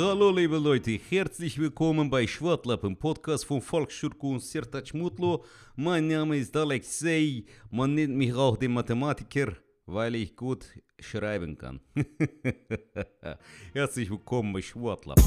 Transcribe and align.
Hallo 0.00 0.30
liebe 0.30 0.58
Leute, 0.58 0.92
herzlich 0.92 1.58
willkommen 1.58 2.08
bei 2.08 2.24
Schwartlappen, 2.24 2.96
Podcast 2.96 3.44
von 3.44 3.60
Volksschurke 3.60 4.28
und 4.28 4.40
Sertac 4.40 4.94
Mutlo. 4.94 5.42
Mein 5.74 6.06
Name 6.06 6.36
ist 6.36 6.56
Alexei, 6.56 7.42
man 7.68 7.96
nennt 7.96 8.14
mich 8.14 8.32
auch 8.32 8.56
den 8.56 8.74
Mathematiker, 8.74 9.54
weil 9.86 10.14
ich 10.14 10.36
gut 10.36 10.66
schreiben 11.00 11.58
kann. 11.58 11.80
herzlich 13.74 14.08
willkommen 14.08 14.52
bei 14.52 14.62
Schwartlappen. 14.62 15.24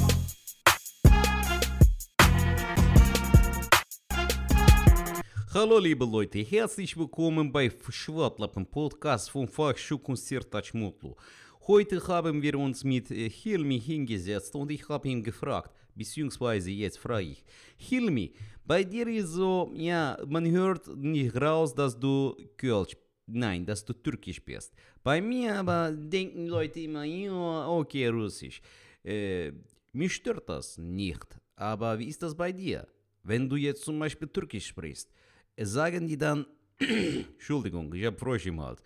Hallo 5.54 5.80
liebe 5.80 6.06
Leute, 6.06 6.40
herzlich 6.40 6.96
willkommen 6.96 7.52
bei 7.52 7.70
Schwartlappen, 7.90 8.66
Podcast 8.66 9.32
von 9.32 9.50
Volksschurke 9.50 10.12
und 10.12 10.18
Sertac 10.18 10.74
Mutlo. 10.74 11.18
Heute 11.68 12.02
haben 12.08 12.42
wir 12.42 12.58
uns 12.58 12.84
mit 12.84 13.12
äh, 13.12 13.30
Hilmi 13.30 13.80
hingesetzt 13.80 14.56
und 14.56 14.72
ich 14.72 14.90
habe 14.90 15.08
ihn 15.08 15.22
gefragt, 15.22 15.72
beziehungsweise 15.94 16.72
jetzt 16.72 16.98
frage 16.98 17.28
ich, 17.34 17.44
Hilmi, 17.78 18.34
bei 18.66 18.84
dir 18.84 19.06
ist 19.06 19.28
so, 19.28 19.72
ja, 19.76 20.18
man 20.28 20.50
hört 20.50 20.88
nicht 20.98 21.40
raus, 21.40 21.76
dass 21.76 22.00
du 22.00 22.36
Kölsch, 22.58 22.98
nein, 23.28 23.64
dass 23.64 23.86
du 23.86 23.94
Türkisch 23.94 24.44
bist. 24.44 24.74
Bei 25.04 25.22
mir 25.22 25.60
aber 25.60 25.92
denken 25.92 26.48
Leute 26.48 26.80
immer, 26.80 27.04
ja, 27.04 27.68
okay, 27.68 28.08
Russisch. 28.08 28.60
Äh, 29.04 29.52
mich 29.94 30.16
stört 30.16 30.50
das 30.50 30.80
nicht, 30.80 31.38
aber 31.56 32.00
wie 32.00 32.08
ist 32.08 32.24
das 32.24 32.34
bei 32.34 32.52
dir? 32.52 32.88
Wenn 33.22 33.48
du 33.48 33.56
jetzt 33.56 33.84
zum 33.84 34.00
Beispiel 34.00 34.30
Türkisch 34.30 34.66
sprichst, 34.66 35.12
äh, 35.56 35.64
sagen 35.64 36.08
die 36.08 36.18
dann, 36.18 36.44
Entschuldigung, 36.80 37.94
ich 37.94 38.06
habe 38.06 38.18
Frosch 38.18 38.48
im 38.48 38.60
Hals. 38.60 38.82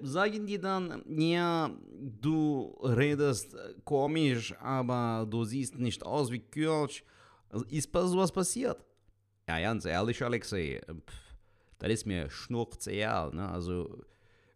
Sagen 0.00 0.46
die 0.46 0.58
dann, 0.58 1.02
ja, 1.06 1.70
du 2.20 2.74
redest 2.82 3.54
komisch, 3.84 4.54
aber 4.58 5.26
du 5.28 5.44
siehst 5.44 5.78
nicht 5.78 6.02
aus 6.02 6.30
wie. 6.30 6.42
Also 7.50 7.64
ist 7.68 7.90
sowas 7.92 8.32
passiert? 8.32 8.82
Ja, 9.46 9.60
ganz 9.60 9.84
ehrlich, 9.84 10.22
Alexei, 10.22 10.80
das 11.78 11.90
ist 11.90 12.06
mir 12.06 12.30
schnurzreal. 12.30 13.34
Ne? 13.34 13.48
Also, 13.48 14.02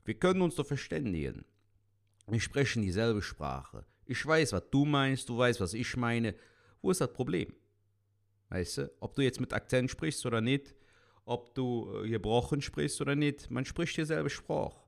wir 0.05 0.15
können 0.15 0.41
uns 0.41 0.55
doch 0.55 0.67
verständigen. 0.67 1.45
Wir 2.27 2.41
sprechen 2.41 2.83
dieselbe 2.83 3.21
Sprache. 3.21 3.85
Ich 4.07 4.25
weiß, 4.25 4.55
was 4.55 4.71
du 4.71 4.85
meinst, 4.85 5.29
du 5.29 5.37
weißt, 5.37 5.61
was 5.61 5.75
ich 5.75 5.97
meine. 5.97 6.35
Wo 6.81 6.91
ist 6.91 7.01
das 7.01 7.13
Problem? 7.13 7.53
Weißt 8.49 8.79
du, 8.79 8.93
ob 9.01 9.15
du 9.15 9.23
jetzt 9.23 9.41
mit 9.41 9.53
Akzent 9.53 9.91
sprichst 9.91 10.25
oder 10.25 10.41
nicht, 10.41 10.75
ob 11.25 11.55
du 11.55 12.03
gebrochen 12.09 12.63
sprichst 12.63 13.01
oder 13.01 13.15
nicht, 13.15 13.51
man 13.51 13.65
spricht 13.65 13.97
dieselbe 13.97 14.31
Sprache. 14.31 14.81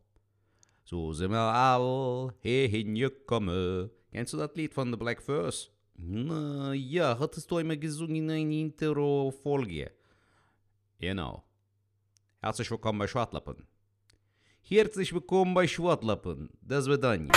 Zo 0.84 1.12
zijn 1.12 1.30
we 1.30 1.36
al 1.36 2.32
hingekomen. 2.40 3.90
Kennst 4.10 4.32
du 4.32 4.36
das 4.36 4.50
Lied 4.54 4.74
von 4.74 4.90
The 4.90 4.96
Black 4.96 5.22
First? 5.22 5.70
Na, 5.94 6.72
ja, 6.72 7.16
hattest 7.18 7.50
du 7.50 7.58
einmal 7.58 7.78
gesungen 7.78 8.16
in 8.16 8.30
einer 8.30 8.40
Intro-Folge. 8.40 9.92
Genau. 10.98 11.44
Herzlich 12.40 12.70
willkommen 12.70 12.98
bei 12.98 13.06
Schwartlappen. 13.06 13.66
Herzlich 14.62 15.12
willkommen 15.12 15.54
bei 15.54 15.68
Schwartlappen. 15.68 16.50
Das 16.60 16.86
wird 16.86 17.04
dann. 17.04 17.30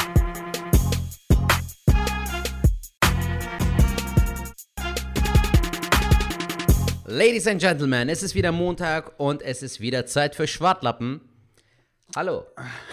Ladies 7.06 7.48
and 7.48 7.62
Gentlemen, 7.62 8.10
es 8.10 8.24
ist 8.24 8.34
wieder 8.34 8.52
Montag 8.52 9.20
und 9.20 9.44
es 9.44 9.62
ist 9.62 9.80
wieder 9.80 10.08
Zeit 10.08 10.36
für 10.36 10.48
Schwartlappen. 10.48 11.22
Hallo, 12.16 12.46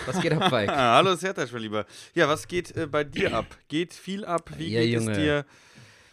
was 0.05 0.20
geht 0.20 0.33
ab? 0.33 0.52
Ah, 0.52 0.67
hallo, 0.96 1.14
Sertac, 1.14 1.52
mein 1.52 1.63
Lieber. 1.63 1.86
Ja, 2.13 2.27
was 2.27 2.48
geht 2.48 2.77
äh, 2.77 2.86
bei 2.89 3.05
dir 3.05 3.33
ab? 3.33 3.46
Geht 3.69 3.95
viel 3.95 4.24
ab? 4.24 4.51
Wie 4.57 4.73
Ja, 4.73 4.80
geht 4.80 4.95
Junge. 4.95 5.13
es 5.13 5.17
dir? 5.19 5.46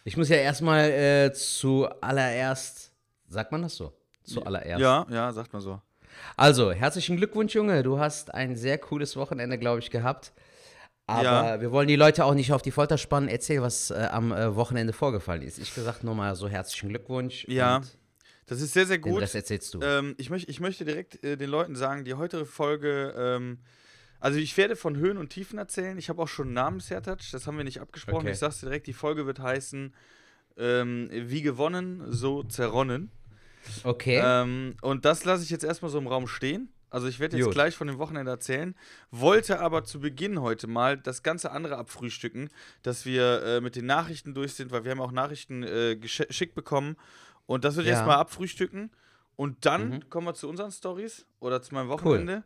Ich 0.06 0.16
muss 0.16 0.30
ja 0.30 0.36
erstmal 0.38 0.92
äh, 0.92 1.34
zuallererst, 1.34 2.92
sagt 3.28 3.52
man 3.52 3.64
das 3.64 3.76
so? 3.76 3.94
Zuallererst. 4.24 4.80
Ja, 4.80 5.08
ja, 5.10 5.34
sagt 5.34 5.52
man 5.54 5.62
so. 5.64 5.82
Also, 6.38 6.72
herzlichen 6.72 7.18
Glückwunsch, 7.18 7.56
Junge. 7.56 7.82
Du 7.82 7.98
hast 7.98 8.32
ein 8.34 8.56
sehr 8.56 8.78
cooles 8.78 9.16
Wochenende, 9.16 9.58
glaube 9.58 9.80
ich, 9.80 9.90
gehabt. 9.90 10.32
Aber 11.08 11.24
Ja. 11.24 11.62
wir 11.62 11.72
wollen 11.72 11.88
die 11.88 11.96
Leute 11.96 12.26
auch 12.26 12.36
nicht 12.36 12.54
auf 12.54 12.62
die 12.62 12.70
Folter 12.70 13.00
spannen. 13.00 13.28
Erzähl, 13.28 13.64
was 13.64 13.90
äh, 13.90 14.08
am 14.12 14.32
äh, 14.32 14.56
Wochenende 14.56 14.94
vorgefallen 14.94 15.42
ist. 15.42 15.58
Ich 15.58 15.74
gesagt 15.74 16.04
nur 16.04 16.14
mal 16.14 16.36
so 16.36 16.48
herzlichen 16.48 16.90
Glückwunsch. 16.90 17.46
Ja, 17.48 17.78
und 17.78 17.88
Das 18.50 18.62
ist 18.62 18.74
sehr, 18.74 18.86
sehr 18.86 18.98
gut. 19.00 19.22
Rest 19.22 19.36
erzählst 19.36 19.74
du. 19.74 19.80
Ähm, 19.82 20.16
ich, 20.18 20.30
möcht, 20.30 20.50
ich 20.50 20.60
möchte 20.60 20.84
direkt 20.84 21.24
äh, 21.24 21.38
den 21.38 21.50
Leuten 21.50 21.76
sagen, 21.76 22.04
die 22.04 22.16
heutige 22.16 22.46
Folge, 22.46 23.14
ähm, 23.16 23.60
also 24.20 24.40
ich 24.40 24.58
werde 24.58 24.76
von 24.76 24.98
Höhen 24.98 25.18
und 25.18 25.30
Tiefen 25.30 25.58
erzählen. 25.60 25.98
Ich 25.98 26.10
habe 26.10 26.22
auch 26.22 26.28
schon 26.28 26.48
einen 26.48 26.56
Namen, 26.56 26.80
Sertac, 26.80 27.20
das 27.32 27.48
haben 27.48 27.58
wir 27.58 27.64
nicht 27.64 27.80
abgesprochen. 27.80 28.22
Okay. 28.24 28.32
Ich 28.32 28.40
sag's 28.40 28.60
dir 28.60 28.66
direkt, 28.66 28.88
die 28.88 28.94
Folge 28.94 29.26
wird 29.26 29.40
heißen, 29.40 29.94
ähm, 30.58 31.10
wie 31.12 31.42
gewonnen, 31.42 32.04
so 32.12 32.44
zerronnen. 32.44 33.12
okay. 33.84 34.22
Ähm, 34.24 34.76
und 34.82 35.06
das 35.06 35.26
lasse 35.26 35.44
ich 35.44 35.50
jetzt 35.52 35.64
erstmal 35.64 35.92
so 35.92 36.00
im 36.00 36.08
Raum 36.08 36.28
stehen. 36.28 36.70
Also 36.92 37.08
ich 37.08 37.20
werde 37.20 37.38
jetzt 37.38 37.46
Gut. 37.46 37.54
gleich 37.54 37.76
von 37.76 37.86
dem 37.86 38.00
Wochenende 38.00 38.32
erzählen. 38.32 38.74
Wollte 39.12 39.60
aber 39.60 39.84
zu 39.84 40.00
Beginn 40.00 40.42
heute 40.42 40.66
mal 40.66 40.98
das 40.98 41.22
ganze 41.22 41.52
andere 41.52 41.78
abfrühstücken, 41.78 42.50
dass 42.82 43.06
wir 43.06 43.44
äh, 43.44 43.62
mit 43.62 43.76
den 43.76 43.86
Nachrichten 43.86 44.34
durch 44.34 44.56
sind, 44.56 44.72
weil 44.72 44.86
wir 44.86 44.92
haben 44.92 45.02
auch 45.02 45.12
Nachrichten 45.12 45.62
äh, 45.62 45.98
gesch- 46.02 46.26
geschickt 46.26 46.56
bekommen. 46.56 46.98
Und 47.50 47.64
das 47.66 47.76
würde 47.76 47.90
ich 47.90 47.94
Ja. 47.94 47.98
erstmal 47.98 48.18
abfrühstücken. 48.18 48.92
Und 49.36 49.66
dann 49.66 49.90
Mhm. 49.90 50.10
kommen 50.10 50.28
wir 50.28 50.36
zu 50.36 50.48
unseren 50.48 50.72
Stories 50.72 51.26
oder 51.40 51.62
zu 51.64 51.74
meinem 51.74 51.90
Wochenende. 51.90 52.44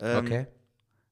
Ähm, 0.00 0.18
okay. 0.18 0.46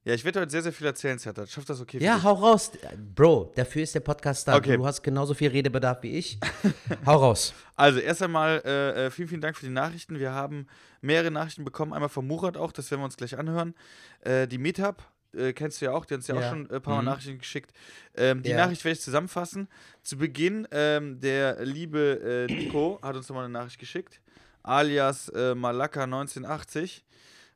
Ja, 0.05 0.13
ich 0.13 0.23
werde 0.25 0.41
heute 0.41 0.51
sehr, 0.51 0.61
sehr 0.61 0.73
viel 0.73 0.85
erzählen, 0.85 1.17
Zertat. 1.17 1.49
Schafft 1.49 1.69
das 1.69 1.79
okay? 1.81 1.97
Ja, 1.99 2.15
dich? 2.15 2.23
hau 2.25 2.33
raus. 2.33 2.71
Bro, 3.15 3.53
dafür 3.55 3.81
ist 3.83 3.95
der 3.95 4.01
Podcast 4.01 4.47
da. 4.47 4.55
Okay. 4.57 4.75
Du 4.77 4.85
hast 4.85 5.01
genauso 5.01 5.33
viel 5.33 5.49
Redebedarf 5.49 6.03
wie 6.03 6.17
ich. 6.17 6.37
hau 7.07 7.15
raus. 7.15 7.53
Also, 7.75 7.99
erst 7.99 8.21
einmal 8.21 8.61
äh, 8.65 9.05
äh, 9.05 9.09
vielen, 9.09 9.29
vielen 9.29 9.41
Dank 9.41 9.55
für 9.57 9.65
die 9.65 9.71
Nachrichten. 9.71 10.19
Wir 10.19 10.31
haben 10.33 10.67
mehrere 11.01 11.31
Nachrichten 11.31 11.63
bekommen. 11.63 11.93
Einmal 11.93 12.09
von 12.09 12.27
Murat 12.27 12.57
auch, 12.57 12.71
das 12.73 12.91
werden 12.91 12.99
wir 13.01 13.05
uns 13.05 13.15
gleich 13.17 13.39
anhören. 13.39 13.73
Äh, 14.21 14.45
die 14.47 14.57
Meetup, 14.59 15.01
äh, 15.35 15.53
kennst 15.53 15.81
du 15.81 15.85
ja 15.85 15.91
auch, 15.91 16.05
die 16.05 16.13
hat 16.13 16.19
uns 16.19 16.27
ja, 16.27 16.35
Ja. 16.35 16.41
auch 16.41 16.49
schon 16.49 16.69
ein 16.71 16.81
paar 16.81 16.95
Mal 16.95 17.01
Mhm. 17.01 17.05
Nachrichten 17.07 17.37
geschickt. 17.39 17.71
Ähm, 18.15 18.43
die 18.43 18.49
Ja. 18.51 18.57
Nachricht 18.57 18.83
werde 18.83 18.93
ich 18.97 19.01
zusammenfassen. 19.01 19.67
Zu 20.01 20.17
Beginn, 20.17 20.67
ähm, 20.71 21.19
der 21.19 21.63
liebe 21.65 22.47
äh, 22.49 22.53
Nico 22.53 22.99
hat 23.01 23.15
uns 23.15 23.27
nochmal 23.29 23.45
eine 23.45 23.53
Nachricht 23.53 23.79
geschickt, 23.79 24.21
alias 24.63 25.29
äh, 25.29 25.55
Malaka 25.55 26.03
1980. 26.03 27.03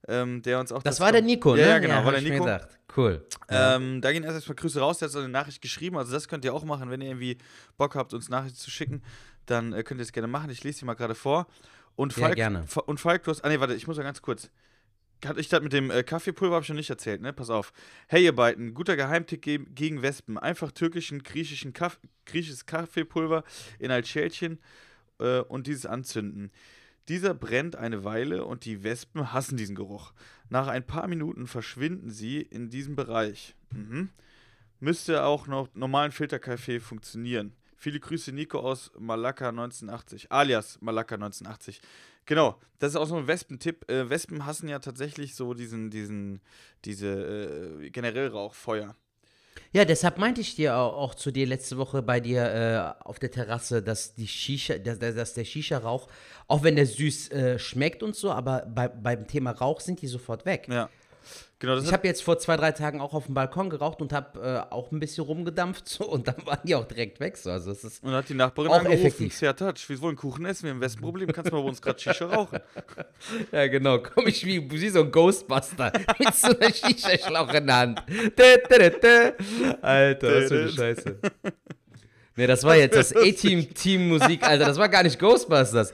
Ähm, 0.10 0.42
der 0.44 0.60
uns 0.60 0.72
auch 0.72 0.84
Das 0.84 1.00
war 1.00 1.12
der 1.12 1.22
Nico, 1.24 1.54
ne? 1.56 1.62
Ja, 1.62 1.68
ja, 1.70 1.80
genau, 1.80 1.96
war 1.96 2.06
hab 2.06 2.14
der 2.14 2.22
Nico. 2.22 2.48
Cool. 2.96 3.26
Ja. 3.50 3.76
Ähm, 3.76 4.00
da 4.00 4.12
gehen 4.14 4.24
erst 4.24 4.36
erstmal 4.36 4.56
Grüße 4.56 4.80
raus, 4.80 5.00
der 5.00 5.08
hat 5.08 5.12
so 5.12 5.20
eine 5.20 5.28
Nachricht 5.28 5.62
geschrieben. 5.62 5.98
Also 5.98 6.14
das 6.14 6.28
könnt 6.28 6.46
ihr 6.46 6.54
auch 6.54 6.64
machen, 6.64 6.90
wenn 6.90 7.02
ihr 7.02 7.08
irgendwie 7.10 7.38
Bock 7.78 7.96
habt, 7.96 8.14
uns 8.14 8.30
Nachrichten 8.30 8.58
zu 8.58 8.70
schicken, 8.72 9.02
dann 9.48 9.74
äh, 9.74 9.84
könnt 9.84 10.00
ihr 10.00 10.04
es 10.04 10.12
gerne 10.14 10.28
machen. 10.28 10.50
Ich 10.52 10.64
lese 10.64 10.80
sie 10.80 10.86
mal 10.86 10.94
gerade 10.94 11.16
vor. 11.16 11.48
Und 11.96 12.16
Ja, 12.16 12.24
Falk, 12.24 12.36
gerne. 12.36 12.66
Fa- 12.68 12.82
Und 12.86 13.00
Falk, 13.00 13.24
du 13.24 13.32
hast. 13.32 13.44
Ah 13.44 13.50
nee, 13.50 13.60
warte, 13.60 13.74
ich 13.74 13.88
muss 13.88 13.98
mal 13.98 14.04
ganz 14.04 14.22
kurz. 14.22 14.50
Hatte 15.26 15.40
ich 15.40 15.50
das 15.50 15.62
mit 15.62 15.74
dem 15.74 15.90
äh, 15.90 16.04
Kaffeepulver 16.04 16.56
habe 16.56 16.64
ich 16.64 16.70
noch 16.70 16.76
nicht 16.76 16.90
erzählt, 16.90 17.22
ne? 17.22 17.34
Pass 17.34 17.50
auf. 17.50 17.74
Hey 18.08 18.24
ihr 18.24 18.36
beiden, 18.36 18.74
guter 18.74 18.96
Geheimtipp 18.96 19.42
ge 19.42 19.60
gegen 19.74 20.02
Wespen. 20.02 20.38
Einfach 20.38 20.72
türkischen, 20.72 21.24
griechischen 21.24 21.74
Kaff 21.74 22.00
griechisches 22.26 22.66
Kaffeepulver 22.66 23.44
in 23.80 23.90
ein 23.90 24.04
Schälchen 24.04 24.60
äh, 25.20 25.40
und 25.40 25.68
dieses 25.68 25.86
anzünden. 25.86 26.52
Dieser 27.08 27.34
brennt 27.34 27.76
eine 27.76 28.04
Weile 28.04 28.46
und 28.46 28.66
die 28.66 28.84
Wespen 28.84 29.32
hassen 29.32 29.58
diesen 29.58 29.76
Geruch. 29.76 30.12
Nach 30.50 30.68
ein 30.68 30.86
paar 30.86 31.08
Minuten 31.08 31.48
verschwinden 31.48 32.12
sie 32.12 32.42
in 32.42 32.70
diesem 32.70 32.96
Bereich. 32.96 33.56
Mhm. 33.72 34.10
Müsste 34.80 35.24
auch 35.24 35.48
noch 35.48 35.70
normalen 35.74 36.12
Filterkaffee 36.12 36.80
funktionieren. 36.80 37.54
Viele 37.78 38.00
Grüße, 38.00 38.32
Nico 38.32 38.60
aus 38.60 38.92
Malakka 39.00 39.50
1980, 39.50 40.32
alias 40.32 40.80
Malakka 40.82 41.16
1980. 41.16 41.80
Genau, 42.28 42.60
das 42.78 42.92
ist 42.92 42.98
auch 42.98 43.08
so 43.08 43.16
ein 43.16 43.26
Wespentipp. 43.26 43.90
Äh, 43.90 44.10
Wespen 44.10 44.46
hassen 44.46 44.70
ja 44.70 44.78
tatsächlich 44.80 45.34
so 45.34 45.54
diesen, 45.54 45.90
diesen, 45.90 46.42
diese 46.86 47.08
äh, 47.82 47.90
generell 47.90 48.28
Rauchfeuer. 48.28 48.96
Ja, 49.72 49.86
deshalb 49.86 50.18
meinte 50.18 50.42
ich 50.42 50.56
dir 50.56 50.78
auch, 50.78 50.96
auch 50.98 51.16
zu 51.16 51.32
dir 51.32 51.48
letzte 51.48 51.78
Woche 51.78 52.02
bei 52.04 52.20
dir 52.20 52.96
äh, 53.02 53.04
auf 53.04 53.18
der 53.18 53.32
Terrasse, 53.32 53.82
dass 53.82 54.14
die 54.14 54.28
Shisha, 54.28 54.78
dass, 54.78 55.00
dass 55.00 55.34
der 55.34 55.46
Shisha-Rauch, 55.46 56.08
auch 56.48 56.64
wenn 56.64 56.76
der 56.76 56.86
süß 56.86 57.32
äh, 57.32 57.60
schmeckt 57.60 58.04
und 58.04 58.16
so, 58.16 58.32
aber 58.32 58.66
bei, 58.68 58.88
beim 58.88 59.28
Thema 59.28 59.52
Rauch 59.52 59.80
sind 59.80 60.02
die 60.02 60.08
sofort 60.08 60.46
weg. 60.46 60.68
Ja. 60.70 60.90
Genau, 61.60 61.76
Ich 61.78 61.92
habe 61.92 62.06
jetzt 62.08 62.22
vor 62.22 62.38
zwei, 62.38 62.56
drei 62.56 62.72
Tagen 62.72 63.02
auch 63.02 63.16
auf 63.16 63.26
dem 63.26 63.34
Balkon 63.34 63.72
geraucht 63.72 64.00
und 64.02 64.14
habe 64.14 64.40
äh, 64.70 64.74
auch 64.74 64.92
ein 64.92 65.00
bisschen 65.00 65.24
rumgedampft 65.24 65.90
so, 65.90 66.06
und 66.06 66.28
dann 66.28 66.36
waren 66.46 66.60
die 66.64 66.76
auch 66.76 66.86
direkt 66.86 67.20
weg. 67.20 67.36
So. 67.36 67.50
Also 67.50 67.72
es 67.72 67.84
ist 67.84 68.04
und 68.04 68.10
dann 68.12 68.20
hat 68.20 68.30
die 68.30 68.36
Nachbarin 68.36 68.70
Auch 68.70 68.78
angerufen, 68.78 69.06
effektiv. 69.08 69.42
ja, 69.42 69.54
Touch, 69.54 69.90
wir 69.90 70.00
wollen 70.02 70.16
Kuchen 70.16 70.46
essen, 70.46 70.66
wir 70.66 70.70
haben 70.70 70.78
ein 70.78 70.82
Wespenproblem, 70.82 71.32
kannst 71.34 71.52
du 71.52 71.56
mal 71.56 71.64
bei 71.64 71.70
uns 71.70 71.82
gerade 71.82 72.00
Shisha 72.00 72.26
rauchen? 72.28 72.60
Ja, 73.52 73.68
genau. 73.68 74.00
Komm 74.00 74.28
ich 74.28 74.46
wie, 74.46 74.70
wie 74.70 74.90
so 74.90 75.02
ein 75.02 75.12
Ghostbuster 75.12 75.92
mit 76.20 76.36
so 76.36 76.48
einer 76.48 76.72
Shisha-Schlauch 76.72 77.52
in 77.54 77.66
der 77.68 77.76
Hand. 77.76 78.04
Alter, 79.82 80.28
was 80.36 80.48
für 80.48 80.60
eine 80.60 80.70
Scheiße. 80.70 81.20
Nee, 82.36 82.46
das 82.46 82.64
war 82.64 82.76
jetzt 82.76 82.96
das 82.96 83.16
A-Team-Team-Musik, 83.16 84.44
Alter. 84.44 84.66
Das 84.66 84.78
war 84.78 84.90
gar 84.90 85.02
nicht 85.02 85.18
Ghostbusters. 85.18 85.92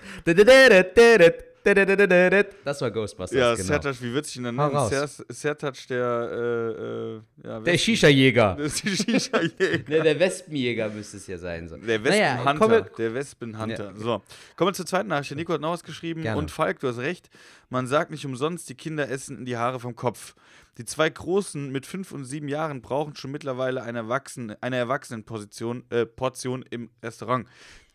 Das 1.63 2.81
war 2.81 2.91
Ghostbusters, 2.91 3.37
Ja, 3.37 3.53
genau. 3.55 3.65
Sertac, 3.67 4.01
wie 4.01 4.13
wird 4.13 4.25
sich 4.25 4.37
ihn 4.37 4.43
dann 4.43 4.57
Hau 4.59 4.65
nennen? 4.67 4.75
raus. 4.77 4.89
Ser- 4.89 5.25
Sertac, 5.29 5.87
der, 5.87 6.29
äh, 6.31 7.45
äh, 7.45 7.47
ja, 7.47 7.59
Der 7.61 7.77
Shisha-Jäger. 7.77 8.55
Der 8.59 8.69
Shisha-Jäger. 8.69 9.89
Ne, 9.89 10.03
der 10.03 10.19
Wespenjäger 10.19 10.89
müsste 10.89 11.17
es 11.17 11.27
ja 11.27 11.37
sein. 11.37 11.67
So. 11.69 11.77
Der 11.77 11.99
Naja, 11.99 12.35
Wespenhunter. 12.45 12.69
wir- 12.69 12.81
der 12.97 13.13
Wespenhunter. 13.13 13.85
Ja. 13.85 13.95
So, 13.95 14.21
kommen 14.55 14.69
wir 14.69 14.73
zur 14.73 14.85
zweiten 14.85 15.09
Nachricht. 15.09 15.31
Der 15.31 15.37
Nico 15.37 15.53
hat 15.53 15.61
noch 15.61 15.71
was 15.73 15.83
geschrieben. 15.83 16.21
Gerne. 16.21 16.37
Und 16.39 16.51
Falk, 16.51 16.79
du 16.79 16.87
hast 16.87 16.97
recht. 16.99 17.29
Man 17.69 17.87
sagt 17.87 18.11
nicht 18.11 18.25
umsonst, 18.25 18.69
die 18.69 18.75
Kinder 18.75 19.09
essen 19.09 19.37
in 19.39 19.45
die 19.45 19.57
Haare 19.57 19.79
vom 19.79 19.95
Kopf. 19.95 20.35
Die 20.77 20.85
zwei 20.85 21.09
Großen 21.09 21.71
mit 21.71 21.85
fünf 21.85 22.11
und 22.11 22.25
sieben 22.25 22.47
Jahren 22.47 22.81
brauchen 22.81 23.15
schon 23.15 23.31
mittlerweile 23.31 23.83
eine, 23.83 23.99
Erwachsene, 23.99 24.57
eine 24.61 24.77
Erwachsenenposition, 24.77 25.83
äh, 25.91 26.05
Portion 26.05 26.65
im 26.71 26.89
Restaurant. 27.03 27.47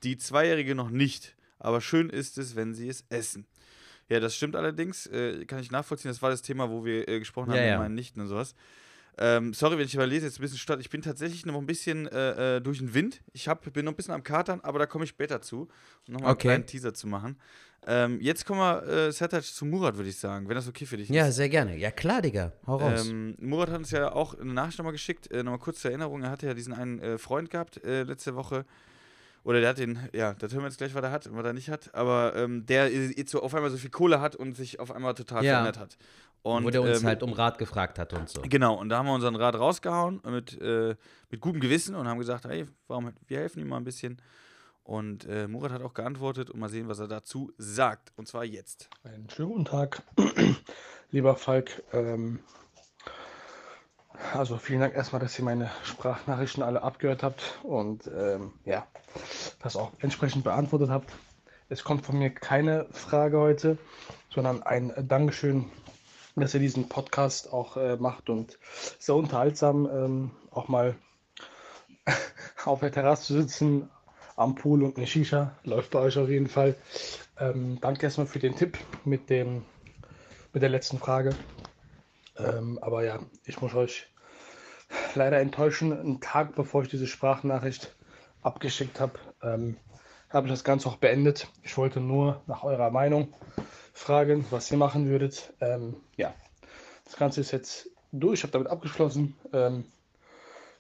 Die 0.05 0.17
Zweijährige 0.17 0.75
noch 0.75 0.91
nicht. 0.91 1.35
Aber 1.59 1.81
schön 1.81 2.09
ist 2.09 2.39
es, 2.39 2.55
wenn 2.55 2.73
sie 2.75 2.89
es 2.89 3.05
essen. 3.09 3.47
Ja, 4.09 4.21
das 4.21 4.35
stimmt 4.35 4.57
allerdings. 4.57 5.07
Äh, 5.07 5.45
kann 5.45 5.61
ich 5.61 5.71
nachvollziehen. 5.71 6.11
Das 6.11 6.23
war 6.23 6.31
das 6.31 6.43
Thema, 6.43 6.71
wo 6.71 6.85
wir 6.85 7.09
äh, 7.09 7.19
gesprochen 7.19 7.51
haben 7.51 7.57
Ja, 7.57 7.63
mit 7.63 7.71
ja. 7.73 7.79
meinen 7.79 7.95
Nichten 7.95 8.21
und 8.21 8.29
sowas. 8.29 8.55
Ähm, 9.21 9.53
sorry, 9.53 9.77
wenn 9.79 9.85
ich 9.87 9.95
überlese, 9.95 10.27
jetzt 10.27 10.39
ein 10.39 10.43
bisschen 10.43 10.59
statt. 10.59 10.79
Ich 10.81 10.91
bin 10.91 11.03
tatsächlich 11.03 11.45
noch 11.45 11.57
ein 11.57 11.67
bisschen 11.67 12.07
äh, 12.07 12.57
äh, 12.57 12.61
durch 12.61 12.79
den 12.79 12.95
Wind. 12.95 13.21
Ich 13.33 13.49
hab, 13.49 13.71
bin 13.73 13.85
noch 13.85 13.93
ein 13.93 13.97
bisschen 13.97 14.15
am 14.15 14.23
Katern, 14.23 14.61
aber 14.63 14.79
da 14.79 14.87
komme 14.87 15.05
ich 15.05 15.11
später 15.11 15.41
zu, 15.43 15.63
um 16.07 16.15
nochmal 16.15 16.33
Okay. 16.33 16.49
einen 16.49 16.55
kleinen 16.63 16.67
Teaser 16.67 16.95
zu 16.95 17.09
machen. 17.09 17.37
Ähm, 17.87 18.21
jetzt 18.21 18.45
kommen 18.47 18.61
wir, 18.61 18.83
äh, 18.87 19.13
Sertac, 19.13 19.43
zu 19.43 19.65
Murat, 19.67 19.97
würde 19.97 20.09
ich 20.09 20.19
sagen, 20.19 20.49
wenn 20.49 20.55
das 20.55 20.69
okay 20.69 20.87
für 20.87 20.97
dich 20.97 21.09
Ja, 21.09 21.27
ist. 21.27 21.35
sehr 21.37 21.49
gerne. 21.49 21.77
Ja, 21.77 21.91
klar, 21.91 22.23
Digga. 22.23 22.53
Hau 22.67 22.77
raus. 22.77 23.07
Ähm, 23.09 23.35
Murat 23.41 23.71
hat 23.71 23.79
uns 23.79 23.91
ja 23.91 24.13
auch 24.13 24.39
eine 24.39 24.53
Nachricht 24.53 24.79
nochmal 24.79 24.93
geschickt. 24.93 25.31
Äh, 25.33 25.43
nochmal 25.43 25.59
kurz 25.59 25.81
zur 25.81 25.91
Erinnerung: 25.91 26.23
Er 26.23 26.31
hatte 26.31 26.47
ja 26.47 26.55
diesen 26.55 26.73
einen 26.73 27.01
äh, 27.01 27.19
Freund 27.19 27.51
gehabt 27.51 27.83
äh, 27.85 28.05
letzte 28.05 28.37
Woche. 28.37 28.65
Oder 29.49 29.61
der 29.61 29.71
hat 29.71 29.79
den, 29.79 29.99
ja, 30.13 30.35
das 30.35 30.53
hören 30.53 30.61
wir 30.61 30.69
jetzt 30.69 30.77
gleich, 30.77 30.95
was 30.95 31.03
er 31.03 31.11
hat 31.11 31.27
und 31.27 31.35
was 31.35 31.47
er 31.47 31.55
nicht 31.55 31.71
hat. 31.71 31.95
Aber 31.95 32.37
ähm, 32.37 32.67
der 32.67 32.93
jetzt 32.93 33.31
so 33.31 33.41
auf 33.43 33.55
einmal 33.55 33.71
so 33.71 33.79
viel 33.79 33.89
Kohle 33.89 34.21
hat 34.21 34.37
und 34.37 34.55
sich 34.55 34.79
auf 34.79 34.93
einmal 34.93 35.15
total 35.15 35.43
Ja. 35.43 35.53
verändert 35.53 35.79
hat. 35.79 35.97
Und, 36.43 36.65
Wo 36.65 36.71
der 36.71 36.83
uns 36.83 37.01
ähm, 37.01 37.07
halt 37.07 37.23
um 37.23 37.33
Rat 37.33 37.57
gefragt 37.57 37.99
hat 37.99 38.13
und 38.13 38.29
so. 38.29 38.43
Genau, 38.43 38.75
und 38.75 38.91
da 38.91 38.99
haben 38.99 39.07
wir 39.07 39.15
unseren 39.15 39.37
Rat 39.37 39.55
rausgehauen 39.55 40.21
mit, 40.27 40.61
äh, 40.61 40.97
mit 41.31 41.41
gutem 41.41 41.63
Gewissen 41.63 41.95
und 41.95 42.07
haben 42.07 42.19
gesagt, 42.19 42.45
hey, 42.45 42.67
warum, 42.89 43.11
wir 43.27 43.39
helfen 43.39 43.61
ihm 43.63 43.69
mal 43.69 43.79
ein 43.79 43.85
bisschen. 43.85 44.21
Und 44.85 45.25
äh, 45.25 45.49
Murat 45.49 45.73
hat 45.73 45.83
auch 45.83 45.95
geantwortet 45.95 46.51
und 46.51 46.61
mal 46.61 46.69
sehen, 46.69 46.87
was 46.87 46.99
er 46.99 47.09
dazu 47.09 47.51
sagt. 47.57 48.13
Und 48.17 48.29
zwar 48.29 48.45
jetzt. 48.45 48.91
Einen 49.03 49.31
schönen 49.31 49.49
guten 49.49 49.65
Tag, 49.65 50.03
lieber 51.11 51.37
Falk. 51.37 51.83
Ähm, 51.95 52.41
also 54.35 54.57
vielen 54.57 54.81
Dank 54.81 54.95
erstmal, 54.95 55.21
dass 55.21 55.39
ihr 55.39 55.45
meine 55.45 55.71
Sprachnachrichten 55.85 56.63
alle 56.63 56.83
abgehört 56.83 57.23
habt 57.23 57.59
und 57.63 58.09
ähm, 58.09 58.53
ja, 58.65 58.87
das 59.63 59.77
auch 59.77 59.93
entsprechend 60.01 60.45
beantwortet 60.45 60.91
habt. 60.91 61.13
Es 61.69 61.85
kommt 61.85 62.05
von 62.05 62.19
mir 62.19 62.31
keine 62.31 62.87
Frage 62.93 63.39
heute, 63.39 63.79
sondern 64.31 64.63
ein 64.63 64.93
Dankeschön, 65.07 65.67
dass 66.37 66.55
ihr 66.55 66.61
diesen 66.61 66.89
Podcast 66.89 67.53
auch 67.53 67.77
äh, 67.77 67.97
macht 67.97 68.31
und 68.31 68.59
sehr 68.99 69.15
unterhaltsam 69.15 69.87
ähm, 69.87 70.31
auch 70.51 70.69
mal 70.69 70.95
auf 72.65 72.81
der 72.81 72.93
Terrasse 72.93 73.25
zu 73.25 73.33
sitzen, 73.35 73.91
am 74.37 74.55
Pool 74.55 74.83
und 74.83 74.97
eine 74.97 75.07
Shisha. 75.07 75.53
Läuft 75.65 75.91
bei 75.91 75.99
euch 75.99 76.17
auf 76.17 76.29
jeden 76.29 76.49
Fall. 76.49 76.75
Ähm, 77.39 77.79
danke 77.81 78.05
erstmal 78.05 78.27
für 78.27 78.39
den 78.39 78.57
Tipp 78.57 78.79
mit, 79.05 79.31
dem, 79.31 79.65
mit 80.53 80.63
der 80.63 80.71
letzten 80.71 80.99
Frage. 80.99 81.35
Ähm, 82.39 82.79
aber 82.81 83.05
ja, 83.05 83.19
ich 83.45 83.61
muss 83.61 83.75
euch 83.75 84.07
leider 85.15 85.39
enttäuschen. 85.41 85.93
Einen 85.93 86.21
Tag 86.21 86.55
bevor 86.55 86.83
ich 86.83 86.89
diese 86.89 87.07
Sprachnachricht 87.07 87.95
abgeschickt 88.43 89.01
habe, 89.01 89.19
ähm, 89.43 89.77
habe 90.31 90.47
ich 90.47 90.53
das 90.53 90.65
Ganze 90.65 90.89
auch 90.89 90.97
beendet. 90.97 91.49
Ich 91.63 91.77
wollte 91.77 92.01
nur 92.01 92.43
nach 92.47 92.63
eurer 92.63 92.91
Meinung 92.91 93.35
fragen, 93.93 94.45
was 94.51 94.71
ihr 94.71 94.79
machen 94.79 95.09
würdet. 95.09 95.53
Ähm, 95.61 95.97
ja, 96.17 96.35
das 97.05 97.17
Ganze 97.17 97.41
ist 97.41 97.51
jetzt 97.51 97.91
durch. 98.13 98.41
Ich 98.41 98.43
habe 98.45 98.53
damit 98.53 98.69
abgeschlossen. 98.69 99.37
Ähm, 99.53 99.85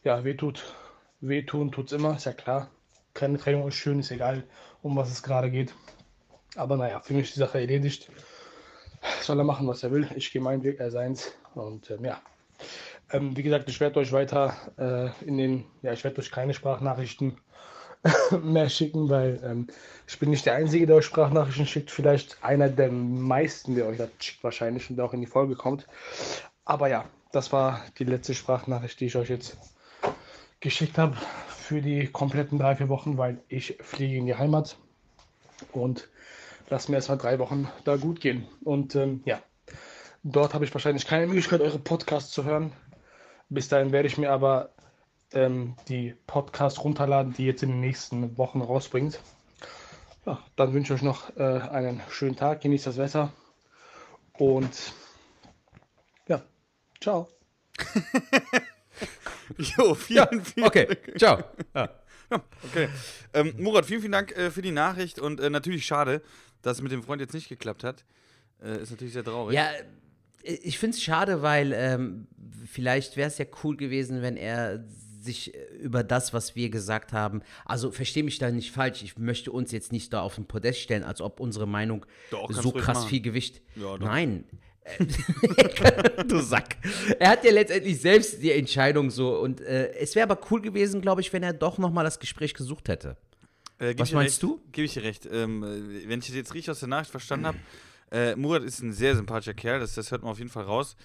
ja, 0.04 0.24
wehtut. 0.24 0.74
Wehtun 1.20 1.72
tut's 1.72 1.92
immer, 1.92 2.16
ist 2.16 2.26
ja 2.26 2.32
klar. 2.32 2.70
Keine 3.14 3.38
Trennung 3.38 3.66
ist 3.66 3.74
schön, 3.74 3.98
ist 3.98 4.12
egal, 4.12 4.44
um 4.82 4.94
was 4.96 5.10
es 5.10 5.22
gerade 5.22 5.50
geht. 5.50 5.74
Aber 6.54 6.76
naja, 6.76 7.00
für 7.00 7.14
mich 7.14 7.28
ist 7.28 7.36
die 7.36 7.40
Sache 7.40 7.58
erledigt. 7.58 8.10
Soll 9.22 9.38
er 9.38 9.44
machen, 9.44 9.66
was 9.66 9.82
er 9.82 9.90
will. 9.90 10.08
Ich 10.14 10.32
gehe 10.32 10.42
meinen 10.42 10.62
Weg, 10.62 10.80
er 10.80 10.90
seins. 10.90 11.32
Und 11.54 11.90
ähm, 11.90 12.04
ja. 12.04 12.20
Ähm, 13.10 13.36
wie 13.36 13.42
gesagt, 13.42 13.68
ich 13.68 13.80
werde 13.80 14.00
euch 14.00 14.12
weiter 14.12 14.54
äh, 14.76 15.24
in 15.24 15.38
den, 15.38 15.64
ja, 15.82 15.92
ich 15.92 16.04
werde 16.04 16.20
euch 16.20 16.30
keine 16.30 16.54
Sprachnachrichten 16.54 17.38
mehr 18.42 18.68
schicken, 18.68 19.08
weil 19.08 19.40
ähm, 19.44 19.66
ich 20.06 20.18
bin 20.18 20.30
nicht 20.30 20.46
der 20.46 20.54
Einzige, 20.54 20.86
der 20.86 20.96
euch 20.96 21.06
Sprachnachrichten 21.06 21.66
schickt. 21.66 21.90
Vielleicht 21.90 22.42
einer 22.42 22.68
der 22.68 22.90
meisten, 22.90 23.74
der 23.74 23.86
euch 23.86 23.98
das 23.98 24.10
schickt 24.18 24.44
wahrscheinlich 24.44 24.90
und 24.90 25.00
auch 25.00 25.14
in 25.14 25.20
die 25.20 25.26
Folge 25.26 25.54
kommt. 25.54 25.86
Aber 26.64 26.88
ja, 26.88 27.04
das 27.32 27.52
war 27.52 27.82
die 27.98 28.04
letzte 28.04 28.34
Sprachnachricht, 28.34 29.00
die 29.00 29.06
ich 29.06 29.16
euch 29.16 29.30
jetzt 29.30 29.56
geschickt 30.60 30.98
habe 30.98 31.16
für 31.48 31.80
die 31.80 32.06
kompletten 32.06 32.58
drei, 32.58 32.76
vier 32.76 32.88
Wochen, 32.88 33.18
weil 33.18 33.38
ich 33.48 33.76
fliege 33.80 34.16
in 34.16 34.26
die 34.26 34.34
Heimat 34.34 34.76
und 35.72 36.08
lasse 36.68 36.90
mir 36.90 36.96
erstmal 36.96 37.18
drei 37.18 37.38
Wochen 37.38 37.70
da 37.84 37.96
gut 37.96 38.20
gehen. 38.20 38.46
Und 38.62 38.94
ähm, 38.94 39.22
ja, 39.24 39.40
dort 40.22 40.54
habe 40.54 40.64
ich 40.64 40.74
wahrscheinlich 40.74 41.06
keine 41.06 41.26
Möglichkeit, 41.26 41.60
eure 41.60 41.78
Podcasts 41.78 42.30
zu 42.30 42.44
hören. 42.44 42.72
Bis 43.48 43.68
dahin 43.68 43.92
werde 43.92 44.08
ich 44.08 44.18
mir 44.18 44.30
aber 44.30 44.70
ähm, 45.32 45.76
die 45.88 46.14
Podcasts 46.26 46.82
runterladen, 46.84 47.32
die 47.32 47.46
jetzt 47.46 47.62
in 47.62 47.70
den 47.70 47.80
nächsten 47.80 48.36
Wochen 48.36 48.60
rausbringt. 48.60 49.20
Ja, 50.26 50.38
dann 50.56 50.74
wünsche 50.74 50.94
ich 50.94 51.00
euch 51.00 51.04
noch 51.04 51.36
äh, 51.36 51.42
einen 51.42 52.02
schönen 52.10 52.36
Tag, 52.36 52.60
genießt 52.60 52.86
das 52.86 52.98
Wetter 52.98 53.32
und 54.34 54.92
ja, 56.26 56.42
ciao. 57.00 57.28
Jo, 59.56 59.94
vielen, 59.94 60.44
vielen 60.44 60.66
Okay, 60.66 60.96
ciao. 61.16 61.42
Ja. 61.74 61.88
Okay. 62.30 62.88
Ähm, 63.32 63.54
Murat, 63.56 63.86
vielen, 63.86 64.00
vielen 64.00 64.12
Dank 64.12 64.32
äh, 64.36 64.50
für 64.50 64.60
die 64.60 64.70
Nachricht 64.70 65.18
und 65.18 65.40
äh, 65.40 65.48
natürlich 65.48 65.86
schade, 65.86 66.22
dass 66.62 66.78
es 66.78 66.82
mit 66.82 66.92
dem 66.92 67.02
Freund 67.02 67.20
jetzt 67.20 67.34
nicht 67.34 67.48
geklappt 67.48 67.84
hat. 67.84 68.04
Äh, 68.62 68.82
ist 68.82 68.90
natürlich 68.90 69.14
sehr 69.14 69.24
traurig. 69.24 69.54
Ja, 69.54 69.70
ich 70.42 70.78
finde 70.78 70.96
es 70.96 71.02
schade, 71.02 71.42
weil 71.42 71.72
ähm, 71.72 72.26
vielleicht 72.66 73.16
wäre 73.16 73.28
es 73.28 73.38
ja 73.38 73.44
cool 73.62 73.76
gewesen, 73.76 74.22
wenn 74.22 74.36
er 74.36 74.84
sich 75.20 75.54
äh, 75.54 75.58
über 75.80 76.02
das, 76.02 76.32
was 76.32 76.56
wir 76.56 76.70
gesagt 76.70 77.12
haben, 77.12 77.42
also 77.64 77.90
verstehe 77.90 78.24
mich 78.24 78.38
da 78.38 78.50
nicht 78.50 78.72
falsch, 78.72 79.02
ich 79.02 79.18
möchte 79.18 79.52
uns 79.52 79.72
jetzt 79.72 79.92
nicht 79.92 80.12
da 80.12 80.22
auf 80.22 80.36
den 80.36 80.46
Podest 80.46 80.80
stellen, 80.80 81.04
als 81.04 81.20
ob 81.20 81.40
unsere 81.40 81.66
Meinung 81.66 82.06
Doch, 82.30 82.50
so 82.50 82.72
krass 82.72 83.04
viel 83.04 83.20
Gewicht. 83.20 83.60
Ja, 83.76 83.96
doch. 83.96 84.06
Nein. 84.06 84.44
du 86.28 86.40
Sack. 86.40 86.78
Er 87.18 87.30
hat 87.30 87.44
ja 87.44 87.52
letztendlich 87.52 88.00
selbst 88.00 88.42
die 88.42 88.52
Entscheidung 88.52 89.10
so 89.10 89.38
und 89.38 89.60
äh, 89.60 89.92
es 89.92 90.14
wäre 90.14 90.30
aber 90.30 90.40
cool 90.50 90.62
gewesen, 90.62 91.02
glaube 91.02 91.20
ich, 91.20 91.30
wenn 91.32 91.42
er 91.42 91.52
doch 91.52 91.76
noch 91.76 91.92
mal 91.92 92.04
das 92.04 92.18
Gespräch 92.18 92.54
gesucht 92.54 92.88
hätte. 92.88 93.18
Äh, 93.78 93.94
Was 93.96 94.12
meinst 94.12 94.34
recht, 94.34 94.42
du? 94.42 94.60
Gebe 94.72 94.86
ich 94.86 94.94
dir 94.94 95.02
recht. 95.02 95.26
Ähm, 95.30 95.62
äh, 95.62 96.08
wenn 96.08 96.20
ich 96.20 96.26
das 96.26 96.36
jetzt 96.36 96.54
richtig 96.54 96.70
aus 96.70 96.80
der 96.80 96.88
Nachricht 96.88 97.10
verstanden 97.10 97.46
habe, 97.46 97.58
äh, 98.10 98.34
Murat 98.36 98.62
ist 98.62 98.80
ein 98.80 98.92
sehr 98.92 99.14
sympathischer 99.14 99.54
Kerl, 99.54 99.80
das, 99.80 99.94
das 99.94 100.10
hört 100.10 100.22
man 100.22 100.32
auf 100.32 100.38
jeden 100.38 100.50
Fall 100.50 100.64
raus. 100.64 100.96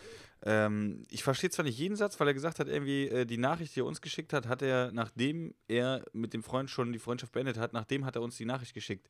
Ähm, 0.46 1.04
ich 1.10 1.24
verstehe 1.24 1.50
zwar 1.50 1.64
nicht 1.64 1.78
jeden 1.78 1.96
Satz, 1.96 2.20
weil 2.20 2.28
er 2.28 2.34
gesagt 2.34 2.60
hat, 2.60 2.68
irgendwie 2.68 3.08
äh, 3.08 3.26
die 3.26 3.38
Nachricht, 3.38 3.76
die 3.76 3.82
er 3.82 3.86
uns 3.86 4.02
geschickt 4.02 4.34
hat, 4.34 4.48
hat 4.48 4.62
er, 4.62 4.92
nachdem 4.92 5.54
er 5.68 6.04
mit 6.12 6.34
dem 6.34 6.44
Freund 6.44 6.70
schon 6.70 6.92
die 6.92 7.00
Freundschaft 7.00 7.32
beendet 7.32 7.58
hat, 7.58 7.74
nachdem 7.74 8.06
hat 8.06 8.16
er 8.16 8.22
uns 8.22 8.36
die 8.38 8.46
Nachricht 8.46 8.74
geschickt. 8.74 9.08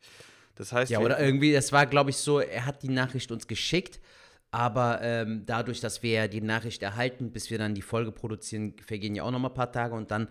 Das 0.56 0.72
heißt, 0.72 0.92
Ja, 0.92 1.00
oder 1.00 1.20
irgendwie, 1.20 1.52
das 1.52 1.72
war, 1.72 1.88
glaube 1.88 2.12
ich, 2.12 2.18
so, 2.18 2.40
er 2.40 2.66
hat 2.68 2.84
die 2.84 2.90
Nachricht 2.90 3.32
uns 3.32 3.48
geschickt, 3.48 4.00
aber 4.52 5.02
ähm, 5.02 5.44
dadurch, 5.48 5.80
dass 5.80 6.04
wir 6.04 6.12
ja 6.12 6.28
die 6.28 6.42
Nachricht 6.42 6.84
erhalten, 6.84 7.32
bis 7.32 7.50
wir 7.50 7.58
dann 7.58 7.74
die 7.74 7.82
Folge 7.82 8.12
produzieren, 8.12 8.76
vergehen 8.86 9.16
ja 9.16 9.24
auch 9.24 9.32
noch 9.32 9.40
mal 9.40 9.48
ein 9.48 9.56
paar 9.56 9.72
Tage 9.72 9.96
und 9.96 10.12
dann 10.12 10.28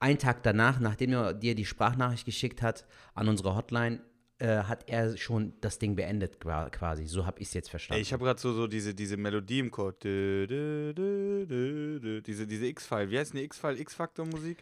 einen 0.00 0.18
Tag 0.18 0.42
danach, 0.42 0.80
nachdem 0.80 1.12
er 1.12 1.32
dir 1.34 1.54
die 1.54 1.64
Sprachnachricht 1.64 2.24
geschickt 2.24 2.62
hat 2.62 2.86
an 3.14 3.28
unsere 3.28 3.54
Hotline, 3.56 4.00
äh, 4.38 4.58
hat 4.64 4.88
er 4.90 5.16
schon 5.16 5.54
das 5.62 5.78
Ding 5.78 5.96
beendet 5.96 6.38
qua- 6.40 6.68
quasi. 6.68 7.06
So 7.06 7.24
habe 7.24 7.40
ich 7.40 7.48
es 7.48 7.54
jetzt 7.54 7.70
verstanden. 7.70 7.98
Ey, 7.98 8.02
ich 8.02 8.12
habe 8.12 8.22
gerade 8.24 8.38
so, 8.38 8.52
so 8.52 8.66
diese, 8.66 8.94
diese 8.94 9.16
Melodie 9.16 9.60
im 9.60 9.70
Chor. 9.70 9.92
Dö, 9.94 10.46
dö, 10.46 10.92
dö. 10.92 12.20
Diese, 12.20 12.46
diese 12.46 12.66
X-File. 12.66 13.10
Wie 13.10 13.18
heißt 13.18 13.32
denn 13.32 13.38
die 13.40 13.44
X-File? 13.46 13.80
X-Factor-Musik? 13.80 14.58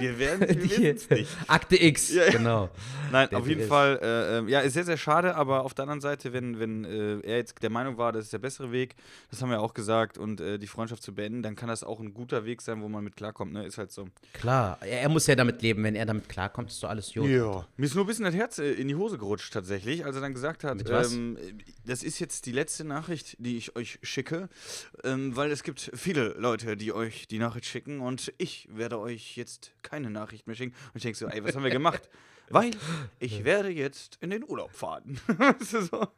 Wir 0.00 0.18
werden 0.18 0.48
wissen's 0.62 1.08
nicht. 1.10 1.28
Akte 1.46 1.76
X, 1.82 2.12
Ja, 2.12 2.24
ja. 2.24 2.30
genau. 2.30 2.70
Nein, 3.12 3.28
Der 3.30 3.38
auf 3.38 3.46
jeden 3.46 3.62
ist- 3.62 3.68
Fall, 3.68 3.98
äh, 4.02 4.38
ähm, 4.38 4.48
ja, 4.48 4.60
ist 4.60 4.74
sehr, 4.74 4.84
sehr 4.84 4.96
schade, 4.96 5.34
aber 5.34 5.64
auf 5.64 5.74
der 5.74 5.82
anderen 5.84 6.00
Seite, 6.00 6.32
wenn, 6.32 6.58
wenn 6.60 6.84
äh, 6.84 7.20
er 7.20 7.36
jetzt 7.38 7.62
der 7.62 7.70
Meinung 7.70 7.98
war, 7.98 8.12
das 8.12 8.24
ist 8.26 8.32
der 8.32 8.38
bessere 8.38 8.72
Weg, 8.72 8.94
das 9.30 9.42
haben 9.42 9.50
wir 9.50 9.60
auch 9.60 9.74
gesagt, 9.74 10.16
und 10.18 10.40
äh, 10.40 10.58
die 10.58 10.66
Freundschaft 10.66 11.02
zu 11.02 11.14
beenden, 11.14 11.42
dann 11.42 11.56
kann 11.56 11.68
das 11.68 11.82
auch 11.84 12.00
ein 12.00 12.14
guter 12.14 12.44
Weg 12.44 12.62
sein, 12.62 12.80
wo 12.82 12.88
man 12.88 13.04
mit 13.04 13.16
klarkommt, 13.16 13.52
ne? 13.52 13.66
Ist 13.66 13.78
halt 13.78 13.90
so. 13.92 14.08
Klar, 14.32 14.78
er, 14.80 15.02
er 15.02 15.08
muss 15.08 15.26
ja 15.26 15.34
damit 15.34 15.60
leben. 15.62 15.82
Wenn 15.84 15.94
er 15.96 16.06
damit 16.06 16.28
klarkommt, 16.28 16.70
ist 16.70 16.82
doch 16.82 16.88
alles 16.88 17.12
gut. 17.12 17.28
Ja. 17.28 17.66
Mir 17.76 17.86
ist 17.86 17.94
nur 17.94 18.04
ein 18.04 18.06
bisschen 18.06 18.24
das 18.24 18.34
Herz 18.34 18.58
äh, 18.58 18.72
in 18.72 18.88
die 18.88 18.94
Hose 18.94 19.18
gerutscht, 19.18 19.52
tatsächlich, 19.52 20.04
als 20.04 20.14
er 20.16 20.22
dann 20.22 20.34
gesagt 20.34 20.64
hat, 20.64 20.88
ähm, 20.88 21.36
das 21.84 22.02
ist 22.02 22.18
jetzt 22.20 22.46
die 22.46 22.52
letzte 22.52 22.84
Nachricht, 22.84 23.36
die 23.38 23.56
ich 23.56 23.74
euch 23.76 23.98
schicke, 24.02 24.48
ähm, 25.04 25.34
weil 25.36 25.50
es 25.50 25.62
gibt 25.62 25.90
viele 25.94 26.28
Leute, 26.38 26.76
die 26.76 26.92
euch 26.92 27.26
die 27.28 27.38
Nachricht 27.38 27.66
schicken 27.66 28.00
und 28.00 28.32
ich 28.38 28.68
werde 28.72 28.98
euch 29.00 29.36
jetzt 29.36 29.72
keine 29.90 30.10
Nachricht 30.10 30.46
mehr 30.46 30.56
schicken. 30.56 30.74
Und 30.92 30.96
ich 30.96 31.02
denke 31.02 31.18
so, 31.18 31.26
ey, 31.26 31.44
was 31.44 31.54
haben 31.54 31.64
wir 31.64 31.70
gemacht? 31.70 32.08
Weil 32.52 32.72
ich 33.20 33.44
werde 33.44 33.68
jetzt 33.68 34.18
in 34.20 34.30
den 34.30 34.42
Urlaub 34.42 34.72
fahren. 34.72 35.20
so. 35.60 36.08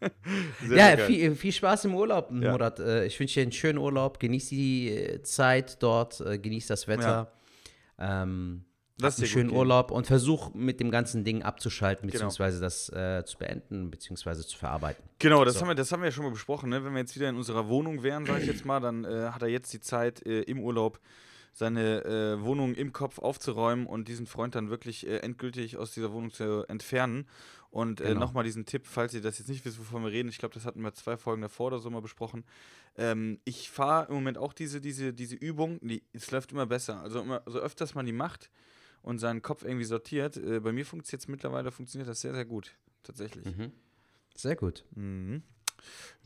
ja, 0.75 0.97
viel, 0.97 1.35
viel, 1.35 1.53
Spaß 1.53 1.85
im 1.85 1.95
Urlaub, 1.95 2.31
ja. 2.31 2.51
Murat. 2.53 2.81
Äh, 2.81 3.05
ich 3.05 3.21
wünsche 3.21 3.35
dir 3.35 3.43
einen 3.43 3.53
schönen 3.53 3.79
Urlaub. 3.79 4.19
Genieß 4.19 4.49
die 4.49 4.89
äh, 4.89 5.23
Zeit 5.23 5.83
dort, 5.83 6.23
äh, 6.23 6.39
genieß 6.39 6.69
das 6.69 6.89
Wetter. 6.89 7.33
Ja. 7.99 8.23
Ähm, 8.23 8.65
Lass 8.99 9.19
einen 9.19 9.27
schönen 9.27 9.51
Urlaub 9.51 9.91
und 9.91 10.07
versuch 10.07 10.55
mit 10.55 10.81
dem 10.81 10.91
ganzen 10.91 11.25
Ding 11.25 11.43
abzuschalten, 11.43 12.09
genau. 12.09 12.13
beziehungsweise 12.13 12.59
genau. 12.59 12.67
das 12.67 12.89
äh, 12.91 13.25
zu 13.25 13.37
beenden, 13.37 13.91
beziehungsweise 13.91 14.47
zu 14.47 14.57
verarbeiten. 14.57 15.05
Genau, 15.19 15.45
das, 15.45 15.55
so. 15.55 15.61
haben, 15.61 15.69
wir, 15.69 15.75
das 15.75 15.93
haben 15.93 16.01
wir 16.01 16.07
ja 16.07 16.13
schon 16.13 16.25
mal 16.25 16.31
besprochen. 16.31 16.71
Ne? 16.71 16.83
Wenn 16.85 16.93
wir 16.93 17.01
jetzt 17.01 17.15
wieder 17.15 17.29
in 17.29 17.37
unserer 17.37 17.69
Wohnung 17.69 18.03
wären, 18.03 18.25
sage 18.25 18.41
ich 18.41 18.47
jetzt 18.47 18.65
mal, 18.65 18.81
dann 18.81 19.05
äh, 19.05 19.31
hat 19.31 19.43
er 19.43 19.49
jetzt 19.49 19.73
die 19.73 19.81
Zeit 19.81 20.25
äh, 20.25 20.43
im 20.43 20.61
Urlaub 20.61 20.99
seine 21.53 22.05
äh, 22.05 22.43
Wohnung 22.43 22.75
im 22.75 22.93
Kopf 22.93 23.19
aufzuräumen 23.19 23.87
und 23.87 24.09
diesen 24.09 24.27
Freund 24.27 24.55
dann 24.55 24.71
wirklich 24.71 25.07
äh, 25.07 25.19
endgültig 25.19 25.77
aus 25.77 25.93
dieser 25.93 26.13
Wohnung 26.13 26.33
zu 26.33 26.65
entfernen. 26.69 27.27
Und 27.71 28.01
äh, 28.01 28.09
genau. 28.09 28.21
nochmal 28.21 28.45
diesen 28.45 28.67
Tipp, 28.67 28.87
falls 28.87 29.15
ihr 29.15 29.23
das 29.23 29.39
jetzt 29.39 29.49
nicht 29.49 29.65
wisst, 29.65 29.79
wovon 29.79 30.03
wir 30.03 30.11
reden, 30.11 30.29
ich 30.29 30.39
glaube, 30.39 30.55
das 30.55 30.67
hatten 30.67 30.83
wir 30.83 30.93
zwei 30.93 31.17
Folgen 31.17 31.43
davor 31.43 31.69
oder 31.69 31.79
so 31.79 31.91
mal 31.91 32.03
besprochen. 32.03 32.45
Ähm, 32.97 33.39
ich 33.45 33.71
fahre 33.71 34.09
im 34.09 34.15
Moment 34.15 34.37
auch 34.39 34.53
diese, 34.53 34.81
diese, 34.81 35.15
diese 35.15 35.37
Übung, 35.37 35.79
die, 35.81 36.03
es 36.13 36.31
läuft 36.31 36.53
immer 36.53 36.67
besser. 36.67 37.01
Also 37.01 37.21
immer, 37.21 37.43
so 37.47 37.59
öfters 37.59 37.95
man 37.95 38.05
die 38.05 38.13
macht, 38.13 38.51
und 39.03 39.19
seinen 39.19 39.43
Kopf 39.43 39.65
irgendwie 39.65 39.85
sortiert. 39.85 40.37
Äh, 40.37 40.61
bei 40.61 40.73
mir 40.73 40.87
funktioniert 40.87 41.23
es 41.23 41.29
mittlerweile 41.29 41.71
funktioniert 41.71 42.09
das 42.09 42.21
sehr, 42.21 42.35
sehr 42.35 42.45
gut. 42.45 42.73
Tatsächlich. 43.03 43.45
Mhm. 43.45 43.73
Sehr 44.35 44.57
gut. 44.57 44.85
Mhm. 44.95 45.43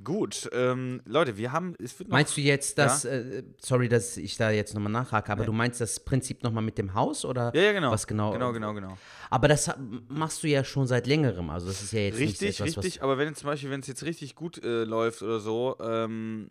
Gut, 0.05 0.51
ähm, 0.53 1.01
Leute, 1.07 1.39
wir 1.39 1.53
haben. 1.53 1.75
meinst 2.09 2.37
du 2.37 2.43
jetzt 2.43 2.77
das, 2.77 3.05
ja? 3.05 3.13
äh, 3.13 3.43
sorry, 3.59 3.89
dass 3.89 4.19
ich 4.19 4.37
da 4.37 4.51
jetzt 4.51 4.75
nochmal 4.75 4.93
nachhake, 4.93 5.33
aber 5.33 5.43
nee. 5.43 5.47
du 5.47 5.53
meinst 5.53 5.81
das 5.81 6.01
Prinzip 6.01 6.43
nochmal 6.43 6.63
mit 6.63 6.77
dem 6.77 6.93
Haus 6.93 7.25
oder 7.25 7.51
ja, 7.55 7.63
ja, 7.63 7.73
genau. 7.73 7.91
was 7.91 8.07
genau? 8.07 8.33
Genau, 8.33 8.53
genau, 8.53 8.75
genau. 8.75 8.99
Aber 9.31 9.49
das 9.49 9.71
machst 10.09 10.43
du 10.43 10.49
ja 10.49 10.65
schon 10.65 10.87
seit 10.87 11.07
längerem, 11.07 11.49
also 11.49 11.69
das 11.69 11.83
ist 11.83 11.93
ja 11.93 12.01
jetzt 12.01 12.19
richtig, 12.19 12.61
etwas, 12.61 12.77
richtig. 12.77 13.03
Aber 13.03 13.17
wenn 13.17 13.35
zum 13.35 13.47
Beispiel, 13.47 13.71
wenn 13.71 13.81
es 13.81 13.87
jetzt 13.87 14.05
richtig 14.05 14.35
gut 14.35 14.63
äh, 14.63 14.85
läuft 14.85 15.23
oder 15.23 15.41
so, 15.41 15.77
ähm, 15.81 16.51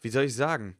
wie 0.00 0.08
soll 0.08 0.24
ich 0.24 0.34
sagen? 0.34 0.76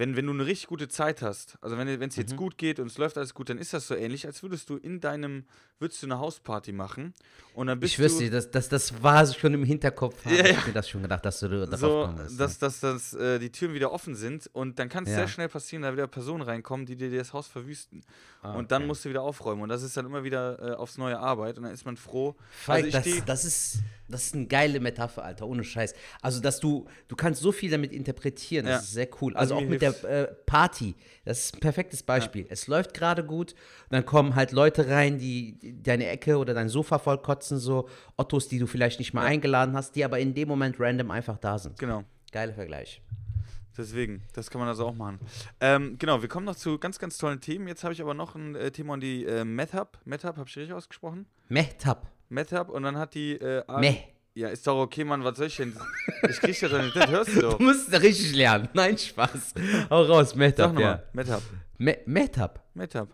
Wenn, 0.00 0.16
wenn 0.16 0.26
du 0.26 0.32
eine 0.32 0.46
richtig 0.46 0.68
gute 0.68 0.88
Zeit 0.88 1.20
hast, 1.20 1.58
also 1.60 1.76
wenn 1.76 1.86
es 1.86 2.16
jetzt 2.16 2.32
mhm. 2.32 2.36
gut 2.38 2.56
geht 2.56 2.80
und 2.80 2.86
es 2.86 2.96
läuft 2.96 3.18
alles 3.18 3.34
gut, 3.34 3.50
dann 3.50 3.58
ist 3.58 3.74
das 3.74 3.86
so 3.86 3.94
ähnlich, 3.94 4.26
als 4.26 4.42
würdest 4.42 4.70
du 4.70 4.78
in 4.78 4.98
deinem, 4.98 5.44
würdest 5.78 6.02
du 6.02 6.06
eine 6.06 6.18
Hausparty 6.18 6.72
machen 6.72 7.12
und 7.52 7.66
dann 7.66 7.78
bist 7.78 7.92
ich 7.92 7.98
wüsste, 7.98 8.24
du, 8.24 8.30
das, 8.30 8.50
das, 8.50 8.70
das 8.70 9.02
war 9.02 9.26
schon 9.26 9.52
im 9.52 9.62
Hinterkopf, 9.62 10.24
ja, 10.24 10.36
ja. 10.36 10.44
ich 10.52 10.66
mir 10.66 10.72
das 10.72 10.88
schon 10.88 11.02
gedacht, 11.02 11.22
dass 11.26 11.40
du 11.40 11.48
darauf 11.48 11.78
so, 11.78 12.06
kommst. 12.06 12.40
Dass, 12.40 12.58
dass, 12.58 12.80
dass 12.80 13.12
äh, 13.12 13.38
die 13.38 13.52
Türen 13.52 13.74
wieder 13.74 13.92
offen 13.92 14.14
sind 14.14 14.48
und 14.54 14.78
dann 14.78 14.88
kann 14.88 15.04
es 15.04 15.10
ja. 15.10 15.16
sehr 15.16 15.28
schnell 15.28 15.50
passieren, 15.50 15.82
da 15.82 15.92
wieder 15.92 16.06
Personen 16.06 16.42
reinkommen, 16.42 16.86
die 16.86 16.96
dir 16.96 17.10
das 17.10 17.34
Haus 17.34 17.46
verwüsten. 17.46 18.02
Ah, 18.40 18.54
und 18.54 18.72
dann 18.72 18.86
musst 18.86 19.04
du 19.04 19.10
wieder 19.10 19.20
aufräumen 19.20 19.60
und 19.60 19.68
das 19.68 19.82
ist 19.82 19.98
dann 19.98 20.06
immer 20.06 20.24
wieder 20.24 20.58
äh, 20.62 20.74
aufs 20.76 20.96
neue 20.96 21.18
Arbeit 21.18 21.58
und 21.58 21.64
dann 21.64 21.74
ist 21.74 21.84
man 21.84 21.98
froh. 21.98 22.36
Falk, 22.50 22.86
also 22.86 22.98
das, 22.98 23.24
das 23.26 23.44
ist 23.44 23.78
das 24.10 24.26
ist 24.26 24.34
eine 24.34 24.46
geile 24.46 24.80
Metapher, 24.80 25.24
Alter, 25.24 25.46
ohne 25.46 25.64
Scheiß. 25.64 25.94
Also, 26.22 26.40
dass 26.40 26.60
du, 26.60 26.86
du 27.08 27.16
kannst 27.16 27.40
so 27.40 27.52
viel 27.52 27.70
damit 27.70 27.92
interpretieren, 27.92 28.66
das 28.66 28.72
ja. 28.72 28.78
ist 28.80 28.92
sehr 28.92 29.08
cool. 29.20 29.36
Also, 29.36 29.54
also 29.54 29.64
auch 29.64 29.70
mit 29.70 29.82
der 29.82 30.04
äh, 30.04 30.26
Party, 30.46 30.94
das 31.24 31.46
ist 31.46 31.56
ein 31.56 31.60
perfektes 31.60 32.02
Beispiel. 32.02 32.42
Ja. 32.42 32.48
Es 32.50 32.66
läuft 32.66 32.94
gerade 32.94 33.24
gut, 33.24 33.54
dann 33.90 34.04
kommen 34.04 34.34
halt 34.34 34.52
Leute 34.52 34.88
rein, 34.88 35.18
die 35.18 35.58
deine 35.82 36.08
Ecke 36.08 36.38
oder 36.38 36.54
dein 36.54 36.68
Sofa 36.68 36.98
vollkotzen, 36.98 37.58
so 37.58 37.88
Ottos, 38.16 38.48
die 38.48 38.58
du 38.58 38.66
vielleicht 38.66 38.98
nicht 38.98 39.14
mal 39.14 39.22
ja. 39.22 39.28
eingeladen 39.28 39.74
hast, 39.74 39.96
die 39.96 40.04
aber 40.04 40.18
in 40.18 40.34
dem 40.34 40.48
Moment 40.48 40.76
random 40.78 41.10
einfach 41.10 41.38
da 41.38 41.58
sind. 41.58 41.78
Genau. 41.78 42.04
Geiler 42.32 42.54
Vergleich. 42.54 43.02
Deswegen, 43.76 44.22
das 44.34 44.50
kann 44.50 44.58
man 44.60 44.68
also 44.68 44.86
auch 44.86 44.94
machen. 44.94 45.18
Ähm, 45.60 45.96
genau, 45.98 46.20
wir 46.20 46.28
kommen 46.28 46.44
noch 46.44 46.56
zu 46.56 46.78
ganz, 46.78 46.98
ganz 46.98 47.18
tollen 47.18 47.40
Themen. 47.40 47.66
Jetzt 47.66 47.82
habe 47.82 47.94
ich 47.94 48.02
aber 48.02 48.14
noch 48.14 48.34
ein 48.34 48.54
äh, 48.54 48.70
Thema 48.70 48.94
an 48.94 49.00
die 49.00 49.24
äh, 49.24 49.44
MedHub. 49.44 49.98
MedHub, 50.04 50.36
habe 50.36 50.48
ich 50.48 50.56
richtig 50.56 50.74
ausgesprochen? 50.74 51.26
MedHub. 51.48 52.06
MedHub 52.30 52.68
und 52.70 52.82
dann 52.84 52.96
hat 52.96 53.14
die. 53.14 53.32
Äh, 53.32 53.62
Meh. 53.80 53.96
Ja, 54.34 54.48
ist 54.48 54.64
doch 54.66 54.80
okay, 54.80 55.02
Mann, 55.04 55.24
was 55.24 55.36
soll 55.36 55.48
ich 55.48 55.56
denn? 55.56 55.76
Ich 56.28 56.38
krieg's 56.38 56.60
ja 56.60 56.68
doch 56.68 56.80
nicht, 56.80 56.94
das 56.94 57.10
hörst 57.10 57.34
du 57.36 57.40
doch. 57.42 57.58
Du 57.58 57.64
musst 57.64 57.92
es 57.92 58.00
richtig 58.00 58.34
lernen. 58.36 58.68
Nein, 58.74 58.96
Spaß. 58.96 59.54
Hau 59.90 60.02
raus, 60.04 60.34
MedHub, 60.36 60.78
ja. 60.78 61.02
MedHub. 61.12 61.42
Me. 61.78 61.98
MedHub, 62.06 62.60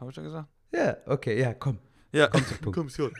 hab 0.00 0.08
ich 0.08 0.14
schon 0.14 0.24
gesagt. 0.24 0.48
Ja, 0.72 0.96
okay, 1.06 1.40
ja, 1.40 1.54
komm. 1.54 1.78
Ja, 2.12 2.28
komm 2.28 2.42
Punkt. 2.42 2.76
Komm, 2.76 2.90
schon. 2.90 3.12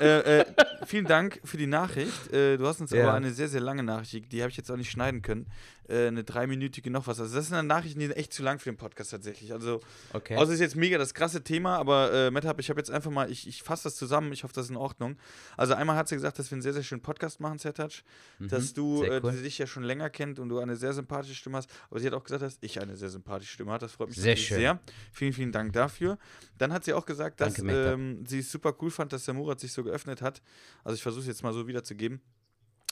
Äh, 0.00 0.40
äh, 0.40 0.44
vielen 0.86 1.06
Dank 1.06 1.40
für 1.44 1.56
die 1.56 1.66
Nachricht. 1.66 2.32
Äh, 2.32 2.56
du 2.56 2.66
hast 2.66 2.80
uns 2.80 2.90
ja. 2.90 3.02
aber 3.02 3.14
eine 3.14 3.32
sehr, 3.32 3.48
sehr 3.48 3.60
lange 3.60 3.82
Nachricht, 3.82 4.32
die 4.32 4.42
habe 4.42 4.50
ich 4.50 4.56
jetzt 4.56 4.70
auch 4.70 4.76
nicht 4.76 4.90
schneiden 4.90 5.22
können. 5.22 5.46
Äh, 5.88 6.08
eine 6.08 6.22
dreiminütige 6.22 6.90
noch 6.90 7.06
was. 7.06 7.18
Also 7.18 7.34
das 7.34 7.46
sind 7.46 7.56
dann 7.56 7.66
Nachrichten, 7.66 7.98
die 7.98 8.06
sind 8.06 8.16
echt 8.16 8.32
zu 8.34 8.42
lang 8.42 8.58
für 8.58 8.70
den 8.70 8.76
Podcast 8.76 9.10
tatsächlich. 9.10 9.54
Also, 9.54 9.80
okay. 10.12 10.36
also 10.36 10.52
ist 10.52 10.60
jetzt 10.60 10.76
mega 10.76 10.98
das 10.98 11.14
krasse 11.14 11.42
Thema, 11.42 11.76
aber 11.76 12.12
äh, 12.12 12.30
Matt, 12.30 12.44
ich 12.58 12.68
habe 12.68 12.78
jetzt 12.78 12.90
einfach 12.90 13.10
mal, 13.10 13.30
ich, 13.30 13.48
ich 13.48 13.62
fasse 13.62 13.84
das 13.84 13.96
zusammen, 13.96 14.30
ich 14.32 14.44
hoffe, 14.44 14.52
das 14.52 14.66
ist 14.66 14.70
in 14.70 14.76
Ordnung. 14.76 15.16
Also 15.56 15.72
einmal 15.72 15.96
hat 15.96 16.08
sie 16.08 16.14
gesagt, 16.14 16.38
dass 16.38 16.50
wir 16.50 16.56
einen 16.56 16.62
sehr, 16.62 16.74
sehr 16.74 16.82
schönen 16.82 17.00
Podcast 17.00 17.40
machen, 17.40 17.58
Zertouch, 17.58 18.02
mhm, 18.38 18.48
dass 18.48 18.74
du, 18.74 19.02
äh, 19.02 19.20
cool. 19.22 19.32
die 19.32 19.42
dich 19.42 19.56
ja 19.56 19.66
schon 19.66 19.82
länger 19.82 20.10
kennt 20.10 20.38
und 20.38 20.50
du 20.50 20.58
eine 20.58 20.76
sehr 20.76 20.92
sympathische 20.92 21.34
Stimme 21.34 21.56
hast, 21.56 21.70
aber 21.90 22.00
sie 22.00 22.06
hat 22.06 22.12
auch 22.12 22.24
gesagt, 22.24 22.42
dass 22.42 22.58
ich 22.60 22.82
eine 22.82 22.94
sehr 22.94 23.08
sympathische 23.08 23.54
Stimme 23.54 23.70
habe. 23.72 23.80
Das 23.80 23.92
freut 23.92 24.08
mich 24.08 24.18
sehr 24.18 24.36
schön. 24.36 24.58
sehr. 24.58 24.80
Vielen, 25.12 25.32
vielen 25.32 25.52
Dank 25.52 25.72
dafür. 25.72 26.18
Dann 26.58 26.70
hat 26.70 26.84
sie 26.84 26.92
auch 26.92 27.06
gesagt, 27.06 27.40
dass 27.40 27.54
Danke, 27.54 27.92
ähm, 27.92 28.26
sie 28.26 28.40
es 28.40 28.52
super 28.52 28.74
cool 28.82 28.90
fand, 28.90 29.14
dass 29.14 29.24
der 29.24 29.32
Murat 29.32 29.58
sich 29.58 29.72
so 29.72 29.87
geöffnet 29.88 30.22
hat. 30.22 30.42
Also 30.84 30.94
ich 30.94 31.02
versuche 31.02 31.22
es 31.22 31.26
jetzt 31.26 31.42
mal 31.42 31.52
so 31.52 31.66
wiederzugeben 31.66 32.20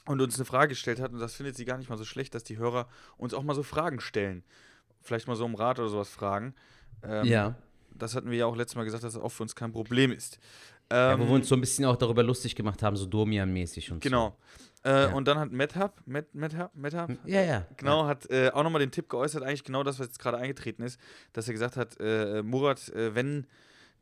und 0.06 0.20
uns 0.20 0.36
eine 0.36 0.44
Frage 0.44 0.70
gestellt 0.70 1.00
hat. 1.00 1.12
Und 1.12 1.18
das 1.18 1.34
findet 1.34 1.56
sie 1.56 1.64
gar 1.64 1.78
nicht 1.78 1.90
mal 1.90 1.98
so 1.98 2.04
schlecht, 2.04 2.34
dass 2.34 2.44
die 2.44 2.58
Hörer 2.58 2.88
uns 3.16 3.34
auch 3.34 3.42
mal 3.42 3.54
so 3.54 3.62
Fragen 3.62 4.00
stellen. 4.00 4.44
Vielleicht 5.02 5.28
mal 5.28 5.36
so 5.36 5.44
um 5.44 5.54
Rat 5.54 5.78
oder 5.78 5.88
sowas 5.88 6.08
fragen. 6.08 6.54
Ähm, 7.02 7.26
ja. 7.26 7.54
Das 7.90 8.14
hatten 8.14 8.30
wir 8.30 8.38
ja 8.38 8.46
auch 8.46 8.56
letztes 8.56 8.76
Mal 8.76 8.84
gesagt, 8.84 9.04
dass 9.04 9.14
das 9.14 9.22
auch 9.22 9.30
für 9.30 9.42
uns 9.42 9.54
kein 9.54 9.72
Problem 9.72 10.12
ist. 10.12 10.38
Ähm, 10.90 10.96
ja, 10.96 11.18
wo 11.18 11.24
wir 11.24 11.34
uns 11.34 11.48
so 11.48 11.54
ein 11.54 11.60
bisschen 11.60 11.84
auch 11.84 11.96
darüber 11.96 12.22
lustig 12.22 12.54
gemacht 12.54 12.82
haben, 12.82 12.96
so 12.96 13.06
Domian-mäßig 13.06 13.90
und 13.90 14.02
genau. 14.02 14.36
so. 14.82 14.88
Äh, 14.88 15.02
ja. 15.02 15.12
Und 15.14 15.26
dann 15.26 15.38
hat 15.38 15.50
MedHub, 15.50 16.00
Med, 16.06 16.32
MedHub, 16.32 16.70
MedHub 16.74 17.10
ja, 17.24 17.42
ja. 17.42 17.66
Genau, 17.76 18.02
ja. 18.02 18.08
hat 18.08 18.30
äh, 18.30 18.50
auch 18.50 18.62
nochmal 18.62 18.80
den 18.80 18.92
Tipp 18.92 19.08
geäußert, 19.08 19.42
eigentlich 19.42 19.64
genau 19.64 19.82
das, 19.82 19.98
was 19.98 20.06
jetzt 20.06 20.20
gerade 20.20 20.36
eingetreten 20.36 20.82
ist, 20.82 21.00
dass 21.32 21.48
er 21.48 21.54
gesagt 21.54 21.76
hat, 21.76 21.96
äh, 21.98 22.42
Murat, 22.42 22.88
äh, 22.90 23.14
wenn 23.16 23.48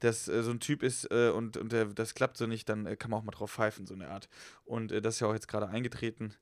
das 0.04 0.28
äh, 0.28 0.42
so 0.42 0.50
ein 0.50 0.60
Typ 0.60 0.82
ist 0.82 1.10
äh, 1.10 1.30
und, 1.30 1.56
und 1.56 1.72
der, 1.72 1.86
das 1.86 2.14
klappt 2.14 2.36
so 2.36 2.46
nicht, 2.46 2.68
dann 2.68 2.86
äh, 2.86 2.96
kann 2.96 3.10
man 3.10 3.20
auch 3.20 3.24
mal 3.24 3.32
drauf 3.32 3.52
pfeifen, 3.52 3.86
so 3.86 3.94
eine 3.94 4.08
Art. 4.08 4.28
Und 4.64 4.92
äh, 4.92 5.00
das 5.00 5.14
ist 5.14 5.20
ja 5.20 5.28
auch 5.28 5.34
jetzt 5.34 5.48
gerade 5.48 5.68
eingetreten. 5.68 6.34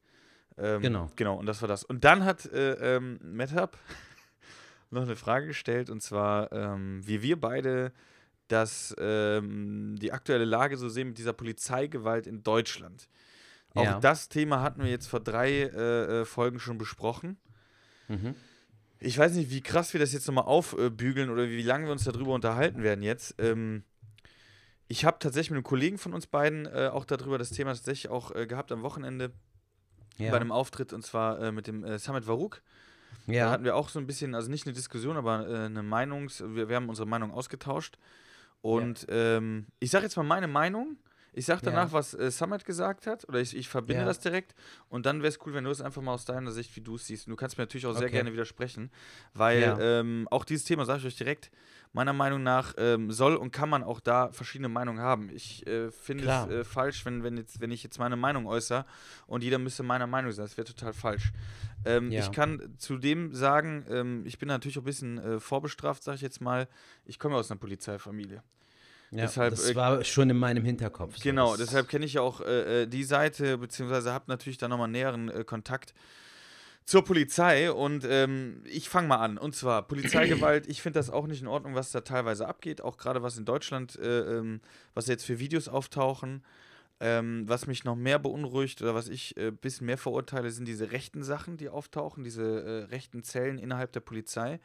Ähm, 0.58 0.82
genau. 0.82 1.10
Genau, 1.16 1.36
und 1.36 1.46
das 1.46 1.62
war 1.62 1.68
das. 1.68 1.84
Und 1.84 2.04
dann 2.04 2.24
hat 2.24 2.46
äh, 2.46 2.96
ähm, 2.96 3.18
MedHub 3.22 3.78
noch 4.90 5.02
eine 5.02 5.16
Frage 5.16 5.46
gestellt, 5.46 5.90
und 5.90 6.02
zwar, 6.02 6.52
ähm, 6.52 7.00
wie 7.06 7.22
wir 7.22 7.40
beide 7.40 7.92
das, 8.48 8.94
ähm, 8.98 9.96
die 9.98 10.12
aktuelle 10.12 10.44
Lage 10.44 10.76
so 10.76 10.88
sehen 10.88 11.08
mit 11.08 11.18
dieser 11.18 11.32
Polizeigewalt 11.32 12.26
in 12.26 12.42
Deutschland. 12.42 13.08
Auch 13.74 13.84
ja. 13.84 14.00
das 14.00 14.28
Thema 14.28 14.60
hatten 14.60 14.82
wir 14.82 14.90
jetzt 14.90 15.06
vor 15.06 15.20
drei 15.20 15.50
äh, 15.50 16.20
äh 16.20 16.24
Folgen 16.26 16.60
schon 16.60 16.76
besprochen. 16.76 17.38
Mhm. 18.08 18.34
Ich 19.04 19.18
weiß 19.18 19.32
nicht, 19.32 19.50
wie 19.50 19.60
krass 19.60 19.92
wir 19.92 20.00
das 20.00 20.12
jetzt 20.12 20.26
nochmal 20.26 20.44
aufbügeln 20.44 21.30
oder 21.30 21.48
wie 21.48 21.62
lange 21.62 21.86
wir 21.86 21.92
uns 21.92 22.04
darüber 22.04 22.34
unterhalten 22.34 22.82
werden 22.82 23.02
jetzt. 23.02 23.34
Ähm, 23.38 23.82
ich 24.86 25.04
habe 25.04 25.18
tatsächlich 25.18 25.50
mit 25.50 25.56
einem 25.56 25.64
Kollegen 25.64 25.98
von 25.98 26.14
uns 26.14 26.26
beiden 26.26 26.66
äh, 26.66 26.88
auch 26.92 27.04
darüber 27.04 27.38
das 27.38 27.50
Thema 27.50 27.72
tatsächlich 27.72 28.10
auch 28.10 28.34
äh, 28.34 28.46
gehabt 28.46 28.70
am 28.70 28.82
Wochenende 28.82 29.32
ja. 30.18 30.30
bei 30.30 30.36
einem 30.36 30.52
Auftritt 30.52 30.92
und 30.92 31.04
zwar 31.04 31.40
äh, 31.40 31.52
mit 31.52 31.66
dem 31.66 31.82
äh, 31.82 31.98
Summit 31.98 32.26
Varuk. 32.26 32.62
Ja. 33.26 33.46
Da 33.46 33.50
hatten 33.52 33.64
wir 33.64 33.76
auch 33.76 33.88
so 33.88 33.98
ein 33.98 34.06
bisschen, 34.06 34.34
also 34.34 34.50
nicht 34.50 34.66
eine 34.66 34.72
Diskussion, 34.72 35.16
aber 35.16 35.48
äh, 35.48 35.66
eine 35.66 35.82
Meinungs-, 35.82 36.42
wir, 36.54 36.68
wir, 36.68 36.76
haben 36.76 36.88
unsere 36.88 37.08
Meinung 37.08 37.32
ausgetauscht. 37.32 37.98
Und 38.60 39.06
ja. 39.08 39.36
ähm, 39.36 39.66
ich 39.80 39.90
sage 39.90 40.04
jetzt 40.04 40.16
mal 40.16 40.22
meine 40.22 40.48
Meinung. 40.48 40.96
Ich 41.34 41.46
sage 41.46 41.62
danach, 41.64 41.88
ja. 41.88 41.92
was 41.92 42.14
äh, 42.14 42.30
Summit 42.30 42.64
gesagt 42.64 43.06
hat, 43.06 43.26
oder 43.28 43.40
ich, 43.40 43.56
ich 43.56 43.68
verbinde 43.68 44.02
ja. 44.02 44.06
das 44.06 44.20
direkt. 44.20 44.54
Und 44.88 45.06
dann 45.06 45.18
wäre 45.22 45.28
es 45.28 45.38
cool, 45.46 45.54
wenn 45.54 45.64
du 45.64 45.70
es 45.70 45.80
einfach 45.80 46.02
mal 46.02 46.12
aus 46.12 46.26
deiner 46.26 46.50
Sicht, 46.50 46.76
wie 46.76 46.82
du 46.82 46.96
es 46.96 47.06
siehst. 47.06 47.26
Und 47.26 47.30
du 47.30 47.36
kannst 47.36 47.56
mir 47.56 47.62
natürlich 47.62 47.86
auch 47.86 47.94
sehr 47.94 48.08
okay. 48.08 48.16
gerne 48.16 48.32
widersprechen, 48.32 48.90
weil 49.32 49.62
ja. 49.62 49.78
ähm, 49.80 50.28
auch 50.30 50.44
dieses 50.44 50.64
Thema, 50.64 50.84
sage 50.84 51.00
ich 51.00 51.06
euch 51.06 51.16
direkt, 51.16 51.50
meiner 51.94 52.12
Meinung 52.12 52.42
nach 52.42 52.74
ähm, 52.78 53.10
soll 53.10 53.36
und 53.36 53.50
kann 53.50 53.68
man 53.68 53.82
auch 53.82 54.00
da 54.00 54.30
verschiedene 54.32 54.68
Meinungen 54.68 55.00
haben. 55.00 55.30
Ich 55.30 55.66
äh, 55.66 55.90
finde 55.90 56.24
es 56.24 56.50
äh, 56.50 56.64
falsch, 56.64 57.04
wenn, 57.04 57.22
wenn, 57.22 57.36
jetzt, 57.36 57.60
wenn 57.60 57.70
ich 57.70 57.82
jetzt 57.82 57.98
meine 57.98 58.16
Meinung 58.16 58.46
äußere 58.46 58.86
und 59.26 59.44
jeder 59.44 59.58
müsste 59.58 59.82
meiner 59.82 60.06
Meinung 60.06 60.32
sein. 60.32 60.44
Das 60.44 60.56
wäre 60.56 60.66
total 60.66 60.92
falsch. 60.92 61.32
Ähm, 61.84 62.10
ich 62.10 62.30
kann 62.32 62.74
zudem 62.78 63.34
sagen, 63.34 63.84
ähm, 63.90 64.22
ich 64.24 64.38
bin 64.38 64.48
natürlich 64.48 64.78
auch 64.78 64.82
ein 64.82 64.86
bisschen 64.86 65.18
äh, 65.18 65.40
vorbestraft, 65.40 66.02
sage 66.02 66.16
ich 66.16 66.22
jetzt 66.22 66.40
mal. 66.40 66.68
Ich 67.04 67.18
komme 67.18 67.36
aus 67.36 67.50
einer 67.50 67.60
Polizeifamilie. 67.60 68.42
Ja, 69.12 69.26
deshalb, 69.26 69.50
das 69.50 69.68
äh, 69.68 69.74
war 69.76 70.02
schon 70.04 70.30
in 70.30 70.38
meinem 70.38 70.64
Hinterkopf. 70.64 71.16
So 71.16 71.22
genau, 71.22 71.56
deshalb 71.56 71.86
kenne 71.88 72.06
ich 72.06 72.14
ja 72.14 72.22
auch 72.22 72.40
äh, 72.40 72.82
äh, 72.82 72.86
die 72.86 73.04
Seite, 73.04 73.58
beziehungsweise 73.58 74.10
habe 74.12 74.24
natürlich 74.28 74.56
da 74.56 74.68
nochmal 74.68 74.88
näheren 74.88 75.28
äh, 75.28 75.44
Kontakt 75.44 75.92
zur 76.86 77.04
Polizei 77.04 77.70
und 77.70 78.06
ähm, 78.08 78.62
ich 78.64 78.88
fange 78.88 79.08
mal 79.08 79.18
an. 79.18 79.36
Und 79.36 79.54
zwar 79.54 79.82
Polizeigewalt, 79.82 80.66
ich 80.66 80.80
finde 80.80 80.98
das 80.98 81.10
auch 81.10 81.26
nicht 81.26 81.42
in 81.42 81.46
Ordnung, 81.46 81.74
was 81.74 81.92
da 81.92 82.00
teilweise 82.00 82.48
abgeht, 82.48 82.80
auch 82.80 82.96
gerade 82.96 83.22
was 83.22 83.36
in 83.36 83.44
Deutschland, 83.44 83.98
äh, 83.98 84.38
ähm, 84.38 84.60
was 84.94 85.06
jetzt 85.08 85.24
für 85.24 85.38
Videos 85.38 85.68
auftauchen. 85.68 86.42
Ähm, 87.00 87.48
was 87.48 87.66
mich 87.66 87.82
noch 87.82 87.96
mehr 87.96 88.20
beunruhigt 88.20 88.80
oder 88.80 88.94
was 88.94 89.08
ich 89.08 89.36
ein 89.36 89.48
äh, 89.48 89.50
bisschen 89.50 89.86
mehr 89.86 89.98
verurteile, 89.98 90.52
sind 90.52 90.68
diese 90.68 90.92
rechten 90.92 91.24
Sachen, 91.24 91.56
die 91.56 91.68
auftauchen, 91.68 92.22
diese 92.22 92.62
äh, 92.62 92.84
rechten 92.84 93.24
Zellen 93.24 93.58
innerhalb 93.58 93.90
der 93.90 94.00
Polizei 94.00 94.60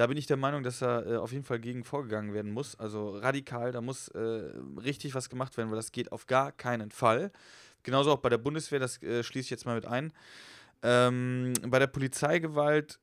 Da 0.00 0.06
bin 0.06 0.16
ich 0.16 0.24
der 0.24 0.38
Meinung, 0.38 0.62
dass 0.62 0.78
da 0.78 1.02
äh, 1.02 1.16
auf 1.18 1.30
jeden 1.30 1.44
Fall 1.44 1.60
gegen 1.60 1.84
vorgegangen 1.84 2.32
werden 2.32 2.52
muss. 2.52 2.74
Also 2.74 3.18
radikal, 3.18 3.70
da 3.70 3.82
muss 3.82 4.08
äh, 4.08 4.18
richtig 4.82 5.14
was 5.14 5.28
gemacht 5.28 5.58
werden, 5.58 5.68
weil 5.68 5.76
das 5.76 5.92
geht 5.92 6.10
auf 6.10 6.26
gar 6.26 6.52
keinen 6.52 6.90
Fall. 6.90 7.30
Genauso 7.82 8.10
auch 8.10 8.20
bei 8.20 8.30
der 8.30 8.38
Bundeswehr, 8.38 8.78
das 8.78 9.02
äh, 9.02 9.22
schließe 9.22 9.44
ich 9.44 9.50
jetzt 9.50 9.66
mal 9.66 9.74
mit 9.74 9.84
ein. 9.84 10.14
Ähm, 10.82 11.52
bei 11.66 11.78
der 11.78 11.86
Polizeigewalt 11.86 12.98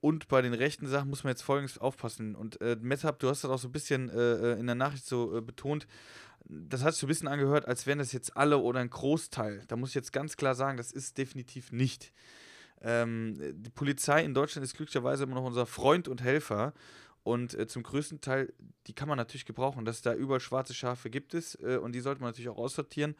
und 0.00 0.26
bei 0.26 0.42
den 0.42 0.52
rechten 0.52 0.88
Sachen 0.88 1.10
muss 1.10 1.22
man 1.22 1.30
jetzt 1.30 1.42
folgendes 1.42 1.78
aufpassen. 1.78 2.34
Und 2.34 2.60
äh, 2.60 2.76
Methab, 2.80 3.20
du 3.20 3.28
hast 3.28 3.44
das 3.44 3.50
auch 3.52 3.60
so 3.60 3.68
ein 3.68 3.72
bisschen 3.72 4.10
äh, 4.10 4.54
äh, 4.54 4.58
in 4.58 4.66
der 4.66 4.74
Nachricht 4.74 5.06
so 5.06 5.38
äh, 5.38 5.40
betont. 5.40 5.86
Das 6.48 6.80
sich 6.80 6.94
so 6.96 7.06
ein 7.06 7.08
bisschen 7.08 7.28
angehört, 7.28 7.68
als 7.68 7.86
wären 7.86 8.00
das 8.00 8.10
jetzt 8.10 8.36
alle 8.36 8.58
oder 8.58 8.80
ein 8.80 8.90
Großteil. 8.90 9.62
Da 9.68 9.76
muss 9.76 9.90
ich 9.90 9.94
jetzt 9.94 10.12
ganz 10.12 10.36
klar 10.36 10.56
sagen, 10.56 10.76
das 10.76 10.90
ist 10.90 11.18
definitiv 11.18 11.70
nicht. 11.70 12.12
Ähm, 12.82 13.36
die 13.38 13.70
Polizei 13.70 14.24
in 14.24 14.34
Deutschland 14.34 14.64
ist 14.64 14.76
glücklicherweise 14.76 15.24
immer 15.24 15.36
noch 15.36 15.44
unser 15.44 15.66
Freund 15.66 16.08
und 16.08 16.22
Helfer. 16.22 16.72
Und 17.24 17.54
äh, 17.54 17.68
zum 17.68 17.84
größten 17.84 18.20
Teil, 18.20 18.52
die 18.86 18.94
kann 18.94 19.08
man 19.08 19.16
natürlich 19.16 19.46
gebrauchen. 19.46 19.84
Dass 19.84 19.96
es 19.96 20.02
da 20.02 20.14
überall 20.14 20.40
schwarze 20.40 20.74
Schafe 20.74 21.10
gibt 21.10 21.34
es 21.34 21.54
äh, 21.62 21.76
und 21.76 21.92
die 21.92 22.00
sollte 22.00 22.20
man 22.20 22.30
natürlich 22.30 22.48
auch 22.48 22.58
aussortieren. 22.58 23.14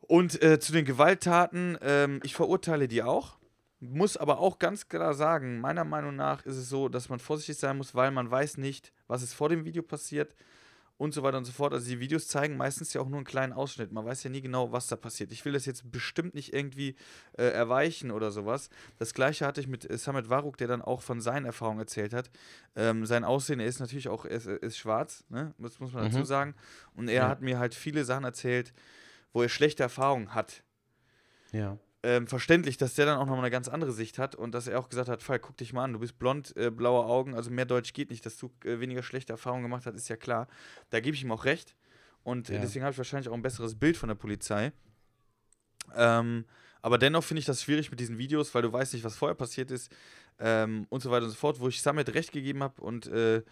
Und 0.00 0.40
äh, 0.42 0.60
zu 0.60 0.72
den 0.72 0.84
Gewalttaten, 0.84 1.76
ähm, 1.80 2.20
ich 2.22 2.34
verurteile 2.34 2.86
die 2.86 3.02
auch. 3.02 3.38
Muss 3.80 4.16
aber 4.16 4.38
auch 4.38 4.58
ganz 4.58 4.88
klar 4.88 5.14
sagen, 5.14 5.60
meiner 5.60 5.84
Meinung 5.84 6.16
nach 6.16 6.46
ist 6.46 6.56
es 6.56 6.68
so, 6.68 6.88
dass 6.88 7.08
man 7.08 7.18
vorsichtig 7.18 7.58
sein 7.58 7.76
muss, 7.76 7.94
weil 7.94 8.10
man 8.10 8.30
weiß 8.30 8.56
nicht, 8.56 8.92
was 9.06 9.22
ist 9.22 9.34
vor 9.34 9.48
dem 9.48 9.64
Video 9.64 9.82
passiert 9.82 10.34
und 10.98 11.12
so 11.12 11.22
weiter 11.22 11.38
und 11.38 11.44
so 11.44 11.52
fort. 11.52 11.72
Also 11.72 11.88
die 11.88 12.00
Videos 12.00 12.26
zeigen 12.28 12.56
meistens 12.56 12.92
ja 12.92 13.00
auch 13.00 13.08
nur 13.08 13.18
einen 13.18 13.26
kleinen 13.26 13.52
Ausschnitt. 13.52 13.92
Man 13.92 14.04
weiß 14.04 14.22
ja 14.24 14.30
nie 14.30 14.40
genau, 14.40 14.72
was 14.72 14.86
da 14.86 14.96
passiert. 14.96 15.30
Ich 15.32 15.44
will 15.44 15.52
das 15.52 15.66
jetzt 15.66 15.90
bestimmt 15.90 16.34
nicht 16.34 16.54
irgendwie 16.54 16.96
äh, 17.36 17.44
erweichen 17.44 18.10
oder 18.10 18.30
sowas. 18.30 18.70
Das 18.98 19.12
gleiche 19.12 19.46
hatte 19.46 19.60
ich 19.60 19.68
mit 19.68 19.88
äh, 19.88 19.98
Samet 19.98 20.30
Waruk, 20.30 20.56
der 20.56 20.68
dann 20.68 20.82
auch 20.82 21.02
von 21.02 21.20
seinen 21.20 21.44
Erfahrungen 21.44 21.80
erzählt 21.80 22.14
hat. 22.14 22.30
Ähm, 22.74 23.04
sein 23.04 23.24
Aussehen, 23.24 23.60
er 23.60 23.66
ist 23.66 23.80
natürlich 23.80 24.08
auch, 24.08 24.24
er 24.24 24.36
ist, 24.36 24.46
ist 24.46 24.78
schwarz, 24.78 25.24
ne? 25.28 25.54
das 25.58 25.80
muss 25.80 25.92
man 25.92 26.04
dazu 26.04 26.18
mhm. 26.18 26.24
sagen. 26.24 26.54
Und 26.94 27.08
er 27.08 27.14
ja. 27.14 27.28
hat 27.28 27.42
mir 27.42 27.58
halt 27.58 27.74
viele 27.74 28.04
Sachen 28.04 28.24
erzählt, 28.24 28.72
wo 29.32 29.42
er 29.42 29.48
schlechte 29.48 29.82
Erfahrungen 29.82 30.34
hat. 30.34 30.62
Ja. 31.52 31.78
Ähm, 32.02 32.26
verständlich, 32.26 32.76
dass 32.76 32.94
der 32.94 33.06
dann 33.06 33.18
auch 33.18 33.26
nochmal 33.26 33.40
eine 33.40 33.50
ganz 33.50 33.68
andere 33.68 33.90
Sicht 33.90 34.18
hat 34.18 34.34
und 34.34 34.52
dass 34.52 34.66
er 34.66 34.78
auch 34.78 34.88
gesagt 34.88 35.08
hat, 35.08 35.22
Fall, 35.22 35.38
guck 35.38 35.56
dich 35.56 35.72
mal 35.72 35.84
an, 35.84 35.94
du 35.94 35.98
bist 35.98 36.18
blond, 36.18 36.56
äh, 36.56 36.70
blaue 36.70 37.04
Augen, 37.04 37.34
also 37.34 37.50
mehr 37.50 37.64
Deutsch 37.64 37.94
geht 37.94 38.10
nicht, 38.10 38.24
dass 38.24 38.36
du 38.36 38.50
äh, 38.64 38.78
weniger 38.80 39.02
schlechte 39.02 39.32
Erfahrungen 39.32 39.62
gemacht 39.62 39.86
hast, 39.86 39.94
ist 39.94 40.08
ja 40.08 40.16
klar. 40.16 40.46
Da 40.90 41.00
gebe 41.00 41.16
ich 41.16 41.24
ihm 41.24 41.32
auch 41.32 41.44
recht 41.44 41.74
und 42.22 42.50
äh, 42.50 42.54
ja. 42.54 42.60
deswegen 42.60 42.84
habe 42.84 42.92
ich 42.92 42.98
wahrscheinlich 42.98 43.28
auch 43.28 43.34
ein 43.34 43.42
besseres 43.42 43.74
Bild 43.74 43.96
von 43.96 44.08
der 44.08 44.14
Polizei. 44.14 44.72
Ähm, 45.96 46.44
aber 46.82 46.98
dennoch 46.98 47.24
finde 47.24 47.40
ich 47.40 47.46
das 47.46 47.62
schwierig 47.62 47.90
mit 47.90 47.98
diesen 47.98 48.18
Videos, 48.18 48.54
weil 48.54 48.62
du 48.62 48.72
weißt 48.72 48.92
nicht, 48.92 49.04
was 49.04 49.16
vorher 49.16 49.34
passiert 49.34 49.70
ist 49.70 49.90
ähm, 50.38 50.86
und 50.90 51.00
so 51.00 51.10
weiter 51.10 51.24
und 51.24 51.30
so 51.30 51.36
fort, 51.36 51.60
wo 51.60 51.68
ich 51.68 51.82
Samet 51.82 52.14
recht 52.14 52.30
gegeben 52.30 52.62
habe 52.62 52.80
und 52.82 53.06
äh, 53.06 53.42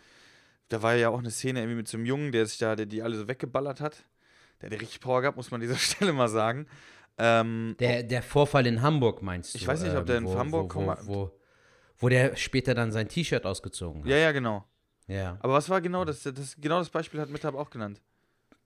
da 0.68 0.82
war 0.82 0.94
ja 0.94 1.08
auch 1.08 1.18
eine 1.18 1.30
Szene 1.30 1.60
irgendwie 1.60 1.76
mit 1.76 1.88
so 1.88 1.96
einem 1.96 2.06
Jungen, 2.06 2.30
der 2.30 2.46
sich 2.46 2.58
da, 2.58 2.76
der 2.76 2.86
die 2.86 3.02
alle 3.02 3.16
so 3.16 3.26
weggeballert 3.26 3.80
hat 3.80 4.04
der 4.70 4.78
hat 4.78 4.82
richtig 4.82 5.00
Power 5.00 5.20
gehabt, 5.20 5.36
muss 5.36 5.50
man 5.50 5.60
an 5.60 5.66
dieser 5.66 5.78
Stelle 5.78 6.12
mal 6.12 6.28
sagen. 6.28 6.66
Ähm, 7.16 7.76
der, 7.78 8.02
der 8.02 8.23
Vorfall 8.23 8.66
in 8.66 8.83
Hamburg 8.83 9.23
meinst 9.23 9.54
du? 9.54 9.59
Ich 9.59 9.66
weiß 9.66 9.83
nicht, 9.83 9.97
ob 9.97 10.06
der 10.06 10.18
in 10.18 10.25
wo, 10.25 10.37
Hamburg 10.37 10.75
wo, 10.75 10.87
wo, 10.87 10.97
wo, 11.06 11.33
wo 11.99 12.09
der 12.09 12.37
später 12.37 12.75
dann 12.75 12.90
sein 12.90 13.09
T-Shirt 13.09 13.47
ausgezogen 13.47 14.02
hat. 14.02 14.11
Ja, 14.11 14.16
ja, 14.16 14.33
genau. 14.33 14.64
Ja. 15.06 15.38
Aber 15.40 15.54
was 15.54 15.68
war 15.68 15.80
genau 15.80 16.04
das? 16.04 16.23
das 16.23 16.56
genau 16.61 16.78
das 16.78 16.90
Beispiel 16.90 17.21
hat 17.21 17.30
Mitab 17.30 17.54
auch 17.54 17.71
genannt. 17.71 18.00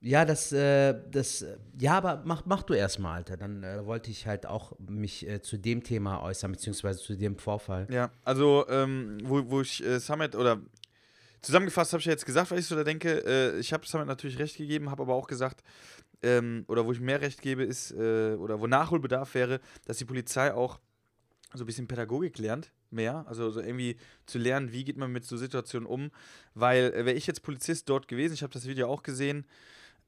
Ja, 0.00 0.24
das, 0.24 0.52
äh, 0.52 0.94
das, 1.10 1.44
ja, 1.76 1.96
aber 1.96 2.22
mach, 2.24 2.44
mach 2.46 2.62
du 2.62 2.72
erstmal, 2.72 3.16
Alter. 3.16 3.36
Dann 3.36 3.64
äh, 3.64 3.84
wollte 3.84 4.12
ich 4.12 4.28
halt 4.28 4.46
auch 4.46 4.72
mich 4.78 5.28
äh, 5.28 5.42
zu 5.42 5.58
dem 5.58 5.82
Thema 5.82 6.22
äußern, 6.22 6.52
beziehungsweise 6.52 7.00
zu 7.00 7.16
dem 7.16 7.36
Vorfall. 7.36 7.88
Ja, 7.90 8.10
also, 8.24 8.64
ähm, 8.68 9.18
wo, 9.24 9.50
wo 9.50 9.60
ich 9.60 9.84
äh, 9.84 9.98
Summit 9.98 10.36
oder 10.36 10.60
Zusammengefasst 11.40 11.92
habe 11.92 12.00
ich 12.00 12.06
ja 12.06 12.12
jetzt 12.12 12.26
gesagt, 12.26 12.50
was 12.50 12.58
ich 12.58 12.66
so 12.66 12.74
da 12.74 12.84
denke. 12.84 13.24
Äh, 13.24 13.60
ich 13.60 13.72
habe 13.72 13.86
Summit 13.86 14.06
natürlich 14.06 14.38
recht 14.38 14.56
gegeben, 14.56 14.90
habe 14.90 15.02
aber 15.02 15.14
auch 15.14 15.26
gesagt, 15.26 15.62
ähm, 16.22 16.64
oder 16.68 16.86
wo 16.86 16.92
ich 16.92 17.00
mehr 17.00 17.20
recht 17.20 17.42
gebe, 17.42 17.62
ist, 17.62 17.92
äh, 17.92 18.34
oder 18.34 18.60
wo 18.60 18.66
Nachholbedarf 18.66 19.34
wäre, 19.34 19.60
dass 19.86 19.98
die 19.98 20.04
Polizei 20.04 20.52
auch 20.52 20.78
so 21.54 21.64
ein 21.64 21.66
bisschen 21.66 21.88
Pädagogik 21.88 22.38
lernt, 22.38 22.72
mehr. 22.90 23.24
Also 23.28 23.50
so 23.50 23.60
irgendwie 23.60 23.96
zu 24.26 24.38
lernen, 24.38 24.72
wie 24.72 24.84
geht 24.84 24.96
man 24.96 25.10
mit 25.10 25.24
so 25.24 25.36
Situationen 25.36 25.86
um. 25.86 26.10
Weil, 26.54 26.92
äh, 26.92 27.06
wäre 27.06 27.16
ich 27.16 27.26
jetzt 27.26 27.42
Polizist 27.42 27.88
dort 27.88 28.08
gewesen, 28.08 28.34
ich 28.34 28.42
habe 28.42 28.52
das 28.52 28.66
Video 28.66 28.88
auch 28.88 29.02
gesehen, 29.02 29.46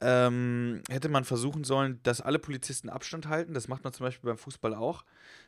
ähm, 0.02 0.82
hätte 0.88 1.10
man 1.10 1.24
versuchen 1.24 1.62
sollen, 1.64 2.00
dass 2.02 2.22
alle 2.22 2.38
Polizisten 2.38 2.88
Abstand 2.88 3.28
halten. 3.28 3.52
Das 3.52 3.68
macht 3.68 3.84
man 3.84 3.92
zum 3.92 4.04
Beispiel 4.04 4.28
beim 4.28 4.38
Fußball 4.38 4.74
auch. 4.74 5.04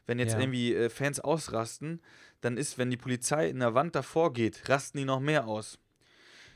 Wenn 0.06 0.18
jetzt 0.18 0.34
ja. 0.34 0.40
irgendwie 0.40 0.74
äh, 0.74 0.90
Fans 0.90 1.20
ausrasten, 1.20 2.00
dann 2.42 2.56
ist, 2.56 2.76
wenn 2.76 2.90
die 2.90 2.98
Polizei 2.98 3.48
in 3.48 3.60
der 3.60 3.74
Wand 3.74 3.94
davor 3.94 4.32
geht, 4.32 4.68
rasten 4.68 4.98
die 4.98 5.04
noch 5.04 5.20
mehr 5.20 5.46
aus. 5.46 5.78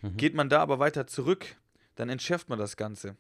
Mhm. 0.02 0.16
Geht 0.16 0.34
man 0.34 0.48
da 0.50 0.60
aber 0.60 0.78
weiter 0.78 1.06
zurück, 1.06 1.56
dann 1.94 2.10
entschärft 2.10 2.48
man 2.48 2.58
das 2.58 2.76
Ganze. 2.76 3.16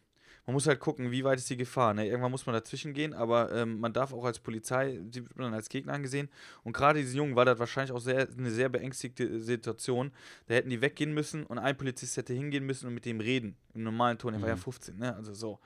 Man 0.46 0.54
muss 0.54 0.68
halt 0.68 0.78
gucken, 0.78 1.10
wie 1.10 1.24
weit 1.24 1.38
ist 1.38 1.50
die 1.50 1.56
Gefahr. 1.56 1.92
Ne? 1.92 2.06
Irgendwann 2.06 2.30
muss 2.30 2.46
man 2.46 2.54
dazwischen 2.54 2.92
gehen, 2.94 3.12
aber 3.12 3.52
ähm, 3.52 3.80
man 3.80 3.92
darf 3.92 4.12
auch 4.12 4.24
als 4.24 4.38
Polizei, 4.38 5.00
die 5.02 5.22
wird 5.22 5.36
man 5.36 5.52
als 5.52 5.68
Gegner 5.68 5.92
angesehen. 5.92 6.28
Und 6.62 6.72
gerade 6.72 7.00
diesen 7.00 7.16
Jungen 7.16 7.34
war 7.34 7.44
das 7.44 7.58
wahrscheinlich 7.58 7.90
auch 7.90 8.00
sehr, 8.00 8.28
eine 8.38 8.50
sehr 8.52 8.68
beängstigte 8.68 9.40
Situation. 9.40 10.12
Da 10.46 10.54
hätten 10.54 10.70
die 10.70 10.80
weggehen 10.80 11.12
müssen 11.12 11.44
und 11.46 11.58
ein 11.58 11.76
Polizist 11.76 12.16
hätte 12.16 12.32
hingehen 12.32 12.64
müssen 12.64 12.86
und 12.86 12.94
mit 12.94 13.04
dem 13.04 13.18
reden. 13.18 13.56
Im 13.74 13.82
normalen 13.82 14.18
Ton, 14.18 14.34
er 14.34 14.38
mhm. 14.38 14.42
war 14.42 14.50
ja 14.50 14.56
15, 14.56 14.94
mhm. 14.94 15.00
ne? 15.00 15.16
also 15.16 15.34
so. 15.34 15.58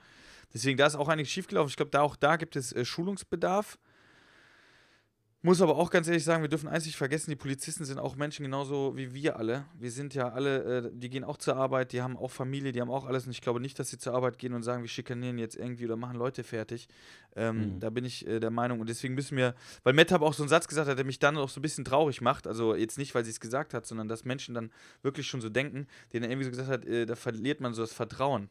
Deswegen, 0.54 0.78
da 0.78 0.86
ist 0.86 0.96
auch 0.96 1.08
einiges 1.08 1.30
schiefgelaufen. 1.30 1.68
Ich 1.68 1.76
glaube, 1.76 1.90
da 1.90 2.00
auch 2.00 2.16
da 2.16 2.36
gibt 2.36 2.56
es 2.56 2.72
äh, 2.72 2.84
Schulungsbedarf. 2.84 3.78
Muss 5.42 5.62
aber 5.62 5.76
auch 5.76 5.88
ganz 5.88 6.06
ehrlich 6.06 6.22
sagen, 6.22 6.42
wir 6.42 6.50
dürfen 6.50 6.68
eins 6.68 6.84
nicht 6.84 6.98
vergessen, 6.98 7.30
die 7.30 7.36
Polizisten 7.36 7.86
sind 7.86 7.98
auch 7.98 8.14
Menschen 8.14 8.44
genauso 8.44 8.94
wie 8.94 9.14
wir 9.14 9.38
alle. 9.38 9.64
Wir 9.78 9.90
sind 9.90 10.12
ja 10.12 10.28
alle, 10.28 10.88
äh, 10.88 10.90
die 10.92 11.08
gehen 11.08 11.24
auch 11.24 11.38
zur 11.38 11.56
Arbeit, 11.56 11.92
die 11.92 12.02
haben 12.02 12.18
auch 12.18 12.30
Familie, 12.30 12.72
die 12.72 12.80
haben 12.82 12.90
auch 12.90 13.06
alles 13.06 13.24
und 13.24 13.32
ich 13.32 13.40
glaube 13.40 13.58
nicht, 13.58 13.78
dass 13.78 13.88
sie 13.88 13.96
zur 13.96 14.12
Arbeit 14.12 14.38
gehen 14.38 14.52
und 14.52 14.62
sagen, 14.62 14.82
wir 14.82 14.90
schikanieren 14.90 15.38
jetzt 15.38 15.56
irgendwie 15.56 15.86
oder 15.86 15.96
machen 15.96 16.18
Leute 16.18 16.44
fertig. 16.44 16.88
Ähm, 17.36 17.56
mhm. 17.56 17.80
Da 17.80 17.88
bin 17.88 18.04
ich 18.04 18.26
äh, 18.26 18.38
der 18.38 18.50
Meinung 18.50 18.80
und 18.80 18.90
deswegen 18.90 19.14
müssen 19.14 19.38
wir, 19.38 19.54
weil 19.82 19.94
Matt 19.94 20.12
hat 20.12 20.20
auch 20.20 20.34
so 20.34 20.42
einen 20.42 20.50
Satz 20.50 20.68
gesagt 20.68 20.90
hat, 20.90 20.98
der 20.98 21.06
mich 21.06 21.18
dann 21.18 21.38
auch 21.38 21.48
so 21.48 21.60
ein 21.60 21.62
bisschen 21.62 21.86
traurig 21.86 22.20
macht, 22.20 22.46
also 22.46 22.74
jetzt 22.74 22.98
nicht, 22.98 23.14
weil 23.14 23.24
sie 23.24 23.30
es 23.30 23.40
gesagt 23.40 23.72
hat, 23.72 23.86
sondern 23.86 24.08
dass 24.08 24.26
Menschen 24.26 24.54
dann 24.54 24.70
wirklich 25.00 25.26
schon 25.26 25.40
so 25.40 25.48
denken, 25.48 25.86
den 26.12 26.22
er 26.22 26.28
irgendwie 26.28 26.44
so 26.44 26.50
gesagt 26.50 26.68
hat, 26.68 26.84
äh, 26.84 27.06
da 27.06 27.16
verliert 27.16 27.62
man 27.62 27.72
so 27.72 27.80
das 27.80 27.94
Vertrauen. 27.94 28.50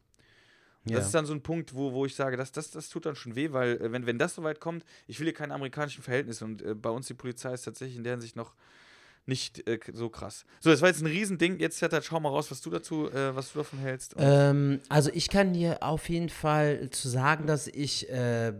Ja. 0.85 0.97
Das 0.97 1.07
ist 1.07 1.13
dann 1.13 1.25
so 1.25 1.33
ein 1.33 1.41
Punkt, 1.41 1.75
wo, 1.75 1.91
wo 1.93 2.05
ich 2.05 2.15
sage, 2.15 2.37
das, 2.37 2.51
das, 2.51 2.71
das 2.71 2.89
tut 2.89 3.05
dann 3.05 3.15
schon 3.15 3.35
weh, 3.35 3.51
weil 3.51 3.81
äh, 3.81 3.91
wenn, 3.91 4.05
wenn 4.05 4.17
das 4.17 4.35
so 4.35 4.43
weit 4.43 4.59
kommt, 4.59 4.85
ich 5.07 5.19
will 5.19 5.25
hier 5.25 5.33
keine 5.33 5.53
amerikanischen 5.53 6.03
Verhältnisse 6.03 6.45
und 6.45 6.61
äh, 6.61 6.73
bei 6.73 6.89
uns 6.89 7.07
die 7.07 7.13
Polizei 7.13 7.53
ist 7.53 7.63
tatsächlich 7.63 7.97
in 7.97 8.03
der 8.03 8.13
Hinsicht 8.13 8.35
noch 8.35 8.53
nicht 9.25 9.67
äh, 9.67 9.79
so 9.93 10.09
krass. 10.09 10.45
So, 10.59 10.69
das 10.69 10.81
war 10.81 10.87
jetzt 10.87 11.01
ein 11.01 11.07
Riesending. 11.07 11.59
Jetzt, 11.59 11.77
Zetat, 11.77 12.03
schau 12.05 12.19
mal 12.19 12.29
raus, 12.29 12.49
was 12.49 12.61
du 12.61 12.69
dazu, 12.69 13.09
äh, 13.11 13.35
was 13.35 13.51
du 13.51 13.59
davon 13.59 13.79
hältst. 13.79 14.15
Ähm, 14.17 14.79
also 14.89 15.11
ich 15.13 15.29
kann 15.29 15.53
dir 15.53 15.83
auf 15.83 16.09
jeden 16.09 16.29
Fall 16.29 16.89
zu 16.89 17.09
sagen, 17.09 17.45
dass 17.45 17.67
ich 17.67 18.09
äh, 18.09 18.53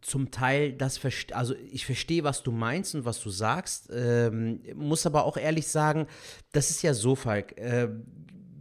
zum 0.00 0.30
Teil 0.30 0.72
das 0.72 0.98
verstehe, 0.98 1.36
also 1.36 1.54
ich 1.54 1.84
verstehe, 1.84 2.22
was 2.22 2.44
du 2.44 2.52
meinst 2.52 2.94
und 2.94 3.04
was 3.04 3.20
du 3.20 3.28
sagst, 3.28 3.90
ähm, 3.92 4.62
muss 4.74 5.04
aber 5.04 5.24
auch 5.24 5.36
ehrlich 5.36 5.66
sagen, 5.66 6.06
das 6.52 6.70
ist 6.70 6.82
ja 6.82 6.94
so, 6.94 7.16
Falk. 7.16 7.58
Äh, 7.58 7.88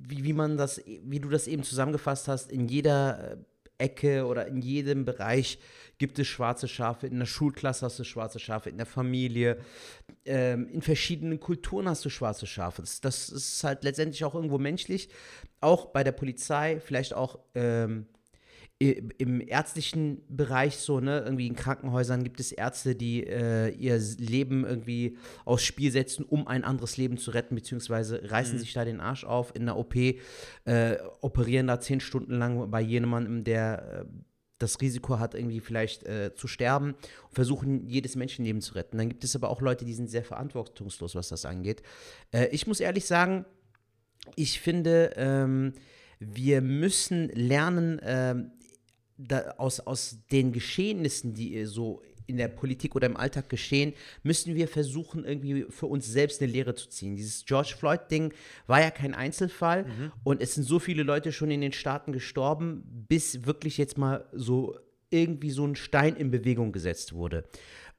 wie, 0.07 0.23
wie 0.23 0.33
man 0.33 0.57
das, 0.57 0.81
wie 0.85 1.19
du 1.19 1.29
das 1.29 1.47
eben 1.47 1.63
zusammengefasst 1.63 2.27
hast, 2.27 2.51
in 2.51 2.67
jeder 2.67 3.33
äh, 3.33 3.37
Ecke 3.77 4.25
oder 4.25 4.47
in 4.47 4.61
jedem 4.61 5.05
Bereich 5.05 5.59
gibt 5.97 6.19
es 6.19 6.27
schwarze 6.27 6.67
Schafe. 6.67 7.07
In 7.07 7.19
der 7.19 7.25
Schulklasse 7.25 7.85
hast 7.85 7.99
du 7.99 8.03
schwarze 8.03 8.39
Schafe, 8.39 8.69
in 8.69 8.77
der 8.77 8.85
Familie, 8.85 9.57
ähm, 10.25 10.67
in 10.69 10.81
verschiedenen 10.81 11.39
Kulturen 11.39 11.87
hast 11.87 12.03
du 12.05 12.09
schwarze 12.09 12.47
Schafe. 12.47 12.81
Das, 12.81 13.01
das, 13.01 13.29
ist 13.29 13.63
halt 13.63 13.83
letztendlich 13.83 14.23
auch 14.23 14.35
irgendwo 14.35 14.57
menschlich. 14.57 15.09
Auch 15.61 15.87
bei 15.87 16.03
der 16.03 16.11
Polizei, 16.11 16.79
vielleicht 16.79 17.13
auch 17.13 17.39
ähm, 17.53 18.07
im 18.77 19.39
ärztlichen 19.39 20.21
Bereich 20.27 20.77
so, 20.77 20.99
ne, 20.99 21.21
irgendwie 21.21 21.47
in 21.47 21.55
Krankenhäusern 21.55 22.25
gibt 22.25 22.41
es 22.41 22.51
Ärzte, 22.51 22.93
die 22.93 23.25
äh, 23.25 23.69
ihr 23.69 23.97
Leben 24.17 24.65
irgendwie 24.65 25.17
aufs 25.45 25.63
Spiel 25.63 25.91
setzen, 25.91 26.25
um 26.25 26.45
ein 26.47 26.65
anderes 26.65 26.97
Leben 26.97 27.17
zu 27.17 27.31
retten, 27.31 27.55
beziehungsweise 27.55 28.29
reißen 28.29 28.55
mhm. 28.55 28.59
sich 28.59 28.73
da 28.73 28.83
den 28.83 28.99
Arsch 28.99 29.23
auf 29.23 29.55
in 29.55 29.65
der 29.65 29.77
OP, 29.77 29.95
äh, 29.95 30.17
operieren 31.21 31.67
da 31.67 31.79
zehn 31.79 32.01
Stunden 32.01 32.33
lang 32.33 32.69
bei 32.69 32.81
jemandem, 32.81 33.45
der 33.45 34.01
äh, 34.01 34.05
das 34.57 34.81
Risiko 34.81 35.19
hat, 35.19 35.35
irgendwie 35.35 35.61
vielleicht 35.61 36.03
äh, 36.03 36.33
zu 36.35 36.47
sterben 36.47 36.95
und 37.27 37.33
versuchen, 37.33 37.87
jedes 37.87 38.17
Menschenleben 38.17 38.61
zu 38.61 38.73
retten. 38.73 38.97
Dann 38.97 39.09
gibt 39.09 39.23
es 39.23 39.35
aber 39.37 39.49
auch 39.49 39.61
Leute, 39.61 39.85
die 39.85 39.93
sind 39.93 40.09
sehr 40.09 40.23
verantwortungslos, 40.23 41.15
was 41.15 41.29
das 41.29 41.45
angeht. 41.45 41.81
Äh, 42.31 42.47
ich 42.47 42.67
muss 42.67 42.81
ehrlich 42.81 43.05
sagen, 43.05 43.45
ich 44.35 44.59
finde, 44.59 45.11
ähm, 45.15 45.73
wir 46.19 46.61
müssen 46.61 47.29
lernen, 47.29 47.99
ähm, 48.03 48.51
aus, 49.57 49.79
aus 49.79 50.19
den 50.31 50.51
Geschehnissen, 50.51 51.33
die 51.33 51.65
so 51.65 52.01
in 52.27 52.37
der 52.37 52.47
Politik 52.47 52.95
oder 52.95 53.07
im 53.07 53.17
Alltag 53.17 53.49
geschehen, 53.49 53.93
müssen 54.23 54.55
wir 54.55 54.67
versuchen, 54.67 55.25
irgendwie 55.25 55.65
für 55.69 55.85
uns 55.85 56.07
selbst 56.07 56.41
eine 56.41 56.51
Lehre 56.51 56.75
zu 56.75 56.89
ziehen. 56.89 57.15
Dieses 57.15 57.45
George 57.45 57.75
Floyd-Ding 57.77 58.33
war 58.67 58.81
ja 58.81 58.91
kein 58.91 59.13
Einzelfall 59.13 59.85
mhm. 59.85 60.11
und 60.23 60.41
es 60.41 60.55
sind 60.55 60.63
so 60.63 60.79
viele 60.79 61.03
Leute 61.03 61.31
schon 61.31 61.51
in 61.51 61.61
den 61.61 61.71
Staaten 61.71 62.11
gestorben, 62.11 63.05
bis 63.07 63.45
wirklich 63.45 63.77
jetzt 63.77 63.97
mal 63.97 64.25
so 64.31 64.77
irgendwie 65.09 65.51
so 65.51 65.65
ein 65.65 65.75
Stein 65.75 66.15
in 66.15 66.31
Bewegung 66.31 66.71
gesetzt 66.71 67.13
wurde. 67.13 67.45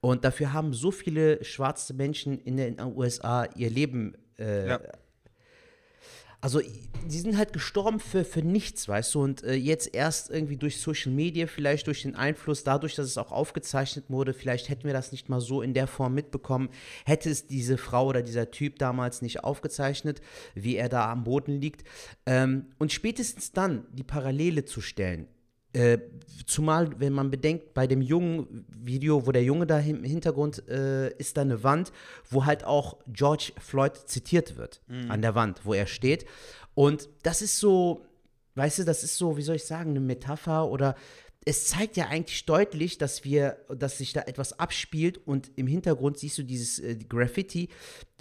Und 0.00 0.24
dafür 0.24 0.52
haben 0.52 0.72
so 0.72 0.90
viele 0.90 1.42
schwarze 1.44 1.94
Menschen 1.94 2.38
in 2.40 2.56
den 2.56 2.80
USA 2.80 3.44
ihr 3.56 3.70
Leben 3.70 4.14
äh, 4.38 4.68
Ja. 4.68 4.80
Also 6.40 6.60
die 6.60 7.18
sind 7.18 7.36
halt 7.36 7.52
gestorben 7.52 8.00
für, 8.00 8.24
für 8.24 8.42
nichts, 8.42 8.88
weißt 8.88 9.14
du, 9.14 9.22
und 9.22 9.42
äh, 9.44 9.54
jetzt 9.54 9.94
erst 9.94 10.30
irgendwie 10.30 10.56
durch 10.56 10.80
Social 10.80 11.12
Media, 11.12 11.46
vielleicht 11.46 11.86
durch 11.86 12.02
den 12.02 12.16
Einfluss, 12.16 12.64
dadurch, 12.64 12.94
dass 12.94 13.06
es 13.06 13.18
auch 13.18 13.32
aufgezeichnet 13.32 14.06
wurde, 14.08 14.34
vielleicht 14.34 14.68
hätten 14.68 14.84
wir 14.84 14.92
das 14.92 15.12
nicht 15.12 15.28
mal 15.28 15.40
so 15.40 15.62
in 15.62 15.74
der 15.74 15.86
Form 15.86 16.14
mitbekommen, 16.14 16.68
hätte 17.04 17.30
es 17.30 17.46
diese 17.46 17.78
Frau 17.78 18.06
oder 18.06 18.22
dieser 18.22 18.50
Typ 18.50 18.78
damals 18.78 19.22
nicht 19.22 19.44
aufgezeichnet, 19.44 20.20
wie 20.54 20.76
er 20.76 20.88
da 20.88 21.10
am 21.10 21.24
Boden 21.24 21.60
liegt. 21.60 21.84
Ähm, 22.26 22.66
und 22.78 22.92
spätestens 22.92 23.52
dann 23.52 23.86
die 23.92 24.04
Parallele 24.04 24.64
zu 24.64 24.80
stellen, 24.80 25.28
äh, 25.76 25.98
zumal, 26.46 26.98
wenn 26.98 27.12
man 27.12 27.30
bedenkt, 27.30 27.74
bei 27.74 27.86
dem 27.86 28.00
jungen 28.00 28.64
Video, 28.68 29.26
wo 29.26 29.32
der 29.32 29.44
Junge 29.44 29.66
da 29.66 29.78
im 29.78 30.04
Hintergrund 30.04 30.66
äh, 30.68 31.10
ist, 31.18 31.36
da 31.36 31.42
eine 31.42 31.62
Wand, 31.62 31.92
wo 32.30 32.46
halt 32.46 32.64
auch 32.64 32.96
George 33.08 33.52
Floyd 33.58 33.94
zitiert 34.06 34.56
wird. 34.56 34.80
An 35.10 35.20
der 35.20 35.34
Wand, 35.34 35.60
wo 35.64 35.74
er 35.74 35.86
steht. 35.86 36.24
Und 36.74 37.08
das 37.22 37.42
ist 37.42 37.58
so, 37.58 38.06
weißt 38.54 38.78
du, 38.78 38.84
das 38.84 39.04
ist 39.04 39.18
so, 39.18 39.36
wie 39.36 39.42
soll 39.42 39.56
ich 39.56 39.64
sagen, 39.64 39.90
eine 39.90 40.00
Metapher 40.00 40.70
oder 40.70 40.94
es 41.44 41.66
zeigt 41.66 41.96
ja 41.96 42.08
eigentlich 42.08 42.44
deutlich, 42.46 42.98
dass 42.98 43.24
wir, 43.24 43.58
dass 43.68 43.98
sich 43.98 44.12
da 44.12 44.22
etwas 44.22 44.58
abspielt 44.58 45.18
und 45.26 45.50
im 45.56 45.66
Hintergrund 45.66 46.18
siehst 46.18 46.38
du 46.38 46.42
dieses 46.42 46.78
äh, 46.78 46.96
Graffiti 46.96 47.68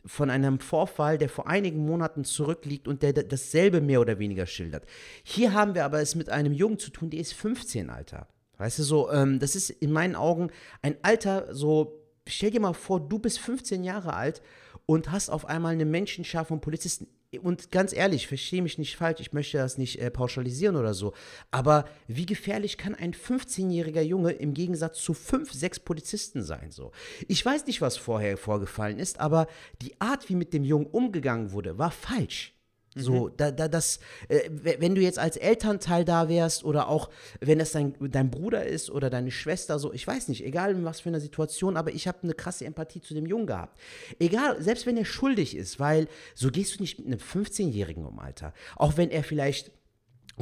von 0.06 0.30
einem 0.30 0.60
Vorfall, 0.60 1.18
der 1.18 1.30
vor 1.30 1.48
einigen 1.48 1.86
Monaten 1.86 2.24
zurückliegt 2.24 2.88
und 2.88 3.02
der 3.02 3.14
dasselbe 3.14 3.82
mehr 3.82 4.02
oder 4.02 4.20
weniger 4.20 4.46
schildert. 4.46 4.86
Hier 5.24 5.54
haben 5.54 5.76
wir 5.76 5.86
aber 5.86 6.02
es 6.02 6.16
mit 6.16 6.30
einem 6.30 6.54
Jungen 6.54 6.80
zu 6.80 6.92
tun, 6.92 7.10
der 7.10 7.20
ist 7.20 7.34
15, 7.34 7.90
Alter. 7.90 8.28
Weißt 8.58 8.80
du, 8.80 8.84
so, 8.84 9.12
ähm, 9.12 9.40
das 9.40 9.56
ist 9.56 9.70
in 9.70 9.92
meinen 9.92 10.16
Augen 10.16 10.52
ein 10.82 10.96
Alter, 11.02 11.54
so, 11.54 12.02
stell 12.28 12.52
dir 12.52 12.62
mal 12.62 12.74
vor, 12.74 13.00
du 13.00 13.20
bist 13.20 13.40
15 13.40 13.84
Jahre 13.84 14.14
alt 14.14 14.42
und 14.86 15.12
hast 15.12 15.30
auf 15.30 15.46
einmal 15.46 15.74
eine 15.74 15.86
Menschenschar 15.86 16.46
von 16.46 16.62
Polizisten. 16.62 17.08
Und 17.40 17.72
ganz 17.72 17.94
ehrlich, 17.94 18.28
verstehe 18.28 18.62
mich 18.62 18.78
nicht 18.78 18.96
falsch, 18.96 19.20
ich 19.20 19.34
möchte 19.34 19.58
das 19.58 19.78
nicht 19.78 20.00
äh, 20.00 20.10
pauschalisieren 20.10 20.76
oder 20.76 20.94
so. 20.94 21.14
Aber 21.52 21.86
wie 22.08 22.26
gefährlich 22.26 22.78
kann 22.78 22.96
ein 22.96 23.14
15-jähriger 23.14 24.02
Junge 24.02 24.32
im 24.32 24.54
Gegensatz 24.54 25.02
zu 25.02 25.14
fünf, 25.14 25.52
sechs 25.52 25.80
Polizisten 25.80 26.42
sein? 26.44 26.72
So. 26.72 26.92
Ich 27.28 27.46
weiß 27.46 27.66
nicht, 27.68 27.82
was 27.82 27.98
vorher 27.98 28.38
vorgefallen 28.38 29.00
ist, 29.00 29.20
aber 29.20 29.48
die 29.82 30.00
Art, 30.00 30.30
wie 30.30 30.36
mit 30.36 30.54
dem 30.54 30.64
Jungen 30.64 30.88
umgegangen 30.88 31.52
wurde, 31.52 31.78
war 31.78 31.92
falsch. 31.92 32.55
So, 32.98 33.28
da, 33.28 33.52
da, 33.52 33.68
das, 33.68 34.00
äh, 34.30 34.50
wenn 34.50 34.96
du 34.96 35.02
jetzt 35.02 35.20
als 35.20 35.36
Elternteil 35.36 36.06
da 36.06 36.30
wärst 36.30 36.64
oder 36.64 36.88
auch 36.88 37.10
wenn 37.42 37.60
es 37.60 37.74
dein, 37.74 37.94
dein 38.00 38.32
Bruder 38.32 38.66
ist 38.66 38.90
oder 38.90 39.10
deine 39.10 39.32
Schwester, 39.32 39.80
so, 39.80 39.92
ich 39.92 40.08
weiß 40.08 40.30
nicht, 40.30 40.46
egal 40.46 40.72
in 40.72 40.86
was 40.86 41.02
für 41.02 41.10
einer 41.10 41.20
Situation, 41.20 41.76
aber 41.76 41.92
ich 41.92 42.08
habe 42.08 42.20
eine 42.24 42.34
krasse 42.34 42.64
Empathie 42.64 43.02
zu 43.02 43.14
dem 43.14 43.26
Jungen 43.26 43.48
gehabt. 43.48 43.78
Egal, 44.18 44.62
selbst 44.62 44.86
wenn 44.86 44.96
er 44.96 45.04
schuldig 45.04 45.58
ist, 45.58 45.78
weil 45.78 46.08
so 46.36 46.50
gehst 46.50 46.76
du 46.76 46.82
nicht 46.82 46.98
mit 47.00 47.08
einem 47.08 47.20
15-Jährigen 47.20 48.06
um, 48.06 48.18
Alter. 48.20 48.54
Auch 48.78 48.96
wenn 48.96 49.12
er 49.12 49.26
vielleicht 49.26 49.72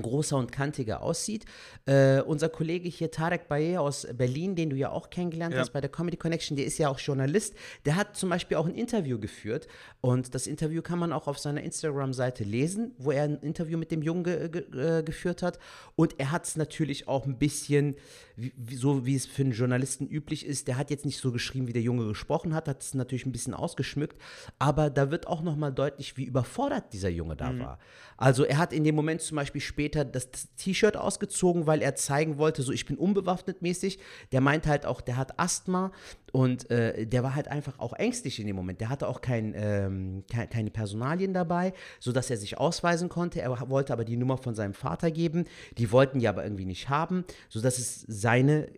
großer 0.01 0.37
und 0.37 0.51
kantiger 0.51 1.01
aussieht. 1.01 1.45
Äh, 1.85 2.21
unser 2.21 2.49
Kollege 2.49 2.89
hier, 2.89 3.11
Tarek 3.11 3.47
Baye 3.47 3.77
aus 3.77 4.07
Berlin, 4.15 4.55
den 4.55 4.69
du 4.69 4.75
ja 4.75 4.91
auch 4.91 5.09
kennengelernt 5.09 5.53
Ja. 5.53 5.61
hast 5.61 5.73
bei 5.73 5.81
der 5.81 5.89
Comedy 5.91 6.17
Connection, 6.17 6.57
der 6.57 6.65
ist 6.65 6.77
ja 6.77 6.89
auch 6.89 6.99
Journalist, 6.99 7.53
der 7.85 7.95
hat 7.95 8.15
zum 8.17 8.29
Beispiel 8.29 8.57
auch 8.57 8.65
ein 8.65 8.73
Interview 8.75 9.19
geführt 9.19 9.67
und 10.01 10.33
das 10.33 10.47
Interview 10.47 10.81
kann 10.81 10.97
man 10.99 11.13
auch 11.13 11.27
auf 11.27 11.37
seiner 11.37 11.61
Instagram-Seite 11.61 12.43
lesen, 12.43 12.93
wo 12.97 13.11
er 13.11 13.23
ein 13.23 13.37
Interview 13.41 13.77
mit 13.77 13.91
dem 13.91 14.01
Jungen 14.01 14.23
ge 14.23 14.49
ge 14.49 14.63
äh, 14.99 15.03
geführt 15.03 15.43
hat 15.43 15.59
und 15.95 16.19
er 16.19 16.31
hat 16.31 16.45
es 16.45 16.55
natürlich 16.55 17.07
auch 17.07 17.25
ein 17.25 17.37
bisschen, 17.37 17.95
wie, 18.35 18.75
so 18.75 19.05
wie 19.05 19.15
es 19.15 19.25
für 19.27 19.43
einen 19.43 19.51
Journalisten 19.51 20.07
üblich 20.07 20.45
ist, 20.45 20.67
der 20.67 20.77
hat 20.77 20.89
jetzt 20.89 21.05
nicht 21.05 21.19
so 21.19 21.31
geschrieben, 21.31 21.67
wie 21.67 21.73
der 21.73 21.81
Junge 21.83 22.07
gesprochen 22.07 22.53
hat, 22.55 22.67
hat 22.67 22.81
es 22.81 22.93
natürlich 22.93 23.25
ein 23.25 23.31
bisschen 23.31 23.53
ausgeschmückt, 23.53 24.19
aber 24.57 24.89
da 24.89 25.11
wird 25.11 25.27
auch 25.27 25.41
nochmal 25.43 25.71
deutlich, 25.71 26.17
wie 26.17 26.23
überfordert 26.25 26.93
dieser 26.93 27.09
Junge 27.09 27.35
da 27.35 27.57
war. 27.59 27.79
Also 28.17 28.43
er 28.45 28.57
hat 28.57 28.73
in 28.73 28.83
dem 28.83 28.95
Moment 28.95 29.21
zum 29.21 29.35
Beispiel 29.35 29.61
später 29.61 29.82
das 29.89 30.31
das 30.31 30.47
T-Shirt 30.55 30.95
ausgezogen, 30.97 31.67
weil 31.67 31.81
er 31.81 31.95
zeigen 31.95 32.37
wollte, 32.37 32.61
so 32.61 32.71
ich 32.71 32.85
bin 32.85 32.97
unbewaffnet 32.97 33.61
mäßig. 33.61 33.99
Der 34.31 34.41
meint 34.41 34.67
halt 34.67 34.85
auch, 34.85 35.01
der 35.01 35.17
hat 35.17 35.39
Asthma 35.39 35.91
und 36.31 36.69
äh, 36.71 37.05
der 37.05 37.23
war 37.23 37.35
halt 37.35 37.47
einfach 37.47 37.79
auch 37.79 37.93
ängstlich 37.93 38.39
in 38.39 38.47
dem 38.47 38.55
Moment. 38.55 38.81
Der 38.81 38.89
hatte 38.89 39.07
auch 39.07 39.21
kein, 39.21 39.53
ähm, 39.55 40.23
ke- 40.31 40.47
keine 40.47 40.71
Personalien 40.71 41.33
dabei, 41.33 41.73
sodass 41.99 42.29
er 42.29 42.37
sich 42.37 42.57
ausweisen 42.57 43.09
konnte. 43.09 43.41
Er 43.41 43.69
wollte 43.69 43.93
aber 43.93 44.05
die 44.05 44.17
Nummer 44.17 44.37
von 44.37 44.55
seinem 44.55 44.73
Vater 44.73 45.11
geben. 45.11 45.45
Die 45.77 45.91
wollten 45.91 46.19
die 46.19 46.27
aber 46.27 46.43
irgendwie 46.43 46.65
nicht 46.65 46.89
haben, 46.89 47.23
sodass 47.49 47.77
es 47.77 48.01
seine 48.07 48.69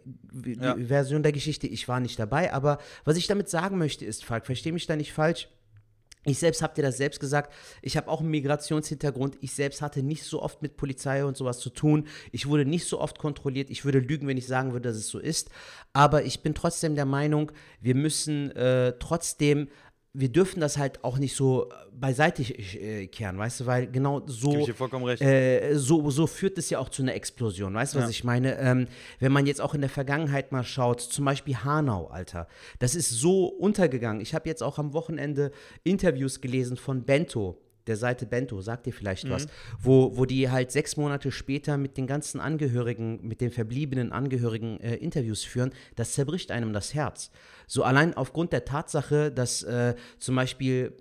Ja. 0.46 0.76
Version 0.76 1.24
der 1.24 1.32
Geschichte. 1.32 1.68
Ich 1.68 1.88
war 1.88 2.00
nicht 2.00 2.20
dabei, 2.20 2.54
aber 2.54 2.78
was 3.06 3.18
ich 3.18 3.28
damit 3.28 3.50
sagen 3.50 3.78
möchte 3.78 4.06
ist, 4.06 4.26
Falk, 4.26 4.46
verstehe 4.46 4.74
mich 4.74 4.86
da 4.88 4.96
nicht 4.96 5.14
falsch. 5.14 5.48
Ich 6.26 6.40
selbst 6.40 6.62
habe 6.62 6.74
dir 6.74 6.82
das 6.82 6.98
selbst 6.98 7.20
gesagt. 7.20 7.54
Ich 7.82 7.98
habe 7.98 8.10
auch 8.10 8.20
einen 8.20 8.32
Migrationshintergrund. 8.32 9.38
Ich 9.42 9.54
selbst 9.54 9.82
hatte 9.82 10.02
nicht 10.02 10.24
so 10.24 10.42
oft 10.42 10.62
mit 10.62 10.76
Polizei 10.76 11.24
und 11.24 11.38
sowas 11.38 11.60
zu 11.60 11.70
tun. 11.70 12.08
Ich 12.32 12.48
wurde 12.48 12.66
nicht 12.66 12.88
so 12.88 13.00
oft 13.00 13.20
kontrolliert. 13.20 13.70
Ich 13.70 13.86
würde 13.86 14.00
lügen, 14.00 14.28
wenn 14.28 14.38
ich 14.38 14.48
sagen 14.48 14.74
würde, 14.74 14.90
dass 14.90 14.98
es 14.98 15.08
so 15.08 15.20
ist. 15.20 15.50
Aber 15.94 16.24
ich 16.24 16.42
bin 16.42 16.56
trotzdem 16.56 16.96
der 16.96 17.06
Meinung, 17.06 17.52
wir 17.80 17.96
müssen 17.96 18.52
äh, 18.52 18.94
trotzdem, 19.00 19.70
wir 20.18 20.30
dürfen 20.30 20.62
das 20.62 20.78
halt 20.78 21.04
auch 21.04 21.18
nicht 21.18 21.36
so 21.36 21.70
beiseite 21.92 22.42
äh, 22.44 23.08
kehren, 23.08 23.38
weißt 23.38 23.60
du, 23.62 23.66
weil 23.66 23.88
genau 23.88 24.22
so. 24.26 24.52
Äh, 25.22 25.76
so, 25.76 26.10
so 26.10 26.26
führt 26.28 26.58
es 26.58 26.70
ja 26.70 26.80
auch 26.80 26.90
zu 26.90 27.02
einer 27.02 27.14
Explosion. 27.16 27.74
Weißt 27.74 27.94
du, 27.96 28.00
was 28.00 28.06
Ja. 28.06 28.10
ich 28.12 28.24
meine? 28.24 28.58
Ähm, 28.58 28.88
wenn 29.20 29.32
man 29.32 29.46
jetzt 29.46 29.62
auch 29.62 29.74
in 29.74 29.82
der 29.82 29.90
Vergangenheit 29.90 30.52
mal 30.52 30.64
schaut, 30.64 31.02
zum 31.02 31.26
Beispiel 31.26 31.58
Hanau, 31.58 32.08
Alter, 32.08 32.48
das 32.80 32.96
ist 32.96 33.10
so 33.10 33.48
untergegangen. 33.48 34.22
Ich 34.22 34.34
habe 34.34 34.48
jetzt 34.48 34.64
auch 34.64 34.80
am 34.80 34.94
Wochenende 34.94 35.52
Interviews 35.84 36.42
gelesen 36.42 36.78
von 36.78 37.04
Bento. 37.04 37.58
Der 37.88 37.98
Seite 37.98 38.26
Bento, 38.26 38.62
sagt 38.62 38.86
dir 38.86 38.94
vielleicht 38.94 39.30
was, 39.30 39.48
wo, 39.80 40.18
wo 40.18 40.26
die 40.26 40.50
halt 40.50 40.72
sechs 40.72 40.98
Monate 40.98 41.32
später 41.32 41.78
mit 41.78 41.98
den 41.98 42.08
ganzen 42.08 42.40
Angehörigen, 42.40 43.20
mit 43.28 43.42
den 43.42 43.52
verbliebenen 43.52 44.12
Angehörigen 44.12 44.80
äh, 44.80 44.96
Interviews 44.96 45.44
führen, 45.44 45.72
das 45.96 46.14
zerbricht 46.14 46.52
einem 46.52 46.74
das 46.74 46.94
Herz. 46.94 47.32
So 47.68 47.84
allein 47.84 48.16
aufgrund 48.16 48.54
der 48.54 48.66
Tatsache, 48.66 49.32
dass 49.32 49.64
äh, 49.64 49.96
zum 50.20 50.36
Beispiel 50.36 50.94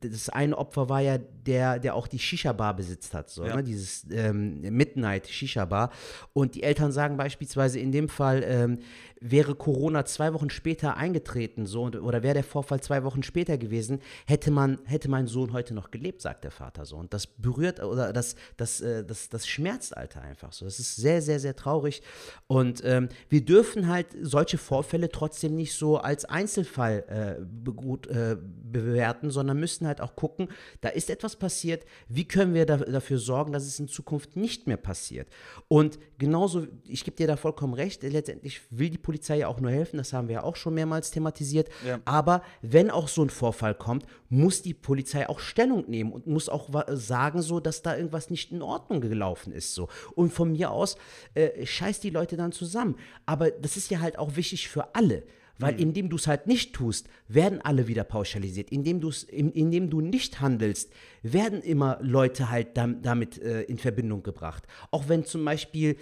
das 0.00 0.28
eine 0.28 0.56
Opfer 0.56 0.88
war 0.88 1.00
ja 1.00 1.18
der, 1.18 1.78
der 1.78 1.94
auch 1.94 2.06
die 2.06 2.18
Shisha-Bar 2.18 2.76
besitzt 2.76 3.14
hat, 3.14 3.30
so, 3.30 3.44
Ja. 3.44 3.56
ne? 3.56 3.64
dieses 3.64 4.06
ähm, 4.10 4.60
Midnight 4.60 5.26
Shisha-Bar. 5.28 5.90
Und 6.32 6.54
die 6.54 6.62
Eltern 6.62 6.92
sagen 6.92 7.16
beispielsweise 7.16 7.80
in 7.80 7.90
dem 7.92 8.08
Fall, 8.08 8.44
ähm, 8.46 8.78
wäre 9.20 9.54
Corona 9.54 10.04
zwei 10.04 10.32
Wochen 10.32 10.50
später 10.50 10.96
eingetreten, 10.96 11.66
so, 11.66 11.84
oder 11.84 12.22
wäre 12.22 12.34
der 12.34 12.44
Vorfall 12.44 12.80
zwei 12.80 13.04
Wochen 13.04 13.22
später 13.22 13.58
gewesen, 13.58 14.00
hätte 14.26 14.50
man, 14.50 14.78
hätte 14.84 15.08
mein 15.08 15.26
Sohn 15.26 15.52
heute 15.52 15.74
noch 15.74 15.90
gelebt, 15.90 16.22
sagt 16.22 16.44
der 16.44 16.50
Vater 16.50 16.84
so. 16.84 16.96
Und 16.96 17.12
das 17.12 17.26
berührt 17.26 17.82
oder 17.82 18.12
das, 18.12 18.36
das, 18.56 18.80
äh, 18.80 19.04
das, 19.04 19.28
das 19.28 19.46
schmerzt 19.46 19.96
Alter 19.96 20.22
einfach 20.22 20.52
so. 20.52 20.64
Das 20.64 20.78
ist 20.78 20.96
sehr, 20.96 21.22
sehr, 21.22 21.40
sehr 21.40 21.56
traurig. 21.56 22.02
Und 22.46 22.82
ähm, 22.84 23.08
wir 23.28 23.44
dürfen 23.44 23.88
halt 23.88 24.06
solche 24.20 24.58
Vorfälle 24.58 25.08
trotzdem 25.08 25.56
nicht 25.56 25.74
so 25.74 25.98
als 25.98 26.24
Einzelfall 26.24 27.04
äh, 27.08 27.70
gut 27.72 28.06
äh, 28.06 28.36
bewerten, 28.40 29.30
sondern 29.30 29.58
müssen 29.58 29.86
halt 29.86 30.00
auch 30.00 30.14
gucken, 30.16 30.48
da 30.80 30.88
ist 30.88 31.10
etwas 31.10 31.36
passiert, 31.36 31.84
wie 32.08 32.26
können 32.26 32.54
wir 32.54 32.66
da, 32.66 32.76
dafür 32.76 33.18
sorgen, 33.18 33.52
dass 33.52 33.64
es 33.64 33.78
in 33.78 33.88
Zukunft 33.88 34.36
nicht 34.36 34.66
mehr 34.66 34.76
passiert. 34.76 35.28
Und 35.68 35.98
genauso, 36.18 36.66
ich 36.86 37.04
gebe 37.04 37.16
dir 37.16 37.26
da 37.26 37.36
vollkommen 37.36 37.74
recht, 37.74 38.02
letztendlich 38.02 38.60
will 38.70 38.90
die 38.90 38.98
Polizei 39.08 39.38
ja 39.38 39.48
auch 39.48 39.58
nur 39.58 39.70
helfen, 39.70 39.96
das 39.96 40.12
haben 40.12 40.28
wir 40.28 40.34
ja 40.34 40.42
auch 40.42 40.54
schon 40.54 40.74
mehrmals 40.74 41.10
thematisiert. 41.10 41.70
Ja. 41.86 41.98
Aber 42.04 42.42
wenn 42.60 42.90
auch 42.90 43.08
so 43.08 43.22
ein 43.22 43.30
Vorfall 43.30 43.74
kommt, 43.74 44.04
muss 44.28 44.60
die 44.60 44.74
Polizei 44.74 45.26
auch 45.30 45.40
Stellung 45.40 45.88
nehmen 45.88 46.12
und 46.12 46.26
muss 46.26 46.50
auch 46.50 46.68
sagen, 46.88 47.40
so, 47.40 47.58
dass 47.58 47.80
da 47.80 47.96
irgendwas 47.96 48.28
nicht 48.28 48.52
in 48.52 48.60
Ordnung 48.60 49.00
gelaufen 49.00 49.54
ist. 49.54 49.72
So. 49.72 49.88
Und 50.14 50.30
von 50.30 50.52
mir 50.52 50.70
aus 50.70 50.98
äh, 51.32 51.64
scheiß 51.64 52.00
die 52.00 52.10
Leute 52.10 52.36
dann 52.36 52.52
zusammen. 52.52 52.96
Aber 53.24 53.50
das 53.50 53.78
ist 53.78 53.90
ja 53.90 54.00
halt 54.00 54.18
auch 54.18 54.36
wichtig 54.36 54.68
für 54.68 54.94
alle. 54.94 55.22
Weil 55.58 55.80
indem 55.80 56.08
du 56.08 56.16
es 56.16 56.26
halt 56.26 56.46
nicht 56.46 56.72
tust, 56.72 57.08
werden 57.26 57.60
alle 57.60 57.88
wieder 57.88 58.04
pauschalisiert. 58.04 58.70
Indem, 58.70 59.00
du's, 59.00 59.24
in, 59.24 59.50
indem 59.52 59.90
du 59.90 60.00
nicht 60.00 60.40
handelst, 60.40 60.92
werden 61.22 61.62
immer 61.62 61.98
Leute 62.00 62.48
halt 62.50 62.76
dam, 62.76 63.02
damit 63.02 63.38
äh, 63.38 63.62
in 63.62 63.78
Verbindung 63.78 64.22
gebracht. 64.22 64.64
Auch 64.92 65.08
wenn 65.08 65.24
zum 65.24 65.44
Beispiel 65.44 65.96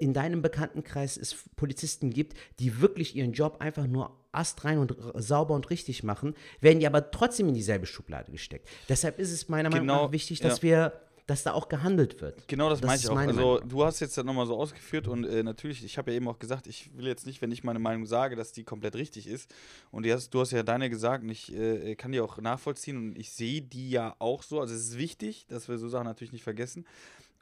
in 0.00 0.14
deinem 0.14 0.40
Bekanntenkreis 0.40 1.18
es 1.18 1.44
Polizisten 1.56 2.10
gibt, 2.10 2.36
die 2.58 2.80
wirklich 2.80 3.14
ihren 3.14 3.32
Job 3.32 3.58
einfach 3.60 3.86
nur 3.86 4.16
astrein 4.32 4.78
und 4.78 4.96
sauber 5.14 5.54
und 5.54 5.68
richtig 5.68 6.02
machen, 6.02 6.34
werden 6.60 6.80
die 6.80 6.86
aber 6.86 7.10
trotzdem 7.10 7.48
in 7.48 7.54
dieselbe 7.54 7.86
Schublade 7.86 8.32
gesteckt. 8.32 8.68
Deshalb 8.88 9.18
ist 9.18 9.30
es 9.30 9.48
meiner 9.48 9.68
Meinung 9.68 9.86
Genau, 9.86 10.06
nach 10.06 10.12
wichtig, 10.12 10.40
ja. 10.40 10.48
dass 10.48 10.62
wir, 10.62 10.92
dass 11.26 11.42
da 11.44 11.52
auch 11.52 11.68
gehandelt 11.68 12.20
wird. 12.20 12.46
Genau 12.48 12.68
das, 12.68 12.80
Das 12.80 12.88
meine 12.88 13.00
ich 13.00 13.08
auch. 13.08 13.14
meine 13.14 13.32
Also 13.32 13.54
Meinung. 13.54 13.68
du 13.68 13.84
hast 13.84 14.00
jetzt 14.00 14.16
das 14.18 14.24
nochmal 14.24 14.46
so 14.46 14.56
ausgeführt 14.56 15.06
und 15.08 15.24
äh, 15.24 15.42
natürlich, 15.42 15.84
ich 15.84 15.96
habe 15.98 16.10
ja 16.10 16.16
eben 16.16 16.28
auch 16.28 16.38
gesagt, 16.38 16.66
ich 16.66 16.90
will 16.96 17.06
jetzt 17.06 17.26
nicht, 17.26 17.40
wenn 17.42 17.52
ich 17.52 17.62
meine 17.64 17.78
Meinung 17.78 18.06
sage, 18.06 18.34
dass 18.36 18.52
die 18.52 18.64
komplett 18.64 18.96
richtig 18.96 19.26
ist. 19.26 19.52
Und 19.90 20.06
hast, 20.06 20.30
du 20.30 20.40
hast 20.40 20.50
ja 20.50 20.62
deine 20.62 20.90
gesagt 20.90 21.22
und 21.22 21.30
ich 21.30 21.54
äh, 21.54 21.94
kann 21.94 22.12
die 22.12 22.20
auch 22.20 22.38
nachvollziehen 22.38 22.96
und 22.96 23.18
ich 23.18 23.30
sehe 23.32 23.62
die 23.62 23.90
ja 23.90 24.16
auch 24.18 24.42
so. 24.42 24.60
Also 24.60 24.74
es 24.74 24.80
ist 24.88 24.98
wichtig, 24.98 25.46
dass 25.48 25.68
wir 25.68 25.78
so 25.78 25.88
Sachen 25.88 26.06
natürlich 26.06 26.32
nicht 26.32 26.44
vergessen. 26.44 26.84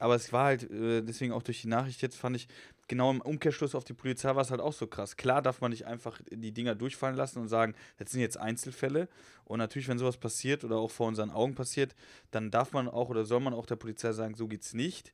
Aber 0.00 0.14
es 0.14 0.32
war 0.32 0.46
halt, 0.46 0.68
äh, 0.70 1.02
deswegen 1.02 1.32
auch 1.32 1.42
durch 1.42 1.60
die 1.60 1.68
Nachricht 1.68 2.00
jetzt 2.00 2.16
fand 2.16 2.34
ich, 2.34 2.48
genau 2.88 3.10
im 3.10 3.20
Umkehrschluss 3.20 3.74
auf 3.74 3.84
die 3.84 3.92
Polizei 3.92 4.34
war 4.34 4.42
es 4.42 4.50
halt 4.50 4.60
auch 4.60 4.72
so 4.72 4.86
krass. 4.86 5.16
Klar 5.16 5.42
darf 5.42 5.60
man 5.60 5.70
nicht 5.70 5.86
einfach 5.86 6.20
die 6.30 6.52
Dinger 6.52 6.74
durchfallen 6.74 7.16
lassen 7.16 7.38
und 7.38 7.48
sagen, 7.48 7.74
das 7.98 8.10
sind 8.10 8.20
jetzt 8.20 8.38
Einzelfälle. 8.38 9.08
Und 9.44 9.58
natürlich, 9.58 9.88
wenn 9.88 9.98
sowas 9.98 10.16
passiert 10.16 10.64
oder 10.64 10.76
auch 10.76 10.90
vor 10.90 11.06
unseren 11.06 11.30
Augen 11.30 11.54
passiert, 11.54 11.94
dann 12.30 12.50
darf 12.50 12.72
man 12.72 12.88
auch 12.88 13.10
oder 13.10 13.24
soll 13.24 13.40
man 13.40 13.52
auch 13.52 13.66
der 13.66 13.76
Polizei 13.76 14.12
sagen, 14.12 14.34
so 14.34 14.48
geht's 14.48 14.72
nicht. 14.72 15.12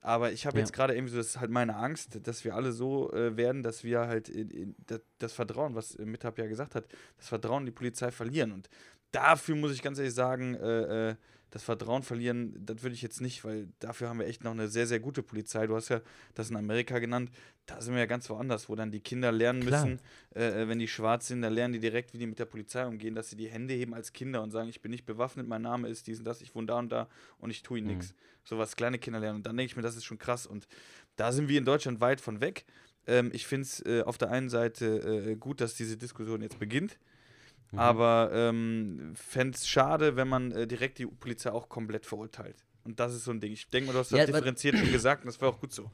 Aber 0.00 0.32
ich 0.32 0.46
habe 0.46 0.56
Ja. 0.56 0.62
jetzt 0.64 0.72
gerade 0.72 0.94
irgendwie 0.94 1.12
so, 1.12 1.18
das 1.18 1.28
ist 1.28 1.40
halt 1.40 1.50
meine 1.50 1.76
Angst, 1.76 2.26
dass 2.26 2.44
wir 2.44 2.54
alle 2.56 2.72
so 2.72 3.12
äh, 3.12 3.36
werden, 3.36 3.62
dass 3.62 3.84
wir 3.84 4.00
halt 4.00 4.30
in, 4.30 4.50
in, 4.50 4.74
das, 5.18 5.32
Vertrauen, 5.32 5.74
was 5.74 5.96
Mithab 5.98 6.38
ja 6.38 6.46
gesagt 6.46 6.74
hat, 6.74 6.86
das 7.18 7.28
Vertrauen 7.28 7.62
in 7.62 7.66
die 7.66 7.72
Polizei 7.72 8.10
verlieren. 8.10 8.50
Und 8.50 8.68
dafür 9.12 9.54
muss 9.56 9.72
ich 9.72 9.82
ganz 9.82 9.98
ehrlich 9.98 10.14
sagen, 10.14 10.54
äh, 10.54 11.10
äh, 11.10 11.14
das 11.52 11.62
Vertrauen 11.62 12.02
verlieren, 12.02 12.54
das 12.64 12.82
würde 12.82 12.94
ich 12.94 13.02
jetzt 13.02 13.20
nicht, 13.20 13.44
weil 13.44 13.68
dafür 13.78 14.08
haben 14.08 14.18
wir 14.18 14.26
echt 14.26 14.42
noch 14.42 14.52
eine 14.52 14.68
sehr, 14.68 14.86
sehr 14.86 15.00
gute 15.00 15.22
Polizei. 15.22 15.66
Du 15.66 15.76
hast 15.76 15.90
ja 15.90 16.00
das 16.34 16.48
in 16.48 16.56
Amerika 16.56 16.98
genannt, 16.98 17.30
da 17.66 17.78
sind 17.82 17.92
wir 17.92 18.00
ja 18.00 18.06
ganz 18.06 18.28
woanders, 18.30 18.70
wo 18.70 18.74
dann 18.74 18.90
die 18.90 19.00
Kinder 19.00 19.30
lernen 19.30 19.60
Klar. 19.60 19.84
müssen, 19.86 20.00
äh, 20.34 20.62
äh, 20.62 20.68
wenn 20.68 20.78
die 20.78 20.88
schwarz 20.88 21.28
sind, 21.28 21.42
dann 21.42 21.52
lernen 21.52 21.74
die 21.74 21.78
direkt, 21.78 22.14
wie 22.14 22.18
die 22.18 22.26
mit 22.26 22.38
der 22.38 22.46
Polizei 22.46 22.86
umgehen, 22.86 23.14
dass 23.14 23.28
sie 23.28 23.36
die 23.36 23.48
Hände 23.48 23.74
heben 23.74 23.92
als 23.92 24.14
Kinder 24.14 24.42
und 24.42 24.50
sagen, 24.50 24.70
ich 24.70 24.80
bin 24.80 24.90
nicht 24.90 25.04
bewaffnet, 25.04 25.46
mein 25.46 25.60
Name 25.62 25.88
ist 25.88 26.06
dies 26.06 26.18
und 26.20 26.24
das, 26.24 26.40
ich 26.40 26.54
wohne 26.54 26.68
da 26.68 26.78
und 26.78 26.90
da 26.90 27.06
und 27.38 27.50
ich 27.50 27.62
tue 27.62 27.78
ihnen 27.78 27.88
Mhm. 27.88 27.94
nichts. 27.98 28.14
So 28.44 28.56
was 28.56 28.74
kleine 28.74 28.98
Kinder 28.98 29.20
lernen. 29.20 29.36
Und 29.36 29.46
dann 29.46 29.56
denke 29.56 29.70
ich 29.70 29.76
mir, 29.76 29.82
das 29.82 29.94
ist 29.94 30.04
schon 30.04 30.18
krass. 30.18 30.46
Und 30.46 30.66
da 31.16 31.32
sind 31.32 31.48
wir 31.48 31.58
in 31.58 31.66
Deutschland 31.66 32.00
weit 32.00 32.20
von 32.22 32.40
weg. 32.40 32.64
Ähm, 33.06 33.30
ich 33.34 33.46
finde 33.46 33.64
es 33.66 33.84
äh, 33.84 34.02
auf 34.02 34.16
der 34.16 34.30
einen 34.30 34.48
Seite 34.48 34.86
äh, 35.32 35.36
gut, 35.36 35.60
dass 35.60 35.74
diese 35.74 35.98
Diskussion 35.98 36.40
jetzt 36.40 36.58
beginnt. 36.58 36.98
Mhm. 37.72 37.78
Aber 37.78 38.30
ähm, 38.32 39.12
fände 39.14 39.56
es 39.56 39.66
schade, 39.66 40.16
wenn 40.16 40.28
man 40.28 40.52
äh, 40.52 40.66
direkt 40.66 40.98
die 40.98 41.06
Polizei 41.06 41.50
auch 41.50 41.68
komplett 41.68 42.06
verurteilt. 42.06 42.56
Und 42.84 43.00
das 43.00 43.14
ist 43.14 43.24
so 43.24 43.30
ein 43.30 43.40
Ding. 43.40 43.52
Ich 43.52 43.68
denke 43.68 43.88
mal, 43.88 43.92
du 43.92 43.98
hast 44.00 44.12
das 44.12 44.18
Ja, 44.18 44.26
differenziert 44.26 44.76
schon 44.78 44.92
gesagt 44.92 45.24
und 45.24 45.28
das 45.28 45.40
war 45.40 45.48
auch 45.48 45.60
gut 45.60 45.72
so. 45.72 45.90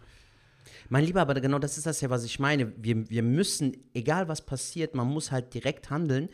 Mein 0.89 1.05
Lieber, 1.05 1.21
aber 1.21 1.35
genau 1.35 1.59
das 1.59 1.77
ist 1.77 1.87
das 1.87 2.01
ja, 2.01 2.11
was 2.11 2.25
ich 2.25 2.39
meine. 2.39 2.73
Wir, 2.77 3.09
wir 3.09 3.23
müssen, 3.23 3.77
egal 3.95 4.29
was 4.29 4.45
passiert, 4.45 4.95
man 4.95 5.07
muss 5.07 5.31
halt 5.31 5.55
direkt 5.55 5.91
handeln, 5.91 6.29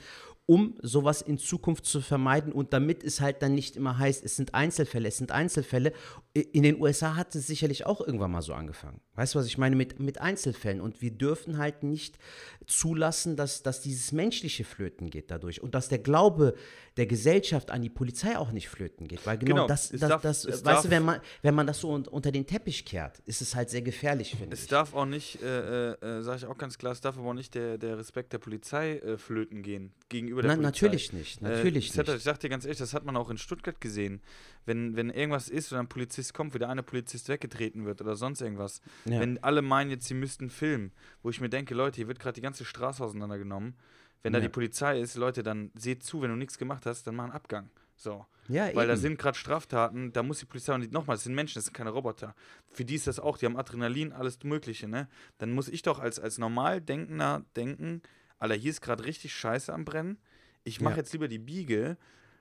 um 0.46 0.76
sowas 0.82 1.22
in 1.22 1.38
Zukunft 1.38 1.86
zu 1.86 2.00
vermeiden 2.00 2.52
und 2.52 2.72
damit 2.72 3.02
es 3.02 3.20
halt 3.20 3.40
dann 3.40 3.54
nicht 3.54 3.76
immer 3.76 3.98
heißt, 3.98 4.22
es 4.22 4.36
sind 4.36 4.54
Einzelfälle, 4.54 5.08
es 5.08 5.16
sind 5.16 5.32
Einzelfälle. 5.32 5.92
In 6.34 6.62
den 6.62 6.80
USA 6.80 7.16
hat 7.16 7.34
es 7.34 7.46
sicherlich 7.46 7.86
auch 7.86 8.00
irgendwann 8.00 8.30
mal 8.30 8.42
so 8.42 8.52
angefangen. 8.52 9.00
Weißt 9.14 9.34
du, 9.34 9.38
was 9.38 9.46
ich 9.46 9.56
meine 9.56 9.74
mit, 9.74 10.00
mit 10.00 10.20
Einzelfällen? 10.20 10.82
Und 10.82 11.00
wir 11.00 11.12
dürfen 11.12 11.56
halt 11.56 11.82
nicht 11.82 12.18
zulassen, 12.66 13.36
dass, 13.36 13.62
dass 13.62 13.80
dieses 13.80 14.12
Menschliche 14.12 14.64
flöten 14.64 15.10
geht 15.10 15.30
dadurch 15.30 15.62
und 15.62 15.74
dass 15.74 15.88
der 15.88 15.98
Glaube 15.98 16.54
der 16.96 17.06
Gesellschaft 17.06 17.70
an 17.70 17.82
die 17.82 17.90
Polizei 17.90 18.38
auch 18.38 18.52
nicht 18.52 18.68
flöten 18.68 19.08
geht. 19.08 19.26
Weil 19.26 19.38
genau, 19.38 19.54
Genau, 19.54 19.66
das, 19.66 19.90
es 19.92 20.00
das, 20.00 20.08
darf- 20.08 20.22
das 20.22 20.44
es 20.44 20.64
weißt 20.64 20.66
darf- 20.66 20.82
du, 20.84 20.90
wenn 20.90 21.04
man, 21.04 21.20
wenn 21.42 21.54
man 21.54 21.66
das 21.66 21.80
so 21.80 21.90
un 21.92 22.06
unter 22.06 22.30
den 22.32 22.46
Teppich 22.46 22.84
kehrt, 22.84 23.18
ist 23.26 23.42
es 23.42 23.54
halt 23.54 23.70
sehr 23.70 23.82
gefährlich, 23.82 24.36
finde 24.36 24.54
Es 24.54 24.62
ich. 24.62 24.68
darf 24.68 24.94
auch 24.94 25.06
nicht, 25.06 25.42
äh, 25.42 25.92
äh, 25.92 26.22
sage 26.22 26.38
ich 26.38 26.46
auch 26.46 26.58
ganz 26.58 26.78
klar, 26.78 26.92
es 26.92 27.00
darf 27.00 27.18
aber 27.18 27.28
auch 27.30 27.34
nicht 27.34 27.54
der, 27.54 27.78
der 27.78 27.98
Respekt 27.98 28.32
der 28.32 28.38
Polizei 28.38 28.98
äh, 28.98 29.16
flöten 29.18 29.62
gehen 29.62 29.92
gegenüber 30.08 30.42
der 30.42 30.50
Na, 30.50 30.54
Polizei. 30.56 30.66
natürlich 30.86 31.12
nicht, 31.12 31.42
natürlich 31.42 31.94
äh, 31.94 31.98
hat, 31.98 32.06
nicht. 32.08 32.16
Ich 32.18 32.22
sag 32.22 32.38
dir 32.40 32.48
ganz 32.48 32.64
ehrlich, 32.64 32.78
das 32.78 32.94
hat 32.94 33.04
man 33.04 33.16
auch 33.16 33.30
in 33.30 33.38
Stuttgart 33.38 33.80
gesehen. 33.80 34.20
Wenn, 34.66 34.96
wenn 34.96 35.10
irgendwas 35.10 35.48
ist 35.50 35.72
oder 35.72 35.80
ein 35.80 35.88
Polizist 35.88 36.32
kommt, 36.32 36.54
wie 36.54 36.58
der 36.58 36.70
eine 36.70 36.82
Polizist 36.82 37.28
weggetreten 37.28 37.84
wird 37.84 38.00
oder 38.00 38.16
sonst 38.16 38.40
irgendwas. 38.40 38.80
Ja. 39.04 39.20
Wenn 39.20 39.42
alle 39.42 39.60
meinen 39.60 39.90
jetzt, 39.90 40.06
sie 40.06 40.14
müssten 40.14 40.48
filmen, 40.48 40.92
wo 41.24 41.30
ich 41.30 41.40
mir 41.40 41.48
denke, 41.48 41.74
Leute, 41.74 41.96
hier 41.96 42.06
wird 42.06 42.20
gerade 42.20 42.34
die 42.34 42.40
ganze 42.42 42.64
Straße 42.64 43.02
auseinandergenommen. 43.02 43.74
Wenn 44.22 44.32
da 44.32 44.38
Ja. 44.38 44.44
die 44.44 44.48
Polizei 44.50 45.00
ist, 45.00 45.16
Leute, 45.16 45.42
dann 45.42 45.70
seht 45.74 46.02
zu, 46.04 46.22
wenn 46.22 46.30
du 46.30 46.36
nichts 46.36 46.58
gemacht 46.58 46.86
hast, 46.86 47.06
dann 47.06 47.16
mach 47.16 47.24
einen 47.24 47.32
Abgang. 47.32 47.70
So. 47.96 48.24
Ja, 48.48 48.66
Weil 48.74 48.86
da 48.86 48.92
eben. 48.94 49.00
sind 49.02 49.18
gerade 49.18 49.36
Straftaten, 49.38 50.12
da 50.12 50.22
muss 50.22 50.38
die 50.40 50.46
Polizei 50.46 50.74
und 50.74 50.92
nochmal, 50.92 51.16
das 51.16 51.24
sind 51.24 51.34
Menschen, 51.34 51.54
das 51.56 51.64
sind 51.64 51.74
keine 51.74 51.90
Roboter. 51.90 52.34
Für 52.72 52.84
die 52.84 52.94
ist 52.94 53.06
das 53.06 53.18
auch, 53.18 53.38
die 53.38 53.46
haben 53.46 53.56
Adrenalin, 53.56 54.12
alles 54.12 54.38
Mögliche, 54.44 54.86
ne? 54.86 55.08
Dann 55.38 55.52
muss 55.52 55.68
ich 55.68 55.82
doch 55.82 55.98
als, 55.98 56.20
als 56.20 56.36
normal 56.38 56.80
Denkender 56.80 57.44
denken, 57.56 58.02
Alter, 58.38 58.54
hier 58.54 58.70
ist 58.70 58.82
gerade 58.82 59.04
richtig 59.04 59.32
Scheiße 59.34 59.72
am 59.72 59.84
Brennen. 59.86 60.18
Ich 60.64 60.80
mache 60.82 60.94
Ja. 60.94 60.98
jetzt 60.98 61.12
lieber 61.14 61.28
die 61.28 61.38
Biege, 61.38 61.96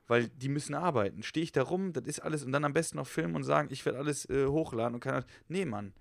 weil 0.07 0.27
die 0.27 0.49
müssen 0.49 0.75
arbeiten. 0.75 1.23
Stehe 1.23 1.43
ich 1.45 1.51
da 1.53 1.61
rum, 1.63 1.93
das 1.93 2.03
ist 2.05 2.19
alles, 2.19 2.43
und 2.43 2.51
dann 2.51 2.65
am 2.65 2.73
besten 2.73 2.97
noch 2.97 3.07
filmen 3.07 3.35
und 3.35 3.43
sagen, 3.43 3.69
ich 3.71 3.85
werde 3.85 3.99
alles 3.99 4.29
äh, 4.29 4.47
hochladen 4.47 4.95
und 4.95 4.99
kann. 5.01 5.23
Nee, 5.47 5.63
Mann. 5.65 5.93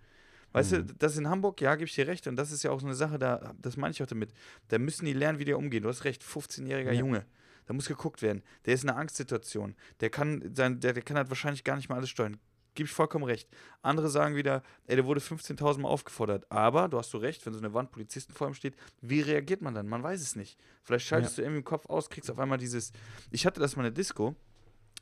Weißt 0.53 0.73
Mhm. 0.73 0.87
du, 0.89 0.95
das 0.95 1.17
in 1.17 1.29
Hamburg, 1.29 1.61
ja, 1.61 1.75
gebe 1.75 1.87
ich 1.87 1.95
dir 1.95 2.07
recht. 2.07 2.27
Und 2.27 2.37
das 2.37 2.53
ist 2.53 2.63
ja 2.63 2.71
auch 2.71 2.81
so 2.81 2.87
eine 2.87 2.95
Sache, 2.95 3.19
da, 3.19 3.55
das 3.61 3.77
meine 3.77 3.93
ich 3.93 4.03
auch 4.03 4.07
damit. 4.07 4.33
Da 4.69 4.79
müssen 4.79 5.05
die 5.07 5.13
lernen, 5.13 5.39
wie 5.39 5.45
die 5.45 5.53
umgehen. 5.55 5.83
Du 5.83 5.89
hast 5.89 6.05
recht, 6.05 6.23
15-jähriger 6.23 6.93
Ja. 6.93 7.01
Junge. 7.01 7.25
Da 7.67 7.75
muss 7.75 7.87
geguckt 7.87 8.23
werden. 8.23 8.43
Der 8.67 8.75
ist 8.75 8.83
in 8.85 8.91
einer 8.91 8.99
Angstsituation. 8.99 9.77
Der 10.01 10.11
kann, 10.11 10.53
sein, 10.55 10.81
der, 10.81 10.93
der 10.93 11.03
kann 11.03 11.17
halt 11.17 11.29
wahrscheinlich 11.31 11.65
gar 11.65 11.77
nicht 11.77 11.89
mal 11.89 11.95
alles 11.97 12.11
steuern. 12.11 12.39
Gib 12.75 12.87
ich 12.87 12.93
vollkommen 12.93 13.25
recht. 13.25 13.49
Andere 13.83 14.09
sagen 14.09 14.35
wieder, 14.35 14.63
ey, 14.87 14.97
der 14.97 15.05
wurde 15.05 15.21
15.000 15.21 15.79
Mal 15.81 15.89
aufgefordert. 15.89 16.51
Aber, 16.51 16.89
du 16.89 16.99
hast 16.99 17.13
du 17.13 17.19
recht, 17.19 17.45
wenn 17.45 17.53
so 17.53 17.59
eine 17.59 17.73
Wand 17.75 17.93
Polizisten 17.93 18.33
vor 18.33 18.49
ihm 18.49 18.55
steht, 18.55 18.75
wie 19.03 19.21
reagiert 19.21 19.61
man 19.61 19.75
dann? 19.75 19.87
Man 19.89 20.03
weiß 20.03 20.21
es 20.23 20.37
nicht. 20.37 20.59
Vielleicht 20.83 21.07
schaltest 21.07 21.37
du 21.39 21.43
irgendwie 21.43 21.59
im 21.59 21.65
Kopf 21.65 21.87
aus, 21.87 22.09
kriegst 22.09 22.31
auf 22.31 22.39
einmal 22.39 22.57
dieses. 22.59 22.93
Ich 23.31 23.45
hatte 23.47 23.61
das 23.61 23.77
mal 23.77 23.83
eine 23.83 23.93
Disco. 23.93 24.35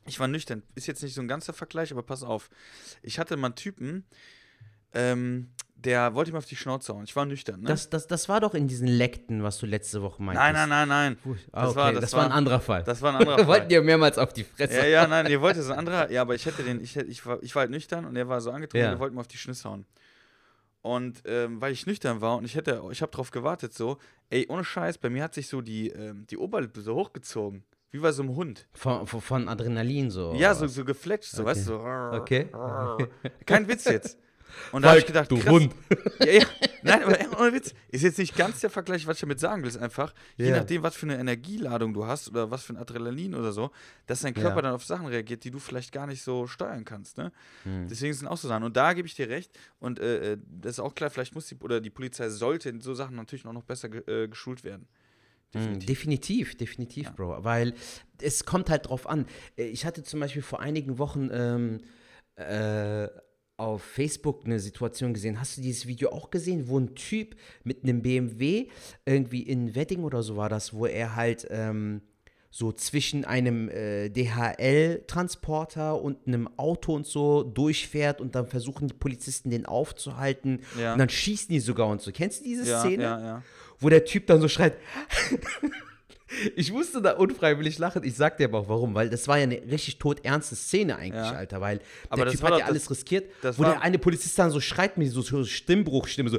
Ich 0.04 0.18
war 0.18 0.26
nüchtern. 0.28 0.62
Ist 0.74 0.86
jetzt 0.88 1.02
nicht 1.02 1.14
so 1.14 1.20
ein 1.20 1.28
ganzer 1.28 1.52
Vergleich, 1.52 1.92
aber 1.92 2.02
pass 2.02 2.22
auf. 2.24 2.50
Ich 3.02 3.18
hatte 3.20 3.36
mal 3.36 3.48
einen 3.48 3.54
Typen, 3.54 4.04
ähm, 4.94 5.50
der 5.76 6.14
wollte 6.14 6.30
mir 6.32 6.38
auf 6.38 6.44
die 6.44 6.56
Schnauze 6.56 6.92
hauen. 6.92 7.04
Ich 7.04 7.16
war 7.16 7.24
nüchtern, 7.24 7.60
ne? 7.62 7.68
Das, 7.68 7.88
das, 7.88 8.06
das 8.06 8.28
war 8.28 8.40
doch 8.40 8.52
in 8.54 8.68
diesen 8.68 8.86
Lekten, 8.86 9.42
was 9.42 9.56
du 9.58 9.64
letzte 9.66 10.02
Woche 10.02 10.22
meintest. 10.22 10.42
nein, 10.44 10.54
nein, 10.54 10.68
nein, 10.68 10.88
nein. 10.88 11.16
Puh, 11.16 11.36
Ah, 11.52 11.62
Das 11.62 11.70
okay, 11.70 11.76
war- 11.78 11.92
das, 11.92 12.00
das 12.02 12.12
war 12.12 12.24
ein 12.26 12.32
anderer 12.32 12.60
Fall. 12.60 12.82
Das 12.84 13.00
war 13.00 13.10
ein 13.14 13.16
anderer 13.16 13.36
Wir 13.38 13.44
Fall. 13.44 13.48
wollten 13.48 13.68
dir 13.70 13.80
mehrmals 13.82 14.18
auf 14.18 14.32
die 14.34 14.44
Fresse. 14.44 14.74
Ja, 14.76 14.84
ja, 14.86 15.06
nein, 15.06 15.26
ihr 15.28 15.40
wollt 15.40 15.56
es 15.56 15.70
ein 15.70 15.78
anderer. 15.78 16.10
Ja, 16.10 16.20
aber 16.20 16.34
ich 16.34 16.44
hätte 16.44 16.62
den, 16.64 16.82
ich, 16.82 16.96
hätte, 16.96 17.08
ich, 17.10 17.24
war, 17.24 17.42
ich 17.42 17.54
war 17.54 17.60
halt 17.60 17.70
nüchtern 17.70 18.04
und 18.04 18.14
er 18.16 18.28
war 18.28 18.40
so 18.42 18.50
angetrunken, 18.50 18.84
Ja. 18.84 18.92
er 18.92 18.98
wollte 18.98 19.14
mir 19.14 19.20
auf 19.22 19.28
die 19.28 19.38
Schnüsse 19.38 19.68
hauen. 19.70 19.86
Und 20.82 21.22
ähm, 21.26 21.60
weil 21.60 21.72
ich 21.72 21.86
nüchtern 21.86 22.20
war 22.20 22.36
und 22.36 22.44
ich 22.44 22.54
hätte, 22.56 22.82
ich 22.90 23.02
habe 23.02 23.12
drauf 23.12 23.30
gewartet, 23.30 23.74
so, 23.74 23.98
ey, 24.30 24.46
ohne 24.48 24.64
Scheiß, 24.64 24.98
bei 24.98 25.10
mir 25.10 25.22
hat 25.22 25.34
sich 25.34 25.48
so 25.48 25.60
die, 25.60 25.88
ähm, 25.90 26.26
die 26.30 26.36
Oberlippe 26.38 26.80
so 26.80 26.94
hochgezogen. 26.94 27.64
Wie 27.90 27.98
bei 27.98 28.12
so 28.12 28.22
einem 28.22 28.36
Hund. 28.36 28.66
Von, 28.72 29.06
von, 29.06 29.48
Adrenalin 29.48 30.10
so. 30.10 30.32
ja, 30.34 30.54
so, 30.54 30.66
so 30.68 30.84
gefletscht, 30.84 31.32
so, 31.32 31.42
Okay. 31.42 31.50
weißt 31.50 31.60
du, 31.68 31.72
so. 31.72 31.80
Okay. 32.18 32.48
Kein 33.46 33.66
Witz 33.68 33.84
jetzt. 33.86 34.18
Und 34.72 34.82
da 34.82 34.90
habe 34.90 34.98
ich 34.98 35.06
gedacht, 35.06 35.30
du 35.30 35.38
krass, 35.38 35.50
Hund. 35.52 35.74
Ja, 36.20 36.32
ja. 36.32 36.44
Nein, 36.82 37.02
aber 37.04 37.40
ohne 37.40 37.52
Witz. 37.52 37.74
Ist 37.88 38.02
jetzt 38.02 38.18
nicht 38.18 38.36
ganz 38.36 38.60
der 38.60 38.70
Vergleich, 38.70 39.06
was 39.06 39.16
ich 39.16 39.20
damit 39.20 39.40
sagen 39.40 39.62
will. 39.62 39.68
Ist 39.68 39.76
einfach, 39.76 40.14
je 40.36 40.48
Ja. 40.50 40.56
nachdem, 40.58 40.82
was 40.82 40.96
für 40.96 41.06
eine 41.06 41.18
Energieladung 41.18 41.92
du 41.94 42.06
hast 42.06 42.28
oder 42.28 42.50
was 42.50 42.62
für 42.64 42.72
ein 42.72 42.76
Adrenalin 42.76 43.34
oder 43.34 43.52
so, 43.52 43.70
dass 44.06 44.20
dein 44.20 44.34
Körper 44.34 44.56
Ja. 44.56 44.62
dann 44.62 44.74
auf 44.74 44.84
Sachen 44.84 45.06
reagiert, 45.06 45.44
die 45.44 45.50
du 45.50 45.58
vielleicht 45.58 45.92
gar 45.92 46.06
nicht 46.06 46.22
so 46.22 46.46
steuern 46.46 46.84
kannst. 46.84 47.18
Ne? 47.18 47.32
Hm. 47.64 47.86
Deswegen 47.88 48.14
sind 48.14 48.28
auch 48.28 48.36
so 48.38 48.48
Sachen. 48.48 48.64
Und 48.64 48.76
da 48.76 48.92
gebe 48.92 49.06
ich 49.06 49.14
dir 49.14 49.28
recht. 49.28 49.50
Und 49.78 49.98
äh, 49.98 50.32
äh, 50.32 50.38
das 50.60 50.72
ist 50.72 50.80
auch 50.80 50.94
klar, 50.94 51.10
vielleicht 51.10 51.34
muss 51.34 51.46
die, 51.46 51.56
oder 51.56 51.80
die 51.80 51.90
Polizei 51.90 52.28
sollte 52.28 52.68
in 52.70 52.80
so 52.80 52.94
Sachen 52.94 53.16
natürlich 53.16 53.44
auch 53.46 53.52
noch 53.52 53.64
besser 53.64 53.88
ge 53.88 54.02
äh, 54.06 54.28
geschult 54.28 54.64
werden. 54.64 54.86
Definitiv, 55.52 55.86
definitiv, 55.86 56.56
definitiv 56.56 57.12
Bro. 57.16 57.42
Weil 57.42 57.74
es 58.22 58.44
kommt 58.44 58.70
halt 58.70 58.88
drauf 58.88 59.08
an. 59.08 59.26
Äh, 59.56 59.64
Ich 59.64 59.84
hatte 59.84 60.04
zum 60.04 60.20
Beispiel 60.20 60.42
vor 60.42 60.60
einigen 60.60 60.98
Wochen 60.98 61.28
ähm, 61.32 61.80
äh, 62.36 63.08
auf 63.60 63.82
Facebook 63.82 64.42
eine 64.46 64.58
Situation 64.58 65.12
gesehen. 65.14 65.38
Hast 65.38 65.56
du 65.58 65.60
dieses 65.60 65.86
Video 65.86 66.10
auch 66.10 66.30
gesehen, 66.30 66.66
wo 66.68 66.78
ein 66.80 66.94
Typ 66.94 67.36
mit 67.62 67.84
einem 67.84 68.02
BMW 68.02 68.68
irgendwie 69.04 69.42
in 69.42 69.74
Wedding 69.74 70.02
oder 70.04 70.22
so 70.22 70.36
war 70.36 70.48
das, 70.48 70.72
wo 70.72 70.86
er 70.86 71.14
halt 71.14 71.46
ähm, 71.50 72.00
so 72.50 72.72
zwischen 72.72 73.24
einem 73.24 73.68
äh, 73.68 74.08
DHL-Transporter 74.08 76.00
und 76.00 76.26
einem 76.26 76.48
Auto 76.56 76.94
und 76.94 77.06
so 77.06 77.42
durchfährt 77.44 78.20
und 78.20 78.34
dann 78.34 78.46
versuchen 78.46 78.88
die 78.88 78.94
Polizisten 78.94 79.50
den 79.50 79.66
aufzuhalten 79.66 80.60
Ja. 80.78 80.92
und 80.94 80.98
dann 80.98 81.08
schießen 81.08 81.48
die 81.48 81.60
sogar 81.60 81.86
und 81.88 82.00
so. 82.00 82.10
Kennst 82.12 82.40
du 82.40 82.44
diese 82.44 82.68
Ja, 82.68 82.80
Szene? 82.80 83.02
ja, 83.04 83.42
wo 83.78 83.88
der 83.88 84.04
Typ 84.04 84.26
dann 84.26 84.40
so 84.40 84.48
schreit. 84.48 84.74
ich 86.56 86.72
musste 86.72 87.02
da 87.02 87.12
unfreiwillig 87.12 87.78
lachen. 87.78 88.02
Ich 88.04 88.14
sag 88.16 88.36
dir 88.36 88.44
aber 88.44 88.60
auch 88.60 88.68
warum, 88.68 88.94
weil 88.94 89.10
das 89.10 89.26
war 89.28 89.36
ja 89.38 89.44
eine 89.44 89.56
richtig 89.70 89.98
todernste 89.98 90.54
Szene 90.56 90.96
eigentlich, 90.96 91.24
Ja. 91.24 91.32
Alter, 91.32 91.60
weil 91.60 91.80
Aber 92.08 92.16
der 92.18 92.24
das 92.26 92.34
Typ 92.34 92.42
war 92.42 92.50
hat 92.52 92.58
ja 92.58 92.64
das- 92.66 92.70
alles 92.70 92.90
riskiert, 92.90 93.30
das 93.42 93.58
wo 93.58 93.64
der 93.64 93.80
eine 93.82 93.98
Polizist 93.98 94.38
dann 94.38 94.50
so 94.50 94.60
schreit 94.60 94.96
mit 94.98 95.10
so, 95.10 95.22
so 95.22 95.44
Stimmbruchstimme 95.44 96.30
so, 96.30 96.38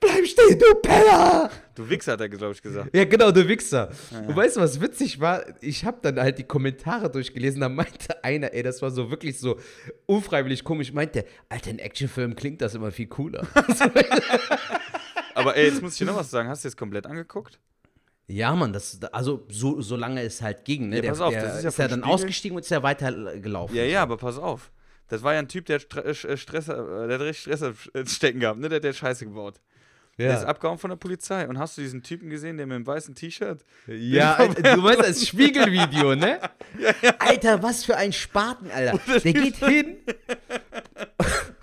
bleib 0.00 0.26
stehen, 0.26 0.58
du 0.58 0.74
Penner! 0.82 1.50
Du 1.74 1.88
Wichser, 1.90 2.12
hat 2.12 2.22
er, 2.22 2.28
glaube 2.30 2.54
ich, 2.54 2.62
gesagt. 2.62 2.96
Ja, 2.96 3.04
genau, 3.04 3.30
du 3.30 3.46
Wichser. 3.46 3.90
Und 4.26 4.34
weißt 4.34 4.56
du, 4.56 4.60
was 4.62 4.80
witzig 4.80 5.20
war? 5.20 5.44
Ich 5.60 5.84
habe 5.84 5.98
dann 6.00 6.18
halt 6.18 6.38
die 6.38 6.44
Kommentare 6.44 7.10
durchgelesen, 7.10 7.60
da 7.60 7.68
meinte 7.68 8.24
einer, 8.24 8.54
ey, 8.54 8.62
das 8.62 8.80
war 8.80 8.90
so 8.90 9.10
wirklich 9.10 9.38
so 9.38 9.58
unfreiwillig 10.06 10.64
komisch, 10.64 10.92
meinte, 10.94 11.26
Alter, 11.50 11.70
in 11.70 11.78
Actionfilmen 11.78 12.34
klingt 12.34 12.62
das 12.62 12.74
immer 12.74 12.90
viel 12.92 13.08
cooler. 13.08 13.46
Aber 15.34 15.54
ey, 15.56 15.66
jetzt 15.66 15.82
muss 15.82 15.92
ich 15.92 15.98
dir 15.98 16.06
noch 16.06 16.16
was 16.16 16.30
sagen. 16.30 16.48
Hast 16.48 16.64
du 16.64 16.68
jetzt 16.68 16.76
komplett 16.76 17.06
angeguckt? 17.06 17.58
Ja, 18.28 18.54
Mann, 18.56 18.72
das, 18.72 18.98
also 19.12 19.46
so, 19.48 19.80
solange 19.80 20.20
es 20.22 20.42
halt 20.42 20.64
ging, 20.64 20.88
ne? 20.88 20.96
Ja, 20.96 21.02
der, 21.02 21.08
pass 21.10 21.20
auf, 21.20 21.32
der 21.32 21.42
das 21.44 21.58
ist 21.58 21.62
ja 21.62 21.68
ist 21.68 21.78
ja 21.78 21.88
dann 21.88 22.00
Spiegel. 22.00 22.14
ausgestiegen 22.14 22.56
und 22.56 22.62
ist 22.64 22.70
ja 22.70 22.82
weitergelaufen. 22.82 23.76
Ja, 23.76 23.84
ja, 23.84 24.02
aber 24.02 24.16
pass 24.16 24.36
auf. 24.38 24.72
Das 25.08 25.22
war 25.22 25.32
ja 25.34 25.38
ein 25.38 25.46
Typ, 25.48 25.66
der 25.66 25.76
hat 25.76 25.82
Stre 25.82 26.04
äh, 26.04 26.36
Stress, 26.36 26.68
äh, 26.68 26.74
der 26.74 27.14
hat 27.14 27.20
richtig 27.20 27.54
Stress 27.54 27.62
äh, 27.62 28.06
stecken 28.06 28.40
gehabt, 28.40 28.58
ne? 28.58 28.68
Der 28.68 28.76
hat 28.76 28.84
der 28.84 28.92
Scheiße 28.92 29.26
gebaut. 29.26 29.60
Der 30.18 30.34
ist 30.34 30.42
Ja, 30.42 30.48
abgehauen 30.48 30.78
von 30.78 30.88
der 30.90 30.96
Polizei. 30.96 31.46
Und 31.46 31.58
hast 31.58 31.76
du 31.76 31.82
diesen 31.82 32.02
Typen 32.02 32.30
gesehen, 32.30 32.56
der 32.56 32.66
mit 32.66 32.74
dem 32.76 32.86
weißen 32.86 33.14
T-Shirt? 33.14 33.60
ja 33.86 34.48
du 34.48 34.76
meinst 34.80 35.00
das 35.02 35.26
Spiegelvideo, 35.28 36.14
ne? 36.16 36.40
Alter, 37.18 37.62
was 37.62 37.84
für 37.84 37.96
ein 37.96 38.12
Spaten, 38.14 38.70
Alter. 38.70 38.98
Der 39.20 39.32
geht 39.34 39.56
hin 39.56 39.96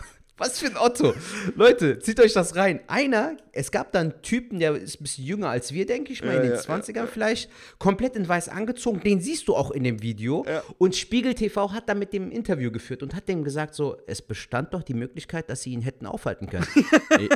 Was 0.44 0.60
für 0.60 0.66
ein 0.66 0.78
Otto. 0.78 1.14
Leute, 1.56 2.00
zieht 2.00 2.20
euch 2.20 2.34
das 2.34 2.58
rein. 2.58 2.82
Einer, 2.88 3.38
es 3.54 3.72
gab 3.72 3.94
da 3.94 4.02
einen 4.02 4.22
Typen, 4.22 4.60
der 4.60 4.76
ist 4.76 5.00
ein 5.00 5.04
bisschen 5.04 5.24
jünger 5.24 5.50
als 5.50 5.72
wir, 5.72 5.86
denke 5.86 6.12
ich 6.12 6.22
mal, 6.22 6.36
Ja, 6.36 6.42
in 6.42 6.50
den 6.50 6.56
ja, 6.56 6.60
20ern 6.60 7.08
vielleicht, 7.08 7.50
komplett 7.80 8.18
in 8.18 8.28
weiß 8.28 8.50
angezogen. 8.50 9.00
Den 9.00 9.22
siehst 9.22 9.48
du 9.48 9.56
auch 9.56 9.72
in 9.72 9.86
dem 9.86 10.02
Video. 10.02 10.44
Ja. 10.46 10.62
Und 10.80 10.98
Spiegel 10.98 11.34
TV 11.34 11.72
hat 11.72 11.88
da 11.88 11.94
mit 11.94 12.12
dem 12.12 12.30
Interview 12.30 12.72
geführt 12.72 13.04
und 13.04 13.16
hat 13.16 13.30
dem 13.30 13.46
gesagt, 13.46 13.74
so, 13.74 13.96
es 14.06 14.22
bestand 14.22 14.74
doch 14.74 14.84
die 14.84 14.94
Möglichkeit, 14.94 15.50
dass 15.50 15.62
sie 15.62 15.72
ihn 15.72 15.82
hätten 15.82 16.06
aufhalten 16.06 16.50
können. 16.50 16.68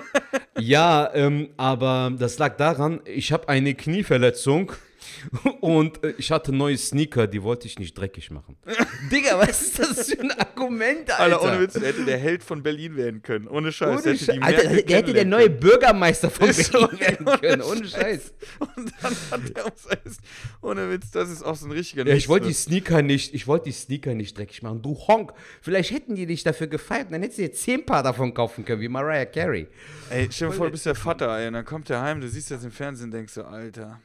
Ja, 0.60 1.12
ähm, 1.14 1.50
aber 1.56 2.12
das 2.18 2.40
lag 2.40 2.58
daran, 2.58 3.02
ich 3.06 3.32
habe 3.32 3.48
eine 3.48 3.76
Knieverletzung 3.76 4.72
und 5.62 6.04
äh, 6.04 6.14
ich 6.18 6.32
hatte 6.32 6.52
neue 6.52 6.78
Sneaker, 6.78 7.28
die 7.28 7.42
wollte 7.44 7.68
ich 7.68 7.80
nicht 7.80 7.98
dreckig 7.98 8.32
machen. 8.32 8.58
Digga, 9.12 9.40
was 9.40 9.62
ist 9.62 9.80
das 9.80 10.10
für 10.10 10.20
ein 10.20 10.32
Argument, 10.32 11.10
Alter? 11.12 11.20
Alter, 11.20 11.42
ohne 11.44 11.62
Witz, 11.62 11.74
der 11.74 11.84
hätte 11.84 12.06
der 12.06 12.18
Held 12.18 12.44
von 12.44 12.64
Berlin 12.64 12.96
werden 12.96 13.22
können. 13.22 13.48
Ohne 13.48 13.72
Scheiß. 13.72 13.90
Ohne 13.90 14.02
der 14.02 14.14
hätte 14.14 14.26
Scheiß. 14.26 14.36
die 14.36 14.42
Alter, 14.42 14.82
der 14.82 14.98
hätte 14.98 15.14
der 15.14 15.26
neue. 15.26 15.50
Bürgermeister 15.50 16.30
von 16.30 16.52
so, 16.52 16.72
Berlin 16.88 17.00
werden 17.00 17.26
können. 17.42 17.62
Ohne 17.62 17.88
Scheiß. 17.88 18.34
Und 18.60 18.94
dann 19.02 19.16
hat 19.32 19.42
er 19.56 19.66
uns 19.66 19.88
alles, 19.88 20.18
ohne 20.62 20.90
Witz, 20.92 21.12
das 21.12 21.30
ist 21.30 21.44
auch 21.44 21.56
so 21.56 21.68
ein 21.68 21.72
richtiger 21.72 22.06
Ja, 22.06 22.16
ich 22.16 22.28
wollte 22.30 22.48
die. 22.48 22.54
Sneaker 22.54 23.02
nicht, 23.02 23.34
ich 23.34 23.48
wollte 23.48 23.66
die 23.66 23.72
Sneaker 23.72 24.14
nicht 24.14 24.38
dreckig 24.38 24.62
machen. 24.64 24.82
Du 24.82 24.96
Honk, 25.08 25.34
vielleicht 25.62 25.92
hätten 25.92 26.16
die 26.16 26.26
dich 26.26 26.44
dafür 26.44 26.68
gefeiert, 26.68 27.12
dann 27.12 27.22
hättest 27.22 27.40
du 27.40 27.44
dir 27.44 27.52
zehn 27.52 27.86
Paar 27.86 28.04
davon 28.04 28.34
kaufen 28.34 28.66
können, 28.66 28.82
wie 28.82 28.90
Mariah 28.90 29.26
Carey. 29.26 29.68
Ey, 30.10 30.28
stell 30.32 30.50
dir 30.50 30.54
vor, 30.54 30.66
du 30.68 30.72
bist 30.74 30.86
der 30.86 30.96
Vater, 30.96 31.38
ey, 31.38 31.48
und 31.48 31.54
dann 31.54 31.66
kommt 31.66 31.90
der 31.90 32.02
heim, 32.02 32.22
du 32.22 32.28
siehst 32.28 32.52
das 32.52 32.64
im 32.64 32.72
Fernsehen 32.72 33.06
und 33.06 33.12
denkst 33.12 33.34
so, 33.34 33.44
Alter, 33.44 34.00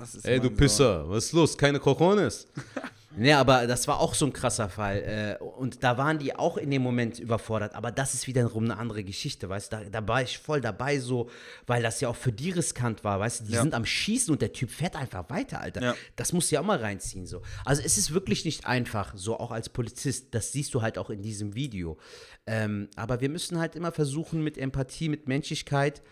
das 0.00 0.14
ist 0.16 0.24
Ey, 0.26 0.40
du 0.40 0.50
Pisser, 0.50 1.08
was 1.08 1.26
ist 1.26 1.32
los? 1.32 1.56
Keine 1.56 1.78
Cojones? 1.78 2.46
nee, 3.16 3.32
aber 3.32 3.66
das 3.66 3.86
war 3.88 4.00
auch 4.00 4.14
so 4.14 4.26
ein 4.26 4.32
krasser 4.32 4.68
Fall. 4.68 5.38
äh, 5.40 5.42
Und 5.44 5.82
da 5.84 5.98
waren 5.98 6.18
die 6.18 6.34
auch 6.34 6.56
in 6.56 6.70
dem 6.70 6.82
Moment 6.82 7.18
überfordert. 7.18 7.74
Aber 7.74 7.90
das 7.92 8.14
ist 8.14 8.26
wiederum 8.26 8.64
eine 8.64 8.76
andere 8.78 9.04
Geschichte, 9.04 9.48
weißt 9.48 9.72
du? 9.72 9.76
Da, 9.76 10.00
da 10.00 10.08
war 10.08 10.22
ich 10.22 10.38
voll 10.38 10.60
dabei, 10.60 10.98
so, 10.98 11.28
weil 11.66 11.82
das 11.82 12.00
ja 12.00 12.08
auch 12.08 12.16
für 12.16 12.32
die 12.32 12.50
riskant 12.50 13.04
war, 13.04 13.20
weißt 13.20 13.40
du? 13.40 13.44
Die 13.44 13.52
Ja. 13.52 13.62
sind 13.62 13.74
am 13.74 13.84
Schießen 13.84 14.32
und 14.32 14.40
der 14.42 14.52
Typ 14.52 14.70
fährt 14.70 14.96
einfach 14.96 15.28
weiter, 15.30 15.60
Alter. 15.60 15.82
Ja. 15.82 15.94
Das 16.16 16.32
musst 16.32 16.50
du 16.50 16.54
ja 16.56 16.60
auch 16.62 16.66
mal 16.66 16.78
reinziehen, 16.78 17.26
so. 17.26 17.42
Also, 17.64 17.82
es 17.84 17.98
ist 17.98 18.12
wirklich 18.14 18.44
nicht 18.44 18.66
einfach, 18.66 19.12
so 19.16 19.38
auch 19.38 19.50
als 19.50 19.68
Polizist. 19.68 20.34
Das 20.34 20.52
siehst 20.52 20.72
du 20.74 20.82
halt 20.82 20.98
auch 20.98 21.10
in 21.10 21.22
diesem 21.22 21.54
Video. 21.54 21.98
Ähm, 22.46 22.88
aber 22.96 23.20
wir 23.20 23.28
müssen 23.28 23.58
halt 23.58 23.76
immer 23.76 23.92
versuchen, 23.92 24.42
mit 24.42 24.58
Empathie, 24.58 25.08
mit 25.08 25.28
Menschlichkeit 25.28 26.02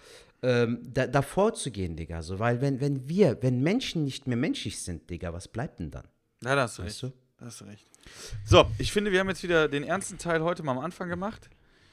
ähm, 0.42 0.80
da, 0.82 1.06
davor 1.06 1.54
zu 1.54 1.70
gehen, 1.70 1.96
Digga. 1.96 2.22
So, 2.22 2.38
weil 2.38 2.60
wenn, 2.60 2.80
wenn 2.80 3.08
wir, 3.08 3.42
wenn 3.42 3.60
Menschen 3.60 4.04
nicht 4.04 4.26
mehr 4.26 4.36
menschlich 4.36 4.82
sind, 4.82 5.08
Digga, 5.10 5.32
was 5.32 5.48
bleibt 5.48 5.80
denn 5.80 5.90
dann? 5.90 6.08
Ja, 6.42 6.54
da 6.54 6.62
hast 6.62 6.78
du 6.78 6.82
Weißt 6.84 7.02
recht. 7.04 7.14
du? 7.14 7.18
Da 7.38 7.46
hast 7.46 7.60
du 7.60 7.64
recht. 7.66 7.86
So, 8.44 8.66
ich 8.78 8.92
finde, 8.92 9.12
wir 9.12 9.20
haben 9.20 9.28
jetzt 9.28 9.42
wieder 9.42 9.68
den 9.68 9.84
ernsten 9.84 10.18
Teil 10.18 10.42
heute 10.42 10.62
mal 10.62 10.72
am 10.72 10.78
Anfang 10.78 11.08
gemacht. 11.08 11.50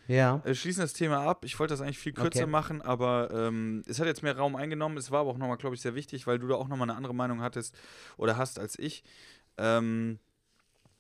Ja. 0.07 0.41
Äh, 0.45 0.55
schließen 0.55 0.81
das 0.81 0.93
Thema 0.93 1.19
ab. 1.19 1.43
Ich 1.43 1.60
wollte 1.60 1.73
das 1.73 1.81
eigentlich 1.81 1.99
viel 1.99 2.13
kürzer 2.13 2.43
Okay. 2.43 2.49
machen, 2.49 2.81
aber 2.81 3.29
ähm, 3.33 3.83
es 3.88 3.99
hat 3.99 4.07
jetzt 4.07 4.23
mehr 4.23 4.38
Raum 4.38 4.55
eingenommen. 4.55 4.97
Es 4.97 5.12
war 5.12 5.21
aber 5.21 5.31
auch 5.31 5.38
nochmal, 5.38 5.57
glaube 5.57 5.75
ich, 5.75 5.81
sehr 5.81 5.95
wichtig, 5.95 6.27
weil 6.27 6.39
du 6.39 6.47
da 6.47 6.55
auch 6.55 6.69
nochmal 6.69 6.89
eine 6.89 6.97
andere 6.97 7.13
Meinung 7.13 7.41
hattest 7.41 7.75
oder 8.15 8.38
hast 8.38 8.57
als 8.60 8.79
ich. 8.79 9.03
Ähm, 9.57 10.19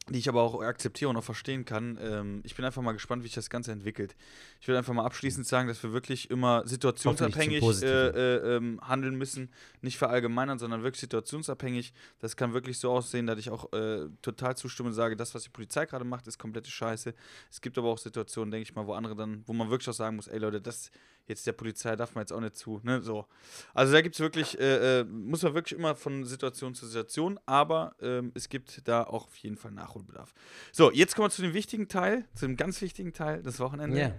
die 0.09 0.19
ich 0.19 0.29
aber 0.29 0.41
auch 0.41 0.61
akzeptiere 0.61 1.09
und 1.09 1.17
auch 1.17 1.23
verstehen 1.23 1.65
kann. 1.65 1.97
Ähm, 2.01 2.41
ich 2.45 2.55
bin 2.55 2.63
einfach 2.63 2.81
mal 2.81 2.93
gespannt, 2.93 3.23
wie 3.23 3.27
sich 3.27 3.35
das 3.35 3.49
Ganze 3.49 3.73
entwickelt. 3.73 4.15
Ich 4.59 4.67
will 4.67 4.75
einfach 4.75 4.93
mal 4.93 5.05
abschließend 5.05 5.45
sagen, 5.45 5.67
dass 5.67 5.81
wir 5.83 5.93
wirklich 5.93 6.29
immer 6.29 6.67
situationsabhängig 6.67 7.63
äh, 7.83 8.07
äh, 8.07 8.55
ähm, 8.55 8.79
handeln 8.81 9.15
müssen. 9.15 9.49
Nicht 9.81 9.97
verallgemeinern, 9.97 10.59
sondern 10.59 10.83
wirklich 10.83 11.01
situationsabhängig. 11.01 11.93
Das 12.19 12.35
kann 12.35 12.53
wirklich 12.53 12.79
so 12.79 12.91
aussehen, 12.91 13.27
dass 13.27 13.39
ich 13.39 13.49
auch 13.49 13.71
äh, 13.73 14.07
total 14.21 14.57
zustimme 14.57 14.89
und 14.89 14.95
sage, 14.95 15.15
das, 15.15 15.35
was 15.35 15.43
die 15.43 15.49
Polizei 15.49 15.85
gerade 15.85 16.05
macht, 16.05 16.27
ist 16.27 16.37
komplette 16.37 16.71
Scheiße. 16.71 17.13
Es 17.51 17.61
gibt 17.61 17.77
aber 17.77 17.89
auch 17.89 17.97
Situationen, 17.97 18.51
denke 18.51 18.63
ich 18.63 18.75
mal, 18.75 18.87
wo 18.87 18.93
andere 18.93 19.15
dann, 19.15 19.43
wo 19.45 19.53
man 19.53 19.69
wirklich 19.69 19.89
auch 19.89 19.93
sagen 19.93 20.15
muss, 20.15 20.27
ey 20.27 20.39
Leute, 20.39 20.61
das 20.61 20.91
jetzt 21.27 21.45
der 21.45 21.53
Polizei 21.53 21.95
darf 21.95 22.15
man 22.15 22.23
jetzt 22.23 22.31
auch 22.31 22.39
nicht 22.39 22.55
zu. 22.55 22.79
Ne? 22.83 23.01
So. 23.01 23.25
Also 23.73 23.93
da 23.93 24.01
gibt 24.01 24.15
es 24.15 24.21
wirklich, 24.21 24.59
äh, 24.59 25.01
äh, 25.01 25.03
muss 25.03 25.43
man 25.43 25.53
wirklich 25.53 25.77
immer 25.77 25.95
von 25.95 26.25
Situation 26.25 26.73
zu 26.73 26.87
Situation, 26.87 27.39
aber 27.45 27.95
ähm, 28.01 28.31
es 28.33 28.49
gibt 28.49 28.87
da 28.87 29.03
auch 29.03 29.27
auf 29.27 29.35
jeden 29.37 29.57
Fall 29.57 29.71
Nachholbedarf. 29.71 30.33
So, 30.71 30.91
jetzt 30.91 31.15
kommen 31.15 31.27
wir 31.27 31.31
zu 31.31 31.41
dem 31.41 31.53
wichtigen 31.53 31.87
Teil, 31.87 32.25
zu 32.33 32.47
dem 32.47 32.55
ganz 32.55 32.81
wichtigen 32.81 33.13
Teil 33.13 33.43
des 33.43 33.59
Wochenendes. 33.59 33.99
Ja. 33.99 34.13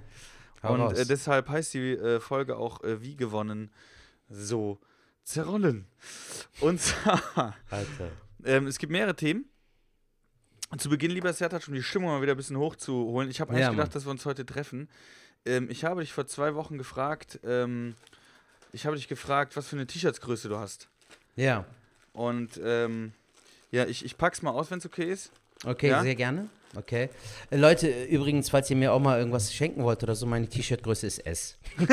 Hau 0.62 0.74
Und 0.74 0.96
äh, 0.96 1.04
deshalb 1.06 1.48
heißt 1.48 1.74
die 1.74 1.92
äh, 1.92 2.20
Folge 2.20 2.56
auch 2.56 2.82
äh, 2.82 3.00
Wie 3.02 3.16
gewonnen, 3.16 3.70
so 4.28 4.78
zerrollen. 5.24 5.86
Und 6.60 6.80
zwar, 6.80 7.54
ähm, 8.44 8.66
es 8.66 8.78
gibt 8.78 8.90
mehrere 8.92 9.14
Themen. 9.14 9.44
Zu 10.76 10.90
Beginn, 10.90 11.10
lieber 11.12 11.32
Sertac, 11.32 11.66
um 11.68 11.74
die 11.74 11.82
Stimmung 11.82 12.10
mal 12.10 12.20
wieder 12.20 12.32
ein 12.34 12.36
bisschen 12.36 12.58
hochzuholen. 12.58 13.30
Ich 13.30 13.40
habe 13.40 13.50
eigentlich 13.52 13.62
Ja, 13.62 13.70
gedacht, 13.70 13.86
Mann. 13.88 13.92
dass 13.94 14.04
wir 14.06 14.10
uns 14.10 14.26
heute 14.26 14.44
treffen. 14.44 14.88
Ähm, 15.46 15.70
ich 15.70 15.84
habe 15.84 16.02
dich 16.02 16.12
vor 16.12 16.26
zwei 16.26 16.54
Wochen 16.54 16.76
gefragt, 16.76 17.40
ähm, 17.42 17.94
ich 18.72 18.84
habe 18.84 18.96
dich 18.96 19.08
gefragt, 19.08 19.56
was 19.56 19.66
für 19.68 19.76
eine 19.76 19.86
T-Shirtsgröße 19.86 20.50
du 20.50 20.58
hast. 20.58 20.88
Ja. 21.36 21.64
Und 22.12 22.60
ähm, 22.62 23.12
ja, 23.70 23.86
ich, 23.86 24.04
ich 24.04 24.18
pack's 24.18 24.42
mal 24.42 24.50
aus, 24.50 24.70
wenn 24.70 24.78
es 24.78 24.84
okay 24.86 25.10
ist. 25.10 25.30
Okay, 25.64 25.88
Ja? 25.88 26.02
sehr 26.02 26.14
gerne. 26.16 26.50
Okay. 26.76 27.08
Äh, 27.50 27.56
Leute, 27.56 27.88
übrigens, 28.04 28.50
falls 28.50 28.68
ihr 28.70 28.76
mir 28.76 28.92
auch 28.92 29.00
mal 29.00 29.18
irgendwas 29.18 29.52
schenken 29.52 29.82
wollt 29.84 30.02
oder 30.02 30.14
so, 30.14 30.26
meine 30.26 30.48
T-Shirt-Größe 30.48 31.06
ist 31.06 31.18
S. 31.26 31.58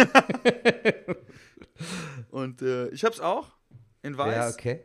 Und 2.31 2.61
äh, 2.61 2.89
ich 2.89 3.03
hab's 3.03 3.19
auch 3.19 3.51
in 4.01 4.17
weiß. 4.17 4.35
Ja, 4.35 4.49
okay. 4.49 4.81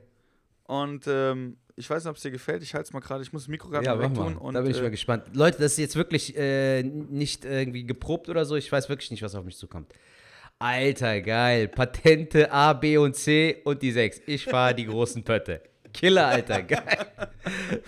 Und 0.65 1.07
ähm, 1.09 1.57
ich 1.77 1.89
weiß 1.89 2.05
nicht, 2.05 2.11
ob 2.11 2.17
es 2.17 2.23
dir 2.23 2.31
gefällt. 2.31 2.63
Ich 2.63 2.75
halte 2.75 2.89
es 2.89 2.93
mal 2.93 3.01
gerade. 3.01 3.23
Ich 3.23 3.33
muss 3.33 3.43
das 3.43 3.49
Mikro 3.49 3.69
gerade 3.69 3.87
Ja, 3.87 3.99
wegtun. 3.99 4.35
mal. 4.35 4.37
Und, 4.37 4.55
da 4.55 4.61
bin 4.61 4.71
ich 4.71 4.79
äh, 4.79 4.83
mal 4.83 4.91
gespannt. 4.91 5.25
Leute, 5.35 5.59
das 5.59 5.73
ist 5.73 5.79
jetzt 5.79 5.97
wirklich 5.97 6.37
äh, 6.37 6.83
nicht 6.83 7.45
irgendwie 7.45 7.85
geprobt 7.85 8.29
oder 8.29 8.45
so. 8.45 8.55
Ich 8.57 8.71
weiß 8.71 8.89
wirklich 8.89 9.11
nicht, 9.11 9.23
was 9.23 9.35
auf 9.35 9.45
mich 9.45 9.57
zukommt. 9.57 9.93
Alter, 10.59 11.21
geil. 11.23 11.69
Patente 11.69 12.53
A, 12.53 12.75
B 12.75 12.99
und 12.99 13.17
C 13.17 13.63
und 13.65 13.83
die 13.83 13.93
6. 13.93 14.23
Ich 14.27 14.45
fahre 14.45 14.75
die 14.75 14.85
großen 14.87 15.25
Pötte. 15.25 15.63
Killer, 15.93 16.27
Alter. 16.27 16.63
Geil. 16.65 17.07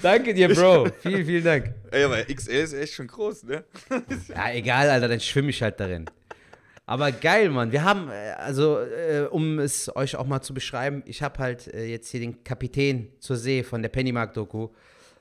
Danke 0.00 0.34
dir, 0.34 0.48
Bro. 0.48 0.88
Vielen, 1.00 1.24
vielen 1.24 1.44
Dank. 1.44 1.74
Ey, 1.90 2.04
aber 2.04 2.24
XL 2.24 2.50
ist 2.50 2.72
echt 2.72 2.94
schon 2.94 3.06
groß, 3.06 3.44
ne? 3.44 3.64
Ja, 4.28 4.52
egal, 4.52 4.90
Alter, 4.90 5.08
dann 5.08 5.20
schwimme 5.20 5.50
ich 5.50 5.62
halt 5.62 5.78
darin. 5.78 6.06
Aber 6.86 7.12
geil, 7.12 7.48
Mann. 7.48 7.72
Wir 7.72 7.84
haben, 7.84 8.08
äh, 8.10 8.32
also, 8.36 8.80
äh, 8.80 9.26
um 9.30 9.58
es 9.58 9.94
euch 9.94 10.16
auch 10.16 10.26
mal 10.26 10.42
zu 10.42 10.52
beschreiben, 10.52 11.02
ich 11.06 11.22
habe 11.22 11.38
halt 11.38 11.68
äh, 11.72 11.86
jetzt 11.86 12.10
hier 12.10 12.20
den 12.20 12.42
Kapitän 12.44 13.08
zur 13.20 13.36
See 13.36 13.62
von 13.62 13.82
der 13.82 13.88
Pennymark-Doku, 13.88 14.68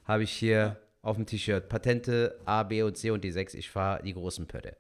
habe 0.05 0.23
ich 0.23 0.31
hier 0.31 0.77
auf 1.01 1.15
dem 1.15 1.25
T-Shirt. 1.25 1.69
Patente 1.69 2.39
A, 2.45 2.63
B 2.63 2.81
und 2.83 2.97
C 2.97 3.11
und 3.11 3.23
die 3.23 3.31
6. 3.31 3.53
Ich 3.53 3.69
fahre 3.69 4.03
die 4.03 4.13
großen 4.13 4.47
Pötte. 4.47 4.75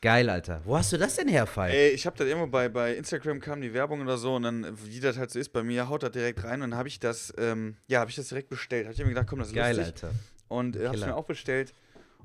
Geil, 0.00 0.30
Alter. 0.30 0.60
Wo 0.64 0.76
hast 0.76 0.92
du 0.92 0.96
das 0.96 1.16
denn 1.16 1.26
her, 1.26 1.46
Fall? 1.46 1.70
Ey, 1.70 1.90
ich 1.90 2.06
habe 2.06 2.16
das 2.16 2.26
irgendwo 2.28 2.46
bei, 2.46 2.68
bei 2.68 2.94
Instagram 2.94 3.40
kam 3.40 3.60
die 3.60 3.74
Werbung 3.74 4.00
oder 4.00 4.16
so 4.16 4.36
und 4.36 4.44
dann, 4.44 4.66
wie 4.84 5.00
das 5.00 5.18
halt 5.18 5.30
so 5.32 5.40
ist, 5.40 5.48
bei 5.48 5.64
mir 5.64 5.88
haut 5.88 6.04
das 6.04 6.12
direkt 6.12 6.44
rein 6.44 6.62
und 6.62 6.70
dann 6.70 6.78
habe 6.78 6.88
ich 6.88 7.00
das, 7.00 7.32
ähm, 7.36 7.76
ja, 7.88 7.98
habe 7.98 8.08
ich 8.10 8.14
das 8.16 8.28
direkt 8.28 8.48
bestellt. 8.48 8.84
Habe 8.86 8.92
ich 8.94 9.00
mir 9.00 9.08
gedacht, 9.08 9.26
komm, 9.28 9.40
das 9.40 9.48
ist 9.48 9.54
Geil, 9.54 9.76
lustig. 9.76 10.04
Alter. 10.04 10.14
Und 10.46 10.76
äh, 10.76 10.88
Killer. 10.90 11.06
mir 11.08 11.16
auch 11.16 11.24
bestellt. 11.24 11.74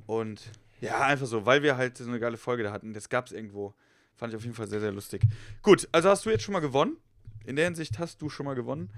Und 0.06 0.42
ja, 0.82 1.02
einfach 1.02 1.26
so, 1.26 1.46
weil 1.48 1.64
wir 1.64 1.76
halt 1.76 1.98
so 1.98 2.08
eine 2.08 2.20
geile 2.20 2.38
Folge 2.38 2.62
da 2.64 2.72
hatten. 2.72 2.94
Das 2.94 3.10
gab 3.10 3.26
es 3.26 3.32
irgendwo. 3.32 3.74
Fand 4.16 4.32
ich 4.32 4.38
auf 4.38 4.44
jeden 4.44 4.56
Fall 4.56 4.68
sehr, 4.68 4.80
sehr 4.80 4.92
lustig. 4.92 5.24
Gut, 5.64 5.88
also 5.92 6.10
hast 6.10 6.26
du 6.26 6.30
jetzt 6.30 6.44
schon 6.44 6.54
mal 6.54 6.60
gewonnen. 6.60 6.98
In 7.46 7.56
der 7.56 7.66
Hinsicht 7.66 7.98
hast 7.98 8.22
du 8.22 8.30
schon 8.30 8.46
mal 8.46 8.54
gewonnen. 8.54 8.92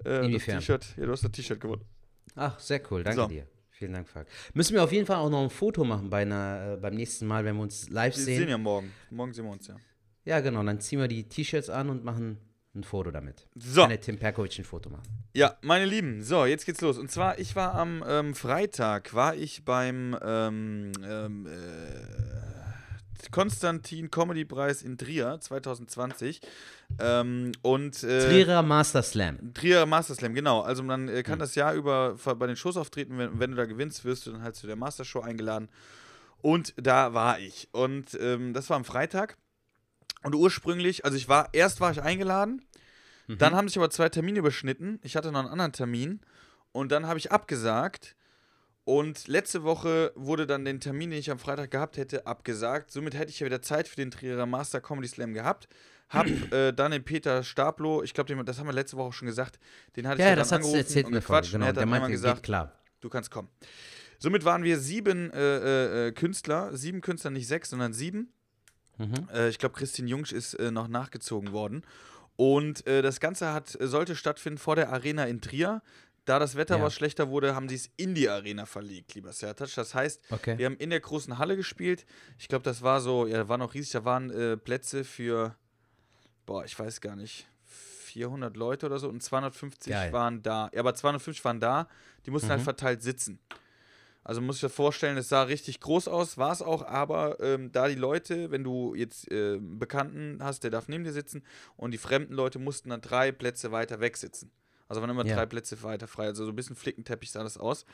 Äh, 0.00 0.04
das 0.04 0.26
Inwiefern? 0.26 0.58
T-Shirt, 0.60 0.86
ja, 0.96 1.04
du 1.04 1.12
hast 1.12 1.22
das 1.22 1.30
T-Shirt 1.32 1.60
gewonnen. 1.60 1.84
Ach, 2.34 2.58
sehr 2.58 2.80
cool. 2.90 3.04
Danke 3.04 3.20
So. 3.20 3.26
dir. 3.28 3.46
Vielen 3.82 3.94
Dank, 3.94 4.08
Falk. 4.08 4.28
Müssen 4.54 4.74
wir 4.74 4.84
auf 4.84 4.92
jeden 4.92 5.06
Fall 5.06 5.16
auch 5.16 5.28
noch 5.28 5.42
ein 5.42 5.50
Foto 5.50 5.82
machen 5.82 6.08
bei 6.08 6.22
einer, 6.22 6.74
äh, 6.74 6.76
beim 6.76 6.94
nächsten 6.94 7.26
Mal, 7.26 7.44
wenn 7.44 7.56
wir 7.56 7.62
uns 7.64 7.88
live 7.90 8.16
Wir 8.16 8.22
sehen. 8.22 8.38
sehen 8.38 8.48
ja 8.48 8.56
morgen. 8.56 8.92
Morgen 9.10 9.32
sehen 9.32 9.44
wir 9.44 9.50
uns 9.50 9.66
ja. 9.66 9.74
Ja, 10.24 10.38
genau. 10.38 10.62
Dann 10.62 10.80
ziehen 10.80 11.00
wir 11.00 11.08
die 11.08 11.24
T-Shirts 11.28 11.68
an 11.68 11.90
und 11.90 12.04
machen 12.04 12.38
ein 12.76 12.84
Foto 12.84 13.10
damit. 13.10 13.48
So. 13.56 13.80
Kann 13.80 13.90
der 13.90 14.00
Tim 14.00 14.18
Perkovic 14.18 14.56
ein 14.56 14.64
Foto 14.64 14.88
machen. 14.88 15.02
Ja, 15.34 15.56
meine 15.62 15.84
Lieben, 15.84 16.22
so, 16.22 16.46
jetzt 16.46 16.64
geht's 16.64 16.80
los. 16.80 16.96
Und 16.96 17.10
zwar, 17.10 17.40
ich 17.40 17.56
war 17.56 17.74
am 17.74 18.04
ähm, 18.06 18.36
Freitag, 18.36 19.14
war 19.14 19.34
ich 19.34 19.64
beim 19.64 20.16
ähm, 20.22 20.92
ähm, 21.04 21.46
äh, 21.48 21.50
Konstantin 23.30 24.10
Comedy 24.10 24.44
Preis 24.44 24.82
in 24.82 24.98
Trier 24.98 25.38
2020. 25.40 26.40
Ähm, 26.98 27.52
und 27.62 28.02
äh, 28.02 28.28
Trierer 28.28 28.62
Master 28.62 29.02
Slam. 29.02 29.54
Trier 29.54 29.86
Master 29.86 30.14
Slam, 30.14 30.34
genau. 30.34 30.60
Also 30.60 30.82
man 30.82 31.08
äh, 31.08 31.22
kann 31.22 31.38
das 31.38 31.54
Jahr 31.54 31.74
über 31.74 32.16
bei 32.36 32.46
den 32.46 32.56
Shows 32.56 32.76
auftreten. 32.76 33.18
Wenn, 33.18 33.38
wenn 33.38 33.50
du 33.50 33.56
da 33.56 33.66
gewinnst, 33.66 34.04
wirst 34.04 34.26
du 34.26 34.32
dann 34.32 34.42
halt 34.42 34.56
zu 34.56 34.66
der 34.66 34.76
Master 34.76 35.04
Show 35.04 35.20
eingeladen. 35.20 35.68
Und 36.40 36.74
da 36.76 37.14
war 37.14 37.38
ich. 37.38 37.68
Und 37.72 38.18
ähm, 38.20 38.52
das 38.52 38.68
war 38.70 38.76
am 38.76 38.84
Freitag. 38.84 39.36
Und 40.24 40.34
ursprünglich, 40.34 41.04
also 41.04 41.16
ich 41.16 41.28
war, 41.28 41.48
erst 41.52 41.80
war 41.80 41.90
ich 41.92 42.02
eingeladen, 42.02 42.62
Mhm. 43.28 43.38
dann 43.38 43.54
haben 43.54 43.68
sich 43.68 43.78
aber 43.78 43.88
zwei 43.90 44.08
Termine 44.08 44.40
überschnitten. 44.40 44.98
Ich 45.04 45.14
hatte 45.16 45.30
noch 45.30 45.38
einen 45.38 45.48
anderen 45.48 45.72
Termin. 45.72 46.20
Und 46.72 46.90
dann 46.90 47.06
habe 47.06 47.20
ich 47.20 47.30
abgesagt. 47.30 48.16
Und 48.84 49.28
letzte 49.28 49.62
Woche 49.62 50.12
wurde 50.16 50.46
dann 50.46 50.64
den 50.64 50.80
Termin, 50.80 51.10
den 51.10 51.20
ich 51.20 51.30
am 51.30 51.38
Freitag 51.38 51.70
gehabt 51.70 51.96
hätte, 51.96 52.26
abgesagt. 52.26 52.90
Somit 52.90 53.14
hätte 53.14 53.30
ich 53.30 53.38
ja 53.40 53.46
wieder 53.46 53.62
Zeit 53.62 53.86
für 53.86 53.96
den 53.96 54.10
Trierer 54.10 54.46
Master 54.46 54.80
Comedy 54.80 55.06
Slam 55.08 55.34
gehabt. 55.34 55.68
Hab 56.08 56.26
äh, 56.52 56.72
dann 56.72 56.90
den 56.90 57.04
Peter 57.04 57.44
Stablo, 57.44 58.02
ich 58.02 58.12
glaube, 58.12 58.34
das 58.44 58.58
haben 58.58 58.66
wir 58.66 58.72
letzte 58.72 58.96
Woche 58.96 59.08
auch 59.08 59.12
schon 59.12 59.26
gesagt, 59.26 59.58
den 59.96 60.06
hatte 60.08 60.16
ich 60.20 60.24
Ja, 60.24 60.30
ja 60.30 60.36
das 60.36 60.48
dann 60.48 60.56
hat 60.58 60.64
angerufen 60.64 60.78
erzählt 60.80 61.06
und 61.06 61.12
Folge. 61.12 61.20
gequatscht 61.26 61.54
und 61.54 61.60
Genau. 61.60 61.64
er 61.66 61.68
hat 61.68 61.76
Der 61.76 61.80
dann 61.82 61.88
einmal 61.94 62.00
meinte, 62.00 62.12
gesagt, 62.12 62.42
klar. 62.42 62.72
du 63.00 63.08
kannst 63.08 63.30
kommen. 63.30 63.48
Somit 64.18 64.44
waren 64.44 64.62
wir 64.64 64.78
sieben 64.78 65.30
äh, 65.32 66.08
äh, 66.08 66.12
Künstler, 66.12 66.76
sieben 66.76 67.00
Künstler, 67.00 67.30
nicht 67.30 67.46
sechs, 67.48 67.70
sondern 67.70 67.92
sieben. 67.92 68.32
Mhm. 68.98 69.28
Äh, 69.32 69.48
ich 69.48 69.58
glaube, 69.58 69.74
Christine 69.76 70.08
Jungsch 70.08 70.32
ist 70.32 70.54
äh, 70.54 70.70
noch 70.70 70.88
nachgezogen 70.88 71.52
worden. 71.52 71.82
Und 72.36 72.86
äh, 72.86 73.02
das 73.02 73.20
Ganze 73.20 73.52
hat, 73.52 73.76
sollte 73.80 74.16
stattfinden 74.16 74.58
vor 74.58 74.74
der 74.76 74.90
Arena 74.92 75.24
in 75.26 75.40
Trier. 75.40 75.82
Da 76.24 76.38
das 76.38 76.54
Wetter 76.56 76.76
Ja. 76.78 76.82
was 76.84 76.94
schlechter 76.94 77.28
wurde, 77.30 77.54
haben 77.56 77.68
sie 77.68 77.74
es 77.74 77.90
in 77.96 78.14
die 78.14 78.28
Arena 78.28 78.64
verlegt, 78.66 79.14
lieber 79.14 79.32
Sertac. 79.32 79.74
Das 79.74 79.94
heißt, 79.94 80.20
Okay. 80.30 80.56
wir 80.56 80.66
haben 80.66 80.76
in 80.76 80.90
der 80.90 81.00
großen 81.00 81.38
Halle 81.38 81.56
gespielt. 81.56 82.06
Ich 82.38 82.46
glaube, 82.48 82.62
das 82.62 82.82
war 82.82 83.00
so, 83.00 83.26
ja, 83.26 83.48
war 83.48 83.58
noch 83.58 83.74
riesig. 83.74 83.92
Da 83.92 84.04
waren 84.04 84.30
äh, 84.30 84.56
Plätze 84.56 85.02
für, 85.04 85.56
boah, 86.46 86.64
ich 86.64 86.78
weiß 86.78 87.00
gar 87.00 87.16
nicht, 87.16 87.48
400 87.64 88.56
Leute 88.56 88.86
oder 88.86 88.98
so 88.98 89.08
und 89.08 89.20
250 89.22 89.90
Geil. 89.92 90.12
waren 90.12 90.42
da. 90.42 90.70
Ja, 90.72 90.80
aber 90.80 90.94
250 90.94 91.44
waren 91.44 91.58
da. 91.60 91.88
Die 92.26 92.30
mussten 92.30 92.50
halt 92.50 92.60
Mhm. 92.60 92.64
verteilt 92.64 93.02
sitzen. 93.02 93.40
Also 94.24 94.40
muss 94.40 94.56
ich 94.56 94.60
dir 94.60 94.68
vorstellen, 94.68 95.16
es 95.16 95.28
sah 95.28 95.42
richtig 95.42 95.80
groß 95.80 96.06
aus, 96.06 96.38
war 96.38 96.52
es 96.52 96.62
auch, 96.62 96.82
aber 96.86 97.40
ähm, 97.40 97.72
da 97.72 97.88
die 97.88 97.96
Leute, 97.96 98.52
wenn 98.52 98.62
du 98.62 98.94
jetzt 98.94 99.28
äh, 99.32 99.58
Bekannten 99.60 100.38
hast, 100.40 100.62
der 100.62 100.70
darf 100.70 100.86
neben 100.86 101.02
dir 101.02 101.12
sitzen 101.12 101.42
und 101.76 101.90
die 101.90 101.98
fremden 101.98 102.32
Leute 102.32 102.60
mussten 102.60 102.90
dann 102.90 103.00
drei 103.00 103.32
Plätze 103.32 103.72
weiter 103.72 103.98
weg 103.98 104.16
sitzen. 104.16 104.52
Also 104.92 105.00
waren 105.00 105.08
immer 105.08 105.24
Ja. 105.24 105.36
drei 105.36 105.46
Plätze 105.46 105.82
weiter 105.82 106.06
frei, 106.06 106.26
also 106.26 106.44
so 106.44 106.50
ein 106.52 106.54
bisschen 106.54 106.76
Flickenteppich 106.76 107.30
sah 107.30 107.42
das 107.42 107.56
aus. 107.56 107.86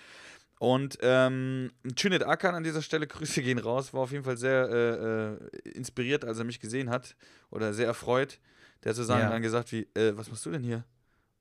Und 0.59 0.99
ähm, 1.01 1.71
Cüneyt 1.97 2.25
Akan 2.25 2.57
an 2.57 2.65
dieser 2.65 2.83
Stelle, 2.83 3.07
Grüße 3.07 3.41
gehen 3.41 3.59
raus, 3.59 3.95
war 3.95 4.01
auf 4.01 4.11
jeden 4.11 4.25
Fall 4.25 4.37
sehr 4.37 4.69
äh, 4.69 5.69
äh, 5.69 5.71
inspiriert, 5.77 6.25
als 6.25 6.41
er 6.41 6.45
mich 6.45 6.59
gesehen 6.59 6.91
hat 6.91 7.15
oder 7.51 7.73
sehr 7.73 7.87
erfreut. 7.87 8.41
Der 8.83 8.91
hat 8.91 8.97
so 8.97 9.05
Ja. 9.05 9.31
dann 9.31 9.43
gesagt 9.43 9.71
wie, 9.71 9.87
äh, 9.95 10.17
was 10.17 10.29
machst 10.29 10.45
du 10.45 10.51
denn 10.51 10.65
hier? 10.65 10.85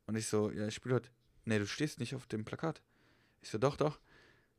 Und 0.05 0.15
ich 0.15 0.27
so, 0.27 0.51
ja, 0.51 0.67
ich 0.67 0.75
spiele 0.75 0.93
heute. 0.93 1.09
Nee, 1.45 1.57
du 1.57 1.65
stehst 1.65 1.99
nicht 1.99 2.13
auf 2.13 2.27
dem 2.27 2.45
Plakat. 2.45 2.83
Ich 3.41 3.49
so, 3.49 3.57
doch, 3.57 3.77
doch. 3.77 3.99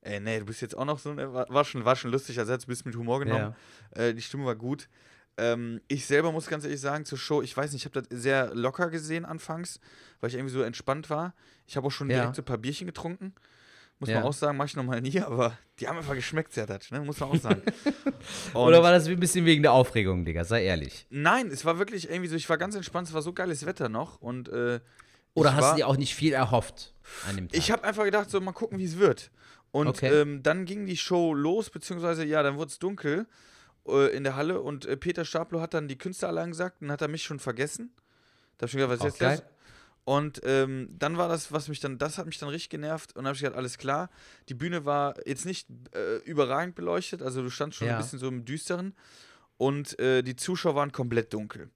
Ey, 0.01 0.19
nee, 0.19 0.41
du 0.41 0.47
bist 0.47 0.61
jetzt 0.63 0.77
auch 0.77 0.85
noch 0.85 0.99
so, 0.99 1.15
ne? 1.15 1.33
war, 1.33 1.65
schon, 1.65 1.85
war 1.85 1.95
schon 1.95 2.11
lustig, 2.11 2.41
also 2.41 2.53
hat 2.53 2.59
es 2.59 2.67
ein 2.67 2.71
bisschen 2.71 2.89
mit 2.91 2.97
Humor 2.97 3.21
genommen. 3.21 3.55
Äh, 3.93 4.15
die 4.15 4.23
Stimme 4.23 4.47
war 4.47 4.57
gut. 4.57 4.89
Ähm, 5.39 5.81
ich 5.89 6.05
selber 6.07 6.33
muss 6.33 6.49
ganz 6.49 6.65
ehrlich 6.65 6.81
sagen, 6.81 7.05
zur 7.05 7.17
Show, 7.17 7.41
ich 7.43 7.57
weiß 7.57 7.73
nicht, 7.73 7.83
ich 7.87 7.91
habe 7.91 8.03
das 8.03 8.21
sehr 8.21 8.55
locker 8.55 8.91
gesehen 8.91 9.25
anfangs, 9.25 9.81
weil 10.21 10.29
ich 10.31 10.35
irgendwie 10.37 10.53
so 10.53 10.63
entspannt 10.63 11.09
war. 11.11 11.33
Ich 11.67 11.77
habe 11.77 11.87
auch 11.87 11.91
schon 11.93 12.11
Ja. 12.11 12.17
direkt 12.19 12.37
so 12.37 12.43
ein 12.43 12.45
paar 12.45 12.59
Bierchen 12.59 12.87
getrunken. 12.87 13.35
Muss 14.01 14.11
Ja. 14.11 14.17
man 14.17 14.25
auch 14.25 14.33
sagen, 14.33 14.57
mache 14.57 14.67
ich 14.69 14.77
nochmal 14.77 15.01
nie, 15.01 15.21
aber 15.21 15.57
die 15.81 15.89
haben 15.89 15.97
einfach 15.97 16.15
geschmeckt, 16.15 16.53
sehr 16.53 16.67
Dutch, 16.67 16.91
ne? 16.91 17.01
Muss 17.01 17.21
man 17.21 17.31
auch 17.31 17.37
sagen. 17.41 17.63
Oder 18.55 18.83
war 18.83 18.93
das 18.93 19.07
ein 19.07 19.19
bisschen 19.21 19.45
wegen 19.45 19.63
der 19.63 19.73
Aufregung, 19.73 20.25
Digga? 20.25 20.45
Sei 20.45 20.65
ehrlich. 20.65 21.07
Nein, 21.11 21.49
es 21.49 21.65
war 21.65 21.79
wirklich 21.79 22.09
irgendwie 22.11 22.29
so, 22.29 22.37
ich 22.37 22.49
war 22.49 22.59
ganz 22.59 22.75
entspannt, 22.75 23.09
es 23.09 23.15
war 23.15 23.23
so 23.23 23.33
geiles 23.33 23.65
Wetter 23.67 23.89
noch 23.89 24.21
und 24.21 24.49
äh, 24.49 24.81
Oder 25.35 25.55
hast 25.55 25.63
war, 25.63 25.71
du 25.73 25.77
dir 25.79 25.87
auch 25.89 25.97
nicht 25.97 26.15
viel 26.15 26.33
erhofft 26.33 26.95
an 27.29 27.37
dem 27.37 27.49
Tag? 27.49 27.57
Ich 27.59 27.71
habe 27.71 27.85
einfach 27.85 28.05
gedacht, 28.05 28.31
so 28.31 28.41
mal 28.41 28.53
gucken, 28.53 28.79
wie 28.79 28.85
es 28.85 28.99
wird. 28.99 29.31
Und 29.71 29.89
Okay. 29.89 30.11
ähm, 30.11 30.43
dann 30.43 30.65
ging 30.65 30.87
die 30.87 30.97
Show 30.97 31.35
los, 31.35 31.71
beziehungsweise 31.71 32.25
ja, 32.25 32.43
dann 32.43 32.57
wurde 32.57 32.71
es 32.71 32.79
dunkel 32.79 33.27
äh, 33.89 34.09
in 34.09 34.25
der 34.25 34.37
Halle 34.37 34.61
und 34.61 34.87
äh, 34.87 34.97
Peter 34.97 35.25
Stablo 35.25 35.61
hat 35.61 35.75
dann 35.75 35.89
die 35.89 35.99
Künstler 35.99 36.29
alle 36.29 36.41
angesagt 36.43 36.83
und 36.83 36.91
hat 36.91 37.03
er 37.03 37.09
mich 37.09 37.23
schon 37.23 37.39
vergessen. 37.39 37.91
Da 38.59 38.65
habe 38.65 38.69
ich 38.69 38.75
mir 38.75 38.81
gedacht, 38.83 39.01
was 39.01 39.15
ist 39.15 39.21
jetzt 39.21 39.41
los? 39.41 39.53
Und 40.05 40.41
ähm, 40.45 40.89
dann 40.99 41.19
war 41.19 41.29
das, 41.29 41.53
was 41.53 41.69
mich 41.69 41.81
dann, 41.81 41.99
das 41.99 42.17
hat 42.17 42.25
mich 42.25 42.39
dann 42.39 42.49
richtig 42.49 42.71
genervt 42.71 43.11
und 43.11 43.17
dann 43.17 43.27
habe 43.27 43.35
ich 43.37 43.43
gedacht, 43.43 43.59
alles 43.59 43.77
klar. 43.77 44.09
Die 44.49 44.55
Bühne 44.55 44.87
war 44.87 45.15
jetzt 45.27 45.45
nicht 45.45 45.69
äh, 45.95 46.17
überragend 46.25 46.75
beleuchtet, 46.77 47.21
also 47.21 47.43
du 47.43 47.51
standst 47.51 47.79
schon 47.79 47.89
Ja. 47.89 47.97
ein 47.97 48.03
bisschen 48.03 48.19
so 48.19 48.27
im 48.29 48.45
Düsteren 48.47 48.95
und 49.59 49.99
äh, 49.99 50.23
die 50.23 50.35
Zuschauer 50.37 50.75
waren 50.77 50.93
komplett 50.93 51.35
dunkel. 51.35 51.69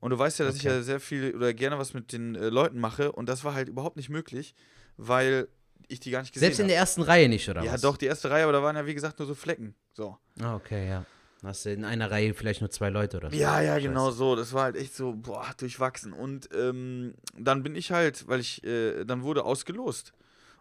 Und 0.00 0.10
du 0.10 0.18
weißt 0.18 0.40
ja, 0.40 0.44
dass 0.46 0.56
ich 0.56 0.62
Okay. 0.62 0.70
ja 0.76 0.82
sehr 0.82 1.00
viel 1.00 1.34
oder 1.34 1.54
gerne 1.54 1.78
was 1.78 1.94
mit 1.94 2.12
den 2.12 2.34
äh, 2.34 2.48
Leuten 2.48 2.80
mache 2.80 3.12
und 3.12 3.28
das 3.28 3.44
war 3.44 3.54
halt 3.54 3.68
überhaupt 3.68 3.96
nicht 3.96 4.08
möglich, 4.08 4.54
weil 4.96 5.46
ich 5.88 6.00
die 6.00 6.10
gar 6.10 6.22
nicht 6.22 6.32
gesehen 6.34 6.46
Selbst 6.48 6.58
in 6.58 6.64
habe. 6.64 6.70
der 6.70 6.78
ersten 6.78 7.02
Reihe 7.02 7.28
nicht, 7.28 7.48
oder 7.48 7.62
Ja, 7.62 7.74
was? 7.74 7.82
doch, 7.82 7.96
die 7.96 8.06
erste 8.06 8.30
Reihe, 8.30 8.42
aber 8.42 8.52
da 8.52 8.62
waren 8.62 8.74
ja 8.74 8.84
wie 8.84 8.94
gesagt 8.94 9.18
nur 9.20 9.28
so 9.28 9.34
Flecken. 9.36 9.76
So. 9.92 10.18
Ah, 10.40 10.56
okay, 10.56 10.88
ja. 10.88 11.06
Hast 11.46 11.64
du 11.64 11.72
in 11.72 11.84
einer 11.84 12.10
Reihe 12.10 12.34
vielleicht 12.34 12.60
nur 12.60 12.70
zwei 12.70 12.90
Leute 12.90 13.16
oder 13.18 13.30
so? 13.30 13.36
Ja, 13.36 13.60
ja, 13.60 13.74
Scheiße. 13.74 13.88
genau 13.88 14.10
so. 14.10 14.34
Das 14.36 14.52
war 14.52 14.64
halt 14.64 14.76
echt 14.76 14.94
so, 14.94 15.12
boah, 15.12 15.46
durchwachsen. 15.56 16.12
Und 16.12 16.48
ähm, 16.52 17.14
dann 17.38 17.62
bin 17.62 17.74
ich 17.76 17.92
halt, 17.92 18.26
weil 18.28 18.40
ich, 18.40 18.64
äh, 18.64 19.04
dann 19.04 19.22
wurde 19.22 19.44
ausgelost. 19.44 20.12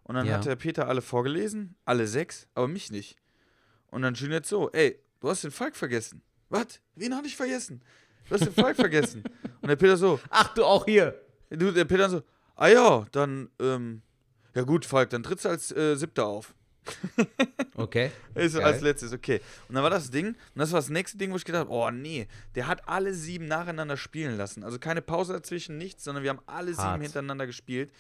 Und 0.04 0.16
dann 0.16 0.28
Ja. 0.28 0.36
hat 0.36 0.46
der 0.46 0.56
Peter 0.56 0.88
alle 0.88 1.02
vorgelesen, 1.02 1.76
alle 1.86 2.06
sechs, 2.08 2.48
aber 2.54 2.68
mich 2.68 2.92
nicht. 2.92 3.18
Und 3.88 4.04
dann 4.04 4.14
Juliette 4.14 4.48
so, 4.48 4.72
ey, 4.72 5.00
du 5.20 5.30
hast 5.30 5.44
den 5.44 5.52
Falk 5.52 5.76
vergessen. 5.76 6.22
Was? 6.50 6.80
Wen 6.96 7.16
hatte 7.16 7.28
ich 7.28 7.36
vergessen? 7.36 7.82
Du 8.30 8.36
hast 8.36 8.46
den 8.46 8.54
Falk 8.54 8.76
vergessen. 8.76 9.24
Und 9.62 9.68
der 9.70 9.76
Peter 9.76 9.98
so, 9.98 10.20
Ach, 10.30 10.54
du 10.54 10.64
auch 10.64 10.86
hier. 10.86 11.20
du, 11.50 11.72
der 11.72 11.86
Peter 11.86 12.10
so, 12.10 12.22
ah 12.56 12.68
ja, 12.68 13.06
dann, 13.12 13.50
ähm, 13.60 14.04
ja 14.54 14.62
gut, 14.62 14.86
Falk, 14.86 15.10
dann 15.10 15.24
trittst 15.24 15.46
du 15.46 15.50
als 15.50 15.72
äh, 15.76 15.96
Siebter 15.96 16.26
auf. 16.28 16.54
Okay. 17.78 18.12
Ist 18.36 18.56
als 18.56 18.80
letztes, 18.80 19.12
okay. 19.12 19.42
Und 19.68 19.76
dann 19.76 19.84
war 19.84 19.90
das 19.90 20.10
Ding, 20.10 20.28
und 20.28 20.36
das 20.56 20.72
war 20.72 20.80
das 20.80 20.90
nächste 20.90 21.18
Ding, 21.18 21.32
wo 21.32 21.36
ich 21.36 21.44
gedacht 21.44 21.68
habe, 21.68 21.72
oh 21.72 21.92
nee, 21.92 22.28
der 22.56 22.68
hat 22.68 22.88
alle 22.88 23.14
sieben 23.14 23.48
nacheinander 23.48 23.98
spielen 23.98 24.38
lassen. 24.38 24.64
Also 24.64 24.80
keine 24.80 25.02
Pause 25.02 25.34
dazwischen, 25.34 25.78
nichts, 25.78 26.06
sondern 26.06 26.24
wir 26.24 26.30
haben 26.30 26.42
alle 26.46 26.72
sieben 26.72 26.84
Hart. 26.84 27.02
hintereinander 27.02 27.46
gespielt. 27.46 27.92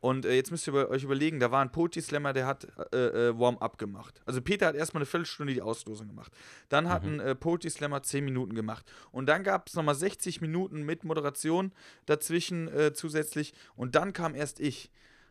Und 0.00 0.24
äh, 0.24 0.34
jetzt 0.34 0.50
müsst 0.50 0.66
ihr 0.66 0.74
euch 0.74 1.04
überlegen, 1.04 1.40
da 1.40 1.50
war 1.50 1.60
ein 1.60 1.70
Poetry 1.70 2.00
Slammer, 2.00 2.32
der 2.32 2.46
hat 2.46 2.66
äh, 2.92 3.28
äh, 3.28 3.38
Warm-up 3.38 3.78
gemacht. 3.78 4.20
Also 4.24 4.40
Peter 4.40 4.66
hat 4.66 4.74
erstmal 4.74 5.02
eine 5.02 5.06
Viertelstunde 5.06 5.52
die 5.52 5.62
Auslosung 5.62 6.08
gemacht. 6.08 6.32
Dann 6.70 6.88
hat 6.88 7.04
ein 7.04 7.20
äh, 7.20 7.34
Poetry 7.34 7.70
Slammer 7.70 8.02
10 8.02 8.24
Minuten 8.24 8.54
gemacht. 8.54 8.90
Und 9.12 9.26
dann 9.26 9.44
gab 9.44 9.68
es 9.68 9.74
nochmal 9.74 9.94
60 9.94 10.40
Minuten 10.40 10.82
mit 10.82 11.04
Moderation 11.04 11.72
dazwischen 12.06 12.68
äh, 12.68 12.94
zusätzlich. 12.94 13.52
Und 13.76 13.94
dann 13.94 14.12
kam 14.12 14.34
erst 14.34 14.58
ich. 14.58 14.90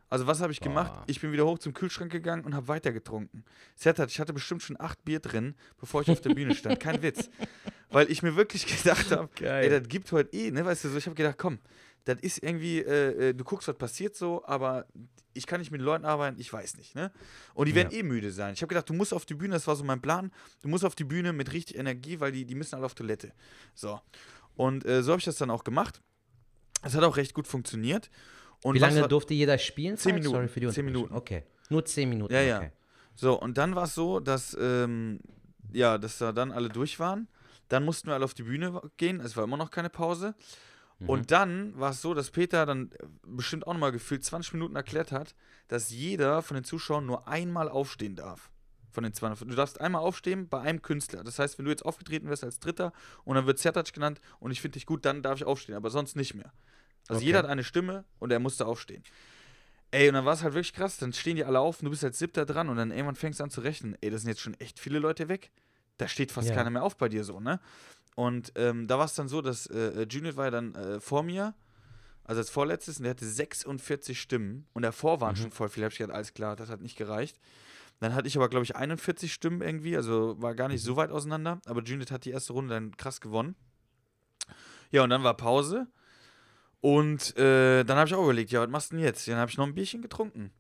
Also 0.10 0.26
was 0.26 0.42
habe 0.42 0.52
ich 0.52 0.60
gemacht? 0.60 0.92
Boah. 0.94 1.04
Ich 1.08 1.22
bin 1.22 1.32
wieder 1.32 1.46
hoch 1.46 1.60
zum 1.60 1.74
Kühlschrank 1.74 2.12
gegangen 2.12 2.44
und 2.44 2.56
habe 2.56 2.68
weiter 2.68 2.92
getrunken. 2.92 3.44
Sertat, 3.76 4.10
ich 4.10 4.20
hatte 4.20 4.34
bestimmt 4.34 4.64
schon 4.64 4.80
acht 4.80 5.04
Bier 5.06 5.20
drin, 5.20 5.56
bevor 5.80 6.02
ich 6.02 6.10
auf 6.10 6.22
der 6.22 6.34
Bühne 6.34 6.56
stand. 6.56 6.80
Kein 6.80 7.02
Witz. 7.04 7.30
Weil 7.92 8.12
ich 8.12 8.22
mir 8.24 8.36
wirklich 8.36 8.66
gedacht 8.66 9.12
habe, 9.12 9.30
Geil. 9.36 9.64
ey, 9.72 9.80
das 9.80 9.88
gibt 9.88 10.12
heute 10.12 10.32
eh, 10.36 10.52
ne? 10.52 10.66
Weißt 10.66 10.84
du, 10.84 10.90
so, 10.90 10.98
ich 10.98 11.06
habe 11.06 11.16
gedacht, 11.16 11.38
komm, 11.38 11.60
das 12.06 12.20
ist 12.22 12.42
irgendwie, 12.44 12.80
äh, 12.80 13.30
äh, 13.30 13.34
du 13.34 13.44
guckst, 13.44 13.68
was 13.68 13.78
passiert 13.78 14.16
so, 14.16 14.44
aber 14.46 14.86
ich 15.34 15.46
kann 15.46 15.60
nicht 15.60 15.72
mit 15.72 15.82
Leuten 15.82 16.06
arbeiten, 16.06 16.40
ich 16.40 16.52
weiß 16.52 16.78
nicht, 16.78 16.96
ne? 16.96 17.12
Und 17.54 17.68
die 17.68 17.76
werden 17.76 17.92
Ja. 17.92 18.00
eh 18.00 18.04
müde 18.04 18.32
sein. 18.32 18.54
Ich 18.54 18.62
habe 18.62 18.70
gedacht, 18.70 18.90
du 18.90 18.94
musst 18.94 19.14
auf 19.14 19.26
die 19.26 19.36
Bühne, 19.36 19.54
das 19.54 19.68
war 19.68 19.76
so 19.76 19.84
mein 19.84 20.02
Plan, 20.02 20.32
du 20.62 20.70
musst 20.70 20.86
auf 20.86 20.96
die 20.96 21.04
Bühne 21.04 21.34
mit 21.34 21.52
richtig 21.54 21.78
Energie, 21.78 22.20
weil 22.20 22.32
die, 22.32 22.46
die 22.46 22.56
müssen 22.56 22.76
alle 22.76 22.86
auf 22.86 22.96
Toilette. 22.96 23.32
So. 23.76 24.00
Und 24.56 24.86
äh, 24.86 25.02
so 25.04 25.12
habe 25.12 25.20
ich 25.20 25.26
das 25.26 25.38
dann 25.38 25.50
auch 25.52 25.64
gemacht. 25.64 26.02
Es 26.82 26.96
hat 26.96 27.04
auch 27.04 27.18
recht 27.18 27.34
gut 27.34 27.48
funktioniert. 27.48 28.10
Und 28.64 28.76
Wie 28.76 28.80
lange 28.80 29.08
durfte 29.08 29.34
jeder 29.34 29.58
spielen? 29.58 29.98
Zehn? 29.98 30.16
Minuten. 30.16 30.36
Sorry 30.36 30.48
für 30.48 30.60
die 30.60 30.70
Zehn. 30.70 30.86
Minuten. 30.86 31.14
Okay. 31.14 31.44
Nur 31.70 31.86
zehn 31.86 32.10
Minuten. 32.10 32.34
Ja, 32.34 32.42
ja. 32.42 32.58
Okay. 32.58 32.72
So, 33.16 33.40
und 33.40 33.58
dann 33.58 33.76
war 33.76 33.84
es 33.84 33.96
so, 33.96 34.20
dass, 34.20 34.58
ähm, 34.60 35.20
ja, 35.72 35.98
dass 35.98 36.18
da 36.18 36.32
dann 36.32 36.52
alle 36.52 36.70
durch 36.70 37.00
waren. 37.00 37.28
Dann 37.68 37.86
mussten 37.86 38.08
wir 38.08 38.16
alle 38.16 38.26
auf 38.26 38.34
die 38.34 38.44
Bühne 38.44 38.82
gehen. 38.98 39.20
Es 39.20 39.38
war 39.38 39.44
immer 39.44 39.58
noch 39.58 39.72
keine 39.72 39.90
Pause. 39.90 40.36
Mhm. 41.00 41.10
Und 41.10 41.32
dann 41.32 41.80
war 41.80 41.92
es 41.92 42.02
so, 42.02 42.14
dass 42.14 42.32
Peter 42.32 42.66
dann 42.66 42.92
äh, 42.92 43.06
bestimmt 43.24 43.68
auch 43.68 43.74
nochmal 43.74 43.92
gefühlt 43.92 44.24
20 44.24 44.54
Minuten 44.54 44.76
erklärt 44.76 45.12
hat, 45.12 45.36
dass 45.68 45.92
jeder 45.92 46.42
von 46.42 46.56
den 46.56 46.64
Zuschauern 46.64 47.06
nur 47.06 47.28
einmal 47.28 47.70
aufstehen 47.70 48.16
darf. 48.16 48.50
Von 48.92 49.04
den 49.04 49.14
200. 49.14 49.42
Du 49.42 49.56
darfst 49.56 49.80
einmal 49.80 50.02
aufstehen 50.02 50.50
bei 50.50 50.62
einem 50.62 50.82
Künstler. 50.82 51.24
Das 51.24 51.38
heißt, 51.38 51.58
wenn 51.58 51.66
du 51.66 51.72
jetzt 51.72 51.86
aufgetreten 51.86 52.28
wirst 52.28 52.44
als 52.44 52.60
Dritter 52.60 52.92
und 53.24 53.36
dann 53.36 53.46
wird 53.46 53.60
Zertac 53.60 53.94
genannt 53.94 54.20
und 54.40 54.52
ich 54.52 54.62
finde 54.62 54.74
dich 54.74 54.88
gut, 54.88 55.06
dann 55.06 55.22
darf 55.22 55.38
ich 55.38 55.46
aufstehen, 55.46 55.76
aber 55.76 55.92
sonst 55.92 56.16
nicht 56.16 56.34
mehr. 56.34 56.52
Also 57.10 57.20
Okay. 57.20 57.26
jeder 57.26 57.40
hat 57.40 57.46
eine 57.48 57.64
Stimme 57.66 58.06
und 58.20 58.32
er 58.32 58.40
musste 58.40 58.66
aufstehen. 58.66 59.04
Ey, 59.92 60.08
und 60.08 60.14
dann 60.14 60.26
war 60.26 60.34
es 60.34 60.44
halt 60.44 60.54
wirklich 60.54 60.74
krass. 60.74 60.98
Dann 60.98 61.12
stehen 61.14 61.36
die 61.36 61.44
alle 61.44 61.60
auf 61.60 61.80
und 61.80 61.86
du 61.86 61.90
bist 61.92 62.04
als 62.04 62.20
Siebter 62.20 62.46
dran 62.46 62.70
und 62.70 62.78
dann 62.78 62.92
irgendwann 62.92 63.16
fängst 63.16 63.40
du 63.40 63.44
an 63.44 63.50
zu 63.50 63.62
rechnen. 63.62 63.98
Ey, 64.02 64.10
das 64.12 64.22
sind 64.22 64.30
jetzt 64.30 64.42
schon 64.42 64.54
echt 64.60 64.80
viele 64.80 65.00
Leute 65.00 65.28
weg. 65.28 65.52
Da 65.98 66.08
steht 66.08 66.32
fast 66.32 66.50
Ja. 66.50 66.56
keiner 66.56 66.70
mehr 66.70 66.84
auf 66.84 66.96
bei 66.96 67.10
dir 67.10 67.24
so, 67.24 67.40
ne? 67.40 67.60
Und 68.16 68.52
ähm, 68.56 68.88
da 68.88 68.98
war 69.00 69.06
es 69.06 69.16
dann 69.16 69.28
so, 69.28 69.42
dass 69.42 69.66
äh, 69.68 70.04
Junior 70.10 70.36
war 70.36 70.46
ja 70.46 70.52
dann 70.52 70.76
äh, 70.76 71.00
vor 71.00 71.24
mir, 71.24 71.56
also 72.24 72.40
als 72.40 72.50
vorletztes, 72.50 72.98
und 72.98 73.04
der 73.04 73.12
hatte 73.12 73.26
46 73.26 74.20
Stimmen. 74.22 74.68
Und 74.74 74.84
davor 74.84 75.20
waren 75.22 75.36
Mhm. 75.36 75.42
schon 75.42 75.52
voll 75.52 75.70
viele. 75.70 75.86
Hab 75.86 75.94
ich 75.94 75.98
gedacht, 75.98 76.16
alles 76.16 76.34
klar, 76.34 76.56
das 76.56 76.70
hat 76.70 76.82
nicht 76.82 76.98
gereicht. 76.98 77.40
Dann 78.00 78.14
hatte 78.14 78.28
ich 78.28 78.38
aber, 78.38 78.48
glaube 78.50 78.64
ich, 78.66 78.76
41 78.76 79.34
Stimmen 79.34 79.62
irgendwie, 79.62 79.98
also 79.98 80.40
war 80.42 80.54
gar 80.54 80.68
nicht 80.68 80.84
so 80.84 80.96
weit 80.96 81.12
auseinander. 81.12 81.60
Aber 81.66 81.82
Junior 81.82 82.08
hat 82.12 82.26
die 82.26 82.32
erste 82.32 82.54
Runde 82.54 82.74
dann 82.76 82.96
krass 82.96 83.20
gewonnen. 83.20 83.56
Ja, 84.92 85.04
und 85.04 85.10
dann 85.10 85.24
war 85.24 85.36
Pause. 85.36 85.88
Und 86.82 87.36
äh, 87.38 87.84
dann 87.84 87.98
habe 87.98 88.08
ich 88.08 88.16
auch 88.16 88.24
überlegt, 88.24 88.52
ja, 88.52 88.62
was 88.62 88.70
machst 88.70 88.92
du 88.92 88.96
denn 88.96 89.04
jetzt? 89.06 89.28
Dann 89.28 89.38
habe 89.38 89.52
ich 89.52 89.58
noch 89.58 89.68
ein 89.68 89.76
Bierchen 89.76 90.02
getrunken. 90.02 90.52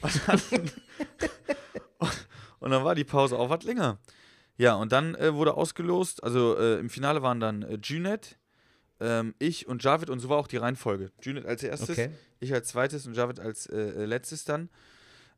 Und 0.00 0.20
dann, 0.28 0.40
und 2.60 2.70
dann 2.70 2.84
war 2.84 2.94
die 2.94 3.04
Pause 3.04 3.38
auch 3.38 3.48
was 3.50 3.64
länger. 3.64 3.98
Ja, 4.56 4.74
und 4.74 4.92
dann 4.92 5.14
äh, 5.16 5.34
wurde 5.34 5.54
ausgelost, 5.54 6.22
also 6.22 6.56
äh, 6.58 6.78
im 6.78 6.90
Finale 6.90 7.22
waren 7.22 7.40
dann 7.40 7.62
äh, 7.62 7.78
Junet, 7.82 8.38
ähm, 9.00 9.34
ich 9.38 9.66
und 9.66 9.82
Javid 9.82 10.10
und 10.10 10.20
so 10.20 10.28
war 10.28 10.38
auch 10.38 10.46
die 10.46 10.58
Reihenfolge. 10.58 11.10
Junet 11.22 11.46
als 11.46 11.62
erstes, 11.62 11.90
Okay. 11.90 12.10
ich 12.40 12.52
als 12.52 12.68
zweites 12.68 13.06
und 13.06 13.14
Javid 13.14 13.40
als 13.40 13.66
äh, 13.66 13.76
äh, 13.76 14.04
letztes 14.04 14.44
dann. 14.44 14.68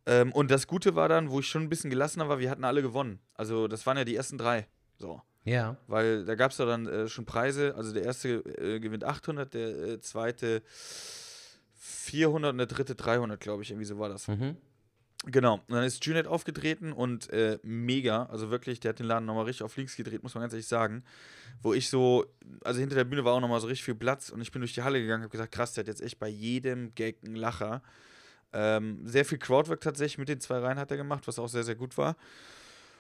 Ähm, 0.05 0.33
und 0.33 0.51
das 0.51 0.66
Gute 0.66 0.95
war 0.95 1.09
dann, 1.09 1.31
wo 1.31 1.41
ich 1.41 1.47
schon 1.49 1.62
ein 1.62 1.68
bisschen 1.68 1.89
gelassener 1.91 2.29
war, 2.29 2.39
wir 2.39 2.51
hatten 2.51 2.64
alle 2.64 2.83
gewonnen. 2.83 3.20
Also 3.35 3.68
das 3.68 3.87
waren 3.87 3.97
ja 3.97 4.05
die 4.05 4.14
ersten 4.16 4.37
drei. 4.39 4.66
So. 4.99 5.22
Ja. 5.47 5.76
Weil 5.86 6.24
da 6.24 6.34
gab 6.34 6.51
es 6.51 6.59
ja 6.59 6.66
dann 6.66 6.86
äh, 6.86 7.09
schon 7.09 7.24
Preise. 7.24 7.74
Also 7.76 7.94
der 7.94 8.03
erste 8.03 8.28
äh, 8.59 8.80
gewinnt 8.80 9.05
800, 9.05 9.55
der 9.55 9.68
äh, 9.68 10.01
zweite 10.01 10.62
400 11.76 12.53
und 12.53 12.59
der 12.59 12.66
dritte 12.66 12.97
300, 12.97 13.40
glaube 13.40 13.62
ich. 13.62 13.70
Irgendwie 13.70 13.86
so 13.86 13.99
war 13.99 14.09
das. 14.09 14.26
Mhm. 14.26 14.57
Genau, 15.24 15.55
und 15.55 15.74
dann 15.74 15.82
ist 15.82 16.05
Junet 16.05 16.26
aufgetreten 16.26 16.92
und 16.92 17.30
äh, 17.30 17.59
mega, 17.62 18.24
also 18.26 18.51
wirklich, 18.51 18.80
der 18.80 18.90
hat 18.90 18.99
den 18.99 19.07
Laden 19.07 19.24
nochmal 19.24 19.47
richtig 19.47 19.64
auf 19.64 19.76
links 19.76 19.97
gedreht, 19.97 20.22
muss 20.22 20.34
man 20.34 20.42
ganz 20.42 20.53
ehrlich 20.53 20.68
sagen. 20.68 21.03
Wo 21.62 21.72
ich 21.72 21.88
so, 21.88 22.26
also 22.62 22.78
hinter 22.78 22.94
der 22.94 23.05
Bühne 23.05 23.24
war 23.24 23.32
auch 23.32 23.40
nochmal 23.40 23.61
so 23.61 23.66
richtig 23.66 23.84
viel 23.84 23.94
Platz 23.94 24.28
und 24.28 24.40
ich 24.40 24.53
bin 24.53 24.61
durch 24.61 24.74
die 24.74 24.82
Halle 24.82 25.01
gegangen, 25.01 25.22
habe 25.22 25.32
gesagt, 25.32 25.53
krass, 25.53 25.72
der 25.72 25.82
hat 25.82 25.88
jetzt 25.88 26.03
echt 26.03 26.18
bei 26.18 26.28
jedem 26.28 26.94
Gag 26.94 27.18
einen 27.24 27.34
Lacher. 27.34 27.82
Ähm, 28.53 29.01
sehr 29.05 29.24
viel 29.24 29.38
Crowdwork 29.38 29.80
tatsächlich 29.80 30.18
mit 30.18 30.28
den 30.28 30.40
zwei 30.40 30.59
Reihen 30.59 30.78
hat 30.78 30.90
er 30.90 30.97
gemacht, 30.97 31.26
was 31.26 31.38
auch 31.38 31.49
sehr, 31.49 31.64
sehr 31.64 31.74
gut 31.74 31.97
war. 31.99 32.16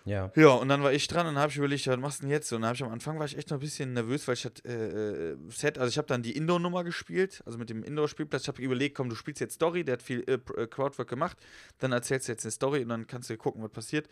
Ja. 0.06 0.30
Ja, 0.36 0.50
und 0.50 0.68
dann 0.68 0.82
war 0.82 0.92
ich 0.92 1.06
dran 1.08 1.26
und 1.26 1.36
habe 1.36 1.50
ich 1.50 1.58
überlegt, 1.58 1.86
was 1.88 1.98
machst 1.98 2.20
du 2.20 2.22
denn 2.22 2.30
jetzt? 2.30 2.52
Und 2.52 2.62
dann 2.62 2.68
habe 2.68 2.76
ich 2.76 2.82
am 2.84 2.92
Anfang 2.92 3.18
war 3.18 3.26
ich 3.26 3.36
echt 3.36 3.50
noch 3.50 3.58
ein 3.58 3.60
bisschen 3.60 3.92
nervös, 3.92 4.26
weil 4.28 4.34
ich 4.34 4.44
hatte 4.44 4.64
äh, 4.64 5.32
äh, 5.32 5.36
Set, 5.50 5.78
also 5.78 5.88
ich 5.88 5.98
habe 5.98 6.06
dann 6.06 6.22
die 6.22 6.36
Indoor-Nummer 6.36 6.84
gespielt, 6.84 7.42
also 7.44 7.58
mit 7.58 7.68
dem 7.68 7.82
Indoor-Spielplatz. 7.82 8.42
Ich 8.42 8.48
habe 8.48 8.62
überlegt, 8.62 8.94
komm, 8.96 9.08
du 9.08 9.16
spielst 9.16 9.40
jetzt 9.40 9.54
Story, 9.54 9.84
der 9.84 9.94
hat 9.94 10.02
viel 10.02 10.20
äh, 10.28 10.34
äh, 10.60 10.66
Crowdwork 10.68 11.08
gemacht, 11.08 11.36
dann 11.78 11.90
erzählst 11.90 12.28
du 12.28 12.32
jetzt 12.32 12.44
eine 12.44 12.52
Story 12.52 12.82
und 12.82 12.88
dann 12.88 13.06
kannst 13.06 13.28
du 13.28 13.36
gucken, 13.36 13.62
was 13.62 13.70
passiert. 13.70 14.08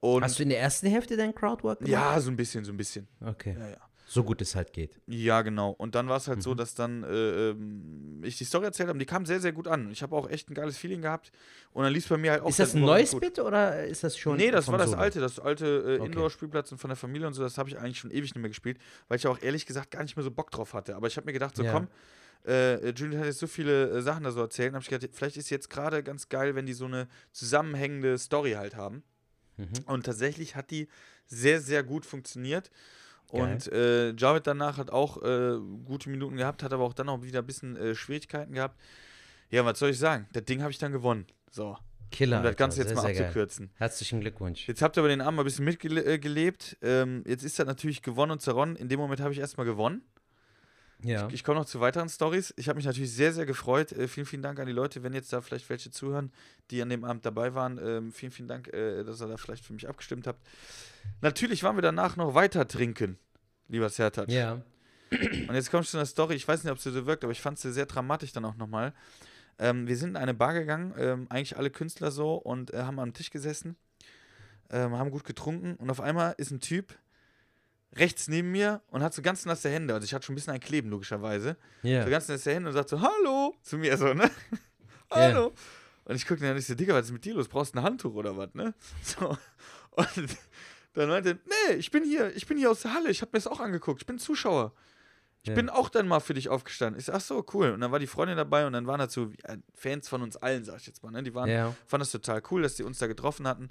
Und 0.00 0.22
Hast 0.22 0.38
du 0.38 0.42
in 0.42 0.50
der 0.50 0.60
ersten 0.60 0.86
Hälfte 0.86 1.16
dein 1.16 1.34
Crowdwork 1.34 1.78
gemacht? 1.80 1.90
ja, 1.90 2.20
so 2.20 2.30
ein 2.30 2.36
bisschen, 2.36 2.64
so 2.64 2.72
ein 2.72 2.76
bisschen. 2.76 3.08
Okay. 3.24 3.56
Ja, 3.58 3.68
ja. 3.70 3.87
So 4.10 4.24
gut 4.24 4.40
es 4.40 4.54
halt 4.54 4.72
geht. 4.72 4.98
Ja, 5.06 5.42
genau. 5.42 5.70
Und 5.70 5.94
dann 5.94 6.08
war 6.08 6.16
es 6.16 6.28
halt 6.28 6.42
so, 6.42 6.52
Mhm. 6.52 6.56
dass 6.56 6.74
dann 6.74 7.02
äh, 7.04 7.50
ähm, 7.50 8.22
ich 8.24 8.38
die 8.38 8.44
Story 8.44 8.64
erzählt 8.64 8.88
habe. 8.88 8.98
Die 8.98 9.04
kam 9.04 9.26
sehr, 9.26 9.38
sehr 9.38 9.52
gut 9.52 9.68
an. 9.68 9.90
Ich 9.90 10.02
habe 10.02 10.16
auch 10.16 10.30
echt 10.30 10.48
ein 10.48 10.54
geiles 10.54 10.78
Feeling 10.78 11.02
gehabt. 11.02 11.30
Und 11.72 11.84
dann 11.84 11.92
lief 11.92 12.04
es 12.04 12.08
bei 12.08 12.16
mir 12.16 12.30
halt 12.32 12.42
auch 12.42 12.48
ist 12.48 12.58
das 12.58 12.74
ein 12.74 12.80
neues 12.80 13.10
gut. 13.10 13.20
Bit 13.20 13.38
oder 13.38 13.84
ist 13.84 14.02
das 14.04 14.16
schon? 14.16 14.38
Nee, 14.38 14.50
das 14.50 14.66
war 14.68 14.78
das 14.78 14.94
alte, 14.94 15.20
das 15.20 15.38
alte 15.38 15.98
äh. 16.00 16.06
Indoor-Spielplatz 16.06 16.72
und 16.72 16.78
von 16.78 16.88
der 16.88 16.96
Familie 16.96 17.26
und 17.26 17.34
so, 17.34 17.42
das 17.42 17.58
habe 17.58 17.68
ich 17.68 17.76
eigentlich 17.78 17.98
schon 17.98 18.10
ewig 18.10 18.34
nicht 18.34 18.38
mehr 18.38 18.48
gespielt, 18.48 18.78
weil 19.08 19.18
ich 19.18 19.26
auch 19.26 19.42
ehrlich 19.42 19.66
gesagt 19.66 19.90
gar 19.90 20.02
nicht 20.02 20.16
mehr 20.16 20.24
so 20.24 20.30
Bock 20.30 20.50
drauf 20.50 20.72
hatte. 20.72 20.96
Aber 20.96 21.06
ich 21.06 21.16
habe 21.18 21.26
mir 21.26 21.34
gedacht, 21.34 21.54
so 21.54 21.62
Ja. 21.62 21.72
komm, 21.72 21.88
äh, 22.46 22.90
Julian 22.92 23.18
hat 23.20 23.26
jetzt 23.26 23.40
so 23.40 23.46
viele 23.46 23.90
äh, 23.90 24.00
Sachen 24.00 24.24
da 24.24 24.30
so 24.30 24.40
erzählt, 24.40 24.72
habe 24.72 24.82
ich 24.82 24.88
gedacht, 24.88 25.10
vielleicht 25.12 25.36
ist 25.36 25.50
jetzt 25.50 25.68
gerade 25.68 26.02
ganz 26.02 26.30
geil, 26.30 26.54
wenn 26.54 26.64
die 26.64 26.72
so 26.72 26.86
eine 26.86 27.08
zusammenhängende 27.32 28.16
Story 28.16 28.52
halt 28.52 28.74
haben. 28.74 29.02
Mhm. 29.58 29.68
Und 29.86 30.06
tatsächlich 30.06 30.56
hat 30.56 30.70
die 30.70 30.88
sehr, 31.26 31.60
sehr 31.60 31.82
gut 31.82 32.06
funktioniert. 32.06 32.70
Und 33.30 33.70
äh, 33.72 34.12
Javid 34.12 34.46
danach 34.46 34.78
hat 34.78 34.90
auch 34.90 35.22
äh, 35.22 35.58
gute 35.84 36.08
Minuten 36.08 36.36
gehabt, 36.36 36.62
hat 36.62 36.72
aber 36.72 36.84
auch 36.84 36.94
dann 36.94 37.08
auch 37.08 37.22
wieder 37.22 37.40
ein 37.40 37.46
bisschen 37.46 37.76
äh, 37.76 37.94
Schwierigkeiten 37.94 38.54
gehabt. 38.54 38.78
Ja, 39.50 39.64
was 39.64 39.78
soll 39.78 39.90
ich 39.90 39.98
sagen? 39.98 40.26
Das 40.32 40.44
Ding 40.44 40.62
habe 40.62 40.70
ich 40.70 40.78
dann 40.78 40.92
gewonnen. 40.92 41.26
So, 41.50 41.76
Killer. 42.10 42.38
um 42.38 42.42
das 42.42 42.50
Alter. 42.50 42.58
Ganze 42.58 42.78
jetzt 42.80 42.88
sehr, 42.88 42.96
mal 42.96 43.02
sehr 43.02 43.14
geil. 43.14 43.24
abzukürzen. 43.24 43.70
Herzlichen 43.76 44.20
Glückwunsch. 44.20 44.66
Jetzt 44.68 44.82
habt 44.82 44.96
ihr 44.96 45.00
aber 45.00 45.08
den 45.08 45.20
Abend 45.20 45.36
mal 45.36 45.42
ein 45.42 45.44
bisschen 45.44 45.64
mitgelebt. 45.64 46.76
Ähm, 46.82 47.22
jetzt 47.26 47.44
ist 47.44 47.58
das 47.58 47.66
natürlich 47.66 48.02
gewonnen 48.02 48.32
und 48.32 48.42
zerronnen. 48.42 48.76
In 48.76 48.88
dem 48.88 48.98
Moment 49.00 49.20
habe 49.20 49.32
ich 49.32 49.38
erstmal 49.38 49.66
gewonnen. 49.66 50.02
Ja. 51.02 51.28
Ich 51.30 51.44
komme 51.44 51.60
noch 51.60 51.66
zu 51.66 51.80
weiteren 51.80 52.08
Stories. 52.08 52.52
Ich 52.56 52.68
habe 52.68 52.76
mich 52.76 52.86
natürlich 52.86 53.12
sehr, 53.12 53.32
sehr 53.32 53.46
gefreut. 53.46 53.92
Äh, 53.92 54.08
vielen, 54.08 54.26
vielen 54.26 54.42
Dank 54.42 54.58
an 54.58 54.66
die 54.66 54.72
Leute, 54.72 55.02
wenn 55.02 55.12
jetzt 55.12 55.32
da 55.32 55.40
vielleicht 55.40 55.68
welche 55.70 55.90
zuhören, 55.90 56.32
die 56.70 56.82
an 56.82 56.88
dem 56.88 57.04
Abend 57.04 57.24
dabei 57.24 57.54
waren. 57.54 57.78
Ähm, 57.78 58.12
vielen, 58.12 58.32
vielen 58.32 58.48
Dank, 58.48 58.68
äh, 58.68 59.04
dass 59.04 59.20
ihr 59.20 59.28
da 59.28 59.36
vielleicht 59.36 59.64
für 59.64 59.72
mich 59.72 59.88
abgestimmt 59.88 60.26
habt. 60.26 60.44
Natürlich 61.20 61.62
waren 61.62 61.76
wir 61.76 61.82
danach 61.82 62.16
noch 62.16 62.34
weiter 62.34 62.66
trinken, 62.66 63.18
lieber 63.68 63.88
Sertac. 63.88 64.28
ja. 64.28 64.60
Und 65.10 65.54
jetzt 65.54 65.70
kommst 65.70 65.88
du 65.88 65.90
zu 65.92 65.96
einer 65.96 66.06
Story, 66.06 66.34
ich 66.34 66.46
weiß 66.46 66.64
nicht, 66.64 66.72
ob 66.72 66.78
sie 66.78 66.90
so 66.90 67.06
wirkt, 67.06 67.24
aber 67.24 67.32
ich 67.32 67.40
fand 67.40 67.58
sie 67.58 67.72
sehr 67.72 67.86
dramatisch 67.86 68.32
dann 68.32 68.44
auch 68.44 68.56
nochmal. 68.56 68.92
Ähm, 69.58 69.86
wir 69.86 69.96
sind 69.96 70.10
in 70.10 70.16
eine 70.16 70.34
Bar 70.34 70.52
gegangen, 70.52 70.94
ähm, 70.98 71.26
eigentlich 71.30 71.56
alle 71.56 71.70
Künstler 71.70 72.10
so, 72.10 72.34
und 72.34 72.74
äh, 72.74 72.82
haben 72.82 72.98
am 72.98 73.14
Tisch 73.14 73.30
gesessen, 73.30 73.76
ähm, 74.70 74.92
haben 74.92 75.10
gut 75.10 75.24
getrunken 75.24 75.76
und 75.76 75.90
auf 75.90 76.00
einmal 76.00 76.34
ist 76.36 76.50
ein 76.50 76.60
Typ 76.60 76.94
rechts 77.94 78.28
neben 78.28 78.50
mir 78.52 78.82
und 78.88 79.02
hat 79.02 79.14
so 79.14 79.22
ganz 79.22 79.44
nasse 79.44 79.68
Hände. 79.70 79.94
Also 79.94 80.04
ich 80.04 80.14
hatte 80.14 80.26
schon 80.26 80.34
ein 80.34 80.36
bisschen 80.36 80.52
ein 80.52 80.60
Kleben, 80.60 80.90
logischerweise. 80.90 81.56
Ja. 81.82 82.04
So 82.04 82.10
ganz 82.10 82.28
nasse 82.28 82.52
Hände 82.52 82.68
und 82.68 82.74
sagt 82.74 82.88
so, 82.90 83.00
hallo, 83.00 83.54
zu 83.62 83.78
mir 83.78 83.96
so, 83.96 84.12
ne? 84.14 84.30
hallo. 85.10 85.52
Und 86.04 86.14
ich 86.16 86.26
gucke 86.26 86.40
dann 86.40 86.54
nicht 86.56 86.66
so, 86.66 86.74
Digga, 86.74 86.94
was 86.94 87.06
ist 87.06 87.12
mit 87.12 87.24
dir 87.24 87.34
los? 87.34 87.48
Brauchst 87.48 87.74
du 87.74 87.78
ein 87.78 87.84
Handtuch 87.84 88.14
oder 88.14 88.36
was, 88.36 88.54
ne? 88.54 88.74
So. 89.02 89.36
Und 89.90 90.36
dann 90.94 91.08
meinte 91.08 91.38
nee, 91.46 91.74
ich 91.74 91.90
bin 91.90 92.04
hier, 92.04 92.34
ich 92.36 92.46
bin 92.46 92.56
hier 92.58 92.70
aus 92.70 92.82
der 92.82 92.94
Halle, 92.94 93.10
ich 93.10 93.20
habe 93.20 93.30
mir 93.32 93.38
das 93.38 93.46
auch 93.46 93.60
angeguckt, 93.60 94.02
ich 94.02 94.06
bin 94.06 94.18
Zuschauer. 94.18 94.72
Ich 95.42 95.48
Ja. 95.50 95.54
bin 95.54 95.68
auch 95.70 95.88
dann 95.88 96.08
mal 96.08 96.20
für 96.20 96.34
dich 96.34 96.48
aufgestanden. 96.48 96.98
Ich 96.98 97.06
sag, 97.06 97.14
ach 97.14 97.20
so, 97.20 97.44
cool. 97.54 97.70
Und 97.70 97.80
dann 97.80 97.92
war 97.92 97.98
die 98.00 98.06
Freundin 98.08 98.36
dabei 98.36 98.66
und 98.66 98.72
dann 98.72 98.86
waren 98.86 98.98
dazu 98.98 99.32
Fans 99.74 100.08
von 100.08 100.22
uns 100.22 100.36
allen, 100.36 100.64
sag 100.64 100.80
ich 100.80 100.86
jetzt 100.86 101.02
mal. 101.02 101.10
Ne? 101.12 101.22
Die 101.22 101.32
waren, 101.34 101.48
fanden 101.86 102.00
das 102.02 102.10
total 102.10 102.42
cool, 102.50 102.62
dass 102.62 102.74
die 102.74 102.82
uns 102.82 102.98
da 102.98 103.06
getroffen 103.06 103.46
hatten, 103.46 103.70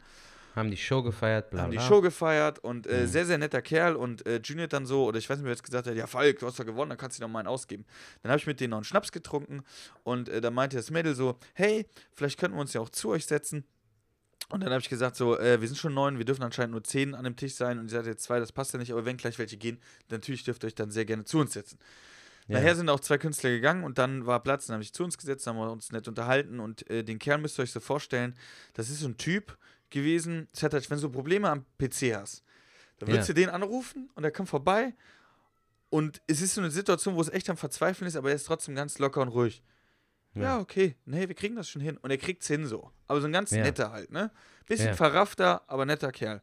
Haben 0.55 0.71
die 0.71 0.77
Show 0.77 1.03
gefeiert, 1.03 1.51
bla 1.51 1.63
haben 1.63 1.71
die 1.71 1.77
bla. 1.77 1.85
Show 1.87 2.01
gefeiert 2.01 2.57
und 2.59 2.87
äh, 2.87 3.03
Mhm. 3.03 3.07
sehr, 3.07 3.25
sehr 3.27 3.37
netter 3.37 3.61
Kerl. 3.61 3.95
Und 3.95 4.25
äh, 4.25 4.39
Junior 4.43 4.67
dann 4.67 4.85
so, 4.87 5.05
oder 5.05 5.19
ich 5.19 5.29
weiß 5.29 5.37
nicht, 5.37 5.45
wer 5.45 5.51
jetzt 5.51 5.63
gesagt 5.63 5.85
hat, 5.87 5.95
ja, 5.95 6.07
Falk, 6.07 6.39
du 6.39 6.47
hast 6.47 6.59
doch 6.59 6.65
gewonnen, 6.65 6.89
dann 6.89 6.97
kannst 6.97 7.17
du 7.17 7.21
dir 7.21 7.27
noch 7.27 7.31
mal 7.33 7.39
einen 7.39 7.47
ausgeben. 7.47 7.85
Dann 8.23 8.31
habe 8.31 8.39
ich 8.39 8.47
mit 8.47 8.59
denen 8.59 8.71
noch 8.71 8.77
einen 8.77 8.83
Schnaps 8.83 9.11
getrunken 9.11 9.61
und 10.03 10.29
äh, 10.29 10.41
dann 10.41 10.53
meinte 10.55 10.75
das 10.77 10.89
Mädel 10.89 11.13
so, 11.13 11.37
hey, 11.53 11.85
vielleicht 12.13 12.39
könnten 12.39 12.57
wir 12.57 12.61
uns 12.61 12.73
ja 12.73 12.81
auch 12.81 12.89
zu 12.89 13.09
euch 13.09 13.25
setzen. 13.27 13.65
Und 14.49 14.61
dann 14.63 14.71
habe 14.71 14.79
ich 14.81 14.89
gesagt, 14.89 15.15
so, 15.17 15.37
äh, 15.37 15.59
wir 15.59 15.67
sind 15.67 15.77
schon 15.77 15.93
neun, 15.93 16.17
wir 16.17 16.25
dürfen 16.25 16.41
anscheinend 16.43 16.71
nur 16.71 16.83
zehn 16.83 17.13
an 17.13 17.25
dem 17.25 17.35
Tisch 17.35 17.53
sein 17.55 17.79
und 17.79 17.85
ihr 17.85 17.89
seid 17.89 18.05
jetzt 18.05 18.23
zwei, 18.23 18.39
das 18.39 18.51
passt 18.53 18.71
ja 18.73 18.79
nicht, 18.79 18.91
aber 18.93 19.03
wenn 19.05 19.17
gleich 19.17 19.37
welche 19.39 19.57
gehen, 19.57 19.77
dann 20.07 20.19
natürlich 20.21 20.43
dürft 20.43 20.63
ihr 20.63 20.67
euch 20.67 20.75
dann 20.75 20.89
sehr 20.89 21.05
gerne 21.05 21.25
zu 21.25 21.39
uns 21.39 21.53
setzen. 21.53 21.77
Ja. 22.47 22.59
Nachher 22.59 22.77
sind 22.77 22.87
auch 22.89 23.01
zwei 23.01 23.17
Künstler 23.17 23.49
gegangen 23.49 23.83
und 23.83 23.97
dann 23.97 24.25
war 24.25 24.41
Platz, 24.41 24.67
dann 24.67 24.75
habe 24.75 24.83
ich 24.83 24.93
zu 24.93 25.03
uns 25.03 25.17
gesetzt, 25.17 25.45
haben 25.47 25.57
wir 25.57 25.69
uns 25.69 25.91
nett 25.91 26.07
unterhalten 26.07 26.61
und 26.61 26.89
äh, 26.89 27.03
den 27.03 27.19
Kerl 27.19 27.39
müsst 27.39 27.59
ihr 27.59 27.63
euch 27.63 27.73
so 27.73 27.81
vorstellen, 27.81 28.35
das 28.73 28.89
ist 28.89 29.01
so 29.01 29.07
ein 29.09 29.17
Typ 29.17 29.57
gewesen, 29.89 30.47
Zertac, 30.53 30.89
wenn 30.89 30.99
du 30.99 31.09
Probleme 31.09 31.49
am 31.49 31.65
PC 31.77 32.13
hast, 32.15 32.43
dann 32.99 33.09
würdest 33.09 33.29
Ja. 33.29 33.33
du 33.33 33.41
den 33.41 33.49
anrufen 33.49 34.09
und 34.15 34.23
er 34.23 34.31
kommt 34.31 34.49
vorbei 34.49 34.93
und 35.89 36.21
es 36.27 36.41
ist 36.41 36.55
so 36.55 36.61
eine 36.61 36.71
Situation, 36.71 37.15
wo 37.15 37.21
es 37.21 37.29
echt 37.29 37.49
am 37.49 37.57
Verzweifeln 37.57 38.07
ist, 38.07 38.15
aber 38.15 38.29
er 38.29 38.35
ist 38.35 38.45
trotzdem 38.45 38.75
ganz 38.75 38.99
locker 38.99 39.21
und 39.21 39.29
ruhig. 39.29 39.63
Ja, 40.35 40.41
Ja. 40.43 40.59
okay, 40.59 40.95
nee, 41.05 41.27
wir 41.27 41.35
kriegen 41.35 41.55
das 41.55 41.69
schon 41.69 41.81
hin 41.81 41.97
und 41.97 42.11
er 42.11 42.17
kriegt's 42.17 42.47
hin 42.47 42.65
so. 42.67 42.91
Aber 43.07 43.21
so 43.21 43.27
ein 43.27 43.33
ganz 43.33 43.51
Ja. 43.51 43.63
netter 43.63 43.91
halt, 43.91 44.11
ne? 44.11 44.31
Bisschen 44.65 44.93
verraffter, 44.95 45.63
aber 45.67 45.85
netter 45.85 46.11
Kerl. 46.11 46.41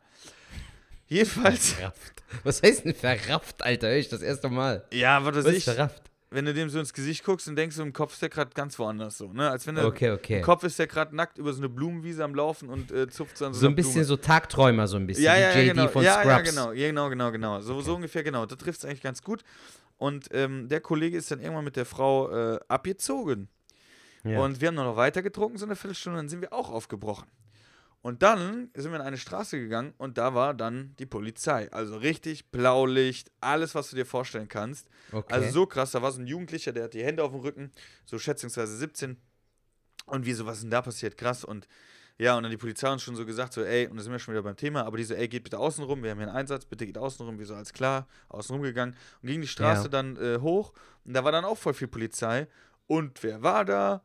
Jedenfalls, 1.07 1.73
Verrafft. 1.75 2.23
Was 2.43 2.63
heißt 2.63 2.85
denn 2.85 2.95
verrafft, 2.95 3.63
Alter? 3.63 3.89
Hör 3.89 3.97
ich 3.97 4.09
das 4.09 4.23
erste 4.23 4.49
Mal. 4.49 4.87
ja, 4.91 5.23
was 5.25 5.35
weiß 5.37 5.45
Was 5.45 5.53
ist 5.53 5.59
ich, 5.59 5.65
verrafft? 5.65 6.11
Wenn 6.35 6.45
du 6.45 6.53
dem 6.53 6.69
so 6.69 6.79
ins 6.79 6.93
Gesicht 6.93 7.25
guckst 7.25 7.49
und 7.49 7.57
denkst, 7.57 7.77
so 7.77 7.83
im 7.83 7.93
Kopf 7.93 8.13
ist 8.15 8.23
der 8.23 8.29
gerade 8.29 8.51
ganz 8.55 8.79
woanders 8.79 9.19
so, 9.19 9.33
ne? 9.33 9.49
Als 9.51 9.67
wenn 9.67 9.77
er 9.77 9.87
Okay, 9.87 10.11
okay. 10.11 10.37
im 10.39 10.43
Kopf 10.43 10.65
ist 10.65 10.79
der 10.79 10.87
gerade 10.87 11.15
nackt 11.15 11.39
über 11.39 11.53
so 11.53 11.61
eine 11.61 11.69
Blumenwiese 11.69 12.23
am 12.25 12.35
Laufen 12.35 12.69
und 12.69 12.91
äh, 12.93 13.09
zupft 13.09 13.39
so 13.39 13.47
an 13.47 13.55
so, 13.55 13.61
So 13.61 13.67
ein 13.69 13.75
bisschen 13.75 13.93
Blume. 13.93 14.05
so 14.07 14.17
Tagträumer, 14.17 14.87
so 14.87 14.97
ein 14.97 15.07
bisschen. 15.07 15.25
ja, 15.25 15.37
ja, 15.37 15.57
ja, 15.59 15.73
genau. 15.73 15.89
von 15.89 16.03
ja, 16.05 16.23
ja, 16.23 16.37
Scrubs. 16.37 16.51
genau, 16.51 16.73
ja, 16.73 16.89
genau, 16.89 17.09
genau, 17.09 17.31
genau. 17.33 17.61
So, 17.61 17.81
so 17.81 17.95
ungefähr, 17.95 18.23
genau. 18.23 18.47
Da 18.47 18.57
trifft 18.57 18.79
es 18.81 18.85
eigentlich 18.85 19.03
ganz 19.03 19.23
gut. 19.23 19.43
Und 19.97 20.29
ähm, 20.33 20.69
der 20.69 20.81
Kollege 20.81 21.17
ist 21.17 21.31
dann 21.31 21.41
irgendwann 21.41 21.65
mit 21.65 21.77
der 21.77 21.87
Frau 21.87 22.31
äh, 22.31 22.59
abgezogen. 22.69 23.49
Ja. 24.25 24.41
Und 24.41 24.61
wir 24.61 24.69
haben 24.69 24.75
noch 24.75 24.97
weiter 24.97 25.23
getrunken, 25.23 25.59
so 25.59 25.67
eine 25.67 25.77
Viertelstunde, 25.77 26.19
dann 26.19 26.29
sind 26.29 26.41
wir 26.41 26.53
auch 26.53 26.71
aufgebrochen. 26.71 27.27
Und 28.05 28.23
dann 28.23 28.69
sind 28.75 28.93
wir 28.93 28.97
in 28.97 29.01
eine 29.01 29.17
Straße 29.17 29.59
gegangen 29.59 29.95
und 29.97 30.19
da 30.19 30.35
war 30.35 30.53
dann 30.53 30.95
die 30.99 31.07
Polizei. 31.07 31.73
Also 31.73 31.97
richtig 31.97 32.51
Blaulicht, 32.51 33.33
alles, 33.41 33.75
was 33.75 33.89
du 33.89 33.97
dir 33.97 34.05
vorstellen 34.05 34.47
kannst. 34.47 34.91
okay. 35.11 35.33
Also 35.33 35.51
so 35.51 35.67
krass, 35.67 35.93
da 35.93 36.03
war 36.03 36.13
so 36.13 36.21
ein 36.21 36.27
Jugendlicher, 36.27 36.73
der 36.73 36.85
hat 36.85 36.93
die 36.93 37.03
Hände 37.03 37.25
auf 37.25 37.31
dem 37.31 37.41
Rücken, 37.41 37.73
so 38.05 38.19
schätzungsweise 38.19 38.77
17. 38.77 39.17
Und 40.05 40.27
wie 40.27 40.35
so, 40.35 40.45
was 40.45 40.57
ist 40.57 40.65
denn 40.65 40.71
da 40.71 40.83
passiert? 40.83 41.17
Krass. 41.17 41.45
Und 41.47 41.67
ja, 42.19 42.37
und 42.37 42.43
dann 42.43 42.51
die 42.51 42.59
Polizei 42.59 42.93
uns 42.93 43.03
schon 43.03 43.17
so 43.17 43.25
gesagt, 43.25 43.55
so, 43.55 43.63
ey, 43.65 43.87
und 43.89 43.97
da 43.97 44.03
sind 44.03 44.13
wir 44.13 44.19
schon 44.19 44.35
wieder 44.35 44.43
beim 44.43 44.57
Thema, 44.59 44.85
aber 44.85 44.99
die 44.99 45.05
so, 45.05 45.15
ey, 45.15 45.27
geht 45.27 45.43
bitte 45.45 45.59
außen 45.59 45.83
rum, 45.83 46.03
wir 46.03 46.11
haben 46.11 46.19
hier 46.19 46.29
einen 46.29 46.37
Einsatz, 46.37 46.67
bitte 46.67 46.85
geht 46.85 46.99
außen 46.99 47.25
rum, 47.25 47.39
wir 47.39 47.47
so, 47.47 47.55
alles 47.55 47.73
klar, 47.73 48.07
außen 48.29 48.55
rum 48.55 48.63
gegangen 48.63 48.95
und 49.23 49.29
ging 49.31 49.41
die 49.41 49.49
Straße 49.49 49.85
Ja. 49.85 49.89
dann 49.89 50.17
äh, 50.19 50.41
hoch 50.41 50.75
und 51.07 51.15
da 51.15 51.25
war 51.25 51.33
dann 51.33 51.47
auch 51.47 51.57
voll 51.57 51.73
viel 51.73 51.89
Polizei. 51.89 52.49
Und 52.87 53.23
wer 53.23 53.43
war 53.43 53.65
da? 53.65 54.05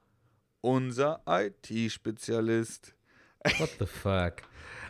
Unser 0.61 1.21
IT-Spezialist. 1.27 2.95
What 3.57 3.69
the 3.79 3.85
fuck? 3.85 4.33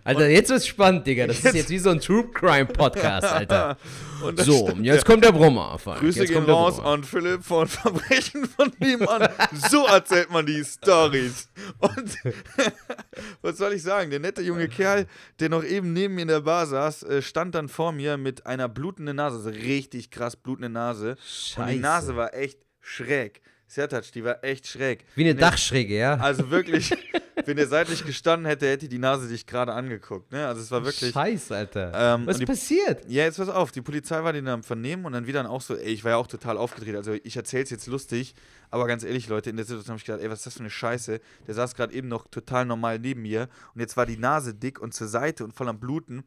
Alter, 0.06 0.28
jetzt 0.30 0.50
wird's 0.50 0.66
spannend, 0.66 1.06
Digga. 1.06 1.28
Das 1.28 1.38
ist 1.38 1.44
Jetzt- 1.44 1.56
jetzt 1.56 1.70
wie 1.70 1.78
so 1.78 1.90
ein 1.90 2.00
True 2.00 2.30
Crime 2.34 2.66
Podcast, 2.66 3.28
Alter. 3.28 3.78
Und 4.24 4.40
So, 4.42 4.70
jetzt 4.82 5.06
kommt 5.06 5.24
der 5.24 5.34
Brummer. 5.34 5.78
Falk. 5.78 6.00
Grüße 6.00 6.22
jetzt 6.22 6.30
gehen 6.32 6.46
raus 6.46 6.78
Brummer. 6.78 6.90
an 6.90 7.04
Philipp 7.04 7.44
von 7.44 7.68
Verbrechen 7.68 8.46
von 8.48 8.72
nebenan. 8.80 9.28
so 9.70 9.86
erzählt 9.86 10.32
man 10.32 10.46
die 10.46 10.64
Stories. 10.64 11.50
Und 11.80 12.18
was 13.42 13.58
soll 13.58 13.74
ich 13.74 13.84
sagen? 13.84 14.10
Der 14.10 14.20
nette 14.20 14.42
junge 14.42 14.68
Kerl, 14.70 15.06
der 15.40 15.50
noch 15.50 15.64
eben 15.64 15.94
neben 15.94 16.16
mir 16.16 16.22
in 16.22 16.28
der 16.30 16.42
Bar 16.42 16.66
saß, 16.66 17.04
äh, 17.04 17.22
stand 17.22 17.54
dann 17.54 17.68
vor 17.70 17.92
mir 17.92 18.18
mit 18.18 18.46
einer 18.46 18.70
blutenden 18.70 19.18
Nase, 19.18 19.38
also 19.38 19.50
richtig 19.50 20.12
krass 20.12 20.36
blutende 20.38 20.70
Nase. 20.70 21.10
Und 21.12 21.18
die 21.18 21.54
Scheiße. 21.54 21.80
Nase 21.82 22.16
war 22.16 22.34
echt 22.34 22.60
schräg. 22.82 23.42
Sertac, 23.70 24.12
die 24.12 24.24
war 24.24 24.44
echt 24.44 24.68
schräg. 24.68 25.06
Wie 25.16 25.24
eine 25.24 25.36
Nee, 25.36 25.40
Dachschräge, 25.40 25.96
ja? 25.96 26.16
Also 26.16 26.50
wirklich, 26.50 26.92
wenn 27.46 27.58
er 27.58 27.68
seitlich 27.68 28.04
gestanden 28.04 28.48
hätte, 28.48 28.68
hätte 28.68 28.90
die 28.90 28.98
Nase 28.98 29.28
dich 29.30 29.46
gerade 29.46 29.74
angeguckt. 29.74 30.32
Ne? 30.32 30.48
Also 30.48 30.62
es 30.62 30.72
war 30.72 30.84
wirklich. 30.84 31.12
Scheiße, 31.14 31.56
Alter. 31.56 31.92
Ähm, 32.16 32.26
Was 32.26 32.36
und 32.38 32.42
die- 32.42 32.46
passiert? 32.48 33.04
Ja, 33.08 33.24
jetzt 33.26 33.38
pass 33.38 33.48
auf, 33.50 33.72
die 33.72 33.82
Polizei 33.82 34.24
war 34.24 34.34
den 34.34 34.48
am 34.48 34.64
Vernehmen 34.64 35.06
und 35.06 35.14
dann 35.14 35.28
wieder 35.28 35.48
auch 35.50 35.62
so, 35.62 35.76
ey, 35.76 35.92
ich 35.94 36.04
war 36.04 36.12
ja 36.12 36.18
auch 36.18 36.26
total 36.28 36.58
aufgedreht. 36.58 36.96
Also 36.96 37.14
ich 37.14 37.38
erzähl's 37.38 37.70
jetzt 37.70 37.86
lustig, 37.88 38.34
aber 38.72 38.88
ganz 38.88 39.04
ehrlich, 39.04 39.28
Leute, 39.30 39.52
in 39.52 39.56
der 39.58 39.66
Situation 39.66 39.94
habe 39.94 40.00
ich 40.00 40.06
gedacht, 40.06 40.22
ey, 40.24 40.30
was 40.32 40.40
ist 40.40 40.46
das 40.48 40.54
für 40.56 40.60
eine 40.62 40.70
Scheiße? 40.72 41.22
Der 41.48 41.54
saß 41.54 41.76
gerade 41.76 41.94
eben 41.94 42.08
noch 42.08 42.28
total 42.28 42.66
normal 42.66 42.98
neben 43.00 43.22
mir 43.22 43.50
und 43.76 43.82
jetzt 43.82 43.96
war 43.98 44.06
die 44.08 44.18
Nase 44.18 44.56
dick 44.56 44.80
und 44.82 44.94
zur 44.96 45.08
Seite 45.08 45.44
und 45.44 45.54
voll 45.54 45.70
am 45.70 45.80
Bluten. 45.80 46.24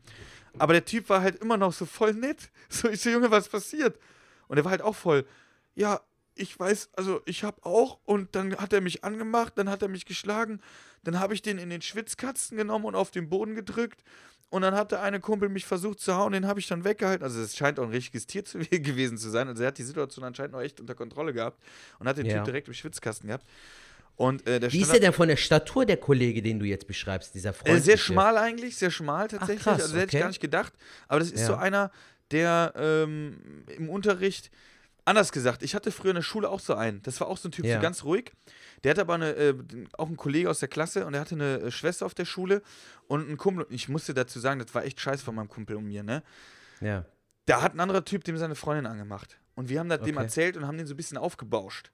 Aber 0.59 0.75
der 0.75 0.85
Typ 0.85 1.09
war 1.09 1.23
halt 1.23 1.37
immer 1.43 1.57
noch 1.57 1.73
so 1.73 1.87
voll 1.87 2.15
nett. 2.15 2.51
So, 2.69 2.89
ich 2.89 3.01
so, 3.01 3.11
Junge, 3.11 3.31
was 3.31 3.49
passiert? 3.49 3.99
Und 4.49 4.59
er 4.59 4.65
war 4.65 4.71
halt 4.71 4.83
auch 4.83 4.95
voll, 4.95 5.25
ja, 5.75 6.01
ich 6.35 6.59
weiß, 6.59 6.91
also 6.97 7.21
ich 7.27 7.45
habe 7.45 7.65
auch 7.65 7.99
und 8.05 8.35
dann 8.35 8.57
hat 8.57 8.73
er 8.73 8.81
mich 8.81 9.05
angemacht, 9.05 9.55
dann 9.57 9.69
hat 9.69 9.83
er 9.83 9.89
mich 9.89 10.07
geschlagen, 10.07 10.61
dann 11.05 11.19
habe 11.21 11.35
ich 11.35 11.43
den 11.43 11.59
in 11.59 11.71
den 11.71 11.83
Schwitzkasten 11.83 12.57
genommen 12.57 12.85
und 12.87 12.95
auf 12.95 13.11
den 13.11 13.29
Boden 13.29 13.55
gedrückt 13.55 14.03
und 14.51 14.63
dann 14.63 14.75
hat 14.75 14.93
der 14.93 15.01
eine 15.03 15.19
Kumpel 15.21 15.49
mich 15.49 15.65
versucht 15.65 16.01
zu 16.01 16.15
hauen, 16.15 16.33
den 16.33 16.47
habe 16.47 16.61
ich 16.61 16.67
dann 16.69 16.85
weggehalten. 16.85 17.25
Also 17.25 17.41
es 17.41 17.57
scheint 17.57 17.79
auch 17.79 17.85
ein 17.85 17.91
richtiges 17.91 18.27
Tier 18.27 18.45
zu, 18.45 18.59
gewesen 18.71 19.17
zu 19.19 19.31
sein. 19.31 19.49
Also 19.49 19.63
er 19.63 19.69
hat 19.69 19.79
die 19.79 19.83
Situation 19.83 20.25
anscheinend 20.25 20.53
noch 20.53 20.61
echt 20.61 20.81
unter 20.81 20.95
Kontrolle 20.95 21.33
gehabt 21.33 21.63
und 21.99 22.07
hat 22.09 22.19
den 22.19 22.27
Ja. 22.27 22.37
Typ 22.37 22.45
direkt 22.45 22.69
im 22.69 22.75
Schwitzkasten 22.75 23.29
gehabt. 23.29 23.47
Und 24.17 24.47
äh, 24.47 24.61
Wie 24.71 24.83
ist 24.83 24.93
der 24.93 25.01
denn 25.01 25.13
von 25.15 25.27
der 25.29 25.37
Statur 25.37 25.87
der 25.87 25.97
Kollege, 25.97 26.43
den 26.43 26.59
du 26.59 26.67
jetzt 26.67 26.87
beschreibst, 26.87 27.35
dieser 27.35 27.55
Freund? 27.55 27.79
äh, 27.79 27.81
sehr 27.81 27.97
schmal 27.97 28.37
eigentlich, 28.37 28.77
sehr 28.77 28.91
schmal 28.91 29.27
tatsächlich. 29.29 29.63
krass, 29.63 29.81
also 29.83 29.95
das 29.95 30.03
hätte 30.03 30.17
ich 30.17 30.21
gar 30.21 30.29
nicht 30.29 30.41
gedacht. 30.41 30.75
Aber 31.09 31.19
das 31.21 31.31
ist 31.31 31.41
Ja. 31.41 31.47
so 31.47 31.55
einer, 31.55 31.91
der 32.31 32.75
ähm, 32.77 33.65
im 33.69 33.89
Unterricht, 33.89 34.51
anders 35.05 35.33
gesagt, 35.33 35.63
ich 35.63 35.75
hatte 35.75 35.91
früher 35.91 36.11
in 36.11 36.17
der 36.17 36.23
Schule 36.23 36.49
auch 36.49 36.61
so 36.61 36.75
einen. 36.75 37.03
Das 37.03 37.21
war 37.21 37.29
auch 37.29 37.37
so 37.37 37.49
ein 37.49 37.53
Typ, 37.53 37.65
Ja. 37.65 37.77
so 37.77 37.83
ganz 37.83 38.05
ruhig. 38.05 38.33
Der 38.85 38.91
hatte 38.91 39.01
aber 39.03 39.15
eine, 39.15 39.31
äh, 39.33 39.55
auch 39.99 40.07
einen 40.09 40.17
Kollege 40.17 40.49
aus 40.51 40.61
der 40.61 40.69
Klasse 40.69 41.07
und 41.07 41.13
der 41.13 41.21
hatte 41.21 41.35
eine 41.35 41.61
äh, 41.61 41.71
Schwester 41.71 42.07
auf 42.07 42.15
der 42.15 42.25
Schule 42.25 42.63
und 43.09 43.27
einen 43.29 43.37
Kumpel. 43.37 43.65
Und 43.65 43.75
ich 43.75 43.89
musste 43.89 44.15
dazu 44.15 44.39
sagen, 44.41 44.61
das 44.61 44.75
war 44.75 44.85
echt 44.85 45.01
scheiße 45.01 45.25
von 45.25 45.35
meinem 45.35 45.49
Kumpel 45.49 45.77
und 45.77 45.85
mir, 45.87 46.03
ne? 46.03 46.23
Ja. 46.81 47.05
Da 47.47 47.61
hat 47.63 47.75
ein 47.75 47.81
anderer 47.81 48.05
Typ 48.05 48.25
dem 48.25 48.37
seine 48.37 48.55
Freundin 48.55 48.87
angemacht. 48.87 49.39
Und 49.55 49.69
wir 49.69 49.81
haben 49.81 49.89
das 49.89 50.01
dem 50.03 50.17
Okay. 50.17 50.25
erzählt 50.25 50.57
und 50.57 50.67
haben 50.67 50.79
den 50.79 50.87
so 50.87 50.95
ein 50.95 50.97
bisschen 50.97 51.19
aufgebauscht. 51.19 51.91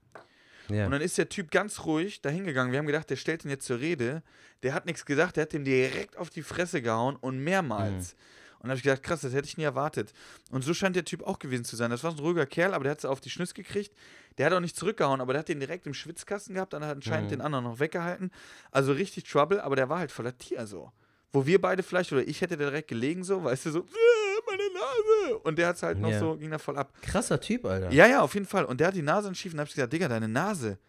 ja. 0.69 0.85
Und 0.85 0.91
dann 0.91 1.01
ist 1.01 1.17
der 1.17 1.29
Typ 1.29 1.51
ganz 1.51 1.85
ruhig 1.85 2.21
da 2.21 2.29
hingegangen. 2.29 2.71
Wir 2.71 2.79
haben 2.79 2.85
gedacht, 2.87 3.09
der 3.09 3.15
stellt 3.15 3.43
ihn 3.43 3.49
jetzt 3.49 3.65
zur 3.65 3.79
Rede. 3.79 4.21
Der 4.63 4.73
hat 4.73 4.85
nichts 4.85 5.05
gesagt, 5.05 5.35
der 5.37 5.43
hat 5.43 5.53
dem 5.53 5.63
direkt 5.63 6.17
auf 6.17 6.29
die 6.29 6.43
Fresse 6.43 6.81
gehauen 6.81 7.15
und 7.15 7.39
mehrmals. 7.39 8.13
Und 8.13 8.19
da 8.63 8.69
habe 8.69 8.77
ich 8.77 8.83
gedacht, 8.83 9.03
krass, 9.03 9.21
das 9.21 9.33
hätte 9.33 9.47
ich 9.47 9.57
nie 9.57 9.63
erwartet. 9.63 10.13
Und 10.51 10.63
so 10.63 10.73
scheint 10.73 10.95
der 10.95 11.05
Typ 11.05 11.23
auch 11.23 11.39
gewesen 11.39 11.63
zu 11.65 11.75
sein. 11.75 11.89
Das 11.91 12.03
war 12.03 12.11
so 12.11 12.17
ein 12.17 12.23
ruhiger 12.23 12.45
Kerl, 12.45 12.73
aber 12.73 12.83
der 12.83 12.91
hat 12.91 12.99
es 12.99 13.05
auf 13.05 13.21
die 13.21 13.29
Schnüsse 13.29 13.53
gekriegt. 13.53 13.93
Der 14.37 14.45
hat 14.47 14.53
auch 14.53 14.59
nicht 14.59 14.75
zurückgehauen, 14.75 15.21
aber 15.21 15.33
der 15.33 15.39
hat 15.41 15.49
den 15.49 15.59
direkt 15.59 15.87
im 15.87 15.93
Schwitzkasten 15.93 16.55
gehabt, 16.55 16.73
dann 16.73 16.83
hat 16.83 16.95
anscheinend 16.97 17.31
den 17.31 17.41
anderen 17.41 17.63
noch 17.65 17.79
weggehalten. 17.79 18.31
Also 18.71 18.91
richtig 18.91 19.23
Trouble, 19.25 19.61
aber 19.63 19.75
der 19.75 19.89
war 19.89 19.99
halt 19.99 20.11
voller 20.11 20.37
Tier 20.37 20.65
so. 20.67 20.91
Wo 21.31 21.45
wir 21.45 21.61
beide 21.61 21.83
vielleicht, 21.83 22.11
oder 22.11 22.27
ich 22.27 22.41
hätte 22.41 22.57
da 22.57 22.65
direkt 22.65 22.87
gelegen 22.87 23.23
so, 23.23 23.43
weißt 23.43 23.67
du, 23.67 23.71
so, 23.71 23.79
"Äh, 23.81 24.41
meine 24.49 24.63
Nase. 24.73 25.37
Und 25.39 25.57
der 25.59 25.67
hat 25.67 25.75
es 25.75 25.83
halt 25.83 25.99
noch 25.99 26.09
Ja. 26.09 26.19
so, 26.19 26.35
ging 26.37 26.49
da 26.49 26.57
voll 26.57 26.77
ab. 26.77 26.91
Krasser 27.01 27.39
Typ, 27.39 27.65
Alter. 27.65 27.91
Ja, 27.91 28.07
ja, 28.07 28.21
auf 28.21 28.33
jeden 28.33 28.47
Fall. 28.47 28.65
Und 28.65 28.79
der 28.79 28.87
hat 28.87 28.95
die 28.95 29.01
Nase 29.03 29.33
schief 29.35 29.53
und 29.53 29.59
hab 29.59 29.67
ich 29.67 29.75
gesagt, 29.75 29.93
Digga, 29.93 30.07
deine 30.07 30.27
Nase. 30.27 30.79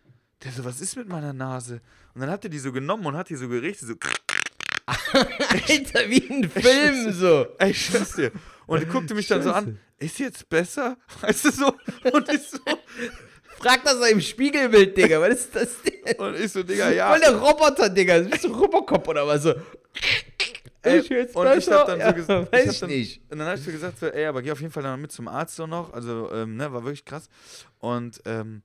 Der 0.42 0.52
so, 0.52 0.64
was 0.64 0.80
ist 0.80 0.96
mit 0.96 1.06
meiner 1.08 1.34
Nase? 1.34 1.82
Und 2.14 2.22
dann 2.22 2.30
hat 2.30 2.42
er 2.44 2.48
die 2.50 2.58
so 2.58 2.72
genommen 2.72 3.04
und 3.04 3.14
hat 3.16 3.28
die 3.28 3.36
so 3.36 3.48
gerichtet, 3.48 3.88
so, 3.88 3.94
Alter, 5.68 6.08
wie 6.08 6.28
ein 6.30 6.50
Film 6.50 7.12
so. 7.12 7.46
ey, 7.58 7.70
ich 7.70 7.86
schwör's 7.86 8.12
dir. 8.14 8.32
Und 8.66 8.80
er 8.80 8.86
guckte 8.86 9.14
mich 9.14 9.26
dann 9.26 9.42
so 9.42 9.52
an, 9.52 9.78
ist 9.98 10.18
jetzt 10.18 10.48
besser? 10.48 10.96
Weißt 11.20 11.44
du 11.44 11.50
so? 11.50 11.74
Und 12.12 12.28
ich 12.32 12.42
so, 12.42 12.58
Frag 13.58 13.84
das 13.84 14.08
im 14.08 14.20
Spiegelbild, 14.20 14.96
Digga. 14.96 15.20
Was 15.20 15.40
ist 15.40 15.54
das 15.54 15.68
denn? 15.82 16.14
und 16.16 16.34
ich 16.40 16.50
so, 16.50 16.62
Digga, 16.62 16.90
ja. 16.90 17.10
Voll 17.10 17.20
der 17.20 17.36
Roboter, 17.36 17.90
Digga. 17.90 18.20
Bist 18.20 18.44
du 18.44 18.48
Robocop 18.48 19.06
oder 19.06 19.26
was 19.26 19.42
so? 19.42 19.54
Ey, 20.82 21.00
jetzt 21.00 21.36
und 21.36 21.46
ich 21.58 21.68
hab 21.68 21.86
dann 21.86 21.98
besser? 21.98 22.08
so 22.08 22.14
gesagt, 22.14 22.52
Ja, 22.54 22.58
weiß 22.58 22.72
ich 22.72 22.80
dann, 22.80 22.88
nicht. 22.88 23.20
Und 23.30 23.38
dann 23.38 23.48
hab 23.48 23.56
ich 23.56 23.64
so 23.64 23.70
gesagt, 23.70 23.98
so, 23.98 24.06
ey, 24.06 24.24
aber 24.24 24.40
geh 24.40 24.50
auf 24.50 24.60
jeden 24.60 24.72
Fall 24.72 24.82
dann 24.82 24.98
mit 25.00 25.12
zum 25.12 25.28
Arzt 25.28 25.56
so 25.56 25.66
noch. 25.66 25.92
Also, 25.92 26.30
ähm, 26.32 26.56
ne, 26.56 26.72
war 26.72 26.82
wirklich 26.84 27.04
krass. 27.04 27.28
Und, 27.80 28.22
ähm, 28.24 28.62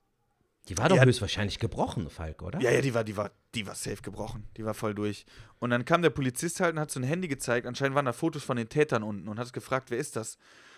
Die 0.68 0.78
war 0.78 0.90
doch 0.90 0.98
Ja. 0.98 1.06
höchstwahrscheinlich 1.06 1.60
gebrochen, 1.60 2.10
Falk, 2.10 2.42
oder? 2.42 2.60
Ja, 2.60 2.72
ja, 2.72 2.82
die 2.82 2.94
war, 2.94 3.04
die 3.04 3.16
war, 3.16 3.32
die 3.54 3.68
war 3.68 3.76
safe 3.76 4.02
gebrochen. 4.02 4.48
Die 4.58 4.66
war 4.66 4.74
voll 4.74 4.96
durch. 4.96 5.26
Und 5.60 5.70
dann 5.70 5.86
kam 5.86 6.02
der 6.02 6.10
Polizist 6.10 6.60
halt 6.60 6.74
und 6.74 6.80
hat 6.80 6.90
so 6.92 7.00
ein 7.00 7.04
Handy 7.04 7.28
gezeigt. 7.28 7.68
Anscheinend 7.68 7.96
waren 7.96 8.06
da 8.06 8.14
Fotos 8.14 8.44
von 8.44 8.58
den 8.58 8.68
Tätern 8.70 9.04
unten 9.04 9.28
und 9.28 9.40
hat 9.40 9.54
gefragt, 9.54 9.92
wer 9.92 9.98
ist 10.00 10.16
das? 10.16 10.38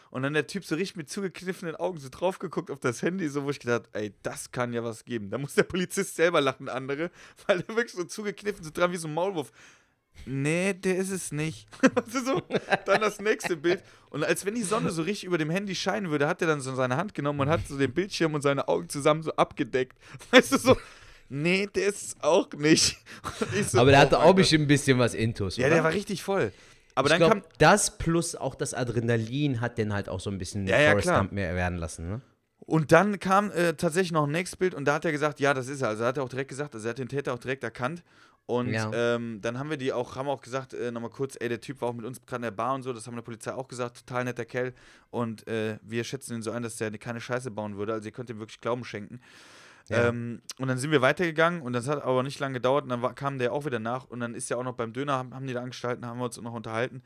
Und 0.09 0.23
dann 0.23 0.33
der 0.33 0.47
Typ 0.47 0.63
so 0.65 0.75
richtig 0.75 0.95
mit 0.97 1.09
zugekniffenen 1.09 1.75
Augen 1.75 1.99
so 1.99 2.07
drauf 2.09 2.39
geguckt 2.39 2.71
auf 2.71 2.79
das 2.79 3.01
Handy, 3.01 3.27
so 3.27 3.43
wo 3.43 3.49
ich 3.49 3.59
gedacht, 3.59 3.89
ey, 3.93 4.13
das 4.23 4.51
kann 4.51 4.71
ja 4.73 4.83
was 4.83 5.03
geben. 5.05 5.29
Da 5.29 5.37
muss 5.37 5.53
der 5.55 5.63
Polizist 5.63 6.15
selber 6.15 6.39
lachen, 6.41 6.69
andere, 6.69 7.11
weil 7.47 7.59
der 7.61 7.75
wirklich 7.75 7.93
so 7.93 8.03
zugekniffen, 8.03 8.63
so 8.63 8.71
dran 8.71 8.91
wie 8.91 8.97
so 8.97 9.07
ein 9.07 9.13
Maulwurf. 9.13 9.51
Nee, 10.25 10.73
der 10.73 10.97
ist 10.97 11.09
es 11.11 11.31
nicht. 11.31 11.67
So? 12.07 12.41
Dann 12.85 13.01
das 13.01 13.19
nächste 13.21 13.55
Bild. 13.55 13.81
Und 14.09 14.23
als 14.23 14.45
wenn 14.45 14.55
die 14.55 14.63
Sonne 14.63 14.91
so 14.91 15.01
richtig 15.03 15.25
über 15.25 15.37
dem 15.37 15.49
Handy 15.49 15.75
scheinen 15.75 16.09
würde, 16.09 16.27
hat 16.27 16.41
er 16.41 16.47
dann 16.47 16.61
so 16.61 16.73
seine 16.75 16.97
Hand 16.97 17.13
genommen 17.13 17.39
und 17.41 17.49
hat 17.49 17.67
so 17.67 17.77
den 17.77 17.93
Bildschirm 17.93 18.33
und 18.33 18.41
seine 18.41 18.67
Augen 18.67 18.89
zusammen 18.89 19.23
so 19.23 19.31
abgedeckt. 19.33 19.97
Weißt 20.31 20.51
du 20.53 20.57
so? 20.57 20.77
Nee, 21.29 21.67
der 21.73 21.87
ist 21.87 22.01
es 22.03 22.15
auch 22.21 22.51
nicht. 22.53 22.97
So, 23.69 23.79
Aber 23.79 23.91
der 23.91 23.99
oh 23.99 24.03
hatte 24.03 24.19
auch 24.19 24.33
bestimmt 24.33 24.65
ein 24.65 24.67
bisschen 24.67 24.97
was 24.99 25.13
Intus, 25.13 25.57
Ja, 25.57 25.67
oder? 25.67 25.75
der 25.75 25.83
war 25.83 25.93
richtig 25.93 26.23
voll. 26.23 26.51
Aber 26.95 27.07
ich 27.07 27.11
dann 27.11 27.19
glaub, 27.19 27.31
kam. 27.31 27.41
das 27.59 27.97
plus 27.97 28.35
auch 28.35 28.55
das 28.55 28.73
Adrenalin 28.73 29.61
hat 29.61 29.77
den 29.77 29.93
halt 29.93 30.09
auch 30.09 30.19
so 30.19 30.29
ein 30.29 30.37
bisschen 30.37 30.65
Ja, 30.67 30.79
ja, 30.79 30.91
Forrest. 30.91 31.07
Gump 31.09 31.31
mehr 31.33 31.53
werden 31.55 31.77
lassen, 31.77 32.09
ne? 32.09 32.21
Und 32.59 32.91
dann 32.91 33.19
kam 33.19 33.51
äh, 33.51 33.73
tatsächlich 33.75 34.11
noch 34.11 34.25
ein 34.25 34.31
nächstes 34.31 34.57
Bild 34.57 34.73
und 34.73 34.85
da 34.85 34.95
hat 34.95 35.05
er 35.05 35.11
gesagt, 35.11 35.39
ja, 35.39 35.53
das 35.53 35.67
ist 35.67 35.81
er. 35.81 35.89
Also 35.89 36.03
er 36.03 36.07
hat 36.09 36.17
er 36.17 36.23
auch 36.23 36.29
direkt 36.29 36.49
gesagt, 36.49 36.73
also 36.75 36.87
er 36.87 36.89
hat 36.91 36.97
den 36.97 37.07
Täter 37.07 37.33
auch 37.33 37.39
direkt 37.39 37.63
erkannt. 37.63 38.03
Und 38.47 38.69
Ja. 38.69 38.89
ähm, 38.93 39.39
dann 39.41 39.59
haben 39.59 39.69
wir 39.69 39.75
die 39.77 39.91
auch, 39.91 40.15
haben 40.15 40.29
auch 40.29 40.41
gesagt, 40.41 40.73
äh, 40.73 40.89
nochmal 40.89 41.09
kurz, 41.09 41.35
ey, 41.39 41.49
der 41.49 41.59
Typ 41.59 41.81
war 41.81 41.89
auch 41.89 41.93
mit 41.93 42.05
uns 42.05 42.25
gerade 42.25 42.37
in 42.37 42.41
der 42.43 42.51
Bar 42.51 42.75
und 42.75 42.81
so, 42.83 42.93
das 42.93 43.05
haben 43.05 43.15
der 43.15 43.21
Polizei 43.21 43.53
auch 43.53 43.67
gesagt, 43.67 44.05
total 44.07 44.23
netter 44.23 44.45
Kerl. 44.45 44.73
Und 45.09 45.45
äh, 45.47 45.77
wir 45.81 46.03
schätzen 46.05 46.35
ihn 46.35 46.41
so 46.41 46.51
ein, 46.51 46.63
dass 46.63 46.77
der 46.77 46.89
keine 46.97 47.19
Scheiße 47.19 47.51
bauen 47.51 47.77
würde. 47.77 47.91
Also 47.93 48.07
ihr 48.07 48.13
könnt 48.13 48.29
ihm 48.29 48.39
wirklich 48.39 48.61
Glauben 48.61 48.85
schenken. 48.85 49.19
Ja. 49.89 50.07
Ähm, 50.07 50.41
und 50.59 50.69
dann 50.69 50.77
sind 50.77 50.91
wir 50.91 51.01
weitergegangen 51.01 51.61
und 51.61 51.73
das 51.73 51.87
hat 51.87 52.03
aber 52.03 52.23
nicht 52.23 52.39
lange 52.39 52.55
gedauert 52.55 52.83
und 52.83 52.89
dann 52.89 53.01
war, 53.01 53.13
kam 53.13 53.37
der 53.37 53.53
auch 53.53 53.65
wieder 53.65 53.79
nach 53.79 54.05
und 54.05 54.19
dann 54.21 54.33
ist 54.33 54.49
er 54.49 54.57
auch 54.57 54.63
noch 54.63 54.73
beim 54.75 54.91
Döner, 54.93 55.13
haben, 55.13 55.33
haben 55.33 55.45
die 55.47 55.53
da 55.53 55.61
angestalten, 55.61 56.05
haben 56.05 56.17
wir 56.19 56.25
uns 56.25 56.39
noch 56.41 56.53
unterhalten. 56.53 57.03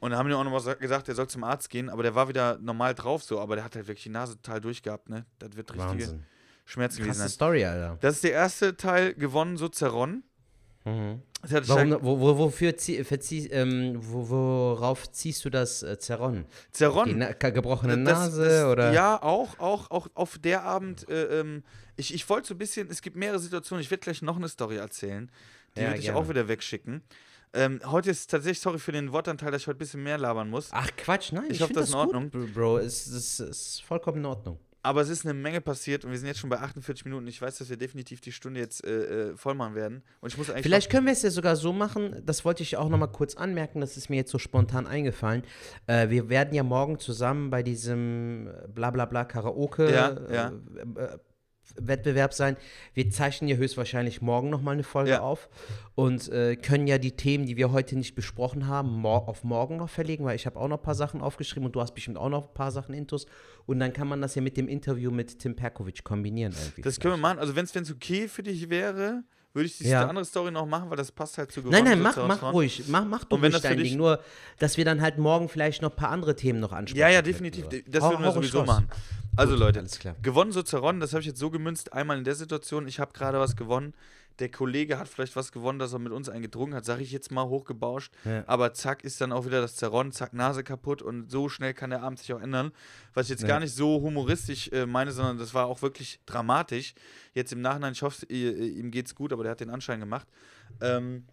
Und 0.00 0.10
dann 0.10 0.18
haben 0.18 0.28
die 0.28 0.34
auch 0.34 0.44
noch 0.44 0.50
mal 0.50 0.74
gesagt, 0.76 1.08
der 1.08 1.14
soll 1.14 1.28
zum 1.28 1.44
Arzt 1.44 1.70
gehen, 1.70 1.88
aber 1.88 2.02
der 2.02 2.14
war 2.14 2.28
wieder 2.28 2.58
normal 2.58 2.94
drauf 2.94 3.22
so, 3.22 3.40
aber 3.40 3.56
der 3.56 3.64
hat 3.64 3.74
halt 3.74 3.86
wirklich 3.88 4.04
die 4.04 4.10
Nase 4.10 4.36
total 4.36 4.60
durchgehabt, 4.60 5.08
ne? 5.08 5.24
Das 5.38 5.56
wird 5.56 5.70
richtige 5.72 5.90
Wahnsinn. 5.90 6.24
Schmerzen 6.66 7.02
gewesen 7.02 7.20
Krasse. 7.20 7.34
Story, 7.34 7.64
Alter. 7.64 7.96
Das 8.00 8.16
ist 8.16 8.24
der 8.24 8.32
erste 8.32 8.76
Teil 8.76 9.14
gewonnen, 9.14 9.56
so 9.56 9.68
zerronnen. 9.68 10.24
Mhm. 10.84 11.22
Das 11.42 11.52
hat 11.52 11.68
Warum, 11.68 11.90
wo, 12.02 12.20
wo, 12.20 12.38
wofür 12.38 12.76
zieh, 12.76 13.04
verzieh, 13.04 13.48
ähm, 13.48 13.96
wo, 14.00 14.28
worauf 14.30 15.10
ziehst 15.12 15.44
du 15.44 15.50
das 15.50 15.82
äh, 15.82 15.98
Zerron? 15.98 16.44
Die 16.68 16.72
Zerronnen. 16.72 17.18
na 17.18 17.32
gebrochene 17.50 18.02
Das- 18.02 18.18
Nase 18.18 18.44
das, 18.44 18.64
oder? 18.64 18.92
Ja, 18.92 19.22
auch, 19.22 19.58
auch, 19.58 19.90
auch 19.90 20.08
auf 20.14 20.38
der 20.38 20.62
Abend. 20.62 21.08
Äh, 21.08 21.40
ähm, 21.40 21.62
ich 21.96 22.12
ich 22.14 22.28
wollte 22.28 22.48
so 22.48 22.54
ein 22.54 22.58
bisschen, 22.58 22.88
es 22.90 23.02
gibt 23.02 23.16
mehrere 23.16 23.38
Situationen, 23.38 23.82
ich 23.82 23.90
werde 23.90 24.02
gleich 24.02 24.22
noch 24.22 24.36
eine 24.36 24.48
Story 24.48 24.76
erzählen. 24.76 25.30
Die 25.76 25.80
Ja, 25.80 25.86
würde 25.88 25.98
ich 25.98 26.04
gerne. 26.06 26.18
auch 26.18 26.28
wieder 26.28 26.48
wegschicken. 26.48 27.02
Ähm, 27.52 27.80
heute 27.84 28.10
ist 28.10 28.30
tatsächlich, 28.30 28.60
sorry 28.60 28.78
für 28.78 28.92
den 28.92 29.12
Wortanteil, 29.12 29.52
dass 29.52 29.62
ich 29.62 29.66
heute 29.68 29.76
ein 29.76 29.78
bisschen 29.78 30.02
mehr 30.02 30.18
labern 30.18 30.50
muss. 30.50 30.68
Ach 30.72 30.90
Quatsch, 30.96 31.30
nein. 31.32 31.44
Ich 31.48 31.52
Ich, 31.56 31.60
hoffe, 31.62 31.68
finde 31.74 31.80
das 31.80 31.88
ist 31.90 31.94
in 31.94 32.00
gut, 32.06 32.14
Ordnung. 32.34 32.52
Bro. 32.52 32.78
Es, 32.78 33.06
es 33.06 33.38
ist 33.40 33.82
vollkommen 33.82 34.18
in 34.18 34.26
Ordnung. 34.26 34.58
Aber 34.84 35.00
es 35.00 35.08
ist 35.08 35.24
eine 35.24 35.32
Menge 35.32 35.62
passiert 35.62 36.04
und 36.04 36.10
wir 36.10 36.18
sind 36.18 36.28
jetzt 36.28 36.40
schon 36.40 36.50
bei 36.50 36.58
48 36.58 37.06
Minuten. 37.06 37.26
Ich 37.26 37.40
weiß, 37.40 37.56
dass 37.56 37.70
wir 37.70 37.78
definitiv 37.78 38.20
die 38.20 38.32
Stunde 38.32 38.60
jetzt 38.60 38.84
äh, 38.86 39.30
äh, 39.30 39.36
voll 39.36 39.54
machen 39.54 39.74
werden. 39.74 40.02
Und 40.20 40.30
ich 40.30 40.36
muss 40.36 40.50
eigentlich. 40.50 40.62
Vielleicht 40.62 40.90
können 40.90 41.06
wir 41.06 41.14
es 41.14 41.22
ja 41.22 41.30
sogar 41.30 41.56
so 41.56 41.72
machen, 41.72 42.22
das 42.24 42.44
wollte 42.44 42.62
ich 42.62 42.76
auch 42.76 42.90
nochmal 42.90 43.10
kurz 43.10 43.34
anmerken, 43.34 43.80
das 43.80 43.96
ist 43.96 44.10
mir 44.10 44.16
jetzt 44.16 44.30
so 44.30 44.38
spontan 44.38 44.86
eingefallen. 44.86 45.42
Äh, 45.86 46.10
wir 46.10 46.28
werden 46.28 46.54
ja 46.54 46.62
morgen 46.62 46.98
zusammen 46.98 47.48
bei 47.48 47.62
diesem 47.62 48.48
äh, 48.48 48.68
Blablabla 48.68 49.24
Karaoke 49.24 49.90
Ja, 49.90 50.16
ja. 50.30 50.52
Äh, 50.76 51.02
äh, 51.02 51.18
Wettbewerb 51.76 52.34
sein. 52.34 52.56
Wir 52.94 53.10
zeichnen 53.10 53.48
ja 53.48 53.56
höchstwahrscheinlich 53.56 54.22
morgen 54.22 54.50
nochmal 54.50 54.74
eine 54.74 54.82
Folge 54.84 55.10
Ja. 55.10 55.20
auf 55.20 55.48
und 55.94 56.28
äh, 56.30 56.56
können 56.56 56.86
ja 56.86 56.98
die 56.98 57.12
Themen, 57.12 57.46
die 57.46 57.56
wir 57.56 57.72
heute 57.72 57.96
nicht 57.96 58.14
besprochen 58.14 58.66
haben, 58.66 58.90
mor 58.92 59.28
auf 59.28 59.44
morgen 59.44 59.76
noch 59.78 59.88
verlegen, 59.90 60.24
weil 60.24 60.36
ich 60.36 60.46
habe 60.46 60.58
auch 60.58 60.68
noch 60.68 60.78
ein 60.78 60.82
paar 60.82 60.94
Sachen 60.94 61.20
aufgeschrieben 61.20 61.66
und 61.66 61.74
du 61.74 61.80
hast 61.80 61.94
bestimmt 61.94 62.16
auch 62.16 62.28
noch 62.28 62.48
ein 62.48 62.54
paar 62.54 62.70
Sachen 62.70 62.94
intus. 62.94 63.26
Und 63.66 63.80
dann 63.80 63.92
kann 63.92 64.06
man 64.08 64.20
das 64.20 64.34
ja 64.34 64.42
mit 64.42 64.56
dem 64.56 64.68
Interview 64.68 65.10
mit 65.10 65.38
Tim 65.38 65.56
Perkovic 65.56 66.04
kombinieren 66.04 66.52
irgendwie. 66.52 66.82
Das 66.82 67.00
können 67.00 67.14
wir 67.14 67.18
machen. 67.18 67.38
Also, 67.38 67.56
wenn 67.56 67.64
es 67.64 67.90
okay 67.90 68.28
für 68.28 68.42
dich 68.42 68.68
wäre, 68.70 69.24
würde 69.54 69.66
ich 69.66 69.78
diese 69.78 69.90
Ja. 69.90 70.06
andere 70.08 70.24
Story 70.24 70.50
noch 70.50 70.66
machen, 70.66 70.90
weil 70.90 70.96
das 70.96 71.12
passt 71.12 71.38
halt 71.38 71.52
zu 71.52 71.60
Nein, 71.60 71.84
nein, 71.84 71.98
gewonnen, 72.00 72.26
mach, 72.28 72.42
mach 72.42 72.52
ruhig. 72.52 72.84
Mach, 72.88 73.04
mach 73.04 73.24
du 73.24 73.36
Und 73.36 73.42
wenn 73.42 73.52
ruhig 73.52 73.62
dein 73.62 73.78
Ding. 73.78 73.96
Nur, 73.96 74.20
dass 74.58 74.76
wir 74.76 74.84
dann 74.84 75.00
halt 75.00 75.16
morgen 75.18 75.48
vielleicht 75.48 75.80
noch 75.80 75.90
ein 75.90 75.96
paar 75.96 76.10
andere 76.10 76.34
Themen 76.34 76.58
noch 76.60 76.72
ansprechen. 76.72 77.00
Ja, 77.00 77.08
ja, 77.08 77.22
definitiv. 77.22 77.66
oder? 77.66 77.78
Das 77.86 78.02
würden 78.02 78.22
wir 78.22 78.32
sowieso 78.32 78.64
machen. 78.64 78.88
Also, 79.36 79.52
Gut, 79.54 79.60
Leute, 79.60 79.80
alles 79.80 79.98
klar. 79.98 80.14
gewonnen 80.22 80.52
so 80.52 80.62
zerronnen, 80.62 81.00
das 81.00 81.12
habe 81.12 81.20
ich 81.20 81.26
jetzt 81.26 81.40
so 81.40 81.50
gemünzt. 81.50 81.92
Einmal 81.92 82.18
in 82.18 82.24
der 82.24 82.34
Situation, 82.36 82.86
ich 82.86 83.00
habe 83.00 83.12
gerade 83.12 83.40
was 83.40 83.56
gewonnen. 83.56 83.94
Der 84.40 84.48
Kollege 84.50 84.98
hat 84.98 85.08
vielleicht 85.08 85.36
was 85.36 85.52
gewonnen, 85.52 85.78
dass 85.78 85.92
er 85.92 86.00
mit 86.00 86.12
uns 86.12 86.28
eingedrungen 86.28 86.74
hat, 86.74 86.84
sage 86.84 87.02
ich 87.02 87.12
jetzt 87.12 87.30
mal 87.30 87.44
hochgebauscht. 87.48 88.12
Ja. 88.24 88.42
Aber 88.48 88.72
zack, 88.74 89.04
ist 89.04 89.20
dann 89.20 89.30
auch 89.32 89.46
wieder 89.46 89.60
das 89.60 89.76
Zerronnen, 89.76 90.12
zack, 90.12 90.32
Nase 90.34 90.64
kaputt 90.64 91.02
und 91.02 91.30
so 91.30 91.48
schnell 91.48 91.72
kann 91.72 91.90
der 91.90 92.02
Abend 92.02 92.18
sich 92.18 92.32
auch 92.32 92.40
ändern. 92.40 92.72
Was 93.12 93.26
ich 93.26 93.30
jetzt 93.30 93.42
Ja. 93.42 93.48
gar 93.48 93.60
nicht 93.60 93.74
so 93.74 94.00
humoristisch 94.02 94.68
äh, 94.72 94.86
meine, 94.86 95.12
sondern 95.12 95.38
das 95.38 95.54
war 95.54 95.66
auch 95.66 95.82
wirklich 95.82 96.20
dramatisch. 96.26 96.94
Jetzt 97.32 97.52
im 97.52 97.60
Nachhinein, 97.60 97.92
ich 97.92 98.02
hoffe, 98.02 98.26
ihr- 98.26 98.56
ihm 98.56 98.90
geht's 98.90 99.14
gut, 99.14 99.32
aber 99.32 99.44
der 99.44 99.52
hat 99.52 99.60
den 99.60 99.70
Anschein 99.70 100.00
gemacht. 100.00 100.26
Ähm, 100.80 101.26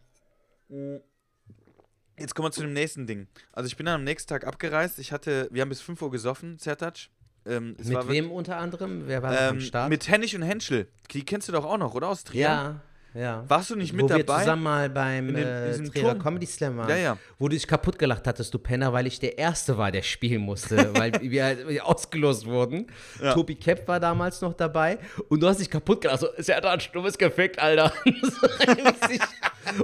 Jetzt 2.18 2.36
kommen 2.36 2.48
wir 2.48 2.52
zu 2.52 2.62
dem 2.62 2.74
nächsten 2.74 3.08
Ding. 3.08 3.28
Also 3.52 3.66
ich 3.68 3.76
bin 3.78 3.88
dann 3.88 3.96
am 3.96 4.04
nächsten 4.04 4.30
Tag 4.30 4.46
abgereist. 4.46 5.00
Ich 5.00 5.12
hatte, 5.12 5.48
wir 5.52 5.62
haben 5.64 5.70
bis 5.70 5.82
5 5.82 6.02
Uhr 6.04 6.12
gesoffen, 6.12 6.60
Zertac. 6.60 7.08
Ähm, 7.46 7.76
Mit 7.84 8.08
wem 8.08 8.32
unter 8.32 8.58
anderem? 8.58 9.04
Wer 9.08 9.24
war 9.24 9.32
noch 9.32 9.40
am 9.40 9.56
ähm, 9.56 9.62
Start? 9.62 9.90
mit 9.90 10.08
Hennig 10.08 10.36
und 10.36 10.44
Henschel. 10.44 10.88
Die 11.12 11.24
kennst 11.24 11.48
du 11.48 11.52
doch 11.52 11.66
auch 11.66 11.78
noch, 11.78 11.96
oder? 11.96 12.10
Aus 12.10 12.24
Trier? 12.24 12.42
ja, 12.42 12.82
Ja. 13.14 13.44
Warst 13.48 13.70
du 13.70 13.76
nicht 13.76 13.92
mit 13.94 14.04
wo 14.06 14.10
wir 14.10 14.24
dabei? 14.24 14.40
zusammen 14.40 14.64
mal 14.64 14.90
beim 14.90 15.34
dem- 15.34 15.38
äh? 15.38 16.16
Comedy 16.16 16.46
Slam 16.46 16.78
waren. 16.78 16.90
Ja, 16.90 16.96
ja. 16.96 17.18
Wo 17.38 17.50
du 17.50 17.56
dich 17.56 17.68
kaputt 17.68 18.00
gelacht 18.00 18.26
hattest, 18.26 18.54
du 18.54 18.60
Penner, 18.60 18.94
weil 18.94 19.06
ich 19.08 19.20
der 19.20 19.38
Erste 19.38 19.78
war, 19.78 19.92
der 19.92 20.02
spielen 20.02 20.42
musste, 20.42 20.94
weil 20.96 21.12
wir 21.22 21.44
halt 21.44 21.82
ausgelost 21.82 22.46
wurden. 22.46 22.88
Ja. 23.22 23.34
Tobi 23.34 23.56
Kepp 23.56 23.88
war 23.88 24.00
damals 24.00 24.42
noch 24.42 24.54
dabei 24.54 24.98
und 25.28 25.42
du 25.44 25.48
hast 25.48 25.60
dich 25.60 25.70
kaputt 25.70 26.02
gelacht. 26.02 26.22
So, 26.22 26.28
ist 26.28 26.48
ja 26.48 26.62
da 26.62 26.72
ein 26.72 26.80
stummes 26.80 27.18
Gefickt, 27.18 27.60
Alter. 27.60 27.92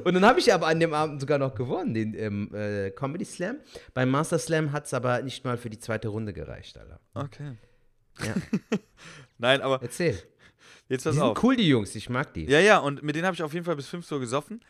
Und 0.04 0.16
dann 0.16 0.26
habe 0.26 0.40
ich 0.40 0.52
aber 0.52 0.68
an 0.68 0.80
dem 0.80 0.94
Abend 0.94 1.22
sogar 1.22 1.38
noch 1.38 1.54
gewonnen, 1.54 1.94
den 1.94 2.14
ähm, 2.16 2.54
äh, 2.54 2.90
Comedy 2.92 3.24
Slam. 3.26 3.58
Beim 3.94 4.10
Master 4.10 4.40
Slam 4.40 4.72
hat 4.72 4.86
es 4.86 4.94
aber 4.94 5.22
nicht 5.22 5.46
mal 5.46 5.56
für 5.58 5.70
die 5.70 5.80
zweite 5.80 6.08
Runde 6.08 6.34
gereicht, 6.34 6.78
Alter. 6.78 7.00
Okay. 7.14 7.52
Ja. 8.20 8.34
Nein, 9.38 9.62
aber 9.62 9.80
Erzähl. 9.82 10.18
Jetzt 10.90 11.04
Die 11.06 11.10
pass 11.10 11.16
sind 11.16 11.24
auf. 11.24 11.44
cool, 11.44 11.56
die 11.56 11.68
Jungs, 11.68 11.96
ich 11.96 12.10
mag 12.10 12.34
die. 12.34 12.46
Ja, 12.46 12.60
ja, 12.60 12.78
und 12.80 13.04
mit 13.04 13.16
denen 13.16 13.26
habe 13.26 13.36
ich 13.36 13.44
auf 13.44 13.54
jeden 13.54 13.66
Fall 13.66 13.76
bis 13.76 13.88
5 13.88 14.10
Uhr 14.12 14.20
gesoffen. 14.20 14.64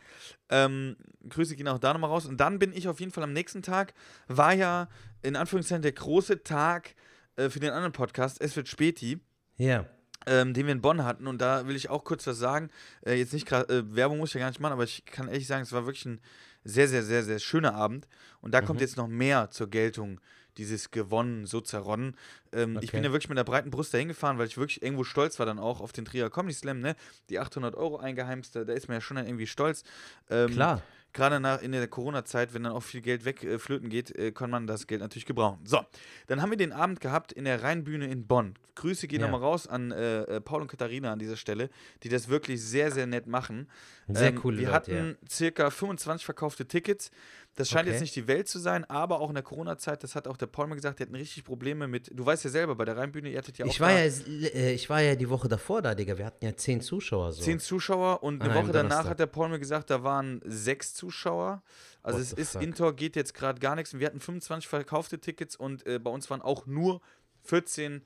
Ähm, 0.50 0.96
Grüße 1.28 1.56
gehen 1.56 1.68
auch 1.68 1.78
da 1.78 1.92
nochmal 1.92 2.10
raus. 2.10 2.26
Und 2.26 2.38
dann 2.38 2.58
bin 2.58 2.72
ich 2.72 2.88
auf 2.88 3.00
jeden 3.00 3.12
Fall 3.12 3.24
am 3.24 3.32
nächsten 3.32 3.62
Tag, 3.62 3.94
war 4.26 4.52
ja 4.54 4.88
in 5.22 5.36
Anführungszeichen 5.36 5.82
der 5.82 5.92
große 5.92 6.42
Tag 6.42 6.94
äh, 7.36 7.50
für 7.50 7.60
den 7.60 7.70
anderen 7.70 7.92
Podcast, 7.92 8.40
Es 8.40 8.56
wird 8.56 8.68
Späti. 8.68 9.20
Ja. 9.56 9.86
ähm, 10.26 10.52
den 10.54 10.66
wir 10.66 10.72
in 10.72 10.80
Bonn 10.80 11.04
hatten. 11.04 11.26
Und 11.26 11.40
da 11.40 11.66
will 11.66 11.74
ich 11.76 11.90
auch 11.90 12.04
kurz 12.04 12.26
was 12.26 12.38
sagen. 12.38 12.70
Äh, 13.04 13.14
jetzt 13.14 13.32
nicht 13.32 13.46
gerade, 13.46 13.72
äh, 13.72 13.94
Werbung 13.94 14.18
muss 14.18 14.30
ich 14.30 14.34
ja 14.34 14.40
gar 14.40 14.48
nicht 14.48 14.60
machen, 14.60 14.72
aber 14.74 14.84
ich 14.84 15.04
kann 15.04 15.28
ehrlich 15.28 15.46
sagen, 15.46 15.62
es 15.62 15.72
war 15.72 15.84
wirklich 15.86 16.04
ein 16.06 16.20
sehr, 16.64 16.86
sehr, 16.88 17.02
sehr, 17.02 17.22
sehr 17.24 17.38
schöner 17.38 17.74
Abend. 17.74 18.06
Und 18.40 18.52
da 18.52 18.60
Mhm. 18.60 18.66
kommt 18.66 18.80
jetzt 18.80 18.96
noch 18.96 19.08
mehr 19.08 19.50
zur 19.50 19.68
Geltung, 19.70 20.20
dieses 20.58 20.90
gewonnen, 20.90 21.46
so 21.46 21.60
zerronnen. 21.60 22.16
Ähm, 22.52 22.76
Ich 22.82 22.88
Okay. 22.88 22.96
bin 22.98 23.04
ja 23.04 23.12
wirklich 23.12 23.28
mit 23.28 23.38
einer 23.38 23.44
breiten 23.44 23.70
Brust 23.70 23.94
dahin 23.94 24.08
gefahren, 24.08 24.38
weil 24.38 24.46
ich 24.46 24.58
wirklich 24.58 24.82
irgendwo 24.82 25.04
stolz 25.04 25.38
war 25.38 25.46
dann 25.46 25.58
auch 25.58 25.80
auf 25.80 25.92
den 25.92 26.04
Trier 26.04 26.28
Comedy 26.30 26.54
Slam, 26.54 26.80
ne? 26.80 26.96
Die 27.30 27.38
800 27.38 27.74
Euro 27.74 27.96
eingeheimst, 27.98 28.56
da 28.56 28.62
ist 28.62 28.88
man 28.88 28.96
ja 28.96 29.00
schon 29.00 29.16
dann 29.16 29.26
irgendwie 29.26 29.46
stolz. 29.46 29.84
Ähm, 30.28 30.50
Klar. 30.52 30.82
Gerade 31.14 31.40
nach, 31.40 31.62
in 31.62 31.72
der 31.72 31.88
Corona-Zeit, 31.88 32.52
wenn 32.52 32.64
dann 32.64 32.72
auch 32.72 32.82
viel 32.82 33.00
Geld 33.00 33.24
wegflöten 33.24 33.86
äh, 33.86 33.90
geht, 33.90 34.14
äh, 34.16 34.30
kann 34.30 34.50
man 34.50 34.66
das 34.66 34.86
Geld 34.86 35.00
natürlich 35.00 35.24
gebrauchen. 35.24 35.58
So, 35.64 35.80
dann 36.26 36.42
haben 36.42 36.50
wir 36.50 36.58
den 36.58 36.70
Abend 36.72 37.00
gehabt 37.00 37.32
in 37.32 37.44
der 37.46 37.62
Rheinbühne 37.62 38.06
in 38.06 38.26
Bonn. 38.26 38.54
Grüße 38.74 39.08
gehen 39.08 39.20
Ja. 39.22 39.26
nochmal 39.26 39.40
raus 39.40 39.66
an 39.66 39.90
äh, 39.90 40.22
äh, 40.24 40.40
Paul 40.40 40.60
und 40.60 40.68
Katharina 40.68 41.10
an 41.12 41.18
dieser 41.18 41.36
Stelle, 41.36 41.70
die 42.02 42.10
das 42.10 42.28
wirklich 42.28 42.62
sehr, 42.62 42.92
sehr 42.92 43.06
nett 43.06 43.26
machen. 43.26 43.68
Ähm, 44.08 44.14
Sehr 44.14 44.34
coole 44.34 44.58
Wir 44.58 44.66
Leute, 44.66 44.76
hatten 44.76 45.18
circa 45.28 45.70
25 45.70 46.24
verkaufte 46.26 46.66
Tickets. 46.68 47.10
Das 47.58 47.68
scheint 47.68 47.86
Okay. 47.86 47.92
jetzt 47.92 48.00
nicht 48.00 48.14
die 48.14 48.26
Welt 48.28 48.48
zu 48.48 48.58
sein, 48.58 48.84
aber 48.84 49.20
auch 49.20 49.28
in 49.30 49.34
der 49.34 49.42
Corona-Zeit, 49.42 50.04
das 50.04 50.14
hat 50.14 50.28
auch 50.28 50.36
der 50.36 50.46
Paul 50.46 50.68
mal 50.68 50.76
gesagt, 50.76 51.00
die 51.00 51.02
hatten 51.02 51.14
richtig 51.14 51.44
Probleme 51.44 51.88
mit, 51.88 52.08
du 52.12 52.24
weißt 52.24 52.44
ja 52.44 52.50
selber, 52.50 52.76
bei 52.76 52.84
der 52.84 52.96
Rheinbühne, 52.96 53.28
ihr 53.30 53.38
hattet 53.38 53.58
ja 53.58 53.66
auch 53.66 53.70
Ich 53.70 53.80
war 53.80 53.90
ja, 53.90 54.04
äh, 54.04 54.72
ich 54.72 54.88
war 54.88 55.00
ja 55.00 55.16
die 55.16 55.28
Woche 55.28 55.48
davor 55.48 55.82
da, 55.82 55.94
Digga. 55.94 56.16
Wir 56.16 56.24
hatten 56.26 56.44
ja 56.44 56.56
zehn 56.56 56.80
Zuschauer 56.80 57.32
so. 57.32 57.42
zehn 57.42 57.58
Zuschauer 57.58 58.22
und 58.22 58.40
eine 58.40 58.52
einem 58.52 58.62
Woche 58.62 58.72
danach 58.72 58.90
Donnerstag. 58.90 59.10
hat 59.10 59.18
der 59.20 59.26
Paul 59.26 59.48
mir 59.48 59.58
gesagt, 59.58 59.90
da 59.90 60.04
waren 60.04 60.40
sechs 60.44 60.94
Zuschauer. 60.94 61.62
Also 62.02 62.18
What 62.20 62.26
es 62.26 62.32
ist, 62.32 62.52
fuck? 62.52 62.62
Intor 62.62 62.94
geht 62.94 63.16
jetzt 63.16 63.34
gerade 63.34 63.58
gar 63.58 63.74
nichts. 63.74 63.92
Und 63.92 64.00
wir 64.00 64.06
hatten 64.06 64.20
25 64.20 64.68
verkaufte 64.68 65.18
Tickets 65.18 65.56
und 65.56 65.84
äh, 65.86 65.98
bei 65.98 66.10
uns 66.10 66.30
waren 66.30 66.40
auch 66.40 66.66
nur 66.66 67.00
14 67.42 68.04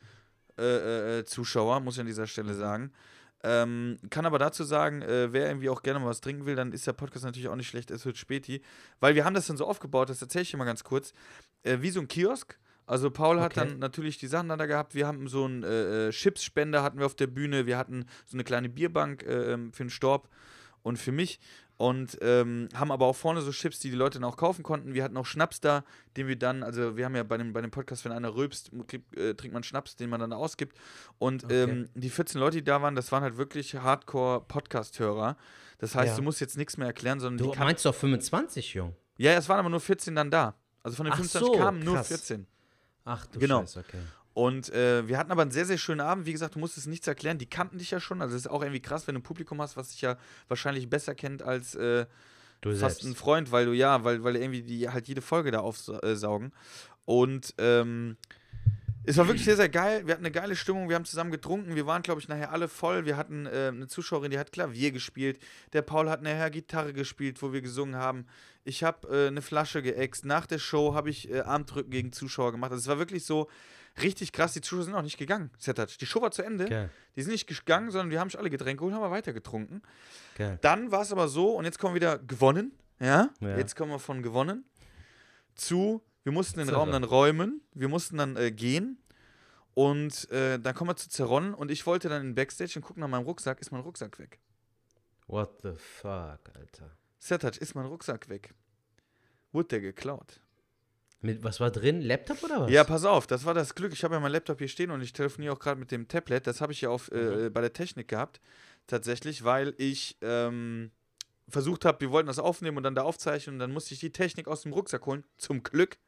äh, 0.59 1.19
äh, 1.19 1.25
Zuschauer, 1.25 1.81
muss 1.81 1.95
ich 1.97 2.01
an 2.01 2.07
dieser 2.07 2.27
Stelle 2.27 2.55
sagen. 2.55 2.93
Ähm, 3.45 3.99
kann 4.11 4.24
aber 4.24 4.38
dazu 4.38 4.62
sagen, 4.64 5.03
äh, 5.03 5.32
wer 5.32 5.49
irgendwie 5.49 5.68
auch 5.68 5.82
gerne 5.82 5.99
mal 5.99 6.07
was 6.07 6.20
trinken 6.20 6.47
will, 6.47 6.55
dann 6.55 6.72
ist 6.72 6.86
der 6.86 6.93
Podcast 6.93 7.24
natürlich 7.24 7.49
auch 7.49 7.57
nicht 7.57 7.68
schlecht, 7.68 7.90
es 7.90 8.07
wird 8.07 8.16
späti. 8.16 8.62
Weil 9.01 9.14
wir 9.16 9.24
haben 9.24 9.34
das 9.34 9.47
dann 9.49 9.57
so 9.57 9.66
aufgebaut, 9.66 10.11
das 10.11 10.22
erzähle 10.22 10.43
ich 10.43 10.51
dir 10.53 10.57
mal 10.59 10.64
ganz 10.64 10.84
kurz, 10.84 11.12
äh, 11.64 11.78
wie 11.80 11.90
so 11.90 12.01
ein 12.01 12.09
Kiosk. 12.09 12.59
Also 12.86 13.11
Paul 13.11 13.40
hat 13.40 13.53
Okay. 13.53 13.68
dann 13.68 13.78
natürlich 13.78 14.18
die 14.18 14.26
Sachen 14.26 14.49
dann 14.49 14.59
da 14.59 14.66
gehabt. 14.66 14.95
Wir 14.95 15.07
haben 15.07 15.26
so 15.28 15.45
einen 15.45 15.62
äh, 15.62 16.09
äh, 16.09 16.11
Chipsspender 16.11 16.82
hatten 16.82 16.99
wir 16.99 17.07
auf 17.07 17.14
der 17.14 17.28
Bühne. 17.28 17.66
Wir 17.66 17.78
hatten 17.78 18.07
so 18.26 18.36
eine 18.36 18.45
kleine 18.45 18.68
Bierbank 18.68 19.22
äh, 19.24 19.53
ähm, 19.53 19.72
für 19.72 19.84
den 19.84 19.90
Storb 19.90 20.28
und 20.82 20.99
für 20.99 21.12
mich. 21.12 21.38
Und 21.83 22.16
ähm, 22.20 22.68
haben 22.74 22.93
aber 22.93 23.07
auch 23.07 23.16
vorne 23.16 23.41
so 23.41 23.51
Chips, 23.51 23.80
die 23.80 23.91
die 23.91 23.97
Leute 23.97 24.20
dann 24.20 24.28
auch 24.30 24.37
kaufen 24.37 24.62
konnten. 24.62 24.95
Wir 24.95 25.03
hatten 25.03 25.16
auch 25.16 25.26
Schnaps 25.26 25.61
da, 25.61 25.83
den 26.16 26.28
wir 26.28 26.37
dann, 26.37 26.62
also 26.62 26.97
wir 26.97 27.05
haben 27.05 27.16
ja 27.16 27.24
bei 27.24 27.37
dem, 27.39 27.53
bei 27.53 27.61
dem 27.61 27.72
Podcast, 27.72 28.05
wenn 28.05 28.12
einer 28.12 28.37
rülpst, 28.37 28.70
kriegt, 28.87 29.16
äh, 29.16 29.35
trinkt 29.35 29.53
man 29.53 29.64
Schnaps, 29.64 29.97
den 29.97 30.09
man 30.09 30.20
dann 30.20 30.33
ausgibt. 30.33 30.76
Und 31.18 31.43
Okay. 31.43 31.62
ähm, 31.64 31.89
die 31.97 32.09
14 32.09 32.41
Leute, 32.41 32.59
die 32.59 32.62
da 32.64 32.80
waren, 32.83 32.95
das 32.95 33.11
waren 33.11 33.24
halt 33.24 33.37
wirklich 33.37 33.74
Hardcore-Podcast-Hörer. 33.74 35.37
Das 35.78 35.95
heißt, 35.97 36.11
Ja. 36.12 36.16
du 36.16 36.22
musst 36.22 36.41
jetzt 36.41 36.57
nichts 36.57 36.76
mehr 36.76 36.87
erklären, 36.87 37.18
sondern 37.18 37.49
Du 37.49 37.59
meinst 37.59 37.85
doch 37.85 37.95
25, 37.95 38.74
Jung? 38.74 38.95
Ja, 39.16 39.33
es 39.33 39.49
waren 39.49 39.59
aber 39.59 39.68
nur 39.68 39.80
14 39.80 40.14
dann 40.14 40.30
da. 40.30 40.55
Also 40.85 40.97
von 40.97 41.05
den 41.07 41.12
Ach 41.12 41.16
25 41.16 41.53
so, 41.53 41.59
kamen 41.59 41.80
nur 41.80 41.97
krass. 41.97 42.09
14. 42.09 42.47
Ach 43.05 43.26
du 43.26 43.39
Genau. 43.41 43.61
Scheiße, 43.62 43.80
okay. 43.80 43.99
Und 44.35 44.72
äh, 44.72 45.07
wir 45.07 45.18
hatten 45.18 45.30
aber 45.30 45.43
einen 45.43 45.51
sehr, 45.51 45.66
sehr 45.66 45.78
schönen 45.78 46.01
Abend. 46.01 46.26
Wie 46.26 46.33
gesagt, 46.33 46.55
du 46.55 46.59
musstest 46.59 46.87
nichts 46.87 47.07
erklären. 47.07 47.39
Die 47.39 47.47
kannten 47.47 47.78
dich 47.78 47.91
ja 47.91 48.01
schon. 48.01 48.22
Also 48.22 48.35
es 48.35 48.43
ist 48.43 48.51
auch 48.51 48.62
irgendwie 48.62 48.80
krass, 48.80 49.07
wenn 49.07 49.14
du 49.14 49.20
ein 49.20 49.24
Publikum 49.24 49.61
hast, 49.61 49.76
was 49.76 49.91
dich 49.91 50.01
ja 50.01 50.16
wahrscheinlich 50.49 50.89
besser 50.89 51.14
kennt 51.14 51.43
als 51.43 51.74
äh, 51.74 52.07
Du 52.62 52.74
fast 52.76 53.03
ein 53.03 53.16
Freund, 53.16 53.51
weil 53.51 53.66
du 53.66 53.72
ja, 53.72 54.05
weil, 54.05 54.22
weil 54.22 54.37
irgendwie 54.37 54.62
die 54.62 54.89
halt 54.89 55.09
jede 55.09 55.20
Folge 55.20 55.51
da 55.51 55.59
aufsaugen. 55.59 56.53
Und 57.05 57.55
ähm, 57.59 58.16
es 59.05 59.16
war 59.16 59.26
wirklich 59.26 59.45
sehr, 59.45 59.57
sehr 59.57 59.68
geil. 59.68 60.07
Wir 60.07 60.14
hatten 60.14 60.24
eine 60.24 60.30
geile 60.30 60.55
Stimmung. 60.55 60.89
Wir 60.89 60.95
haben 60.95 61.05
zusammen 61.05 61.33
getrunken. 61.33 61.74
Wir 61.74 61.87
waren, 61.87 62.03
glaube 62.03 62.20
ich, 62.20 62.28
nachher 62.28 62.53
alle 62.53 62.68
voll. 62.68 63.05
Wir 63.05 63.16
hatten 63.16 63.47
äh, 63.47 63.72
eine 63.74 63.89
Zuschauerin, 63.89 64.30
die 64.30 64.39
hat 64.39 64.53
Klavier 64.53 64.93
gespielt. 64.93 65.41
Der 65.72 65.83
Paul 65.83 66.09
hat 66.09 66.22
nachher 66.22 66.51
Gitarre 66.51 66.93
gespielt, 66.93 67.43
wo 67.43 67.53
wir 67.53 67.62
gesungen 67.62 67.97
haben. 67.97 68.26
Ich 68.62 68.85
habe 68.85 69.09
äh, 69.09 69.26
eine 69.26 69.43
Flasche 69.43 69.83
geäxt. 69.83 70.24
Nach 70.24 70.47
der 70.47 70.61
Show 70.61 70.95
habe 70.95 71.11
ich 71.11 71.28
äh, 71.33 71.41
Armdrücken 71.41 71.91
gegen 71.91 72.12
Zuschauer 72.12 72.53
gemacht. 72.53 72.70
Also 72.70 72.83
es 72.83 72.87
war 72.87 73.01
wirklich 73.01 73.24
so 73.24 73.49
richtig 74.01 74.32
krass. 74.32 74.53
Die 74.53 74.61
Zuschauer 74.61 74.84
sind 74.84 74.95
auch 74.95 75.03
nicht 75.03 75.18
gegangen. 75.18 75.51
Setatsch. 75.59 75.99
Die 76.01 76.07
Show 76.07 76.22
war 76.22 76.30
zu 76.30 76.43
Ende. 76.43 76.66
Geil, 76.66 76.90
Die 77.16 77.22
sind 77.22 77.32
nicht 77.32 77.47
gegangen, 77.47 77.90
sondern 77.90 78.11
wir 78.11 78.20
haben 78.20 78.30
sich 78.30 78.38
alle 78.38 78.51
Getränke 78.51 78.78
geholt 78.80 78.95
und 78.95 79.03
haben 79.03 79.11
weiter 79.11 79.32
getrunken. 79.32 79.82
geil. 80.36 80.59
Dann 80.62 80.90
war 80.90 81.03
es 81.03 81.12
aber 81.12 81.28
so, 81.28 81.51
und 81.57 81.64
jetzt 81.64 81.78
kommen 81.78 81.95
wir 81.95 82.01
wieder 82.01 82.18
gewonnen. 82.18 82.72
Ja? 83.01 83.30
Ja. 83.40 83.57
Jetzt 83.59 83.76
kommen 83.76 83.90
wir 83.90 83.99
von 83.99 84.22
gewonnen 84.22 84.64
zu, 85.55 86.03
wir 86.24 86.32
mussten 86.32 86.59
den 86.59 86.66
Zerre. 86.68 86.78
Raum 86.78 86.93
dann 86.93 87.05
räumen, 87.05 87.61
wir 87.74 87.88
mussten 87.88 88.16
dann 88.16 88.36
äh, 88.36 88.51
gehen. 88.51 88.99
Und 89.74 90.30
äh, 90.30 90.59
dann 90.59 90.74
kommen 90.74 90.90
wir 90.90 90.97
zu 90.97 91.09
Zerronnen 91.09 91.55
und 91.55 91.70
ich 91.70 91.86
wollte 91.86 92.09
dann 92.11 92.20
in 92.20 92.28
den 92.28 92.34
Backstage 92.34 92.72
und 92.76 92.82
gucken 92.82 93.01
nach 93.01 93.09
meinem 93.09 93.24
Rucksack, 93.24 93.59
ist 93.61 93.72
mein 93.72 93.80
Rucksack 93.80 94.18
weg. 94.18 94.38
What 95.26 95.61
the 95.62 95.72
fuck, 95.76 96.40
Alter. 96.55 96.90
Setatsch, 97.18 97.57
ist 97.59 97.74
mein 97.74 97.86
Rucksack 97.86 98.28
weg. 98.28 98.55
Wurde 99.53 99.68
der 99.68 99.80
geklaut? 99.80 100.40
Mit, 101.23 101.45
was 101.45 101.61
war 101.61 101.70
drin? 101.70 102.01
Laptop 102.03 102.43
oder 102.43 102.62
was? 102.62 102.70
Ja, 102.70 102.83
pass 102.83 103.05
auf, 103.05 103.29
das 103.29 103.45
war 103.45 103.55
das 103.55 103.77
Glück. 103.77 103.93
Ich 103.93 104.03
habe 104.03 104.14
ja 104.14 104.20
mein 104.20 104.33
Laptop 104.33 104.59
hier 104.59 104.68
stehen 104.68 104.91
und 104.91 105.01
ich 105.01 105.12
telefoniere 105.12 105.53
auch 105.53 105.59
gerade 105.61 105.79
mit 105.79 105.93
dem 105.93 106.09
Tablet. 106.09 106.47
Das 106.47 106.61
habe 106.61 106.73
ich 106.73 106.81
ja 106.81 106.91
auf, 106.91 107.11
äh, 107.12 107.49
bei 107.49 107.61
der 107.61 107.73
Technik 107.73 108.09
gehabt, 108.09 108.41
tatsächlich, 108.89 109.45
weil 109.45 109.73
ich 109.79 110.16
ähm, 110.20 110.91
versucht 111.49 111.85
habe, 111.85 112.01
wir 112.01 112.11
wollten 112.11 112.27
das 112.27 112.41
aufnehmen 112.41 112.77
und 112.77 112.83
dann 112.83 112.97
da 112.97 113.03
aufzeichnen 113.03 113.55
und 113.55 113.61
dann 113.61 113.73
musste 113.73 113.95
ich 113.95 114.01
die 114.01 114.11
Technik 114.11 114.49
aus 114.49 114.62
dem 114.62 114.73
Rucksack 114.73 115.07
holen. 115.07 115.23
Zum 115.37 115.62
Glück, 115.62 115.99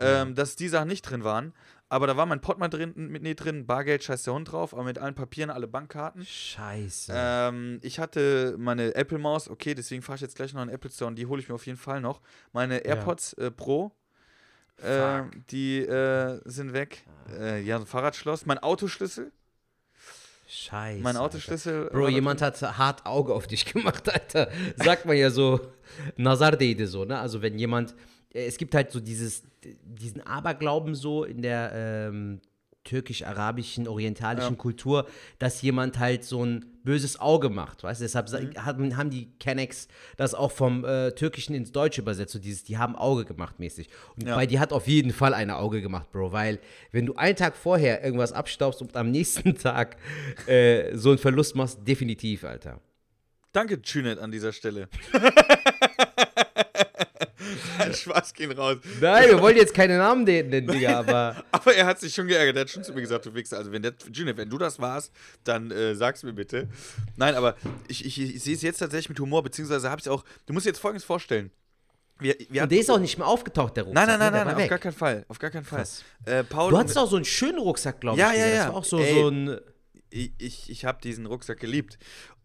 ähm, 0.00 0.34
dass 0.34 0.56
die 0.56 0.68
Sachen 0.68 0.88
nicht 0.88 1.02
drin 1.02 1.22
waren. 1.22 1.52
Aber 1.88 2.06
da 2.06 2.16
war 2.16 2.24
mein 2.24 2.40
Portemonnaie 2.40 2.70
drin, 2.70 2.94
mit 2.96 3.22
nee, 3.22 3.34
drin, 3.34 3.66
Bargeld, 3.66 4.02
scheiß 4.02 4.22
der 4.22 4.32
Hund 4.32 4.50
drauf, 4.50 4.72
aber 4.72 4.82
mit 4.82 4.98
allen 4.98 5.14
Papieren, 5.14 5.50
alle 5.50 5.68
Bankkarten. 5.68 6.24
Scheiße. 6.24 7.12
Ähm, 7.14 7.80
ich 7.82 7.98
hatte 7.98 8.56
meine 8.58 8.94
Apple 8.94 9.18
Maus, 9.18 9.48
okay, 9.48 9.74
deswegen 9.74 10.00
fahre 10.00 10.16
ich 10.16 10.22
jetzt 10.22 10.34
gleich 10.34 10.54
noch 10.54 10.62
in 10.62 10.68
den 10.68 10.74
Apple 10.74 10.90
Store 10.90 11.08
und 11.08 11.16
die 11.16 11.26
hole 11.26 11.40
ich 11.40 11.50
mir 11.50 11.54
auf 11.54 11.66
jeden 11.66 11.78
Fall 11.78 12.00
noch. 12.00 12.22
Meine 12.52 12.78
AirPods 12.78 13.34
äh, 13.34 13.50
Pro, 13.50 13.92
äh, 14.82 15.22
die 15.50 15.80
äh, 15.80 16.40
sind 16.44 16.72
weg. 16.72 17.04
Äh, 17.38 17.62
ja, 17.62 17.76
ein 17.76 17.86
Fahrradschloss. 17.86 18.46
Mein 18.46 18.58
Autoschlüssel. 18.58 19.32
Scheiße. 20.48 21.00
Mein 21.00 21.16
Alter. 21.16 21.36
Autoschlüssel. 21.36 21.88
Bro, 21.90 22.00
war 22.00 22.10
da 22.10 22.14
jemand 22.14 22.42
hat 22.42 22.60
hart 22.60 23.06
Auge 23.06 23.32
auf 23.32 23.46
dich 23.46 23.64
gemacht, 23.72 24.12
Alter. 24.12 24.50
Sagt 24.76 25.06
man 25.06 25.16
ja 25.16 25.30
so, 25.30 25.60
Nazardeide 26.16 26.86
so, 26.86 27.04
ne? 27.04 27.18
Also 27.18 27.40
wenn 27.40 27.58
jemand, 27.58 27.94
äh, 28.34 28.46
es 28.46 28.58
gibt 28.58 28.74
halt 28.74 28.90
so 28.90 29.00
dieses, 29.00 29.44
diesen 29.62 30.20
Aberglauben 30.20 30.94
so 30.94 31.24
in 31.24 31.40
der 31.42 31.72
ähm, 31.74 32.40
türkisch-arabischen, 32.84 33.86
orientalischen 33.88 34.54
Ja. 34.54 34.58
Kultur, 34.60 35.06
dass 35.38 35.62
jemand 35.62 35.98
halt 35.98 36.24
so 36.24 36.44
ein 36.44 36.64
böses 36.84 37.20
Auge 37.20 37.48
macht, 37.48 37.84
weißt 37.84 38.00
du? 38.00 38.04
Deshalb 38.04 38.28
Mhm. 38.32 38.96
haben, 38.96 39.10
die 39.10 39.28
Kennex 39.38 39.86
das 40.16 40.34
auch 40.34 40.50
vom 40.50 40.84
äh, 40.84 41.12
Türkischen 41.12 41.54
ins 41.54 41.70
Deutsche 41.70 42.00
übersetzt, 42.00 42.32
so 42.32 42.38
dieses, 42.40 42.64
die 42.64 42.76
haben 42.78 42.96
Auge 42.96 43.24
gemacht 43.24 43.60
mäßig. 43.60 43.88
Und 44.16 44.26
Ja. 44.26 44.34
bei 44.34 44.46
dir 44.46 44.58
hat 44.58 44.72
auf 44.72 44.88
jeden 44.88 45.12
Fall 45.12 45.32
eine 45.34 45.56
Auge 45.56 45.80
gemacht, 45.80 46.10
Bro, 46.10 46.32
weil 46.32 46.58
wenn 46.90 47.06
du 47.06 47.14
einen 47.14 47.36
Tag 47.36 47.54
vorher 47.56 48.02
irgendwas 48.04 48.32
abstaubst 48.32 48.82
und 48.82 48.96
am 48.96 49.10
nächsten 49.10 49.54
Tag 49.58 49.96
äh, 50.46 50.96
so 50.96 51.10
einen 51.10 51.18
Verlust 51.18 51.54
machst, 51.54 51.86
definitiv, 51.86 52.42
Alter. 52.44 52.80
Danke, 53.52 53.78
Junet, 53.84 54.18
an 54.18 54.32
dieser 54.32 54.52
Stelle. 54.52 54.88
Spaß 58.00 58.34
gehen 58.34 58.52
raus. 58.52 58.76
Nein, 59.00 59.28
wir 59.30 59.40
wollen 59.40 59.56
jetzt 59.56 59.74
keine 59.74 59.98
Namen 59.98 60.24
nennen, 60.24 60.66
Digga, 60.66 60.98
aber 61.00 61.44
Aber 61.50 61.74
er 61.74 61.86
hat 61.86 62.00
sich 62.00 62.14
schon 62.14 62.26
geärgert. 62.26 62.56
Er 62.56 62.60
hat 62.62 62.70
schon 62.70 62.84
zu 62.84 62.92
mir 62.92 63.00
gesagt, 63.02 63.26
du 63.26 63.34
Wichser. 63.34 63.58
Also, 63.58 63.72
wenn 63.72 63.82
der, 63.82 63.92
Junet, 64.12 64.36
wenn 64.36 64.48
du 64.50 64.58
das 64.58 64.78
warst, 64.78 65.12
dann 65.44 65.70
äh, 65.70 65.94
sag's 65.94 66.22
mir 66.22 66.32
bitte. 66.32 66.68
Nein, 67.16 67.34
aber 67.34 67.56
ich, 67.88 68.04
ich, 68.04 68.20
ich 68.20 68.42
sehe 68.42 68.54
es 68.54 68.62
jetzt 68.62 68.78
tatsächlich 68.78 69.08
mit 69.10 69.20
Humor, 69.20 69.42
beziehungsweise 69.42 69.90
habe 69.90 70.00
ich 70.00 70.08
auch. 70.08 70.24
Du 70.46 70.52
musst 70.52 70.66
dir 70.66 70.70
jetzt 70.70 70.78
folgendes 70.80 71.04
vorstellen. 71.04 71.50
Wir, 72.20 72.36
wir 72.50 72.62
und 72.62 72.70
der 72.70 72.78
ist 72.78 72.90
auch 72.90 72.98
nicht 73.00 73.18
mehr 73.18 73.26
aufgetaucht, 73.26 73.76
der 73.76 73.84
Rucksack. 73.84 74.06
Nein, 74.06 74.18
nein, 74.18 74.32
nein, 74.32 74.32
ne? 74.32 74.38
Der 74.38 74.44
nein, 74.44 74.56
war 74.56 74.62
auf 74.62 74.68
gar 74.70 74.78
keinen 74.78 74.92
Fall. 74.92 75.24
Auf 75.28 75.38
gar 75.40 75.50
keinen 75.50 75.64
Fall. 75.64 75.84
Äh, 76.24 76.44
Paul, 76.44 76.70
Du 76.70 76.78
hattest 76.78 76.96
auch 76.96 77.08
so 77.10 77.16
einen 77.16 77.24
schönen 77.24 77.58
Rucksack, 77.58 78.00
glaube 78.00 78.18
Ja, 78.18 78.30
ich. 78.32 78.38
ja, 78.38 78.44
Digga. 78.44 78.56
ja. 78.56 78.64
Das 78.64 78.72
war 78.72 78.76
auch 78.78 78.84
so, 78.84 78.98
Ey. 79.00 79.14
so 79.14 79.28
ein. 79.28 79.58
ich, 80.10 80.32
ich, 80.38 80.70
ich 80.70 80.84
habe 80.84 81.00
diesen 81.02 81.26
Rucksack 81.26 81.58
geliebt. 81.58 81.98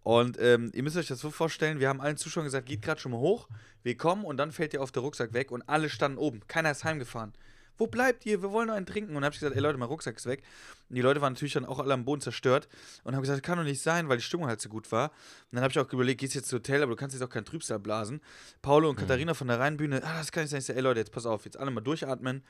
Und 0.08 0.40
ähm, 0.40 0.72
ihr 0.74 0.84
müsst 0.84 0.96
euch 0.96 1.08
das 1.08 1.20
so 1.20 1.32
vorstellen, 1.32 1.82
wir 1.82 1.90
haben 1.90 2.00
allen 2.00 2.16
Zuschauern 2.16 2.46
gesagt, 2.46 2.66
geht 2.66 2.82
gerade 2.82 2.98
schon 2.98 3.12
mal 3.12 3.20
hoch, 3.20 3.50
wir 3.84 3.98
kommen 3.98 4.24
und 4.24 4.38
dann 4.38 4.54
fällt 4.54 4.74
ihr 4.74 4.82
auf 4.82 4.94
der 4.94 5.02
Rucksack 5.02 5.34
weg 5.34 5.52
und 5.52 5.68
alle 5.68 5.90
standen 5.90 6.18
oben. 6.18 6.40
Keiner 6.48 6.72
ist 6.72 6.86
heimgefahren. 6.86 7.34
Wo 7.78 7.88
bleibt 7.88 8.26
ihr? 8.26 8.42
Wir 8.42 8.54
wollen 8.54 8.70
noch 8.70 8.76
einen 8.76 8.86
trinken. 8.86 9.10
Und 9.10 9.16
dann 9.16 9.26
habe 9.26 9.34
ich 9.34 9.42
gesagt, 9.42 9.58
ey 9.58 9.62
Leute, 9.62 9.78
mein 9.78 9.90
Rucksack 9.90 10.16
ist 10.16 10.26
weg. 10.26 10.44
Und 10.88 10.96
die 10.96 11.02
Leute 11.02 11.20
waren 11.20 11.34
natürlich 11.34 11.56
dann 11.56 11.66
auch 11.66 11.80
alle 11.80 11.94
am 11.94 12.06
Boden 12.06 12.22
zerstört 12.22 12.70
und 13.04 13.16
haben 13.16 13.22
gesagt, 13.22 13.40
das 13.40 13.46
kann 13.46 13.58
doch 13.58 13.66
nicht 13.66 13.82
sein, 13.82 14.08
weil 14.08 14.16
die 14.16 14.24
Stimmung 14.24 14.48
halt 14.48 14.62
so 14.62 14.70
gut 14.70 14.90
war. 14.94 15.10
Und 15.10 15.58
dann 15.58 15.62
habe 15.62 15.74
ich 15.74 15.78
auch 15.78 15.92
überlegt, 15.92 16.22
gehst 16.22 16.36
jetzt 16.36 16.46
ins 16.46 16.54
Hotel, 16.54 16.84
aber 16.84 16.94
du 16.94 16.96
kannst 16.96 17.14
jetzt 17.14 17.24
auch 17.24 17.30
keinen 17.30 17.44
Trübsal 17.44 17.78
blasen. 17.78 18.22
Paulo 18.62 18.90
und 18.90 18.96
Katharina 18.96 19.34
von 19.34 19.50
der 19.50 19.60
Rheinbühne, 19.60 20.02
ah, 20.06 20.20
das 20.20 20.32
kann 20.32 20.44
nicht 20.44 20.52
sein. 20.52 20.60
Ich 20.60 20.68
sage, 20.68 20.80
ey 20.80 20.84
Leute, 20.84 21.02
jetzt 21.02 21.12
pass 21.12 21.26
auf, 21.26 21.44
jetzt 21.44 21.58
alle 21.58 21.70
mal 21.70 21.82
durchatmen. 21.82 22.46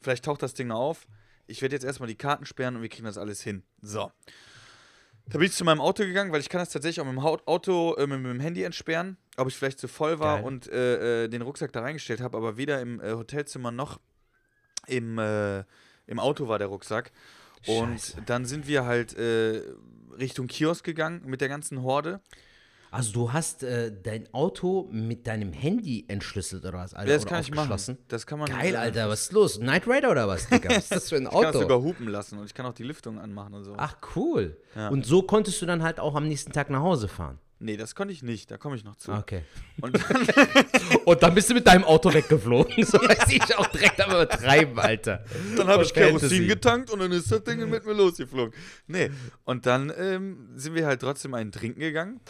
Vielleicht 0.00 0.24
taucht 0.24 0.42
das 0.42 0.54
Ding 0.54 0.68
noch 0.68 0.80
auf. 0.80 1.06
Ich 1.46 1.60
werde 1.60 1.76
jetzt 1.76 1.84
erstmal 1.84 2.08
die 2.08 2.16
Karten 2.16 2.46
sperren 2.46 2.76
und 2.76 2.80
wir 2.80 2.88
kriegen 2.88 3.04
das 3.04 3.18
alles 3.18 3.42
hin. 3.42 3.64
So. 3.82 4.10
Da 5.28 5.38
bin 5.38 5.48
ich 5.48 5.52
zu 5.52 5.64
meinem 5.64 5.80
Auto 5.80 6.04
gegangen, 6.04 6.30
weil 6.30 6.40
ich 6.40 6.48
kann 6.48 6.60
das 6.60 6.70
tatsächlich 6.70 7.00
auch 7.00 7.04
mit 7.04 7.14
dem 7.14 7.18
Auto 7.18 7.94
äh, 7.94 8.06
mit, 8.06 8.20
mit 8.20 8.30
dem 8.30 8.40
Handy 8.40 8.62
entsperren, 8.62 9.16
ob 9.36 9.48
ich 9.48 9.56
vielleicht 9.56 9.80
zu 9.80 9.88
voll 9.88 10.20
war 10.20 10.36
Geil. 10.36 10.44
und 10.44 10.68
äh, 10.68 11.24
äh, 11.24 11.28
den 11.28 11.42
Rucksack 11.42 11.72
da 11.72 11.80
reingestellt 11.80 12.20
habe, 12.20 12.36
aber 12.36 12.56
weder 12.56 12.80
im 12.80 13.00
äh, 13.00 13.12
Hotelzimmer 13.12 13.72
noch 13.72 13.98
im, 14.86 15.18
äh, 15.18 15.64
im 16.06 16.20
Auto 16.20 16.46
war 16.46 16.58
der 16.58 16.68
Rucksack. 16.68 17.10
Und 17.66 18.00
Scheiße. 18.00 18.22
dann 18.26 18.44
sind 18.44 18.68
wir 18.68 18.84
halt 18.84 19.16
äh, 19.18 19.62
Richtung 20.16 20.46
Kiosk 20.46 20.84
gegangen 20.84 21.22
mit 21.24 21.40
der 21.40 21.48
ganzen 21.48 21.82
Horde. 21.82 22.20
Also 22.96 23.12
du 23.12 23.32
hast 23.32 23.62
äh, 23.62 23.92
dein 24.02 24.32
Auto 24.32 24.88
mit 24.90 25.26
deinem 25.26 25.52
Handy 25.52 26.04
entschlüsselt 26.08 26.64
oder 26.64 26.78
was? 26.78 26.94
Alter, 26.94 27.10
Ja, 27.10 27.16
das 27.16 27.24
oder 27.24 27.30
kann 27.30 27.42
ich 27.42 27.54
machen. 27.54 27.98
Das 28.08 28.26
kann 28.26 28.38
man. 28.38 28.48
Geil, 28.48 28.74
äh, 28.74 28.78
Alter, 28.78 29.08
was 29.08 29.22
ist 29.22 29.32
los? 29.32 29.58
Knight 29.58 29.86
Rider 29.86 30.10
oder 30.10 30.26
was, 30.28 30.48
Digga? 30.48 30.70
Was 30.70 30.78
ist 30.78 30.92
das 30.92 31.08
für 31.10 31.16
ein 31.16 31.24
Ich 31.26 31.30
kann 31.30 31.42
das 31.42 31.52
sogar 31.54 31.76
Auto? 31.78 31.86
hupen 31.86 32.08
lassen 32.08 32.38
und 32.38 32.46
ich 32.46 32.54
kann 32.54 32.66
auch 32.66 32.74
die 32.74 32.84
Lüftung 32.84 33.18
anmachen 33.18 33.54
und 33.54 33.64
so. 33.64 33.74
Ach, 33.76 33.96
cool. 34.16 34.56
Ja. 34.74 34.88
Und 34.88 35.06
so 35.06 35.22
konntest 35.22 35.60
du 35.62 35.66
dann 35.66 35.82
halt 35.82 36.00
auch 36.00 36.14
am 36.14 36.26
nächsten 36.26 36.52
Tag 36.52 36.70
nach 36.70 36.80
Hause 36.80 37.08
fahren. 37.08 37.38
Nee, 37.58 37.78
das 37.78 37.94
konnte 37.94 38.12
ich 38.12 38.22
nicht. 38.22 38.50
Da 38.50 38.58
komme 38.58 38.76
ich 38.76 38.84
noch 38.84 38.96
zu. 38.96 39.12
Okay. 39.12 39.42
Und 39.80 39.96
dann, 39.96 40.26
Und 41.06 41.22
dann 41.22 41.34
bist 41.34 41.48
du 41.48 41.54
mit 41.54 41.66
deinem 41.66 41.84
Auto 41.84 42.12
weggeflogen. 42.12 42.72
So 42.84 42.98
weiß 42.98 43.32
ich 43.32 43.56
auch 43.56 43.66
direkt 43.68 43.98
am 44.00 44.10
Übertreiben, 44.10 44.78
Alter. 44.78 45.24
dann 45.56 45.66
habe 45.66 45.82
ich. 45.82 45.94
Kerosin 45.94 46.48
getankt 46.48 46.90
und 46.90 46.98
dann 46.98 47.12
ist 47.12 47.32
das 47.32 47.42
Ding 47.44 47.68
mit 47.70 47.86
mir 47.86 47.94
losgeflogen. 47.94 48.52
Nee. 48.86 49.10
Und 49.44 49.64
dann 49.64 49.90
ähm, 49.96 50.50
sind 50.54 50.74
wir 50.74 50.86
halt 50.86 51.00
trotzdem 51.00 51.32
einen 51.32 51.50
trinken 51.50 51.80
gegangen. 51.80 52.20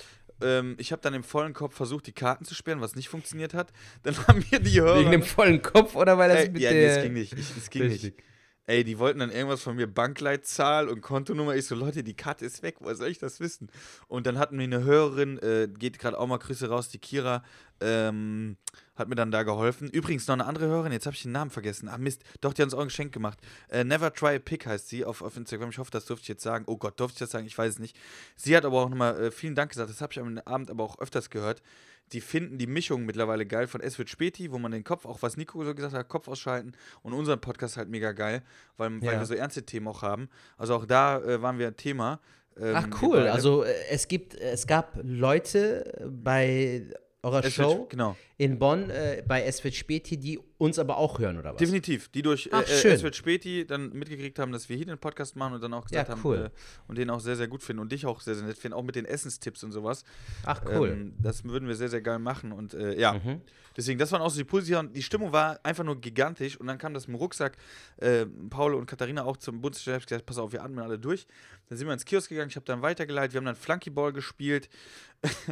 Ähm, 0.41 0.77
ich 0.79 0.93
habe 0.93 1.03
dann 1.03 1.15
im 1.15 1.23
vollen 1.23 1.55
Kopf 1.55 1.75
versucht, 1.75 2.07
die 2.07 2.13
Karten 2.13 2.45
zu 2.45 2.55
sperren, 2.55 2.81
was 2.81 2.95
nicht 2.95 3.09
funktioniert 3.09 3.55
hat. 3.55 3.73
Dann 4.03 4.17
haben 4.27 4.45
mir 4.51 4.61
die 4.61 4.81
Hörer. 4.81 5.01
Wegen 5.01 5.11
dem 5.11 5.23
vollen 5.23 5.63
Kopf 5.63 5.95
oder 5.95 6.19
weil 6.19 6.29
das 6.29 6.45
Ey, 6.45 6.51
mit 6.51 6.63
ja, 6.63 6.71
nee, 6.71 6.81
der... 6.81 6.97
es 6.97 7.03
ging 7.03 7.13
nicht. 7.13 7.33
Ich, 7.33 7.57
es 7.57 7.71
ging 7.71 7.83
Richtig. 7.83 8.17
nicht. 8.17 8.27
Ey, 8.69 8.83
die 8.83 8.99
wollten 8.99 9.21
dann 9.21 9.31
irgendwas 9.31 9.63
von 9.63 9.77
mir, 9.77 9.87
Bankleitzahl 9.87 10.89
und 10.89 11.01
Kontonummer. 11.01 11.55
Ich 11.55 11.67
so, 11.67 11.77
Leute, 11.77 12.03
die 12.03 12.15
Karte 12.15 12.45
ist 12.45 12.65
weg, 12.65 12.77
woher 12.81 12.97
soll 12.97 13.09
ich 13.09 13.19
das 13.19 13.39
wissen? 13.39 13.71
Und 14.09 14.27
dann 14.27 14.39
hatten 14.39 14.59
wir 14.59 14.65
eine 14.65 14.83
Hörerin, 14.83 15.39
äh, 15.39 15.69
geht 15.69 16.01
gerade 16.01 16.19
auch 16.19 16.27
mal 16.27 16.39
Grüße 16.39 16.69
raus, 16.69 16.89
die 16.89 16.99
Kira, 16.99 17.45
ähm, 17.81 18.57
hat 18.97 19.09
mir 19.09 19.15
dann 19.15 19.31
da 19.31 19.43
geholfen. 19.43 19.89
Übrigens 19.91 20.27
noch 20.27 20.33
eine 20.35 20.47
andere 20.47 20.67
Hörerin, 20.67 20.93
jetzt 20.93 21.07
habe 21.07 21.15
ich 21.15 21.23
den 21.23 21.33
Namen 21.33 21.51
vergessen. 21.51 21.89
Ah 21.89 21.99
Mist, 21.99 22.23
doch, 22.41 22.53
die 22.55 22.63
hat 22.63 22.67
uns 22.67 22.75
auch 22.75 22.81
ein 22.81 22.89
Geschenk 22.89 23.13
gemacht. 23.13 23.39
Äh, 23.69 23.85
Never 23.85 24.13
Try 24.13 24.37
a 24.37 24.39
Pick 24.39 24.67
heißt 24.67 24.89
sie 24.89 25.05
auf, 25.05 25.23
auf 25.23 25.37
Instagram. 25.37 25.71
Ich 25.71 25.79
hoffe, 25.79 25.91
das 25.91 26.07
durfte 26.07 26.25
ich 26.25 26.29
jetzt 26.29 26.43
sagen. 26.43 26.65
Oh 26.67 26.77
Gott, 26.77 26.99
durfte 26.99 27.15
ich 27.17 27.19
das 27.21 27.31
sagen? 27.31 27.47
Ich 27.47 27.57
weiß 27.57 27.75
es 27.75 27.79
nicht. 27.79 27.97
Sie 28.37 28.57
hat 28.57 28.65
aber 28.65 28.83
auch 28.83 28.89
nochmal 28.89 29.21
äh, 29.25 29.31
vielen 29.31 29.55
Dank 29.55 29.71
gesagt, 29.71 29.91
das 29.91 30.01
habe 30.01 30.13
ich 30.13 30.19
am 30.19 30.39
Abend 30.45 30.71
aber 30.71 30.85
auch 30.85 30.99
öfters 30.99 31.31
gehört. 31.31 31.63
Die 32.13 32.21
finden 32.21 32.57
die 32.57 32.69
Mischung 32.69 33.05
mittlerweile 33.05 33.45
geil 33.47 33.67
von 33.67 33.81
Es 33.81 33.99
wird 33.99 34.09
Späti, 34.09 34.53
wo 34.53 34.59
man 34.59 34.71
den 34.71 34.85
Kopf, 34.85 35.07
auch 35.07 35.23
was 35.23 35.37
Nico 35.37 35.65
so 35.65 35.75
gesagt 35.75 35.93
hat, 35.93 36.09
Kopf 36.09 36.29
ausschalten 36.29 36.73
und 37.03 37.13
unseren 37.13 37.41
Podcast 37.41 37.77
halt 37.77 37.89
mega 37.89 38.13
geil, 38.13 38.43
weil, 38.77 38.93
weil 39.03 39.15
Ja. 39.15 39.19
wir 39.19 39.27
so 39.27 39.35
ernste 39.35 39.65
Themen 39.65 39.89
auch 39.89 40.03
haben. 40.03 40.29
Also 40.57 40.77
auch 40.77 40.87
da 40.87 41.19
äh, 41.19 41.43
waren 41.43 41.59
wir 41.59 41.67
ein 41.67 41.77
Thema. 41.77 42.21
ähm, 42.57 42.75
Ach 42.77 43.03
cool, 43.03 43.27
also 43.27 43.65
äh, 43.65 43.75
es 43.91 44.07
gibt, 44.07 44.35
es 44.37 44.69
gab 44.69 45.01
Leute 45.03 46.09
bei 46.09 46.85
eurer 47.25 47.45
Es 47.45 47.53
Show 47.55 47.81
wird, 47.81 47.91
genau. 47.91 48.17
In 48.39 48.59
Bonn 48.59 48.91
äh, 48.91 49.23
bei 49.27 49.43
Es 49.45 49.65
wird 49.65 49.75
Späti, 49.75 50.19
die 50.19 50.39
uns 50.59 50.79
aber 50.79 50.99
auch 50.99 51.19
hören 51.19 51.39
oder 51.39 51.53
was? 51.55 51.59
Definitiv, 51.59 52.09
die 52.11 52.21
durch 52.21 52.51
Ach, 52.53 52.63
äh, 52.63 52.67
schön. 52.67 52.99
äh, 52.99 53.03
wird 53.03 53.17
Späti 53.17 53.67
dann 53.67 53.93
mitgekriegt 53.95 54.39
haben, 54.39 54.53
dass 54.53 54.69
wir 54.69 54.77
hier 54.77 54.85
den 54.87 54.99
Podcast 54.99 55.37
machen 55.37 55.55
und 55.55 55.63
dann 55.63 55.73
auch 55.73 55.85
gesagt 55.87 56.09
Ja, 56.09 56.15
haben 56.15 56.21
cool. 56.25 56.51
äh, 56.55 56.59
und 56.87 56.99
den 56.99 57.09
auch 57.09 57.21
sehr, 57.21 57.37
sehr 57.37 57.49
gut 57.49 57.63
finden 57.63 57.81
und 57.81 57.93
dich 57.93 58.05
auch 58.05 58.21
sehr, 58.21 58.35
sehr 58.35 58.45
nett 58.47 58.59
finden, 58.59 58.77
auch 58.77 58.83
mit 58.83 58.95
den 58.95 59.07
Essenstipps 59.07 59.65
und 59.65 59.73
sowas. 59.73 60.05
Ach 60.45 60.61
cool. 60.67 60.91
Ähm, 60.91 61.15
das 61.23 61.45
würden 61.45 61.67
wir 61.67 61.75
sehr, 61.77 61.89
sehr 61.89 62.03
geil 62.03 62.19
machen 62.19 62.53
und 62.53 62.75
äh, 62.75 62.99
ja, 62.99 63.15
Mhm. 63.15 63.41
deswegen, 63.77 63.99
das 63.99 64.13
waren 64.13 64.21
auch 64.21 64.31
so 64.31 64.37
die 64.39 64.45
Positive 64.45 64.79
und 64.81 64.95
die 64.95 65.03
Stimmung 65.03 65.33
war 65.33 65.59
einfach 65.63 65.85
nur 65.85 65.99
gigantisch 65.99 66.59
und 66.61 66.67
dann 66.67 66.77
kam 66.77 66.93
das 66.93 67.07
im 67.07 67.15
Rucksack, 67.15 67.57
äh, 67.99 68.27
Paul 68.51 68.75
und 68.75 68.85
Katharina 68.87 69.25
auch 69.25 69.39
zum 69.39 69.63
Bundesstelle, 69.63 69.97
ich 69.97 70.05
gesagt, 70.07 70.27
pass 70.27 70.37
auf, 70.37 70.53
wir 70.53 70.63
atmen 70.63 70.81
alle 70.85 70.99
durch. 70.99 71.27
Dann 71.69 71.79
sind 71.79 71.87
wir 71.89 71.95
ins 71.95 72.05
Kiosk 72.05 72.29
gegangen, 72.29 72.49
ich 72.51 72.57
habe 72.57 72.67
dann 72.67 72.81
weitergeleitet, 72.83 73.33
wir 73.33 73.39
haben 73.39 73.47
dann 73.47 73.57
Flunkyball 73.57 74.13
gespielt 74.13 74.69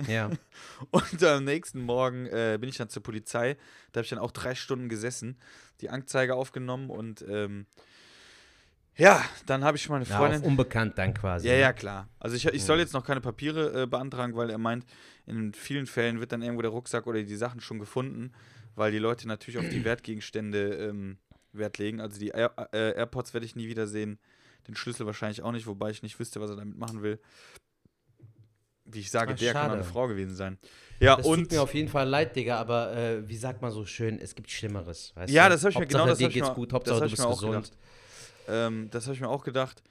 Ja. 0.09 0.31
und 0.91 1.25
am 1.25 1.45
nächsten 1.45 1.81
Morgen 1.81 2.27
äh, 2.27 2.57
bin 2.61 2.69
ich 2.69 2.74
dann 2.77 2.89
zur 2.89 3.03
Polizei. 3.03 3.57
Da 3.93 3.99
habe 3.99 4.05
ich 4.05 4.11
dann 4.11 4.19
auch 4.19 4.33
drei 4.33 4.55
Stunden 4.55 4.89
gesessen, 4.89 5.39
die 5.81 5.91
Anzeige 5.91 6.35
aufgenommen 6.35 6.91
und 6.91 7.25
ähm, 7.29 7.67
ja, 8.97 9.25
dann 9.47 9.65
habe 9.65 9.77
ich 9.77 9.89
meine 9.89 10.05
ja, 10.05 10.17
Freundin. 10.17 10.41
auf 10.41 10.47
unbekannt 10.47 10.97
dann 10.99 11.15
quasi. 11.15 11.49
ja, 11.49 11.55
ne? 11.55 11.61
ja, 11.61 11.73
klar. 11.73 12.09
Also 12.21 12.37
ich, 12.37 12.47
ich 12.47 12.63
soll 12.63 12.79
jetzt 12.79 12.93
noch 12.93 13.05
keine 13.05 13.21
Papiere 13.21 13.83
äh, 13.83 13.87
beantragen, 13.87 14.37
weil 14.37 14.51
er 14.51 14.59
meint, 14.59 14.85
in 15.27 15.53
vielen 15.53 15.87
Fällen 15.87 16.21
wird 16.21 16.31
dann 16.33 16.43
irgendwo 16.43 16.63
der 16.63 16.71
Rucksack 16.71 17.07
oder 17.07 17.23
die 17.23 17.37
Sachen 17.37 17.61
schon 17.61 17.81
gefunden, 17.81 18.33
weil 18.77 18.93
die 18.93 18.99
Leute 18.99 19.27
natürlich 19.27 19.59
auf 19.59 19.69
die 19.69 19.85
Wertgegenstände 19.85 20.75
ähm, 20.75 21.19
Wert 21.53 21.79
legen. 21.79 22.01
Also 22.01 22.21
die 22.21 22.29
Air, 22.29 22.53
äh, 22.73 22.93
AirPods 22.93 23.35
werde 23.35 23.47
ich 23.47 23.57
nie 23.57 23.67
wiedersehen, 23.67 24.19
den 24.69 24.77
Schlüssel 24.77 25.07
wahrscheinlich 25.07 25.43
auch 25.43 25.53
nicht, 25.53 25.67
wobei 25.67 25.91
ich 25.91 26.03
nicht 26.03 26.19
wüsste, 26.21 26.41
was 26.41 26.51
er 26.51 26.57
damit 26.57 26.79
machen 26.79 27.03
will. 27.03 27.21
Wie 28.87 29.01
ich 29.01 29.11
sage, 29.11 29.33
Ach, 29.35 29.39
der 29.39 29.53
kann 29.53 29.63
schade. 29.63 29.75
eine 29.75 29.85
Frau 29.85 30.07
gewesen 30.09 30.35
sein. 30.35 30.59
Ja, 31.01 31.17
Das 31.17 31.27
und 31.27 31.41
tut 31.45 31.53
mir 31.53 31.63
auf 31.63 31.75
jeden 31.75 31.89
Fall 31.89 32.07
leid, 32.09 32.37
Digga, 32.37 32.59
aber 32.59 32.95
äh, 32.97 33.29
wie 33.29 33.37
sagt 33.37 33.63
man 33.63 33.71
so 33.73 33.85
schön, 33.85 34.19
es 34.19 34.35
gibt 34.35 34.51
Schlimmeres. 34.51 35.13
Weißt 35.17 35.33
Ja, 35.33 35.45
du? 35.49 35.55
das 35.55 35.65
hab 35.65 35.71
ich 35.73 35.79
mir- 35.79 35.87
genau 35.87 36.07
das 36.07 36.19
dir 36.19 36.29
geht's 36.29 36.49
mir- 36.49 36.55
gut, 36.55 36.69
das 36.71 36.75
Hauptsache 36.77 36.97
hab 37.01 37.05
du 37.05 37.11
bist 37.11 37.23
gesund. 37.41 37.73
Ähm, 38.47 38.89
das 38.91 39.05
habe 39.07 39.15
ich 39.15 39.21
mir 39.21 39.29
auch 39.29 39.43
gedacht. 39.43 39.83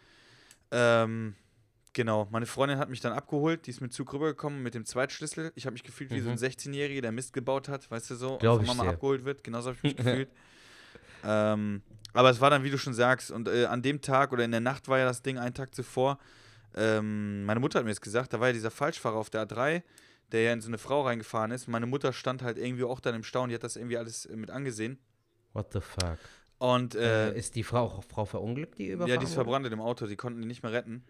Ähm, 0.72 1.36
genau, 1.94 2.28
meine 2.32 2.46
Freundin 2.46 2.78
hat 2.78 2.89
mich 2.89 3.00
dann 3.02 3.14
abgeholt, 3.14 3.66
die 3.68 3.72
ist 3.72 3.82
mit 3.82 3.91
Zug 3.94 4.14
rübergekommen 4.14 4.62
mit 4.64 4.76
dem 4.76 4.86
Zweitschlüssel. 4.86 5.52
Ich 5.56 5.66
habe 5.66 5.74
mich 5.74 5.84
gefühlt 5.84 6.12
wie 6.12 6.20
so 6.22 6.30
ein 6.30 6.36
Mhm. 6.36 6.39
16-Jähriger, 6.39 7.02
der 7.02 7.12
Mist 7.12 7.34
gebaut 7.34 7.68
hat, 7.68 7.89
weißt 7.91 8.12
du 8.12 8.16
so, 8.16 8.38
Glaub 8.38 8.60
und 8.60 8.66
von 8.68 8.78
Mama 8.78 8.89
dir. 8.89 8.96
abgeholt 8.96 9.26
wird. 9.26 9.44
Genauso 9.44 9.70
habe 9.70 9.78
ich 9.78 9.84
mich 9.84 9.96
gefühlt. 9.98 10.30
Ähm, 11.26 11.82
aber 12.14 12.30
es 12.30 12.39
war 12.41 12.50
dann, 12.50 12.64
wie 12.64 12.70
du 12.70 12.78
schon 12.78 12.94
sagst, 12.94 13.32
und 13.32 13.48
äh, 13.48 13.66
an 13.66 13.82
dem 13.82 14.02
Tag 14.02 14.32
oder 14.34 14.44
in 14.46 14.52
der 14.52 14.60
Nacht 14.60 14.88
war 14.88 15.00
ja 15.00 15.06
das 15.06 15.22
Ding, 15.22 15.38
einen 15.38 15.54
Tag 15.54 15.74
zuvor. 15.76 16.20
Ähm, 16.76 17.45
meine 17.45 17.59
Mutter 17.59 17.80
hat 17.80 17.86
mir 17.86 17.91
das 17.91 18.01
gesagt, 18.01 18.34
da 18.34 18.39
war 18.39 18.47
ja 18.47 18.53
dieser 18.53 18.71
Falschfahrer 18.71 19.15
auf 19.15 19.30
der 19.30 19.47
A3, 19.47 19.84
der 20.32 20.41
ja 20.41 20.53
in 20.53 20.61
so 20.61 20.67
eine 20.67 20.78
Frau 20.78 21.01
reingefahren 21.01 21.51
ist. 21.51 21.67
Meine 21.67 21.86
Mutter 21.86 22.13
stand 22.13 22.41
halt 22.41 22.57
irgendwie 22.57 22.84
auch 22.84 22.99
dann 22.99 23.15
im 23.15 23.24
Stau 23.24 23.43
und 23.43 23.49
die 23.49 23.55
hat 23.55 23.63
das 23.63 23.76
irgendwie 23.76 23.97
alles 23.97 24.26
äh, 24.26 24.36
mit 24.36 24.49
angesehen. 24.49 24.99
What 25.53 25.74
the 25.74 25.82
fuck? 25.82 26.17
Und 26.57 26.95
äh, 26.95 27.32
Äh, 27.32 27.38
ist 27.38 27.55
die 27.55 27.63
Frau, 27.63 28.01
Frau 28.07 28.26
verunglückt, 28.26 28.78
die 28.78 28.88
überfahren 28.88 29.09
ja, 29.09 29.17
die 29.17 29.26
ist 29.26 29.34
verbrannt 29.34 29.65
im 29.67 29.82
Auto, 29.82 30.07
die 30.07 30.15
konnten 30.15 30.41
die 30.41 30.47
nicht 30.47 30.63
mehr 30.63 30.71
retten. 30.71 31.03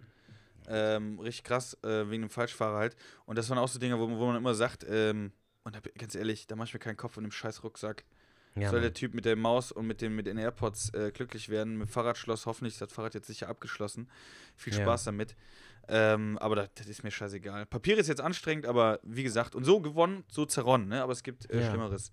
Ähm, 0.68 1.20
richtig 1.20 1.44
krass, 1.44 1.78
äh, 1.84 2.10
wegen 2.10 2.24
dem 2.24 2.30
Falschfahrer 2.30 2.78
halt. 2.78 2.96
Und 3.26 3.38
das 3.38 3.50
waren 3.50 3.58
auch 3.58 3.68
so 3.68 3.80
Dinge, 3.80 4.00
wo, 4.00 4.10
wo 4.10 4.26
man 4.28 4.38
immer 4.38 4.54
sagt, 4.56 4.86
ähm, 4.90 5.32
und 5.64 5.76
da, 5.76 5.80
ganz 5.98 6.16
ehrlich, 6.16 6.48
da 6.48 6.56
mach 6.56 6.66
ich 6.66 6.74
mir 6.74 6.80
keinen 6.80 6.98
Kopf 6.98 7.18
in 7.18 7.24
dem 7.24 7.32
scheiß 7.32 7.64
Rucksack. 7.64 8.04
Ja, 8.56 8.70
Soll 8.70 8.82
der 8.82 8.94
Typ 8.94 9.16
mit 9.16 9.26
der 9.26 9.36
Maus 9.36 9.72
und 9.72 9.88
mit, 9.88 10.02
dem, 10.02 10.16
mit 10.16 10.28
den 10.28 10.38
AirPods 10.38 10.94
äh, 10.94 11.12
glücklich 11.12 11.50
werden, 11.50 11.76
mit 11.78 11.90
Fahrradschloss, 11.90 12.46
hoffentlich 12.46 12.76
ist 12.76 12.82
das 12.82 12.92
Fahrrad 12.94 13.16
jetzt 13.16 13.26
sicher 13.28 13.50
abgeschlossen. 13.50 14.08
Viel 14.56 14.74
Ja. 14.74 14.82
Spaß 14.82 15.06
damit. 15.06 15.36
Ähm, 15.88 16.38
aber 16.40 16.56
das, 16.56 16.70
das 16.76 16.88
ist 16.88 17.04
mir 17.04 17.10
scheißegal. 17.12 17.66
Papier 17.66 17.98
ist 17.98 18.08
jetzt 18.08 18.22
anstrengend, 18.22 18.68
aber 18.68 19.00
wie 19.04 19.24
gesagt, 19.24 19.56
und 19.56 19.64
so 19.66 19.82
gewonnen, 19.82 20.24
so 20.30 20.46
zerronnen, 20.46 20.88
ne? 20.88 21.02
Aber 21.02 21.12
es 21.14 21.24
gibt 21.24 21.50
äh, 21.52 21.60
Ja. 21.62 21.70
Schlimmeres. 21.70 22.12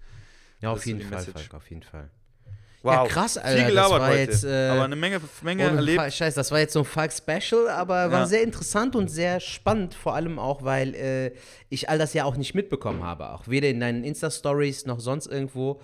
ja, 0.61 0.71
auf 0.73 0.85
jeden 0.87 1.03
Fall. 1.03 1.23
Falk, 1.23 1.55
auf 1.55 1.69
jeden 1.71 1.83
Fall. 1.83 2.09
Wow. 2.83 2.95
Ja, 2.95 3.07
krass, 3.09 3.37
Alter. 3.37 3.59
Viel 3.59 3.67
gelabert 3.69 3.93
das 3.93 4.01
war 4.01 4.09
heute. 4.09 4.21
jetzt, 4.21 4.45
äh, 4.45 4.69
aber 4.71 4.85
eine 4.85 4.97
Menge, 4.97 5.21
Menge 5.43 5.65
erlebt. 5.65 5.99
Fall- 5.99 6.11
Scheiß, 6.11 6.35
das 6.35 6.51
war 6.51 6.61
jetzt 6.61 6.73
so 6.73 6.79
ein 6.79 6.85
Falk-Special, 6.87 7.69
aber 7.69 8.11
war 8.11 8.21
Ja. 8.21 8.27
sehr 8.27 8.43
interessant 8.43 8.97
und 8.97 9.09
sehr 9.09 9.39
spannend, 9.41 9.93
vor 9.95 10.15
allem 10.15 10.39
auch, 10.39 10.63
weil 10.65 10.95
äh, 10.95 11.33
ich 11.69 11.91
all 11.91 11.99
das 11.99 12.15
ja 12.15 12.25
auch 12.25 12.37
nicht 12.39 12.55
mitbekommen 12.55 13.03
habe. 13.05 13.29
Auch 13.31 13.47
weder 13.49 13.69
in 13.69 13.81
deinen 13.81 14.03
Insta-Stories 14.03 14.87
noch 14.87 14.99
sonst 15.01 15.27
irgendwo. 15.27 15.83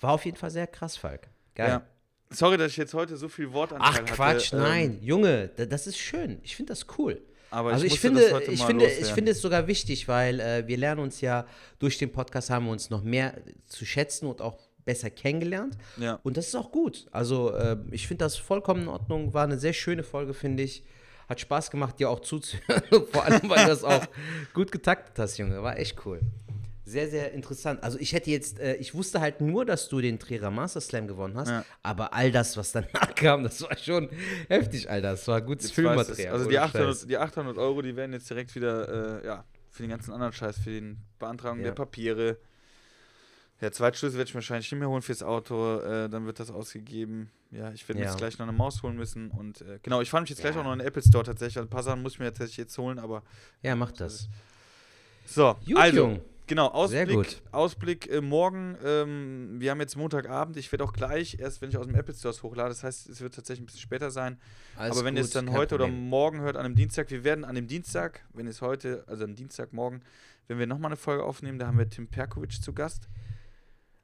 War 0.00 0.12
auf 0.12 0.24
jeden 0.24 0.36
Fall 0.36 0.50
sehr 0.50 0.66
krass, 0.66 0.96
Falk. 0.96 1.28
Geil. 1.54 1.68
Ja. 1.68 1.82
Sorry, 2.30 2.56
dass 2.56 2.72
ich 2.72 2.76
jetzt 2.76 2.94
heute 2.94 3.16
so 3.16 3.28
viel 3.28 3.52
Wortanteil 3.52 3.88
Ach 3.88 3.94
hatte. 3.98 4.12
Quatsch, 4.12 4.52
ähm, 4.52 4.58
nein, 4.60 4.98
Junge, 5.02 5.48
da- 5.56 5.66
das 5.66 5.86
ist 5.86 5.98
schön. 5.98 6.40
Ich 6.42 6.56
finde 6.56 6.72
das 6.72 6.86
cool. 6.98 7.22
Aber 7.50 7.72
also 7.72 7.84
ich, 7.84 7.92
musste 7.92 8.08
finde, 8.08 8.42
ich 8.50 8.64
finde, 8.64 8.86
ich 8.86 9.12
finde 9.12 9.30
es 9.30 9.40
sogar 9.40 9.68
wichtig, 9.68 10.08
weil 10.08 10.40
äh, 10.40 10.66
wir 10.66 10.76
lernen 10.76 11.00
uns 11.00 11.20
ja 11.20 11.46
durch 11.78 11.98
den 11.98 12.10
Podcast 12.10 12.50
haben 12.50 12.64
wir 12.66 12.72
uns 12.72 12.90
noch 12.90 13.04
mehr 13.04 13.34
zu 13.66 13.86
schätzen 13.86 14.26
und 14.26 14.42
auch 14.42 14.58
besser 14.84 15.08
kennengelernt. 15.10 15.78
Ja. 15.96 16.18
Und 16.24 16.36
das 16.36 16.48
ist 16.48 16.56
auch 16.56 16.72
gut. 16.72 17.06
Also 17.12 17.54
äh, 17.54 17.76
ich 17.92 18.08
finde 18.08 18.24
das 18.24 18.36
vollkommen 18.36 18.82
in 18.82 18.88
Ordnung. 18.88 19.32
War 19.34 19.44
eine 19.44 19.58
sehr 19.58 19.72
schöne 19.72 20.02
Folge, 20.02 20.34
finde 20.34 20.64
ich. 20.64 20.82
Hat 21.28 21.40
Spaß 21.40 21.70
gemacht, 21.70 22.00
dir 22.00 22.10
auch 22.10 22.20
zuzuhören. 22.22 22.82
Vor 23.12 23.24
allem, 23.24 23.48
weil 23.48 23.62
du 23.62 23.68
das 23.68 23.84
auch 23.84 24.04
gut 24.52 24.72
getaktet 24.72 25.16
hast, 25.18 25.38
Junge. 25.38 25.62
War 25.62 25.78
echt 25.78 26.04
cool. 26.04 26.20
Sehr, 26.86 27.08
sehr 27.08 27.32
interessant. 27.32 27.82
Also 27.82 27.98
ich 27.98 28.12
hätte 28.12 28.30
jetzt, 28.30 28.58
äh, 28.58 28.74
ich 28.76 28.94
wusste 28.94 29.20
halt 29.20 29.40
nur, 29.40 29.64
dass 29.64 29.88
du 29.88 30.00
den 30.02 30.18
Trierer 30.18 30.50
Master 30.50 30.80
Slam 30.82 31.06
gewonnen 31.08 31.36
hast, 31.36 31.48
Ja. 31.48 31.64
aber 31.82 32.12
all 32.12 32.30
das, 32.30 32.56
was 32.58 32.72
danach 32.72 32.88
kam, 33.14 33.42
das 33.42 33.62
war 33.62 33.76
schon 33.78 34.10
heftig, 34.48 34.90
Alter. 34.90 35.12
Das 35.12 35.26
war 35.26 35.40
gutes 35.40 35.66
Jetzt. 35.68 35.74
Filmmaterial. 35.76 36.32
Also 36.34 36.46
die 36.48 36.56
Scheiß. 36.56 36.74
800, 36.74 37.08
die 37.10 37.16
800 37.18 37.56
Euro, 37.58 37.80
die 37.80 37.96
werden 37.96 38.12
jetzt 38.12 38.28
direkt 38.28 38.54
wieder, 38.54 39.22
äh, 39.22 39.26
ja, 39.26 39.44
für 39.70 39.82
den 39.82 39.90
ganzen 39.90 40.12
anderen 40.12 40.32
Scheiß, 40.34 40.58
für 40.58 40.70
die 40.78 40.96
Beantragung 41.18 41.58
Ja. 41.60 41.64
der 41.66 41.72
Papiere. 41.72 42.36
Ja, 43.60 43.70
Zweitschlüssel 43.72 44.18
werde 44.18 44.28
ich 44.28 44.34
wahrscheinlich 44.34 44.70
nicht 44.70 44.78
mehr 44.78 44.88
holen 44.90 45.00
fürs 45.00 45.22
Auto, 45.22 45.78
äh, 45.80 46.08
dann 46.10 46.26
wird 46.26 46.38
das 46.38 46.50
ausgegeben. 46.50 47.30
Ja, 47.50 47.70
ich 47.72 47.88
werde 47.88 48.02
Ja. 48.02 48.08
jetzt 48.08 48.18
gleich 48.18 48.36
noch 48.38 48.46
eine 48.46 48.56
Maus 48.56 48.82
holen 48.82 48.96
müssen 48.96 49.30
und 49.30 49.62
äh, 49.62 49.78
genau, 49.82 50.00
ich 50.02 50.10
fahre 50.10 50.20
mich 50.22 50.30
jetzt 50.30 50.40
gleich 50.40 50.56
auch 50.56 50.64
noch 50.64 50.72
in 50.72 50.80
den 50.80 50.86
Apple 50.88 51.02
Store 51.02 51.24
tatsächlich. 51.24 51.56
Also 51.56 51.66
ein 51.66 51.70
paar 51.70 51.82
Sachen 51.84 52.02
muss 52.02 52.12
ich 52.14 52.18
mir 52.18 52.26
tatsächlich 52.26 52.56
jetzt 52.58 52.76
holen, 52.76 52.98
aber 52.98 53.22
Ja, 53.62 53.74
mach 53.74 53.92
das. 53.92 54.28
so, 55.24 55.56
Gut, 55.64 55.78
also, 55.78 55.96
Jung. 55.96 56.20
Genau, 56.46 56.86
Sehr 56.86 57.02
Ausblick, 57.02 57.16
gut. 57.16 57.42
Ausblick 57.52 58.10
äh, 58.10 58.20
morgen, 58.20 58.76
ähm, 58.84 59.56
wir 59.58 59.70
haben 59.70 59.80
jetzt 59.80 59.96
Montagabend, 59.96 60.56
ich 60.56 60.70
werde 60.72 60.84
auch 60.84 60.92
gleich, 60.92 61.38
erst 61.38 61.60
wenn 61.62 61.70
ich 61.70 61.76
aus 61.76 61.86
dem 61.86 61.94
Apple 61.94 62.14
Store 62.14 62.34
hochlade, 62.42 62.70
das 62.70 62.82
heißt, 62.84 63.08
es 63.08 63.20
wird 63.20 63.34
tatsächlich 63.34 63.62
ein 63.62 63.66
bisschen 63.66 63.80
später 63.80 64.10
sein, 64.10 64.38
Alles 64.76 64.96
aber 64.96 65.04
wenn 65.04 65.16
ihr 65.16 65.22
es 65.22 65.30
dann 65.30 65.52
heute 65.52 65.74
oder 65.74 65.84
Problem. 65.84 66.08
morgen 66.08 66.40
hört, 66.40 66.56
an 66.56 66.64
einem 66.64 66.74
Dienstag, 66.74 67.10
wir 67.10 67.24
werden 67.24 67.44
an 67.44 67.54
dem 67.54 67.66
Dienstag, 67.66 68.24
wenn 68.32 68.46
es 68.46 68.60
heute, 68.62 69.04
also 69.06 69.24
am 69.24 69.34
Dienstagmorgen, 69.34 70.02
wenn 70.48 70.58
wir 70.58 70.66
nochmal 70.66 70.90
eine 70.90 70.96
Folge 70.96 71.24
aufnehmen, 71.24 71.58
da 71.58 71.66
haben 71.66 71.78
wir 71.78 71.88
Tim 71.88 72.06
Perkovic 72.08 72.62
zu 72.62 72.72
Gast. 72.72 73.08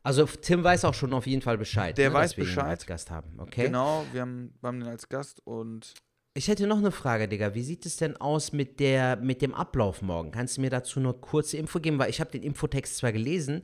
Also 0.03 0.25
Tim 0.25 0.65
weiß 0.65 0.87
auch 0.87 0.95
schon 0.95 1.13
auf 1.13 1.27
jeden 1.27 1.43
Fall 1.43 1.59
Bescheid. 1.59 1.99
Der 1.99 2.09
ne, 2.09 2.15
weiß 2.15 2.31
dass 2.31 2.37
wir 2.39 2.45
ihn 2.45 2.49
Bescheid. 2.49 2.65
als 2.65 2.87
Gast 2.87 3.11
haben, 3.11 3.39
okay? 3.39 3.67
Genau, 3.67 4.07
wir 4.13 4.23
haben, 4.23 4.55
wir 4.61 4.69
haben 4.69 4.81
den 4.81 4.89
als 4.89 5.09
Gast 5.11 5.41
und 5.47 5.93
Ich 6.35 6.47
hätte 6.47 6.67
noch 6.69 6.79
eine 6.79 6.93
Frage, 6.93 7.27
Digga. 7.27 7.55
Wie 7.55 7.63
sieht 7.63 7.85
es 7.87 7.97
denn 7.97 8.17
aus 8.17 8.53
mit, 8.53 8.79
der, 8.79 9.17
mit 9.17 9.43
dem 9.43 9.53
Ablauf 9.53 10.01
morgen? 10.01 10.31
Kannst 10.31 10.57
du 10.57 10.61
mir 10.61 10.71
dazu 10.71 11.01
nur 11.01 11.21
kurze 11.21 11.57
Info 11.57 11.81
geben? 11.81 11.99
Weil 11.99 12.11
ich 12.11 12.21
habe 12.21 12.31
den 12.31 12.43
Infotext 12.43 12.99
zwar 12.99 13.11
gelesen. 13.11 13.63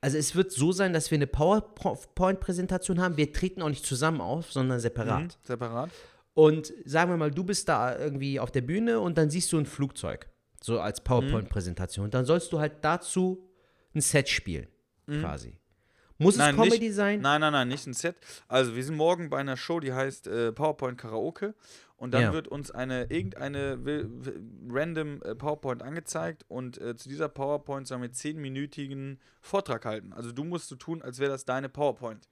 Also 0.00 0.16
es 0.16 0.36
wird 0.36 0.52
so 0.52 0.70
sein, 0.70 0.92
dass 0.92 1.10
wir 1.10 1.16
eine 1.16 1.26
PowerPoint-Präsentation 1.26 3.00
haben. 3.00 3.16
Wir 3.16 3.32
treten 3.32 3.60
auch 3.60 3.68
nicht 3.68 3.84
zusammen 3.84 4.20
auf, 4.20 4.52
sondern 4.52 4.78
separat. 4.78 5.22
Mhm, 5.22 5.30
separat. 5.42 5.90
Und 6.34 6.72
sagen 6.84 7.10
wir 7.10 7.16
mal, 7.16 7.32
du 7.32 7.42
bist 7.42 7.68
da 7.68 7.98
irgendwie 7.98 8.38
auf 8.38 8.52
der 8.52 8.60
Bühne 8.60 9.00
und 9.00 9.18
dann 9.18 9.30
siehst 9.30 9.52
du 9.52 9.58
ein 9.58 9.66
Flugzeug. 9.66 10.28
So 10.62 10.78
als 10.78 11.02
PowerPoint-Präsentation. 11.02 12.04
Und 12.04 12.14
dann 12.14 12.24
sollst 12.24 12.52
du 12.52 12.60
halt 12.60 12.74
dazu 12.82 13.50
ein 13.94 14.00
Set 14.00 14.28
spielen, 14.28 14.68
quasi. 15.06 15.58
Muss 16.18 16.38
es 16.38 16.54
Comedy 16.54 16.78
nicht, 16.78 16.94
sein? 16.94 17.20
Nein, 17.20 17.40
nein, 17.40 17.52
nein, 17.52 17.68
nicht 17.68 17.86
ein 17.86 17.92
Set. 17.92 18.16
Also 18.48 18.74
wir 18.74 18.82
sind 18.82 18.96
morgen 18.96 19.28
bei 19.28 19.38
einer 19.38 19.56
Show, 19.56 19.80
die 19.80 19.92
heißt 19.92 20.26
äh, 20.26 20.52
PowerPoint 20.52 20.96
Karaoke. 20.98 21.54
Und 21.98 22.12
dann 22.12 22.22
Ja. 22.24 22.32
wird 22.34 22.46
uns 22.48 22.70
eine 22.70 23.04
irgendeine 23.10 23.78
random 24.68 25.22
äh, 25.22 25.34
PowerPoint 25.34 25.82
angezeigt 25.82 26.44
und 26.48 26.78
äh, 26.80 26.94
zu 26.96 27.08
dieser 27.08 27.28
PowerPoint 27.28 27.86
sollen 27.88 28.02
wir 28.02 28.12
zehnminütigen 28.12 29.18
Vortrag 29.40 29.84
halten. 29.84 30.12
Also 30.12 30.32
du 30.32 30.44
musst 30.44 30.68
so 30.68 30.76
tun, 30.76 31.00
als 31.02 31.18
wäre 31.18 31.30
das 31.30 31.44
deine 31.46 31.68
PowerPoint, 31.70 32.28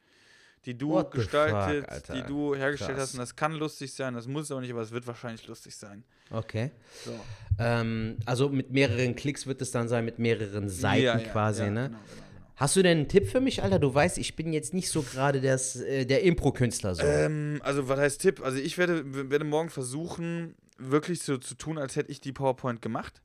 die 0.66 0.76
du 0.76 0.90
What 0.90 1.12
gestaltet, 1.12 1.86
fuck, 1.90 2.14
die 2.14 2.22
du 2.24 2.54
hergestellt 2.54 2.96
Krass. 2.96 3.08
hast. 3.08 3.14
Und 3.14 3.20
das 3.20 3.36
kann 3.36 3.52
lustig 3.54 3.94
sein, 3.94 4.14
das 4.14 4.26
muss 4.26 4.44
es 4.44 4.50
aber 4.50 4.60
nicht, 4.60 4.70
aber 4.72 4.82
es 4.82 4.90
wird 4.92 5.06
wahrscheinlich 5.06 5.46
lustig 5.46 5.76
sein. 5.76 6.04
Okay. 6.30 6.70
So. 7.04 7.12
Ähm, 7.58 8.16
also 8.26 8.48
mit 8.48 8.70
mehreren 8.70 9.14
Klicks 9.14 9.46
wird 9.46 9.62
es 9.62 9.70
dann 9.70 9.88
sein, 9.88 10.04
mit 10.04 10.18
mehreren 10.18 10.68
Seiten 10.68 11.02
Ja, 11.04 11.18
ja, 11.18 11.28
quasi, 11.30 11.70
ne? 11.70 11.88
Genau, 11.88 11.98
genau. 12.10 12.23
Hast 12.56 12.76
du 12.76 12.82
denn 12.82 12.98
einen 12.98 13.08
Tipp 13.08 13.28
für 13.28 13.40
mich, 13.40 13.62
Alter? 13.62 13.78
Du 13.78 13.92
weißt, 13.92 14.16
ich 14.18 14.36
bin 14.36 14.52
jetzt 14.52 14.74
nicht 14.74 14.88
so 14.88 15.02
gerade 15.02 15.38
äh, 15.38 16.06
der 16.06 16.22
Impro-Künstler 16.22 16.94
so. 16.94 17.02
Ähm, 17.02 17.60
also, 17.64 17.88
was 17.88 17.98
heißt 17.98 18.20
Tipp? 18.20 18.42
Also, 18.44 18.58
ich 18.58 18.78
werde, 18.78 19.30
werde 19.30 19.44
morgen 19.44 19.70
versuchen, 19.70 20.54
wirklich 20.78 21.22
so 21.22 21.36
zu 21.36 21.56
tun, 21.56 21.78
als 21.78 21.96
hätte 21.96 22.12
ich 22.12 22.20
die 22.20 22.32
PowerPoint 22.32 22.80
gemacht. 22.80 23.22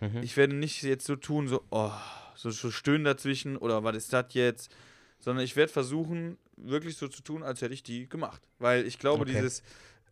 Mhm. 0.00 0.22
Ich 0.22 0.36
werde 0.36 0.54
nicht 0.54 0.82
jetzt 0.82 1.06
so 1.06 1.16
tun, 1.16 1.48
so, 1.48 1.62
oh, 1.70 1.90
so, 2.36 2.50
so 2.50 2.70
stöhnen 2.70 3.04
dazwischen 3.04 3.56
oder 3.56 3.82
was 3.82 3.96
ist 3.96 4.12
das 4.12 4.26
jetzt? 4.30 4.72
Sondern 5.18 5.44
ich 5.44 5.56
werde 5.56 5.72
versuchen, 5.72 6.38
wirklich 6.56 6.96
so 6.96 7.08
zu 7.08 7.22
tun, 7.22 7.42
als 7.42 7.60
hätte 7.60 7.74
ich 7.74 7.82
die 7.82 8.08
gemacht. 8.08 8.42
Weil 8.60 8.86
ich 8.86 9.00
glaube, 9.00 9.22
Okay. 9.22 9.32
dieses, 9.32 9.62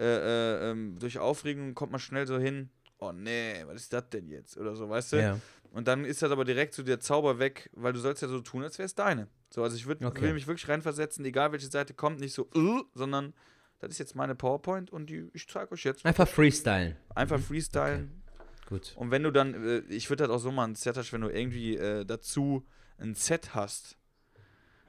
äh, 0.00 0.04
äh, 0.04 0.70
ähm, 0.70 0.98
durch 0.98 1.20
Aufregung 1.20 1.74
kommt 1.74 1.92
man 1.92 2.00
schnell 2.00 2.26
so 2.26 2.36
hin, 2.38 2.70
oh 2.98 3.12
nee, 3.12 3.62
was 3.66 3.76
ist 3.82 3.92
das 3.92 4.08
denn 4.10 4.28
jetzt? 4.28 4.56
Oder 4.56 4.74
so, 4.74 4.88
weißt 4.88 5.12
du? 5.12 5.16
ja. 5.22 5.40
Und 5.76 5.86
dann 5.88 6.06
ist 6.06 6.22
das 6.22 6.30
aber 6.30 6.46
direkt 6.46 6.72
so 6.72 6.82
der 6.82 7.00
Zauber 7.00 7.38
weg, 7.38 7.68
weil 7.74 7.92
du 7.92 7.98
sollst 7.98 8.22
ja 8.22 8.28
so 8.28 8.40
tun, 8.40 8.62
als 8.62 8.78
wäre 8.78 8.86
es 8.86 8.94
deine. 8.94 9.28
So, 9.50 9.62
also 9.62 9.76
ich 9.76 9.86
würd, 9.86 10.02
Okay. 10.02 10.22
will 10.22 10.32
mich 10.32 10.46
wirklich 10.46 10.66
reinversetzen, 10.70 11.22
egal 11.26 11.52
welche 11.52 11.66
Seite 11.66 11.92
kommt, 11.92 12.18
nicht 12.18 12.32
so, 12.32 12.48
äh, 12.54 12.82
sondern 12.94 13.34
das 13.80 13.90
ist 13.90 13.98
jetzt 13.98 14.14
meine 14.16 14.34
PowerPoint 14.34 14.90
und 14.90 15.10
die, 15.10 15.28
ich 15.34 15.46
zeige 15.46 15.72
euch 15.72 15.84
jetzt. 15.84 16.06
Einfach 16.06 16.26
freestylen. 16.26 16.96
Einfach 17.14 17.38
freestylen. 17.38 18.22
Gut. 18.70 18.94
Und 18.96 19.10
wenn 19.10 19.22
du 19.22 19.30
dann, 19.30 19.52
äh, 19.52 19.78
ich 19.90 20.08
würde 20.08 20.26
das 20.26 20.34
auch 20.34 20.38
so 20.38 20.50
machen, 20.50 20.76
Set 20.76 20.96
hast, 20.96 21.12
wenn 21.12 21.20
du 21.20 21.28
irgendwie 21.28 21.76
äh, 21.76 22.06
dazu 22.06 22.66
ein 22.96 23.14
Set 23.14 23.54
hast. 23.54 23.98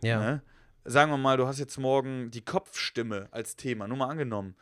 Ja. 0.02 0.22
Ne? 0.22 0.44
Sagen 0.86 1.12
wir 1.12 1.18
mal, 1.18 1.36
du 1.36 1.48
hast 1.48 1.60
jetzt 1.60 1.78
morgen 1.78 2.32
die 2.32 2.46
Kopfstimme 2.46 3.28
als 3.32 3.58
Thema, 3.58 3.90
nur 3.90 3.98
mal 3.98 4.08
angenommen. 4.08 4.56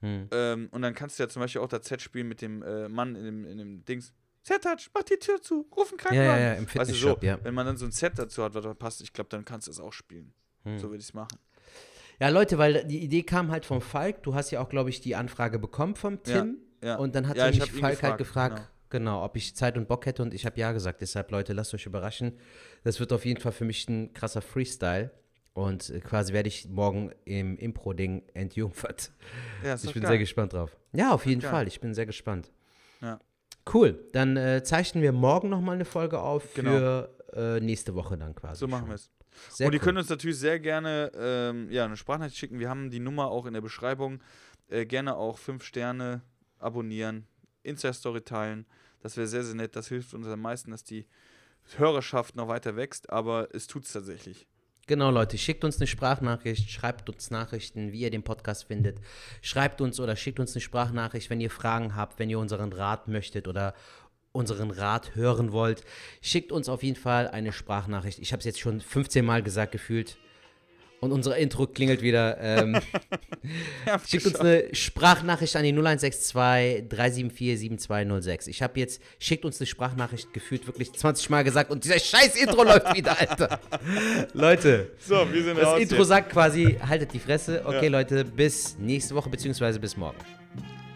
Hm. 0.00 0.26
Ähm, 0.32 0.68
und 0.72 0.82
dann 0.82 0.96
kannst 0.96 1.20
du 1.20 1.22
ja 1.22 1.28
zum 1.28 1.38
Beispiel 1.38 1.60
auch 1.60 1.68
das 1.68 1.86
Set 1.86 2.02
spielen 2.02 2.26
mit 2.26 2.42
dem 2.42 2.62
äh, 2.62 2.88
Mann 2.88 3.14
in 3.14 3.24
dem, 3.24 3.44
in 3.46 3.58
dem 3.58 3.84
Dings. 3.84 4.12
Set-Touch, 4.48 4.90
mach 4.94 5.02
die 5.04 5.16
Tür 5.16 5.40
zu, 5.40 5.66
ruf 5.76 5.90
einen 5.92 5.98
Ja, 5.98 6.04
Krankenwagen. 6.04 6.40
ja, 6.42 6.48
ja, 6.48 6.52
im 6.54 6.66
Weißt 6.66 6.74
du, 6.74 6.94
so, 6.94 7.08
Fitnessshop, 7.14 7.22
ja. 7.24 7.38
wenn 7.44 7.54
man 7.54 7.66
dann 7.66 7.76
so 7.76 7.84
ein 7.86 7.92
Set 7.92 8.18
dazu 8.18 8.42
hat, 8.42 8.54
was 8.54 8.64
da 8.64 8.74
passt, 8.74 9.00
ich 9.02 9.12
glaube, 9.12 9.28
dann 9.30 9.44
kannst 9.44 9.66
du 9.66 9.70
es 9.70 9.78
auch 9.80 9.92
spielen. 9.92 10.32
Hm. 10.64 10.78
So 10.78 10.88
würde 10.88 10.98
ich 10.98 11.04
es 11.04 11.14
machen. 11.14 11.38
Ja, 12.20 12.30
Leute, 12.30 12.58
weil 12.58 12.84
die 12.84 12.98
Idee 12.98 13.22
kam 13.22 13.50
halt 13.52 13.64
vom 13.64 13.80
Falk. 13.80 14.24
Du 14.24 14.34
hast 14.34 14.50
ja 14.50 14.60
auch, 14.60 14.68
glaube 14.68 14.90
ich, 14.90 15.00
die 15.00 15.14
Anfrage 15.14 15.58
bekommen 15.60 15.94
vom 15.94 16.14
Ja, 16.26 16.40
Tim. 16.40 16.58
ja. 16.82 16.96
Und 16.96 17.14
dann 17.14 17.28
hat 17.28 17.36
Ja, 17.36 17.46
mich 17.48 17.58
Falk 17.60 18.02
halt 18.02 18.18
gefragt, 18.18 18.56
gefragt, 18.56 18.70
genau. 18.90 19.24
ob 19.24 19.36
ich 19.36 19.54
Zeit 19.54 19.76
und 19.78 19.86
Bock 19.86 20.04
hätte. 20.06 20.22
Und 20.22 20.34
ich 20.34 20.44
habe 20.44 20.58
ja 20.58 20.72
gesagt. 20.72 21.00
Deshalb, 21.00 21.30
Leute, 21.30 21.52
lasst 21.52 21.72
euch 21.74 21.86
überraschen. 21.86 22.36
Das 22.82 22.98
wird 22.98 23.12
auf 23.12 23.24
jeden 23.24 23.40
Fall 23.40 23.52
für 23.52 23.64
mich 23.64 23.88
ein 23.88 24.12
krasser 24.14 24.42
Freestyle. 24.42 25.12
Und 25.52 25.90
äh, 25.90 26.00
quasi 26.00 26.32
werde 26.32 26.48
ich 26.48 26.68
morgen 26.68 27.12
im 27.24 27.56
Impro-Ding 27.56 28.24
entjungfert. 28.34 29.12
Ja, 29.64 29.74
Ich 29.76 29.92
bin 29.92 30.02
geil. 30.02 30.10
sehr 30.12 30.18
gespannt 30.18 30.52
drauf. 30.54 30.76
Ja, 30.92 31.12
auf 31.12 31.24
jeden 31.26 31.40
geil. 31.40 31.50
Fall. 31.50 31.68
Ich 31.68 31.80
bin 31.80 31.94
sehr 31.94 32.06
gespannt. 32.06 32.50
Ja. 33.00 33.20
Cool. 33.72 33.98
Dann 34.12 34.36
äh, 34.36 34.62
zeichnen 34.62 35.02
wir 35.02 35.12
morgen 35.12 35.48
nochmal 35.48 35.74
eine 35.74 35.84
Folge 35.84 36.20
auf 36.20 36.54
Genau. 36.54 36.70
für 36.70 37.14
äh, 37.34 37.60
nächste 37.60 37.94
Woche 37.94 38.16
dann 38.16 38.34
quasi. 38.34 38.60
So 38.60 38.68
machen 38.68 38.88
wir 38.88 38.94
es. 38.94 39.10
Und 39.60 39.66
ihr 39.66 39.72
cool. 39.74 39.78
könnt 39.78 39.98
uns 39.98 40.08
natürlich 40.08 40.38
sehr 40.38 40.58
gerne 40.58 41.12
ähm, 41.14 41.70
ja, 41.70 41.84
eine 41.84 41.96
Sprachnachricht 41.96 42.36
schicken. 42.36 42.58
Wir 42.58 42.68
haben 42.68 42.90
die 42.90 42.98
Nummer 43.00 43.28
auch 43.30 43.46
in 43.46 43.54
der 43.54 43.60
Beschreibung. 43.60 44.20
Äh, 44.68 44.84
gerne 44.86 45.16
auch 45.16 45.38
fünf 45.38 45.62
Sterne 45.64 46.22
abonnieren, 46.58 47.26
Insta-Story 47.62 48.22
teilen. 48.22 48.66
Das 49.00 49.16
wäre 49.16 49.26
sehr, 49.28 49.44
sehr 49.44 49.54
nett. 49.54 49.76
Das 49.76 49.88
hilft 49.88 50.12
uns 50.14 50.26
am 50.26 50.40
meisten, 50.40 50.70
dass 50.72 50.82
die 50.82 51.06
Hörerschaft 51.76 52.34
noch 52.34 52.48
weiter 52.48 52.74
wächst. 52.76 53.10
Aber 53.10 53.48
es 53.52 53.66
tut 53.66 53.84
es 53.84 53.92
tatsächlich. 53.92 54.48
Genau, 54.88 55.10
Leute, 55.10 55.36
schickt 55.36 55.64
uns 55.64 55.76
eine 55.76 55.86
Sprachnachricht, 55.86 56.70
schreibt 56.70 57.10
uns 57.10 57.30
Nachrichten, 57.30 57.92
wie 57.92 58.00
ihr 58.00 58.10
den 58.10 58.22
Podcast 58.22 58.68
findet. 58.68 59.02
Schreibt 59.42 59.82
uns 59.82 60.00
oder 60.00 60.16
schickt 60.16 60.40
uns 60.40 60.54
eine 60.54 60.62
Sprachnachricht, 60.62 61.28
wenn 61.28 61.42
ihr 61.42 61.50
Fragen 61.50 61.94
habt, 61.94 62.18
wenn 62.18 62.30
ihr 62.30 62.38
unseren 62.38 62.72
Rat 62.72 63.06
möchtet 63.06 63.48
oder 63.48 63.74
unseren 64.32 64.70
Rat 64.70 65.14
hören 65.14 65.52
wollt. 65.52 65.84
Schickt 66.22 66.52
uns 66.52 66.70
auf 66.70 66.82
jeden 66.82 66.96
Fall 66.96 67.28
eine 67.28 67.52
Sprachnachricht. 67.52 68.18
Ich 68.18 68.32
habe 68.32 68.38
es 68.38 68.46
jetzt 68.46 68.60
schon 68.60 68.80
15 68.80 69.26
Mal 69.26 69.42
gesagt 69.42 69.72
gefühlt. 69.72 70.16
Und 71.00 71.12
unser 71.12 71.36
Intro 71.36 71.66
klingelt 71.66 72.02
wieder. 72.02 72.38
Ähm, 72.40 72.80
schickt 74.08 74.26
uns 74.26 74.36
eine 74.36 74.74
Sprachnachricht 74.74 75.54
an 75.54 75.62
die 75.62 75.70
0162 75.72 76.88
374 76.88 77.58
7206. 77.58 78.46
Ich 78.48 78.62
habe 78.62 78.80
jetzt, 78.80 79.00
schickt 79.20 79.44
uns 79.44 79.60
eine 79.60 79.66
Sprachnachricht 79.66 80.32
gefühlt 80.32 80.66
wirklich 80.66 80.92
20 80.92 81.30
Mal 81.30 81.44
gesagt 81.44 81.70
und 81.70 81.84
dieser 81.84 82.00
scheiß 82.00 82.34
Intro 82.36 82.62
läuft 82.64 82.94
wieder, 82.96 83.18
Alter. 83.18 83.60
Leute, 84.32 84.90
So, 84.98 85.26
wir 85.32 85.44
sind 85.44 85.58
das 85.58 85.78
Intro 85.80 86.02
sagt 86.02 86.30
quasi, 86.30 86.76
haltet 86.84 87.12
die 87.12 87.20
Fresse. 87.20 87.62
Okay, 87.64 87.84
Ja. 87.84 87.90
Leute, 87.90 88.24
bis 88.24 88.76
nächste 88.78 89.14
Woche, 89.14 89.28
beziehungsweise 89.30 89.78
bis 89.78 89.96
morgen. 89.96 90.18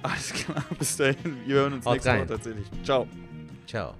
Alles 0.03 0.33
klar, 0.33 0.65
bis 0.79 0.97
dahin. 0.97 1.17
Wir 1.47 1.55
hören 1.57 1.75
uns 1.75 1.87
Haut 1.87 1.93
nächste 1.95 2.11
rein. 2.11 2.21
Woche 2.23 2.29
tatsächlich. 2.29 2.67
Ciao. 2.85 3.07
Ciao. 3.69 3.95